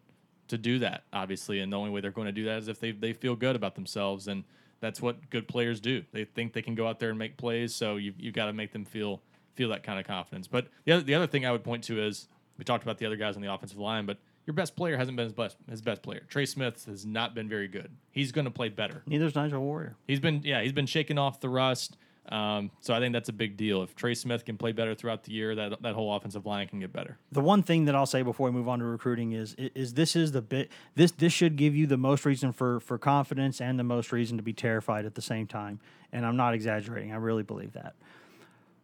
to 0.49 0.57
do 0.57 0.79
that, 0.79 1.03
obviously. 1.13 1.59
And 1.59 1.71
the 1.71 1.77
only 1.77 1.89
way 1.89 2.01
they're 2.01 2.11
going 2.11 2.27
to 2.27 2.31
do 2.31 2.45
that 2.45 2.59
is 2.59 2.67
if 2.67 2.79
they 2.79 2.91
they 2.91 3.13
feel 3.13 3.35
good 3.35 3.55
about 3.55 3.75
themselves, 3.75 4.27
and 4.27 4.43
that's 4.79 5.01
what 5.01 5.29
good 5.29 5.47
players 5.47 5.79
do. 5.79 6.03
They 6.11 6.25
think 6.25 6.53
they 6.53 6.61
can 6.61 6.75
go 6.75 6.87
out 6.87 6.99
there 6.99 7.09
and 7.09 7.19
make 7.19 7.37
plays, 7.37 7.73
so 7.75 7.95
you 7.97 8.13
you've 8.17 8.33
got 8.33 8.45
to 8.45 8.53
make 8.53 8.73
them 8.73 8.85
feel 8.85 9.21
feel 9.55 9.69
that 9.69 9.83
kind 9.83 9.99
of 9.99 10.05
confidence. 10.05 10.47
But 10.47 10.67
the 10.85 10.93
other, 10.93 11.03
the 11.03 11.15
other 11.15 11.27
thing 11.27 11.45
I 11.45 11.51
would 11.51 11.63
point 11.63 11.83
to 11.85 12.01
is 12.01 12.27
we 12.57 12.63
talked 12.63 12.83
about 12.83 12.97
the 12.97 13.05
other 13.05 13.15
guys 13.15 13.35
on 13.35 13.41
the 13.41 13.51
offensive 13.51 13.79
line, 13.79 14.05
but 14.05 14.17
your 14.45 14.53
best 14.53 14.75
player 14.75 14.95
hasn't 14.97 15.17
been 15.17 15.25
his 15.25 15.33
best 15.33 15.57
his 15.69 15.81
best 15.81 16.01
player. 16.01 16.21
Trey 16.29 16.45
Smith 16.45 16.85
has 16.85 17.05
not 17.05 17.35
been 17.35 17.49
very 17.49 17.67
good. 17.67 17.91
He's 18.11 18.31
going 18.31 18.45
to 18.45 18.51
play 18.51 18.69
better. 18.69 19.03
Neither's 19.05 19.35
Nigel 19.35 19.61
Warrior. 19.61 19.95
He's 20.07 20.19
been 20.19 20.41
yeah, 20.43 20.61
he's 20.61 20.71
been 20.71 20.85
shaking 20.85 21.17
off 21.17 21.39
the 21.41 21.49
rust. 21.49 21.97
Um, 22.29 22.71
so 22.81 22.93
I 22.93 22.99
think 22.99 23.13
that's 23.13 23.29
a 23.29 23.33
big 23.33 23.55
deal. 23.55 23.83
If 23.83 23.95
Trey 23.95 24.13
Smith 24.13 24.43
can 24.43 24.57
play 24.57 24.73
better 24.73 24.93
throughout 24.93 25.23
the 25.23 25.31
year, 25.31 25.55
that 25.55 25.81
that 25.81 25.95
whole 25.95 26.13
offensive 26.13 26.45
line 26.45 26.67
can 26.67 26.79
get 26.79 26.91
better. 26.91 27.17
the 27.31 27.41
one 27.41 27.63
thing 27.63 27.85
that 27.85 27.95
I'll 27.95 28.05
say 28.05 28.21
before 28.21 28.49
we 28.49 28.51
move 28.51 28.67
on 28.67 28.79
to 28.79 28.85
recruiting 28.85 29.31
is 29.31 29.55
is 29.57 29.93
this 29.93 30.15
is 30.15 30.33
the 30.33 30.41
bit 30.41 30.69
this 30.95 31.11
this 31.11 31.31
should 31.31 31.55
give 31.55 31.75
you 31.75 31.87
the 31.87 31.97
most 31.97 32.25
reason 32.25 32.51
for 32.51 32.79
for 32.79 32.97
confidence 32.97 33.61
and 33.61 33.79
the 33.79 33.83
most 33.83 34.11
reason 34.11 34.37
to 34.37 34.43
be 34.43 34.53
terrified 34.53 35.05
at 35.05 35.15
the 35.15 35.21
same 35.21 35.47
time. 35.47 35.79
And 36.11 36.25
I'm 36.25 36.35
not 36.35 36.53
exaggerating. 36.53 37.11
I 37.11 37.17
really 37.17 37.43
believe 37.43 37.73
that. 37.73 37.95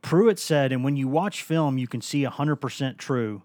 Pruitt 0.02 0.38
said, 0.38 0.74
and 0.74 0.84
when 0.84 0.98
you 0.98 1.08
watch 1.08 1.42
film, 1.42 1.78
you 1.78 1.88
can 1.88 2.02
see 2.02 2.24
100% 2.24 2.98
true. 2.98 3.42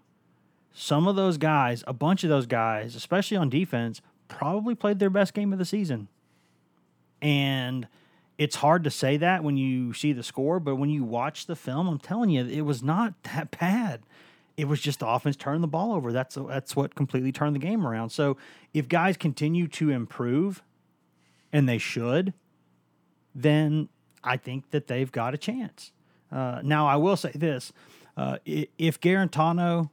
Some 0.73 1.07
of 1.07 1.15
those 1.15 1.37
guys, 1.37 1.85
a 1.87 1.93
bunch 1.93 2.23
of 2.25 2.29
those 2.29 2.45
guys, 2.45 2.95
especially 2.95 3.37
on 3.37 3.49
defense, 3.49 4.01
probably 4.27 4.75
played 4.75 4.99
their 4.99 5.09
best 5.09 5.33
game 5.33 5.53
of 5.53 5.59
the 5.59 5.65
season. 5.65 6.09
And 7.21 7.87
it's 8.39 8.55
hard 8.55 8.85
to 8.85 8.89
say 8.89 9.17
that 9.17 9.43
when 9.43 9.57
you 9.57 9.93
see 9.93 10.13
the 10.13 10.23
score, 10.23 10.61
but 10.61 10.77
when 10.77 10.89
you 10.89 11.03
watch 11.03 11.45
the 11.45 11.57
film, 11.57 11.89
I'm 11.89 11.99
telling 11.99 12.29
you, 12.29 12.45
it 12.45 12.61
was 12.61 12.81
not 12.81 13.13
that 13.23 13.59
bad. 13.59 14.01
It 14.55 14.65
was 14.69 14.79
just 14.79 14.99
the 14.99 15.07
offense 15.07 15.35
turning 15.35 15.59
the 15.59 15.67
ball 15.67 15.93
over. 15.93 16.13
That's 16.13 16.35
that's 16.47 16.73
what 16.73 16.95
completely 16.95 17.33
turned 17.33 17.53
the 17.53 17.59
game 17.59 17.85
around. 17.85 18.11
So 18.11 18.37
if 18.73 18.87
guys 18.87 19.17
continue 19.17 19.67
to 19.67 19.89
improve, 19.89 20.63
and 21.51 21.67
they 21.67 21.77
should, 21.77 22.33
then 23.35 23.89
I 24.23 24.37
think 24.37 24.71
that 24.71 24.87
they've 24.87 25.11
got 25.11 25.33
a 25.33 25.37
chance. 25.37 25.91
Uh, 26.31 26.61
now 26.63 26.87
I 26.87 26.95
will 26.95 27.17
say 27.17 27.31
this: 27.35 27.73
uh, 28.15 28.37
if 28.45 29.01
Guarantano 29.01 29.89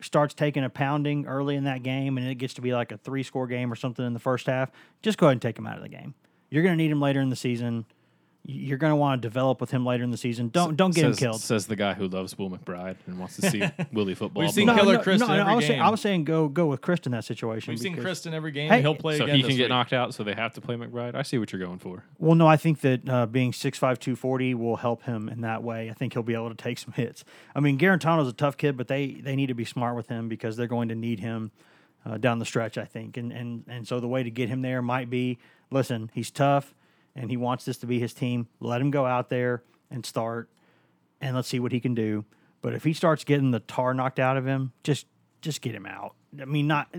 starts 0.00 0.34
taking 0.34 0.64
a 0.64 0.68
pounding 0.68 1.26
early 1.26 1.54
in 1.54 1.64
that 1.64 1.84
game 1.84 2.18
and 2.18 2.26
it 2.26 2.34
gets 2.34 2.54
to 2.54 2.60
be 2.60 2.74
like 2.74 2.90
a 2.90 2.98
three 2.98 3.22
score 3.22 3.46
game 3.46 3.72
or 3.72 3.76
something 3.76 4.04
in 4.04 4.14
the 4.14 4.20
first 4.20 4.46
half, 4.46 4.72
just 5.00 5.16
go 5.16 5.26
ahead 5.26 5.34
and 5.34 5.42
take 5.42 5.56
him 5.56 5.66
out 5.66 5.76
of 5.76 5.82
the 5.84 5.88
game. 5.88 6.14
You're 6.50 6.62
going 6.62 6.76
to 6.76 6.82
need 6.82 6.90
him 6.90 7.00
later 7.00 7.20
in 7.20 7.30
the 7.30 7.36
season. 7.36 7.84
You're 8.48 8.78
going 8.78 8.92
to 8.92 8.96
want 8.96 9.20
to 9.20 9.28
develop 9.28 9.60
with 9.60 9.72
him 9.72 9.84
later 9.84 10.04
in 10.04 10.12
the 10.12 10.16
season. 10.16 10.50
Don't 10.50 10.76
don't 10.76 10.94
get 10.94 11.00
says, 11.00 11.18
him 11.18 11.20
killed. 11.20 11.40
Says 11.40 11.66
the 11.66 11.74
guy 11.74 11.94
who 11.94 12.06
loves 12.06 12.38
Will 12.38 12.48
McBride 12.48 12.94
and 13.08 13.18
wants 13.18 13.34
to 13.36 13.50
see 13.50 13.60
Willie 13.92 14.14
football. 14.14 14.44
We've 14.44 14.52
seen 14.52 14.68
but- 14.68 14.76
Killer 14.76 15.02
Kristen 15.02 15.28
every 15.28 15.42
I 15.42 15.56
was, 15.56 15.66
saying, 15.66 15.80
game. 15.80 15.86
I 15.86 15.90
was 15.90 16.00
saying 16.00 16.24
go 16.24 16.46
go 16.46 16.66
with 16.66 16.80
Chris 16.80 17.00
in 17.06 17.10
that 17.10 17.24
situation. 17.24 17.72
We've 17.72 17.80
seen 17.80 17.94
because- 17.94 18.04
Kristen 18.04 18.34
every 18.34 18.52
game. 18.52 18.70
Hey, 18.70 18.82
he'll 18.82 18.94
play 18.94 19.18
so 19.18 19.24
again. 19.24 19.34
he 19.34 19.42
can 19.42 19.48
this 19.50 19.56
get 19.56 19.64
week. 19.64 19.70
knocked 19.70 19.92
out, 19.92 20.14
so 20.14 20.22
they 20.22 20.34
have 20.34 20.52
to 20.54 20.60
play 20.60 20.76
McBride. 20.76 21.16
I 21.16 21.22
see 21.22 21.38
what 21.38 21.52
you're 21.52 21.60
going 21.60 21.80
for. 21.80 22.04
Well, 22.20 22.36
no, 22.36 22.46
I 22.46 22.56
think 22.56 22.82
that 22.82 23.08
uh, 23.08 23.26
being 23.26 23.50
6'5", 23.50 23.80
240 23.80 24.54
will 24.54 24.76
help 24.76 25.02
him 25.02 25.28
in 25.28 25.40
that 25.40 25.64
way. 25.64 25.90
I 25.90 25.94
think 25.94 26.12
he'll 26.12 26.22
be 26.22 26.34
able 26.34 26.50
to 26.50 26.54
take 26.54 26.78
some 26.78 26.92
hits. 26.92 27.24
I 27.56 27.58
mean, 27.58 27.78
Guarantano's 27.78 28.28
a 28.28 28.32
tough 28.32 28.56
kid, 28.56 28.76
but 28.76 28.86
they 28.86 29.14
they 29.14 29.34
need 29.34 29.48
to 29.48 29.54
be 29.54 29.64
smart 29.64 29.96
with 29.96 30.06
him 30.06 30.28
because 30.28 30.56
they're 30.56 30.68
going 30.68 30.88
to 30.90 30.94
need 30.94 31.18
him 31.18 31.50
uh, 32.06 32.16
down 32.18 32.38
the 32.38 32.44
stretch. 32.44 32.78
I 32.78 32.84
think, 32.84 33.16
and 33.16 33.32
and 33.32 33.64
and 33.68 33.86
so 33.86 34.00
the 34.00 34.08
way 34.08 34.22
to 34.22 34.30
get 34.30 34.48
him 34.48 34.62
there 34.62 34.80
might 34.80 35.10
be, 35.10 35.38
listen, 35.70 36.10
he's 36.14 36.30
tough, 36.30 36.74
and 37.14 37.30
he 37.30 37.36
wants 37.36 37.64
this 37.64 37.78
to 37.78 37.86
be 37.86 37.98
his 37.98 38.14
team. 38.14 38.48
Let 38.60 38.80
him 38.80 38.90
go 38.90 39.04
out 39.04 39.28
there 39.28 39.62
and 39.90 40.06
start, 40.06 40.48
and 41.20 41.34
let's 41.34 41.48
see 41.48 41.58
what 41.58 41.72
he 41.72 41.80
can 41.80 41.94
do. 41.94 42.24
But 42.62 42.74
if 42.74 42.84
he 42.84 42.92
starts 42.92 43.24
getting 43.24 43.50
the 43.50 43.60
tar 43.60 43.94
knocked 43.94 44.18
out 44.18 44.36
of 44.36 44.46
him, 44.46 44.72
just 44.82 45.06
just 45.40 45.60
get 45.60 45.74
him 45.74 45.86
out. 45.86 46.14
I 46.40 46.44
mean, 46.44 46.66
not 46.66 46.94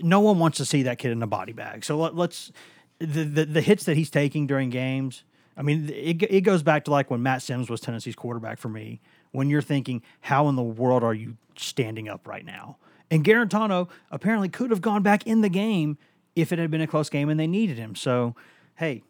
no 0.00 0.20
one 0.20 0.38
wants 0.38 0.58
to 0.58 0.64
see 0.64 0.82
that 0.84 0.98
kid 0.98 1.12
in 1.12 1.22
a 1.22 1.26
body 1.26 1.52
bag. 1.52 1.84
So 1.84 1.96
let, 1.98 2.14
let's 2.14 2.52
the, 2.98 3.24
the 3.24 3.44
the 3.44 3.60
hits 3.60 3.84
that 3.84 3.96
he's 3.96 4.10
taking 4.10 4.46
during 4.46 4.70
games. 4.70 5.24
I 5.56 5.62
mean, 5.62 5.88
it 5.92 6.22
it 6.22 6.40
goes 6.42 6.62
back 6.62 6.84
to 6.84 6.90
like 6.90 7.10
when 7.10 7.22
Matt 7.22 7.42
Simms 7.42 7.68
was 7.68 7.80
Tennessee's 7.80 8.14
quarterback 8.14 8.58
for 8.58 8.68
me. 8.68 9.00
When 9.30 9.50
you're 9.50 9.62
thinking, 9.62 10.02
how 10.20 10.48
in 10.48 10.56
the 10.56 10.62
world 10.62 11.04
are 11.04 11.14
you 11.14 11.36
standing 11.56 12.08
up 12.08 12.26
right 12.26 12.44
now? 12.44 12.78
And 13.10 13.24
Guarantano 13.24 13.88
apparently 14.10 14.48
could 14.48 14.70
have 14.70 14.80
gone 14.80 15.02
back 15.02 15.26
in 15.26 15.40
the 15.40 15.48
game 15.48 15.98
if 16.36 16.52
it 16.52 16.58
had 16.58 16.70
been 16.70 16.80
a 16.80 16.86
close 16.86 17.08
game 17.08 17.28
and 17.28 17.38
they 17.38 17.46
needed 17.46 17.78
him. 17.78 17.94
So, 17.94 18.34
hey, 18.76 19.02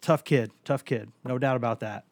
tough 0.00 0.24
kid, 0.24 0.50
tough 0.64 0.84
kid, 0.84 1.10
no 1.24 1.38
doubt 1.38 1.56
about 1.56 1.80
that. 1.80 2.04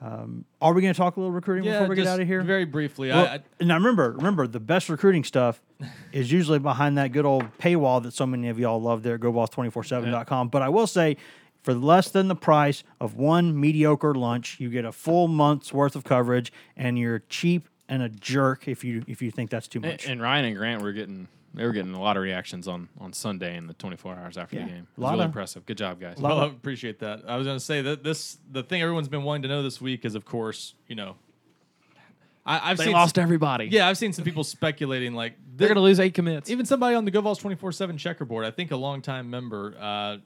Um, 0.00 0.44
are 0.60 0.72
we 0.72 0.80
going 0.80 0.94
to 0.94 0.98
talk 0.98 1.16
a 1.16 1.20
little 1.20 1.32
recruiting 1.32 1.64
Yeah, 1.64 1.80
before 1.80 1.88
we 1.88 1.96
get 1.96 2.06
out 2.06 2.20
of 2.20 2.26
here? 2.26 2.40
Very 2.42 2.64
briefly, 2.64 3.08
Well, 3.08 3.26
I, 3.26 3.40
I, 3.60 3.64
now 3.64 3.74
remember, 3.74 4.12
remember 4.12 4.46
the 4.46 4.60
best 4.60 4.88
recruiting 4.88 5.24
stuff 5.24 5.60
is 6.12 6.30
usually 6.30 6.60
behind 6.60 6.98
that 6.98 7.10
good 7.10 7.26
old 7.26 7.44
paywall 7.58 8.02
that 8.04 8.12
so 8.12 8.24
many 8.24 8.48
of 8.48 8.58
y'all 8.60 8.80
love 8.80 9.02
there 9.02 9.16
at 9.16 9.20
GoVols247.com. 9.20 10.48
But 10.48 10.62
I 10.62 10.68
will 10.68 10.86
say, 10.86 11.16
for 11.62 11.74
less 11.74 12.10
than 12.10 12.28
the 12.28 12.36
price 12.36 12.84
of 13.00 13.14
one 13.14 13.58
mediocre 13.58 14.14
lunch, 14.14 14.60
you 14.60 14.70
get 14.70 14.84
a 14.84 14.92
full 14.92 15.26
month's 15.26 15.72
worth 15.72 15.96
of 15.96 16.04
coverage, 16.04 16.52
and 16.76 16.96
you're 16.96 17.24
cheap 17.28 17.68
and 17.88 18.02
a 18.02 18.08
jerk 18.08 18.68
if 18.68 18.84
you 18.84 19.02
if 19.06 19.22
you 19.22 19.30
think 19.30 19.50
that's 19.50 19.68
too 19.68 19.80
much. 19.80 20.06
and 20.06 20.20
Ryan 20.20 20.44
and 20.46 20.56
Grant 20.56 20.82
were 20.82 20.92
getting 20.92 21.28
they 21.54 21.64
were 21.64 21.72
getting 21.72 21.94
a 21.94 22.00
lot 22.00 22.16
of 22.16 22.22
reactions 22.22 22.68
on 22.68 22.88
on 23.00 23.12
Sunday 23.12 23.56
in 23.56 23.66
the 23.66 23.74
24 23.74 24.14
hours 24.16 24.36
after 24.36 24.56
Yeah. 24.56 24.64
the 24.64 24.70
game. 24.70 24.86
It 24.96 25.00
Lot 25.00 25.08
was 25.08 25.10
really 25.12 25.24
of- 25.24 25.28
impressive. 25.30 25.66
Good 25.66 25.78
job, 25.78 25.98
guys. 26.00 26.18
lot 26.18 26.36
well, 26.36 26.40
I 26.44 26.46
appreciate 26.46 26.98
that. 27.00 27.22
I 27.26 27.36
was 27.36 27.46
going 27.46 27.58
to 27.58 27.64
say 27.64 27.80
that 27.82 28.04
this 28.04 28.38
the 28.50 28.62
thing 28.62 28.82
everyone's 28.82 29.08
been 29.08 29.22
wanting 29.22 29.42
to 29.42 29.48
know 29.48 29.62
this 29.62 29.80
week 29.80 30.04
is, 30.04 30.14
of 30.14 30.24
course, 30.24 30.74
you 30.86 30.94
know, 30.94 31.16
I, 32.46 32.70
I've 32.70 32.78
They 32.78 32.84
seen 32.84 32.92
lost 32.94 33.18
everybody. 33.18 33.66
Yeah, 33.66 33.88
I've 33.88 33.98
seen 33.98 34.12
some 34.12 34.24
people 34.24 34.44
speculating 34.56 35.14
like 35.14 35.34
they're 35.56 35.68
gonna 35.68 35.80
lose 35.80 36.00
eight 36.00 36.14
commits. 36.14 36.50
even 36.50 36.64
somebody 36.66 36.94
on 36.94 37.04
the 37.04 37.10
GoVols 37.10 37.38
twenty 37.40 37.56
four 37.56 37.72
seven 37.72 37.98
checkerboard. 37.98 38.44
I 38.46 38.50
think 38.50 38.70
a 38.70 38.76
longtime 38.76 39.28
member, 39.28 39.74
uh, 39.78 40.16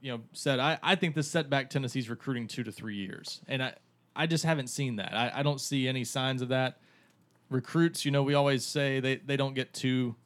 you 0.00 0.12
know, 0.12 0.20
said 0.32 0.58
I, 0.58 0.78
I 0.82 0.94
think 0.96 1.14
this 1.14 1.28
set 1.30 1.48
back 1.48 1.70
Tennessee's 1.70 2.10
recruiting 2.10 2.46
two 2.48 2.62
to 2.64 2.72
three 2.72 2.96
years, 2.96 3.40
and 3.48 3.62
I 3.62 3.74
I 4.14 4.26
just 4.26 4.44
haven't 4.44 4.66
seen 4.68 4.96
that. 4.96 5.14
I, 5.14 5.32
I 5.36 5.42
don't 5.42 5.60
see 5.60 5.88
any 5.88 6.04
signs 6.04 6.42
of 6.42 6.48
that. 6.48 6.78
Recruits, 7.52 8.04
you 8.04 8.10
know, 8.10 8.22
we 8.22 8.34
always 8.34 8.64
say 8.64 9.00
they, 9.00 9.16
they 9.16 9.36
don't 9.36 9.54
get 9.54 9.72
too 9.72 10.16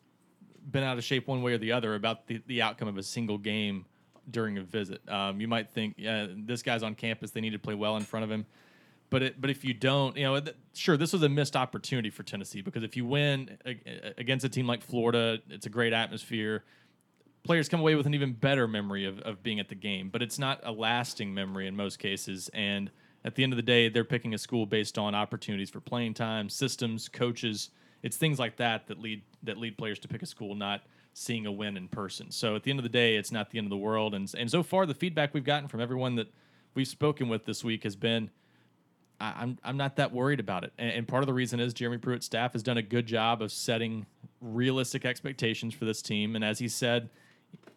bent 0.64 0.84
out 0.84 0.98
of 0.98 1.04
shape 1.04 1.28
one 1.28 1.42
way 1.42 1.52
or 1.52 1.58
the 1.58 1.72
other 1.72 1.94
about 1.94 2.26
the, 2.26 2.42
the 2.46 2.62
outcome 2.62 2.88
of 2.88 2.96
a 2.96 3.02
single 3.02 3.38
game 3.38 3.84
during 4.30 4.58
a 4.58 4.62
visit. 4.62 5.00
Um, 5.08 5.40
you 5.40 5.46
might 5.48 5.70
think, 5.70 5.94
yeah, 5.96 6.26
this 6.30 6.62
guy's 6.62 6.82
on 6.82 6.94
campus; 6.94 7.30
they 7.30 7.40
need 7.40 7.50
to 7.50 7.58
play 7.58 7.74
well 7.74 7.96
in 7.96 8.02
front 8.02 8.24
of 8.24 8.30
him. 8.30 8.46
But 9.08 9.22
it, 9.22 9.40
but 9.40 9.50
if 9.50 9.64
you 9.64 9.72
don't, 9.72 10.16
you 10.16 10.24
know, 10.24 10.40
th- 10.40 10.56
sure, 10.74 10.96
this 10.96 11.12
was 11.12 11.22
a 11.22 11.28
missed 11.28 11.54
opportunity 11.54 12.10
for 12.10 12.24
Tennessee 12.24 12.60
because 12.60 12.82
if 12.82 12.96
you 12.96 13.06
win 13.06 13.56
a- 13.64 14.14
against 14.18 14.44
a 14.44 14.48
team 14.48 14.66
like 14.66 14.82
Florida, 14.82 15.38
it's 15.48 15.66
a 15.66 15.70
great 15.70 15.92
atmosphere. 15.92 16.64
players 17.44 17.68
come 17.68 17.78
away 17.78 17.94
with 17.94 18.06
an 18.06 18.14
even 18.14 18.32
better 18.32 18.66
memory 18.66 19.04
of, 19.04 19.20
of 19.20 19.42
being 19.44 19.60
at 19.60 19.68
the 19.68 19.76
game, 19.76 20.08
but 20.10 20.22
it's 20.22 20.38
not 20.40 20.60
a 20.64 20.72
lasting 20.72 21.32
memory 21.32 21.68
in 21.68 21.76
most 21.76 22.00
cases. 22.00 22.50
And 22.52 22.90
at 23.26 23.34
the 23.34 23.42
end 23.42 23.52
of 23.52 23.56
the 23.56 23.62
day, 23.62 23.88
they're 23.88 24.04
picking 24.04 24.34
a 24.34 24.38
school 24.38 24.66
based 24.66 24.96
on 24.96 25.12
opportunities 25.12 25.68
for 25.68 25.80
playing 25.80 26.14
time, 26.14 26.48
systems, 26.48 27.08
coaches. 27.08 27.70
It's 28.04 28.16
things 28.16 28.38
like 28.38 28.56
that 28.58 28.86
that 28.86 29.00
lead 29.00 29.22
that 29.42 29.58
lead 29.58 29.76
players 29.76 29.98
to 29.98 30.08
pick 30.08 30.22
a 30.22 30.26
school, 30.26 30.54
not 30.54 30.82
seeing 31.12 31.44
a 31.44 31.50
win 31.50 31.76
in 31.76 31.88
person. 31.88 32.30
So 32.30 32.54
at 32.54 32.62
the 32.62 32.70
end 32.70 32.78
of 32.78 32.84
the 32.84 32.88
day, 32.88 33.16
it's 33.16 33.32
not 33.32 33.50
the 33.50 33.58
end 33.58 33.66
of 33.66 33.70
the 33.70 33.76
world. 33.76 34.14
And 34.14 34.32
and 34.38 34.48
so 34.48 34.62
far, 34.62 34.86
the 34.86 34.94
feedback 34.94 35.34
we've 35.34 35.44
gotten 35.44 35.68
from 35.68 35.80
everyone 35.80 36.14
that 36.14 36.32
we've 36.74 36.86
spoken 36.86 37.28
with 37.28 37.46
this 37.46 37.64
week 37.64 37.82
has 37.82 37.96
been, 37.96 38.30
I, 39.20 39.34
I'm 39.38 39.58
I'm 39.64 39.76
not 39.76 39.96
that 39.96 40.12
worried 40.12 40.38
about 40.38 40.62
it. 40.62 40.72
And, 40.78 40.90
and 40.90 41.08
part 41.08 41.24
of 41.24 41.26
the 41.26 41.34
reason 41.34 41.58
is 41.58 41.74
Jeremy 41.74 41.98
Pruitt's 41.98 42.26
staff 42.26 42.52
has 42.52 42.62
done 42.62 42.76
a 42.76 42.82
good 42.82 43.06
job 43.06 43.42
of 43.42 43.50
setting 43.50 44.06
realistic 44.40 45.04
expectations 45.04 45.74
for 45.74 45.84
this 45.84 46.00
team. 46.00 46.36
And 46.36 46.44
as 46.44 46.60
he 46.60 46.68
said, 46.68 47.10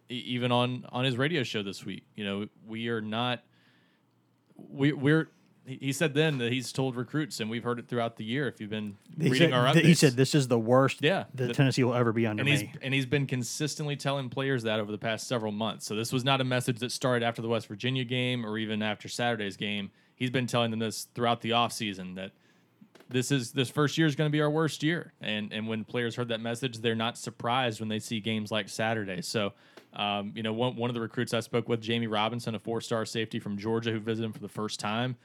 even 0.09 0.51
on 0.51 0.85
on 0.89 1.05
his 1.05 1.17
radio 1.17 1.41
show 1.41 1.63
this 1.63 1.83
week, 1.83 2.03
you 2.15 2.23
know, 2.23 2.47
we 2.67 2.89
are 2.89 3.01
not 3.01 3.41
we 4.55 4.93
we're. 4.93 5.29
He 5.79 5.91
said 5.93 6.13
then 6.13 6.37
that 6.39 6.51
he's 6.51 6.71
told 6.71 6.95
recruits, 6.95 7.39
and 7.39 7.49
we've 7.49 7.63
heard 7.63 7.79
it 7.79 7.87
throughout 7.87 8.17
the 8.17 8.23
year. 8.23 8.47
If 8.47 8.59
you've 8.59 8.69
been 8.69 8.97
He 9.19 9.29
reading 9.29 9.49
said, 9.51 9.53
our 9.53 9.73
updates, 9.73 9.83
he 9.85 9.93
said 9.93 10.13
this 10.13 10.33
is 10.33 10.47
the 10.47 10.57
worst 10.59 10.99
Yeah, 11.01 11.25
that 11.35 11.47
the- 11.47 11.53
Tennessee 11.53 11.83
will 11.83 11.93
ever 11.93 12.11
be 12.11 12.25
under 12.25 12.41
and 12.41 12.49
he's 12.49 12.61
me. 12.63 12.73
and 12.81 12.93
he's 12.93 13.05
been 13.05 13.27
consistently 13.27 13.95
telling 13.95 14.29
players 14.29 14.63
that 14.63 14.79
over 14.79 14.91
the 14.91 14.97
past 14.97 15.27
several 15.27 15.51
months. 15.51 15.85
So 15.85 15.95
this 15.95 16.11
was 16.11 16.23
not 16.23 16.41
a 16.41 16.43
message 16.43 16.79
that 16.79 16.91
started 16.91 17.25
after 17.25 17.41
the 17.41 17.49
West 17.49 17.67
Virginia 17.67 18.03
game 18.03 18.45
or 18.45 18.57
even 18.57 18.81
after 18.81 19.07
Saturday's 19.07 19.57
game. 19.57 19.91
He's 20.15 20.29
been 20.31 20.47
telling 20.47 20.71
them 20.71 20.79
this 20.79 21.07
throughout 21.15 21.41
the 21.41 21.51
offseason 21.51 22.15
that 22.15 22.31
this 23.09 23.31
is 23.31 23.51
this 23.53 23.69
first 23.69 23.97
year 23.97 24.05
is 24.05 24.15
going 24.15 24.29
to 24.29 24.31
be 24.31 24.41
our 24.41 24.49
worst 24.49 24.83
year. 24.83 25.13
And 25.21 25.51
and 25.53 25.67
when 25.67 25.83
players 25.83 26.15
heard 26.15 26.27
that 26.29 26.41
message, 26.41 26.77
they're 26.79 26.95
not 26.95 27.17
surprised 27.17 27.79
when 27.79 27.89
they 27.89 27.99
see 27.99 28.19
games 28.19 28.51
like 28.51 28.69
Saturday. 28.69 29.21
So 29.21 29.53
um, 29.93 30.33
you 30.35 30.43
know, 30.43 30.53
one, 30.53 30.75
one 30.75 30.91
of 30.91 30.93
the 30.93 31.01
recruits 31.01 31.33
I 31.33 31.39
spoke 31.39 31.67
with, 31.67 31.81
Jammie 31.81 32.05
Robinson, 32.11 32.53
a 32.53 32.59
four-star 32.59 33.05
safety 33.07 33.39
from 33.39 33.57
Georgia 33.57 33.91
who 33.91 33.99
visited 33.99 34.27
him 34.27 34.33
for 34.33 34.39
the 34.39 34.47
first 34.47 34.79
time, 34.79 35.15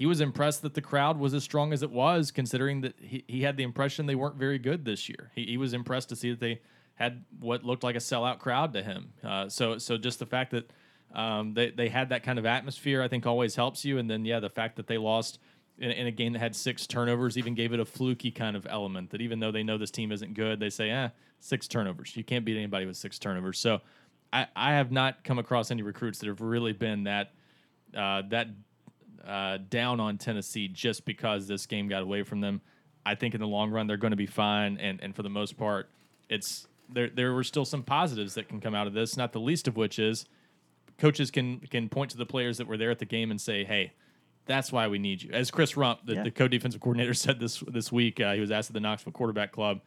he 0.00 0.06
was 0.06 0.22
impressed 0.22 0.62
that 0.62 0.72
the 0.72 0.80
crowd 0.80 1.18
was 1.18 1.34
as 1.34 1.44
strong 1.44 1.74
as 1.74 1.82
it 1.82 1.90
was, 1.90 2.30
considering 2.30 2.80
that 2.80 2.94
he, 2.98 3.22
he 3.28 3.42
had 3.42 3.58
the 3.58 3.62
impression 3.62 4.06
they 4.06 4.14
weren't 4.14 4.36
very 4.36 4.58
good 4.58 4.82
this 4.86 5.10
year. 5.10 5.30
He, 5.34 5.44
he 5.44 5.56
was 5.58 5.74
impressed 5.74 6.08
to 6.08 6.16
see 6.16 6.30
that 6.30 6.40
they 6.40 6.62
had 6.94 7.26
what 7.38 7.64
looked 7.64 7.84
like 7.84 7.96
a 7.96 7.98
sellout 7.98 8.38
crowd 8.38 8.72
to 8.72 8.82
him. 8.82 9.12
Uh, 9.22 9.50
so 9.50 9.76
so 9.76 9.98
just 9.98 10.18
the 10.18 10.24
fact 10.24 10.52
that 10.52 10.72
um, 11.14 11.52
they 11.52 11.70
they 11.70 11.90
had 11.90 12.08
that 12.08 12.22
kind 12.22 12.38
of 12.38 12.46
atmosphere, 12.46 13.02
I 13.02 13.08
think, 13.08 13.26
always 13.26 13.56
helps 13.56 13.84
you. 13.84 13.98
And 13.98 14.08
then 14.08 14.24
yeah, 14.24 14.40
the 14.40 14.48
fact 14.48 14.76
that 14.76 14.86
they 14.86 14.96
lost 14.96 15.38
in, 15.76 15.90
in 15.90 16.06
a 16.06 16.10
game 16.10 16.32
that 16.32 16.38
had 16.38 16.56
six 16.56 16.86
turnovers 16.86 17.36
even 17.36 17.54
gave 17.54 17.74
it 17.74 17.78
a 17.78 17.84
fluky 17.84 18.30
kind 18.30 18.56
of 18.56 18.66
element. 18.70 19.10
That 19.10 19.20
even 19.20 19.38
though 19.38 19.52
they 19.52 19.62
know 19.62 19.76
this 19.76 19.90
team 19.90 20.12
isn't 20.12 20.32
good, 20.32 20.60
they 20.60 20.70
say, 20.70 20.88
eh, 20.88 21.10
six 21.40 21.68
turnovers. 21.68 22.16
You 22.16 22.24
can't 22.24 22.46
beat 22.46 22.56
anybody 22.56 22.86
with 22.86 22.96
six 22.96 23.18
turnovers. 23.18 23.58
So 23.58 23.82
I, 24.32 24.46
I 24.56 24.72
have 24.72 24.92
not 24.92 25.24
come 25.24 25.38
across 25.38 25.70
any 25.70 25.82
recruits 25.82 26.20
that 26.20 26.26
have 26.28 26.40
really 26.40 26.72
been 26.72 27.04
that 27.04 27.32
uh, 27.94 28.22
that 28.30 28.48
uh, 29.26 29.58
down 29.68 30.00
on 30.00 30.18
Tennessee 30.18 30.68
just 30.68 31.04
because 31.04 31.46
this 31.46 31.66
game 31.66 31.88
got 31.88 32.02
away 32.02 32.22
from 32.22 32.40
them. 32.40 32.60
I 33.04 33.14
think 33.14 33.34
in 33.34 33.40
the 33.40 33.46
long 33.46 33.70
run 33.70 33.86
they're 33.86 33.96
going 33.96 34.10
to 34.12 34.16
be 34.16 34.26
fine, 34.26 34.76
and 34.78 35.00
and 35.02 35.14
for 35.14 35.22
the 35.22 35.30
most 35.30 35.56
part, 35.56 35.88
it's 36.28 36.66
there. 36.88 37.08
There 37.08 37.32
were 37.32 37.44
still 37.44 37.64
some 37.64 37.82
positives 37.82 38.34
that 38.34 38.48
can 38.48 38.60
come 38.60 38.74
out 38.74 38.86
of 38.86 38.92
this. 38.92 39.16
Not 39.16 39.32
the 39.32 39.40
least 39.40 39.68
of 39.68 39.76
which 39.76 39.98
is 39.98 40.26
coaches 40.98 41.30
can 41.30 41.60
can 41.60 41.88
point 41.88 42.10
to 42.12 42.16
the 42.18 42.26
players 42.26 42.58
that 42.58 42.66
were 42.66 42.76
there 42.76 42.90
at 42.90 42.98
the 42.98 43.06
game 43.06 43.30
and 43.30 43.40
say, 43.40 43.64
hey. 43.64 43.92
That's 44.46 44.72
why 44.72 44.88
we 44.88 44.98
need 44.98 45.22
you. 45.22 45.30
As 45.32 45.48
Chris 45.48 45.74
Rumph, 45.74 45.98
the, 46.04 46.14
Yeah. 46.14 46.22
the 46.24 46.30
co-defensive 46.32 46.80
coordinator, 46.80 47.14
said 47.14 47.38
this 47.38 47.62
this 47.68 47.92
week, 47.92 48.18
uh, 48.20 48.32
he 48.32 48.40
was 48.40 48.50
asked 48.50 48.70
at 48.70 48.74
the 48.74 48.80
Knoxville 48.80 49.12
Quarterback 49.12 49.52
Club, 49.52 49.80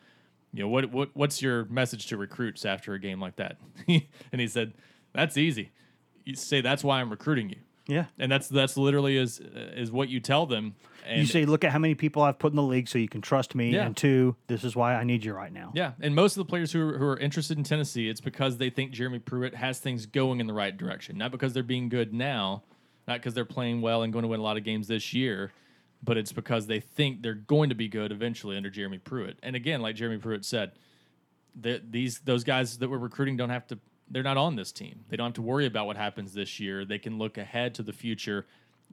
you 0.54 0.62
know, 0.64 0.70
what 0.70 0.90
what 0.92 1.10
what's 1.14 1.42
your 1.42 1.66
message 1.66 2.06
to 2.08 2.18
recruits 2.18 2.64
after 2.64 2.94
a 2.94 3.00
game 3.00 3.20
like 3.20 3.36
that? 3.38 3.58
and 3.88 4.40
he 4.40 4.48
said, 4.48 4.74
that's 5.12 5.36
easy. 5.38 5.72
You 6.24 6.36
say 6.36 6.62
that's 6.62 6.82
why 6.82 7.02
I'm 7.02 7.10
recruiting 7.10 7.50
you 7.50 7.58
Yeah. 7.88 8.06
and 8.18 8.32
that's 8.32 8.48
that's 8.48 8.78
literally 8.78 9.18
is 9.18 9.40
is 9.42 9.92
what 9.92 10.10
you 10.10 10.20
tell 10.20 10.46
them. 10.46 10.76
And 11.06 11.20
you 11.20 11.26
say, 11.26 11.46
look 11.46 11.66
at 11.66 11.72
how 11.72 11.80
many 11.80 11.96
people 11.96 12.22
I've 12.22 12.40
put 12.40 12.54
in 12.54 12.56
the 12.56 12.64
league 12.64 12.88
so 12.88 12.98
you 12.98 13.10
can 13.10 13.20
trust 13.20 13.56
me. 13.56 13.72
Yeah. 13.72 13.86
And 13.86 13.98
two, 13.98 14.38
this 14.48 14.64
is 14.64 14.74
why 14.74 14.96
I 14.96 15.04
need 15.04 15.26
you 15.26 15.34
right 15.34 15.52
now. 15.52 15.72
yeah, 15.76 15.92
and 16.00 16.16
most 16.16 16.38
of 16.38 16.46
the 16.46 16.50
players 16.50 16.72
who 16.72 16.88
are, 16.88 16.98
who 16.98 17.06
are 17.06 17.18
interested 17.20 17.58
in 17.58 17.66
Tennessee, 17.66 18.08
it's 18.08 18.22
because 18.22 18.58
they 18.58 18.70
think 18.70 18.92
Jeremy 18.92 19.20
Pruitt 19.20 19.54
has 19.56 19.80
things 19.80 20.06
going 20.06 20.40
in 20.40 20.48
the 20.48 20.54
right 20.54 20.76
direction, 20.76 21.18
not 21.18 21.32
because 21.32 21.52
they're 21.52 21.62
being 21.62 21.90
good 21.90 22.14
now, 22.14 22.64
not 23.06 23.16
because 23.16 23.34
they're 23.34 23.44
playing 23.44 23.82
well 23.82 24.02
and 24.04 24.14
going 24.14 24.24
to 24.24 24.30
win 24.30 24.40
a 24.40 24.44
lot 24.44 24.56
of 24.56 24.64
games 24.64 24.88
this 24.88 25.14
year, 25.14 25.52
but 26.02 26.16
it's 26.16 26.32
because 26.32 26.68
they 26.68 26.80
think 26.80 27.22
they're 27.22 27.34
going 27.34 27.68
to 27.68 27.76
be 27.76 27.90
good 27.90 28.14
eventually 28.14 28.56
under 28.56 28.70
Jeremy 28.70 28.98
Pruitt. 28.98 29.38
And 29.44 29.58
again, 29.58 29.82
like 29.82 29.96
Jeremy 29.96 30.20
Pruitt 30.20 30.46
said, 30.46 30.72
the, 31.60 31.82
these 31.88 32.20
those 32.20 32.44
guys 32.46 32.78
that 32.78 32.90
we're 32.90 32.98
recruiting 32.98 33.36
don't 33.36 33.50
have 33.50 33.68
to 33.68 33.80
they're 34.10 34.24
not 34.24 34.38
on 34.38 34.56
this 34.56 34.72
team. 34.72 35.06
They 35.10 35.18
don't 35.18 35.28
have 35.28 35.34
to 35.36 35.42
worry 35.42 35.66
about 35.66 35.88
what 35.88 35.98
happens 35.98 36.34
this 36.34 36.60
year. 36.60 36.86
They 36.86 37.00
can 37.00 37.18
look 37.18 37.38
ahead 37.38 37.74
to 37.76 37.84
the 37.84 37.94
future. 37.94 38.46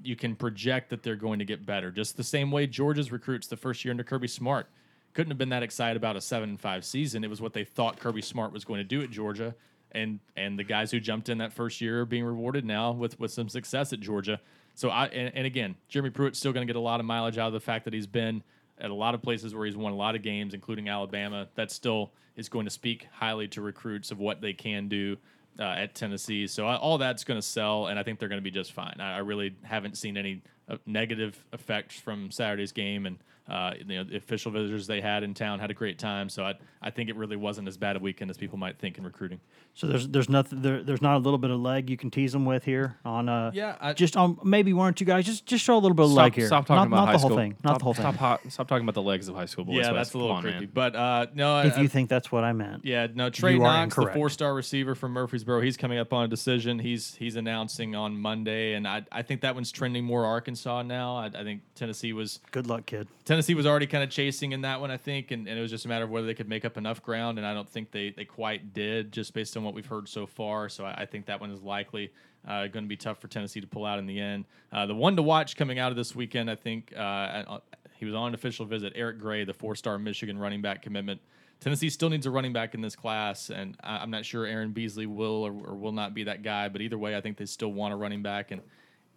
You 0.03 0.17
can 0.17 0.35
project 0.35 0.91
that 0.91 1.03
they're 1.03 1.17
going 1.17 1.39
to 1.41 1.45
get 1.45 1.67
better. 1.67 1.91
Just 1.91 2.17
the 2.17 2.25
same 2.25 2.51
way 2.51 2.67
Georgia's 2.67 3.13
recruits 3.13 3.47
the 3.47 3.57
first 3.57 3.85
year 3.85 3.93
under 3.93 4.05
Kirby 4.05 4.29
Smart 4.29 4.67
couldn't 5.13 5.31
have 5.31 5.39
been 5.39 5.49
that 5.49 5.63
excited 5.63 5.97
about 5.97 6.17
a 6.17 6.21
7 6.21 6.49
and 6.49 6.61
5 6.61 6.85
season. 6.85 7.25
It 7.25 7.31
was 7.31 7.41
what 7.41 7.53
they 7.53 7.65
thought 7.65 7.99
Kirby 7.99 8.23
Smart 8.23 8.53
was 8.53 8.65
going 8.65 8.79
to 8.79 8.85
do 8.85 9.03
at 9.03 9.11
Georgia 9.11 9.55
and 9.93 10.21
and 10.37 10.59
the 10.59 10.65
guys 10.65 10.91
who 10.91 11.01
jumped 11.01 11.29
in 11.29 11.39
that 11.39 11.53
first 11.53 11.81
year 11.81 12.03
are 12.03 12.07
being 12.07 12.25
rewarded 12.25 12.65
now 12.65 12.93
with 12.93 13.19
with 13.19 13.31
some 13.31 13.49
success 13.49 13.93
at 13.93 14.01
Georgia. 14.01 14.41
So 14.75 14.89
I 14.91 15.07
and, 15.07 15.35
and 15.35 15.47
again, 15.47 15.77
Jeremy 15.89 16.11
Pruitt's 16.11 16.39
still 16.39 16.53
going 16.53 16.67
to 16.67 16.73
get 16.73 16.79
a 16.79 16.83
lot 16.83 17.01
of 17.01 17.07
mileage 17.07 17.39
out 17.39 17.49
of 17.49 17.53
the 17.53 17.61
fact 17.61 17.85
that 17.85 17.95
he's 17.95 18.07
been 18.07 18.43
at 18.81 18.91
a 18.91 18.95
lot 18.95 19.15
of 19.15 19.23
places 19.23 19.55
where 19.55 19.67
he's 19.67 19.77
won 19.77 19.93
a 19.93 19.97
lot 19.97 20.15
of 20.15 20.23
games, 20.23 20.55
including 20.55 20.89
Alabama. 20.89 21.49
That 21.55 21.71
still 21.71 22.13
is 22.37 22.49
going 22.49 22.65
to 22.65 22.71
speak 22.71 23.07
highly 23.13 23.49
to 23.49 23.61
recruits 23.61 24.11
of 24.11 24.19
what 24.19 24.41
they 24.41 24.53
can 24.53 24.89
do 24.89 25.17
uh, 25.59 25.63
at 25.63 25.95
Tennessee. 25.95 26.47
So 26.47 26.67
I, 26.67 26.77
all 26.77 26.99
that's 26.99 27.25
going 27.25 27.39
to 27.39 27.47
sell, 27.47 27.87
and 27.87 27.99
I 27.99 28.03
think 28.03 28.19
they're 28.19 28.29
going 28.29 28.41
to 28.41 28.43
be 28.43 28.51
just 28.51 28.73
fine. 28.73 28.97
I, 28.99 29.17
I 29.17 29.19
really 29.19 29.57
haven't 29.63 29.99
seen 29.99 30.17
any 30.17 30.43
uh, 30.69 30.77
negative 30.87 31.45
effects 31.53 31.99
from 31.99 32.31
Saturday's 32.31 32.73
game, 32.73 33.07
and 33.07 33.19
uh, 33.51 33.75
you 33.79 33.85
know 33.85 34.05
the 34.05 34.17
official 34.17 34.53
visitors 34.53 34.87
they 34.87 35.01
had 35.01 35.23
in 35.23 35.35
town 35.35 35.59
had 35.59 35.71
a 35.71 35.75
great 35.75 35.99
time. 35.99 36.29
So 36.29 36.45
I 36.45 36.55
I 36.81 36.91
think 36.91 37.11
it 37.11 37.17
really 37.17 37.37
wasn't 37.37 37.69
as 37.69 37.77
bad 37.77 37.97
a 37.97 37.99
weekend 37.99 38.31
as 38.31 38.39
people 38.39 38.57
might 38.59 38.79
think 38.79 38.97
in 38.99 39.05
recruiting. 39.05 39.41
So 39.75 39.87
there's 39.87 40.09
there's 40.09 40.29
nothing 40.29 40.63
there, 40.63 40.83
there's 40.83 41.03
not 41.03 41.17
a 41.17 41.19
little 41.19 41.39
bit 41.39 41.51
of 41.51 41.61
leg 41.61 41.91
you 41.91 41.97
can 41.97 42.11
tease 42.11 42.33
them 42.33 42.45
with 42.45 42.65
here 42.65 42.97
on 43.05 43.29
uh 43.29 43.51
Yeah, 43.55 43.77
I- 43.81 43.93
just 43.93 44.17
on 44.17 44.39
maybe 44.45 44.73
one 44.73 44.89
or 44.89 44.93
two 44.93 45.05
guys 45.05 45.25
just 45.27 45.47
just 45.47 45.65
show 45.65 45.75
a 45.75 45.79
little 45.79 45.95
bit 45.95 46.05
of 46.07 46.11
Stop, 46.13 46.23
leg 46.23 46.35
here. 46.35 46.47
stop 46.47 46.67
talking 46.67 46.77
not, 46.77 46.87
about 46.87 46.97
not 46.97 47.07
high 47.07 47.13
the 47.13 47.19
whole 47.19 47.29
school. 47.31 47.39
thing. 47.39 47.51
Not 47.65 47.71
stop, 47.71 47.79
the 47.79 47.85
whole 47.85 47.95
thing. 47.95 48.03
Stop, 48.03 48.15
hot, 48.17 48.41
stop 48.49 48.69
talking 48.69 48.85
about 48.85 48.95
the 48.95 49.03
legs 49.03 49.29
of 49.29 49.35
high 49.35 49.47
school 49.47 49.65
boys. 49.65 49.77
yeah, 49.77 49.93
Wes. 49.93 50.07
that's 50.07 50.15
a 50.15 50.19
little 50.19 50.31
Come 50.31 50.37
on, 50.37 50.43
creepy. 50.43 50.59
man. 50.61 50.71
But 50.73 50.95
uh, 50.97 51.27
no, 51.35 51.61
if 51.63 51.77
I, 51.79 51.81
you 51.83 51.89
think 51.89 52.09
that's 52.09 52.31
what 52.31 52.45
I 52.45 52.53
meant. 52.53 52.85
Yeah, 52.85 53.07
no. 53.15 53.31
Trey 53.31 53.59
Knox, 53.59 53.95
the 53.97 54.07
four-star 54.13 54.55
receiver 54.55 54.95
from 54.95 55.13
Murfreesboro, 55.13 55.61
he's 55.61 55.77
coming 55.77 55.99
up 55.99 56.13
on 56.13 56.25
a 56.25 56.29
decision. 56.29 56.79
He's 56.79 57.15
he's 57.17 57.37
announcing 57.37 57.95
on 57.97 58.17
Monday, 58.21 58.75
and 58.75 58.87
I 58.87 59.03
I 59.11 59.23
think 59.23 59.41
that 59.43 59.55
one's 59.55 59.73
trending 59.73 60.05
more 60.05 60.25
Arkansas 60.25 60.83
now. 60.83 61.17
I, 61.17 61.27
I 61.27 61.43
think 61.45 61.63
Tennessee 61.75 62.13
was 62.13 62.41
Good 62.51 62.67
luck, 62.67 62.87
kid. 62.87 63.09
Tennessee 63.25 63.40
was 63.49 63.67
already 63.67 63.87
kind 63.87 64.03
of 64.05 64.11
chasing 64.11 64.53
in 64.53 64.63
that 64.63 64.81
one, 64.81 64.91
I 64.91 64.97
think, 64.97 65.31
and, 65.31 65.47
and 65.49 65.59
it 65.59 65.63
was 65.63 65.71
just 65.71 65.85
a 65.85 65.89
matter 65.89 66.05
of 66.05 66.11
whether 66.11 66.27
they 66.27 66.35
could 66.35 66.49
make 66.49 66.65
up 66.65 66.77
enough 66.77 67.03
ground, 67.03 67.39
and 67.39 67.47
I 67.47 67.55
don't 67.55 67.69
think 67.69 67.91
they, 67.91 68.11
they 68.11 68.25
quite 68.25 68.73
did, 68.73 69.13
just 69.13 69.35
based 69.35 69.57
on 69.57 69.65
what 69.65 69.75
we've 69.75 69.87
heard 69.87 70.09
so 70.09 70.27
far. 70.27 70.69
So 70.69 70.85
I, 70.85 71.03
I 71.03 71.07
think 71.07 71.27
that 71.27 71.41
one 71.41 71.51
is 71.51 71.63
likely 71.63 72.13
uh, 72.47 72.67
going 72.67 72.85
to 72.85 72.89
be 72.89 72.97
tough 72.97 73.21
for 73.21 73.29
Tennessee 73.29 73.61
to 73.61 73.67
pull 73.67 73.85
out 73.85 73.99
in 73.99 74.07
the 74.07 74.19
end. 74.19 74.45
Uh, 74.73 74.87
the 74.87 74.95
one 74.95 75.17
to 75.17 75.23
watch 75.23 75.57
coming 75.57 75.79
out 75.79 75.91
of 75.91 75.97
this 75.97 76.15
weekend, 76.15 76.51
I 76.51 76.57
think, 76.57 76.93
uh, 76.97 77.01
uh, 77.01 77.59
he 77.99 78.07
was 78.07 78.15
on 78.15 78.29
an 78.29 78.35
official 78.35 78.65
visit. 78.65 78.93
Eric 78.97 79.19
Gray, 79.19 79.45
the 79.45 79.55
four-star 79.55 79.99
Michigan 79.99 80.39
running 80.39 80.63
back 80.63 80.83
commitment. 80.83 81.21
Tennessee 81.61 81.91
still 81.91 82.09
needs 82.09 82.25
a 82.25 82.31
running 82.31 82.55
back 82.55 82.75
in 82.75 82.81
this 82.81 82.97
class, 82.97 83.51
and 83.51 83.77
I, 83.83 83.99
I'm 83.99 84.11
not 84.11 84.25
sure 84.25 84.47
Aaron 84.47 84.73
Beasley 84.73 85.05
will 85.07 85.47
or, 85.47 85.53
or 85.53 85.75
will 85.75 85.93
not 85.93 86.15
be 86.15 86.25
that 86.25 86.43
guy. 86.43 86.71
But 86.71 86.81
either 86.81 86.97
way, 86.97 87.15
I 87.15 87.21
think 87.21 87.37
they 87.37 87.45
still 87.45 87.73
want 87.73 87.93
a 87.93 87.97
running 87.97 88.23
back, 88.23 88.51
and 88.51 88.63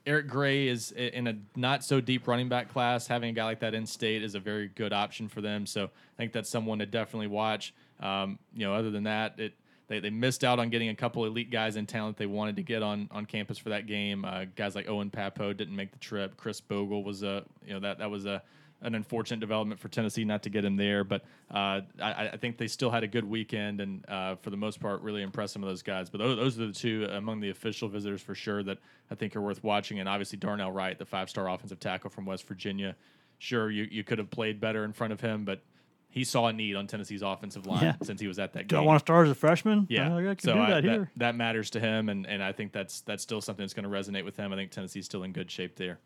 Eric 0.06 0.28
Gray 0.28 0.68
is 0.68 0.92
in 0.92 1.28
a 1.28 1.38
not 1.56 1.84
so 1.84 2.02
deep 2.02 2.28
running 2.28 2.50
back 2.50 2.72
class. 2.72 3.08
Having 3.08 3.30
a 3.30 3.34
guy 3.34 3.46
like 3.46 3.60
that 3.62 3.74
in 3.74 3.86
state 3.86 4.24
is 4.24 4.36
a 4.36 4.40
very 4.40 4.68
good 4.68 4.92
option 4.92 5.30
for 5.30 5.42
them. 5.42 5.66
So 5.66 5.86
I 5.86 6.18
think 6.18 6.34
that's 6.34 6.50
someone 6.50 6.80
to 6.80 6.86
definitely 6.86 7.28
watch. 7.28 7.74
Um, 8.02 8.38
you 8.54 8.66
know, 8.66 8.74
other 8.74 8.92
than 8.92 9.04
that, 9.04 9.40
it 9.40 9.54
they, 9.88 10.00
they 10.00 10.10
missed 10.10 10.44
out 10.44 10.60
on 10.60 10.70
getting 10.70 10.90
a 10.90 10.96
couple 10.96 11.26
elite 11.26 11.52
guys 11.52 11.76
in 11.76 11.86
that 11.86 12.18
they 12.18 12.26
wanted 12.26 12.56
to 12.58 12.64
get 12.64 12.84
on 12.84 13.08
on 13.12 13.26
campus 13.26 13.58
for 13.58 13.70
that 13.70 13.86
game. 13.86 14.26
Uh, 14.26 14.46
guys 14.56 14.76
like 14.76 14.90
Owen 14.90 15.10
Pappoe 15.10 15.54
didn't 15.54 15.76
make 15.76 15.92
the 15.92 16.00
trip. 16.00 16.36
Khris 16.36 16.60
Bogle 16.60 17.04
was 17.04 17.24
a 17.24 17.44
you 17.66 17.74
know 17.74 17.80
that 17.80 18.00
that 18.00 18.10
was 18.10 18.26
a 18.26 18.42
an 18.84 18.96
unfortunate 18.96 19.40
development 19.40 19.80
for 19.80 19.88
Tennessee 19.88 20.26
not 20.26 20.44
to 20.44 20.50
get 20.50 20.64
him 20.66 20.76
there, 20.76 21.04
but 21.04 21.24
uh, 21.52 21.82
I, 22.02 22.30
I 22.34 22.38
think 22.38 22.58
they 22.58 22.68
still 22.68 22.92
had 22.92 23.04
a 23.04 23.08
good 23.08 23.24
weekend 23.26 23.82
and 23.82 24.08
uh, 24.10 24.36
for 24.36 24.50
the 24.50 24.58
most 24.58 24.80
part 24.80 25.02
really 25.02 25.22
impressed 25.24 25.54
some 25.54 25.64
of 25.64 25.70
those 25.70 25.82
guys. 25.82 26.10
But 26.10 26.20
those, 26.20 26.38
those 26.38 26.60
are 26.60 26.68
the 26.68 26.74
two 26.74 27.08
among 27.12 27.40
the 27.40 27.50
official 27.50 27.88
visitors 27.90 28.22
for 28.22 28.36
sure 28.36 28.62
that 28.64 28.78
I 29.10 29.16
think 29.16 29.36
are 29.36 29.42
worth 29.42 29.64
watching. 29.64 30.00
And 30.00 30.08
obviously 30.08 30.38
Darnell 30.38 30.72
Wright, 30.72 30.98
the 31.00 31.06
five-star 31.06 31.50
offensive 31.50 31.80
tackle 31.80 32.10
from 32.10 32.26
West 32.26 32.48
Virginia. 32.48 32.96
Sure, 33.40 33.72
you, 33.72 33.88
you 33.90 34.04
could 34.04 34.20
have 34.20 34.30
played 34.30 34.60
better 34.62 34.86
in 34.86 34.94
front 34.94 35.12
of 35.14 35.20
him, 35.22 35.44
but 35.46 35.64
he 36.10 36.24
saw 36.24 36.46
a 36.48 36.54
need 36.54 36.76
on 36.76 36.86
Tennessee's 36.86 37.24
offensive 37.24 37.66
line 37.66 37.82
Yeah. 37.84 37.96
since 38.04 38.22
he 38.22 38.28
was 38.28 38.38
at 38.38 38.54
that 38.54 38.68
Do 38.68 38.76
game. 38.76 38.84
I 38.84 38.86
want 38.86 39.00
to 39.00 39.04
start 39.06 39.26
as 39.26 39.32
a 39.32 39.36
freshman? 39.36 39.88
Yeah, 39.90 40.16
I, 40.16 40.20
I 40.30 40.36
can 40.36 40.40
so 40.40 40.54
do 40.54 40.60
I- 40.62 40.70
that 40.70 40.84
here. 40.84 41.10
that 41.18 41.36
matters 41.36 41.72
to 41.72 41.80
him, 41.80 42.10
and, 42.10 42.28
and 42.28 42.44
I 42.44 42.52
think 42.52 42.72
that's 42.72 43.02
that's 43.02 43.24
still 43.24 43.42
something 43.42 43.64
that's 43.64 43.74
going 43.74 43.84
to 43.84 43.90
resonate 43.90 44.24
with 44.24 44.38
him. 44.38 44.54
I 44.54 44.56
think 44.56 44.72
Tennessee's 44.72 45.06
still 45.06 45.24
in 45.24 45.32
good 45.32 45.50
shape 45.50 45.76
there. 45.76 46.00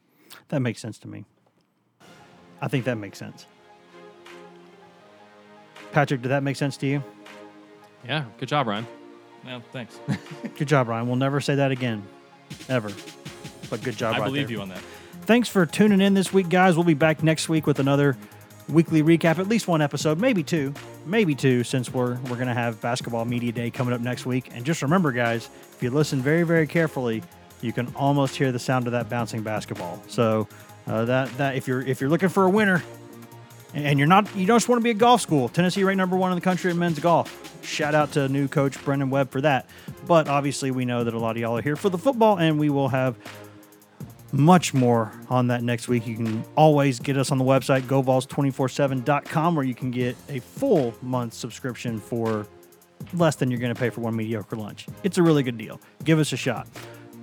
That 0.48 0.62
makes 0.62 0.80
sense 0.82 0.98
to 1.00 1.08
me. 1.08 1.26
I 2.62 2.68
think 2.68 2.86
that 2.86 2.96
makes 2.98 3.18
sense. 3.18 3.46
Patrick, 5.92 6.22
did 6.22 6.30
that 6.30 6.44
make 6.44 6.56
sense 6.56 6.78
to 6.78 6.88
you? 6.88 7.04
Yeah, 8.06 8.26
good 8.40 8.50
job, 8.50 8.68
Ryan. 8.68 8.88
Well, 9.46 9.64
thanks. 9.72 10.00
Good 10.58 10.68
job, 10.68 10.90
Ryan. 10.90 11.08
We'll 11.08 11.16
never 11.16 11.40
say 11.40 11.56
that 11.56 11.72
again, 11.72 12.04
ever. 12.68 12.92
But 13.70 13.82
good 13.82 13.96
job, 13.96 14.16
I 14.16 14.20
right 14.20 14.26
believe 14.26 14.48
there. 14.48 14.58
you 14.58 14.62
on 14.62 14.70
that. 14.70 14.82
Thanks 15.22 15.48
for 15.48 15.66
tuning 15.66 16.02
in 16.02 16.14
this 16.16 16.34
week, 16.34 16.50
guys. 16.50 16.76
We'll 16.76 16.84
be 16.84 16.94
back 16.96 17.24
next 17.24 17.48
week 17.48 17.66
with 17.66 17.80
another 17.80 18.18
weekly 18.68 19.04
recap, 19.04 19.40
at 19.40 19.48
least 19.48 19.68
one 19.68 19.82
episode, 19.82 20.20
maybe 20.20 20.44
two, 20.44 20.74
maybe 21.06 21.34
two, 21.34 21.64
since 21.64 21.94
we're 21.94 22.16
we're 22.30 22.36
gonna 22.36 22.54
have 22.54 22.82
basketball 22.82 23.24
media 23.26 23.52
day 23.54 23.70
coming 23.70 23.94
up 23.94 24.02
next 24.02 24.26
week. 24.26 24.50
And 24.54 24.66
just 24.66 24.82
remember, 24.82 25.12
guys, 25.12 25.50
if 25.74 25.82
you 25.82 25.92
listen 25.92 26.22
very 26.22 26.44
very 26.44 26.68
carefully, 26.68 27.24
you 27.62 27.72
can 27.72 27.88
almost 27.96 28.36
hear 28.36 28.52
the 28.52 28.60
sound 28.60 28.86
of 28.86 28.92
that 28.92 29.10
bouncing 29.10 29.44
basketball. 29.44 30.02
So 30.08 30.48
uh, 30.88 31.06
that 31.06 31.38
that 31.38 31.56
if 31.56 31.68
you're 31.68 31.82
if 31.82 32.02
you're 32.02 32.10
looking 32.10 32.30
for 32.30 32.46
a 32.46 32.50
winner, 32.50 32.84
and 33.74 34.00
you're 34.00 34.08
not 34.08 34.34
you 34.36 34.46
don't 34.46 34.58
just 34.58 34.70
want 34.70 34.80
to 34.80 34.84
be 34.84 34.92
a 34.92 34.96
golf 34.96 35.22
school, 35.22 35.50
Tennessee 35.50 35.84
ranked 35.84 35.98
number 35.98 36.16
one 36.16 36.32
in 36.32 36.36
the 36.36 36.42
country 36.42 36.72
in 36.72 36.80
men's 36.80 37.00
golf. 37.00 37.44
Shout 37.64 37.94
out 37.94 38.14
to 38.14 38.30
new 38.30 38.48
coach 38.48 38.84
Brennan 38.86 39.10
Webb 39.10 39.30
for 39.30 39.42
that. 39.42 39.70
But 40.08 40.30
obviously, 40.30 40.72
we 40.72 40.86
know 40.86 41.04
that 41.04 41.14
a 41.14 41.20
lot 41.20 41.32
of 41.32 41.38
y'all 41.38 41.58
are 41.58 41.62
here 41.62 41.76
for 41.76 41.90
the 41.90 41.98
football, 41.98 42.38
and 42.40 42.58
we 42.58 42.70
will 42.70 42.88
have 42.90 43.18
much 44.32 44.74
more 44.74 45.12
on 45.30 45.48
that 45.48 45.64
next 45.64 45.88
week. 45.88 46.08
You 46.08 46.16
can 46.16 46.44
always 46.56 47.00
get 47.00 47.18
us 47.18 47.32
on 47.32 47.38
the 47.38 47.44
website, 47.44 47.82
govols247.com, 47.84 49.56
where 49.56 49.66
you 49.66 49.76
can 49.76 49.92
get 49.92 50.16
a 50.30 50.40
full 50.40 50.94
month 51.02 51.34
subscription 51.34 52.00
for 52.00 52.48
less 53.14 53.36
than 53.36 53.52
you're 53.52 53.60
going 53.60 53.74
to 53.74 53.80
pay 53.80 53.90
for 53.90 54.02
one 54.02 54.16
mediocre 54.16 54.56
lunch. 54.56 54.88
It's 55.04 55.18
a 55.18 55.24
really 55.24 55.44
good 55.44 55.58
deal. 55.58 55.80
Give 56.04 56.20
us 56.20 56.34
a 56.34 56.38
shot. 56.38 56.68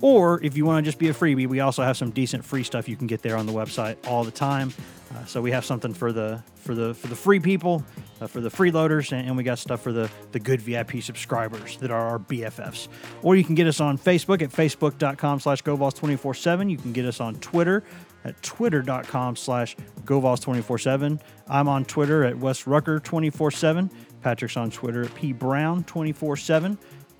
Or 0.01 0.43
if 0.43 0.57
you 0.57 0.65
want 0.65 0.83
to 0.83 0.87
just 0.87 0.99
be 0.99 1.09
a 1.09 1.13
freebie, 1.13 1.47
we 1.47 1.59
also 1.59 1.83
have 1.83 1.97
some 1.97 2.11
decent 2.11 2.43
free 2.43 2.63
stuff 2.63 2.87
you 2.89 2.95
can 2.95 3.07
get 3.07 3.21
there 3.21 3.37
on 3.37 3.45
the 3.45 3.53
website 3.53 3.97
all 4.07 4.23
the 4.23 4.31
time. 4.31 4.73
Uh, 5.13 5.23
so 5.25 5.41
we 5.41 5.51
have 5.51 5.63
something 5.63 5.93
for 5.93 6.11
the 6.11 6.43
for 6.55 6.75
the 6.75 6.93
for 6.93 7.07
the 7.07 7.15
free 7.15 7.39
people, 7.39 7.83
uh, 8.19 8.27
for 8.27 8.41
the 8.41 8.49
freeloaders, 8.49 9.11
and, 9.11 9.27
and 9.27 9.37
we 9.37 9.43
got 9.43 9.59
stuff 9.59 9.81
for 9.81 9.93
the 9.93 10.09
the 10.31 10.39
good 10.39 10.61
VIP 10.61 11.01
subscribers 11.01 11.77
that 11.77 11.91
are 11.91 12.01
our 12.09 12.19
BFFs. 12.19 12.87
Or 13.21 13.35
you 13.35 13.43
can 13.43 13.55
get 13.55 13.67
us 13.67 13.79
on 13.79 13.97
Facebook 13.97 14.41
at 14.41 14.49
facebook.com 14.49 15.39
slash 15.39 15.63
govols247. 15.63 16.69
You 16.69 16.77
can 16.77 16.91
get 16.91 17.05
us 17.05 17.21
on 17.21 17.35
Twitter 17.35 17.83
at 18.25 18.41
twitter.com 18.41 19.35
slash 19.35 19.75
govols247. 20.03 21.21
I'm 21.47 21.67
on 21.67 21.85
Twitter 21.85 22.23
at 22.23 22.37
Wes 22.37 22.65
Rucker 22.67 22.99
24-7. 22.99 23.91
Patrick's 24.21 24.57
on 24.57 24.71
Twitter 24.71 25.03
at 25.03 25.13
P 25.13 25.31
Brown 25.31 25.83
24-7. 25.83 26.77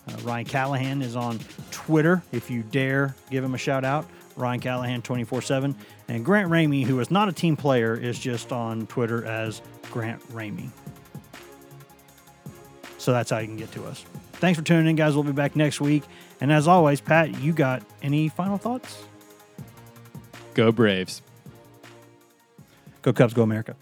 Uh, 0.07 0.17
Ryan 0.23 0.45
Callahan 0.45 1.01
is 1.01 1.15
on 1.15 1.39
Twitter. 1.71 2.21
If 2.31 2.49
you 2.49 2.63
dare 2.63 3.15
give 3.29 3.43
him 3.43 3.55
a 3.55 3.57
shout 3.57 3.83
out, 3.83 4.05
Ryan 4.35 4.59
Callahan 4.59 5.01
24 5.01 5.41
7. 5.41 5.75
And 6.07 6.23
Grant 6.23 6.49
Ramey, 6.49 6.83
who 6.83 6.99
is 6.99 7.09
not 7.09 7.29
a 7.29 7.31
team 7.33 7.55
player, 7.55 7.95
is 7.95 8.19
just 8.19 8.51
on 8.51 8.87
Twitter 8.87 9.25
as 9.25 9.61
Grant 9.91 10.21
Ramey. 10.31 10.69
So 12.97 13.11
that's 13.11 13.29
how 13.29 13.39
you 13.39 13.47
can 13.47 13.57
get 13.57 13.71
to 13.73 13.85
us. 13.85 14.03
Thanks 14.33 14.59
for 14.59 14.65
tuning 14.65 14.87
in, 14.87 14.95
guys. 14.95 15.13
We'll 15.15 15.23
be 15.23 15.31
back 15.31 15.55
next 15.55 15.79
week. 15.79 16.03
And 16.41 16.51
as 16.51 16.67
always, 16.67 17.01
Pat, 17.01 17.39
you 17.41 17.53
got 17.53 17.83
any 18.01 18.29
final 18.29 18.57
thoughts? 18.57 19.03
Go 20.53 20.71
Braves. 20.71 21.21
Go 23.01 23.13
Cubs, 23.13 23.33
go 23.33 23.43
America. 23.43 23.75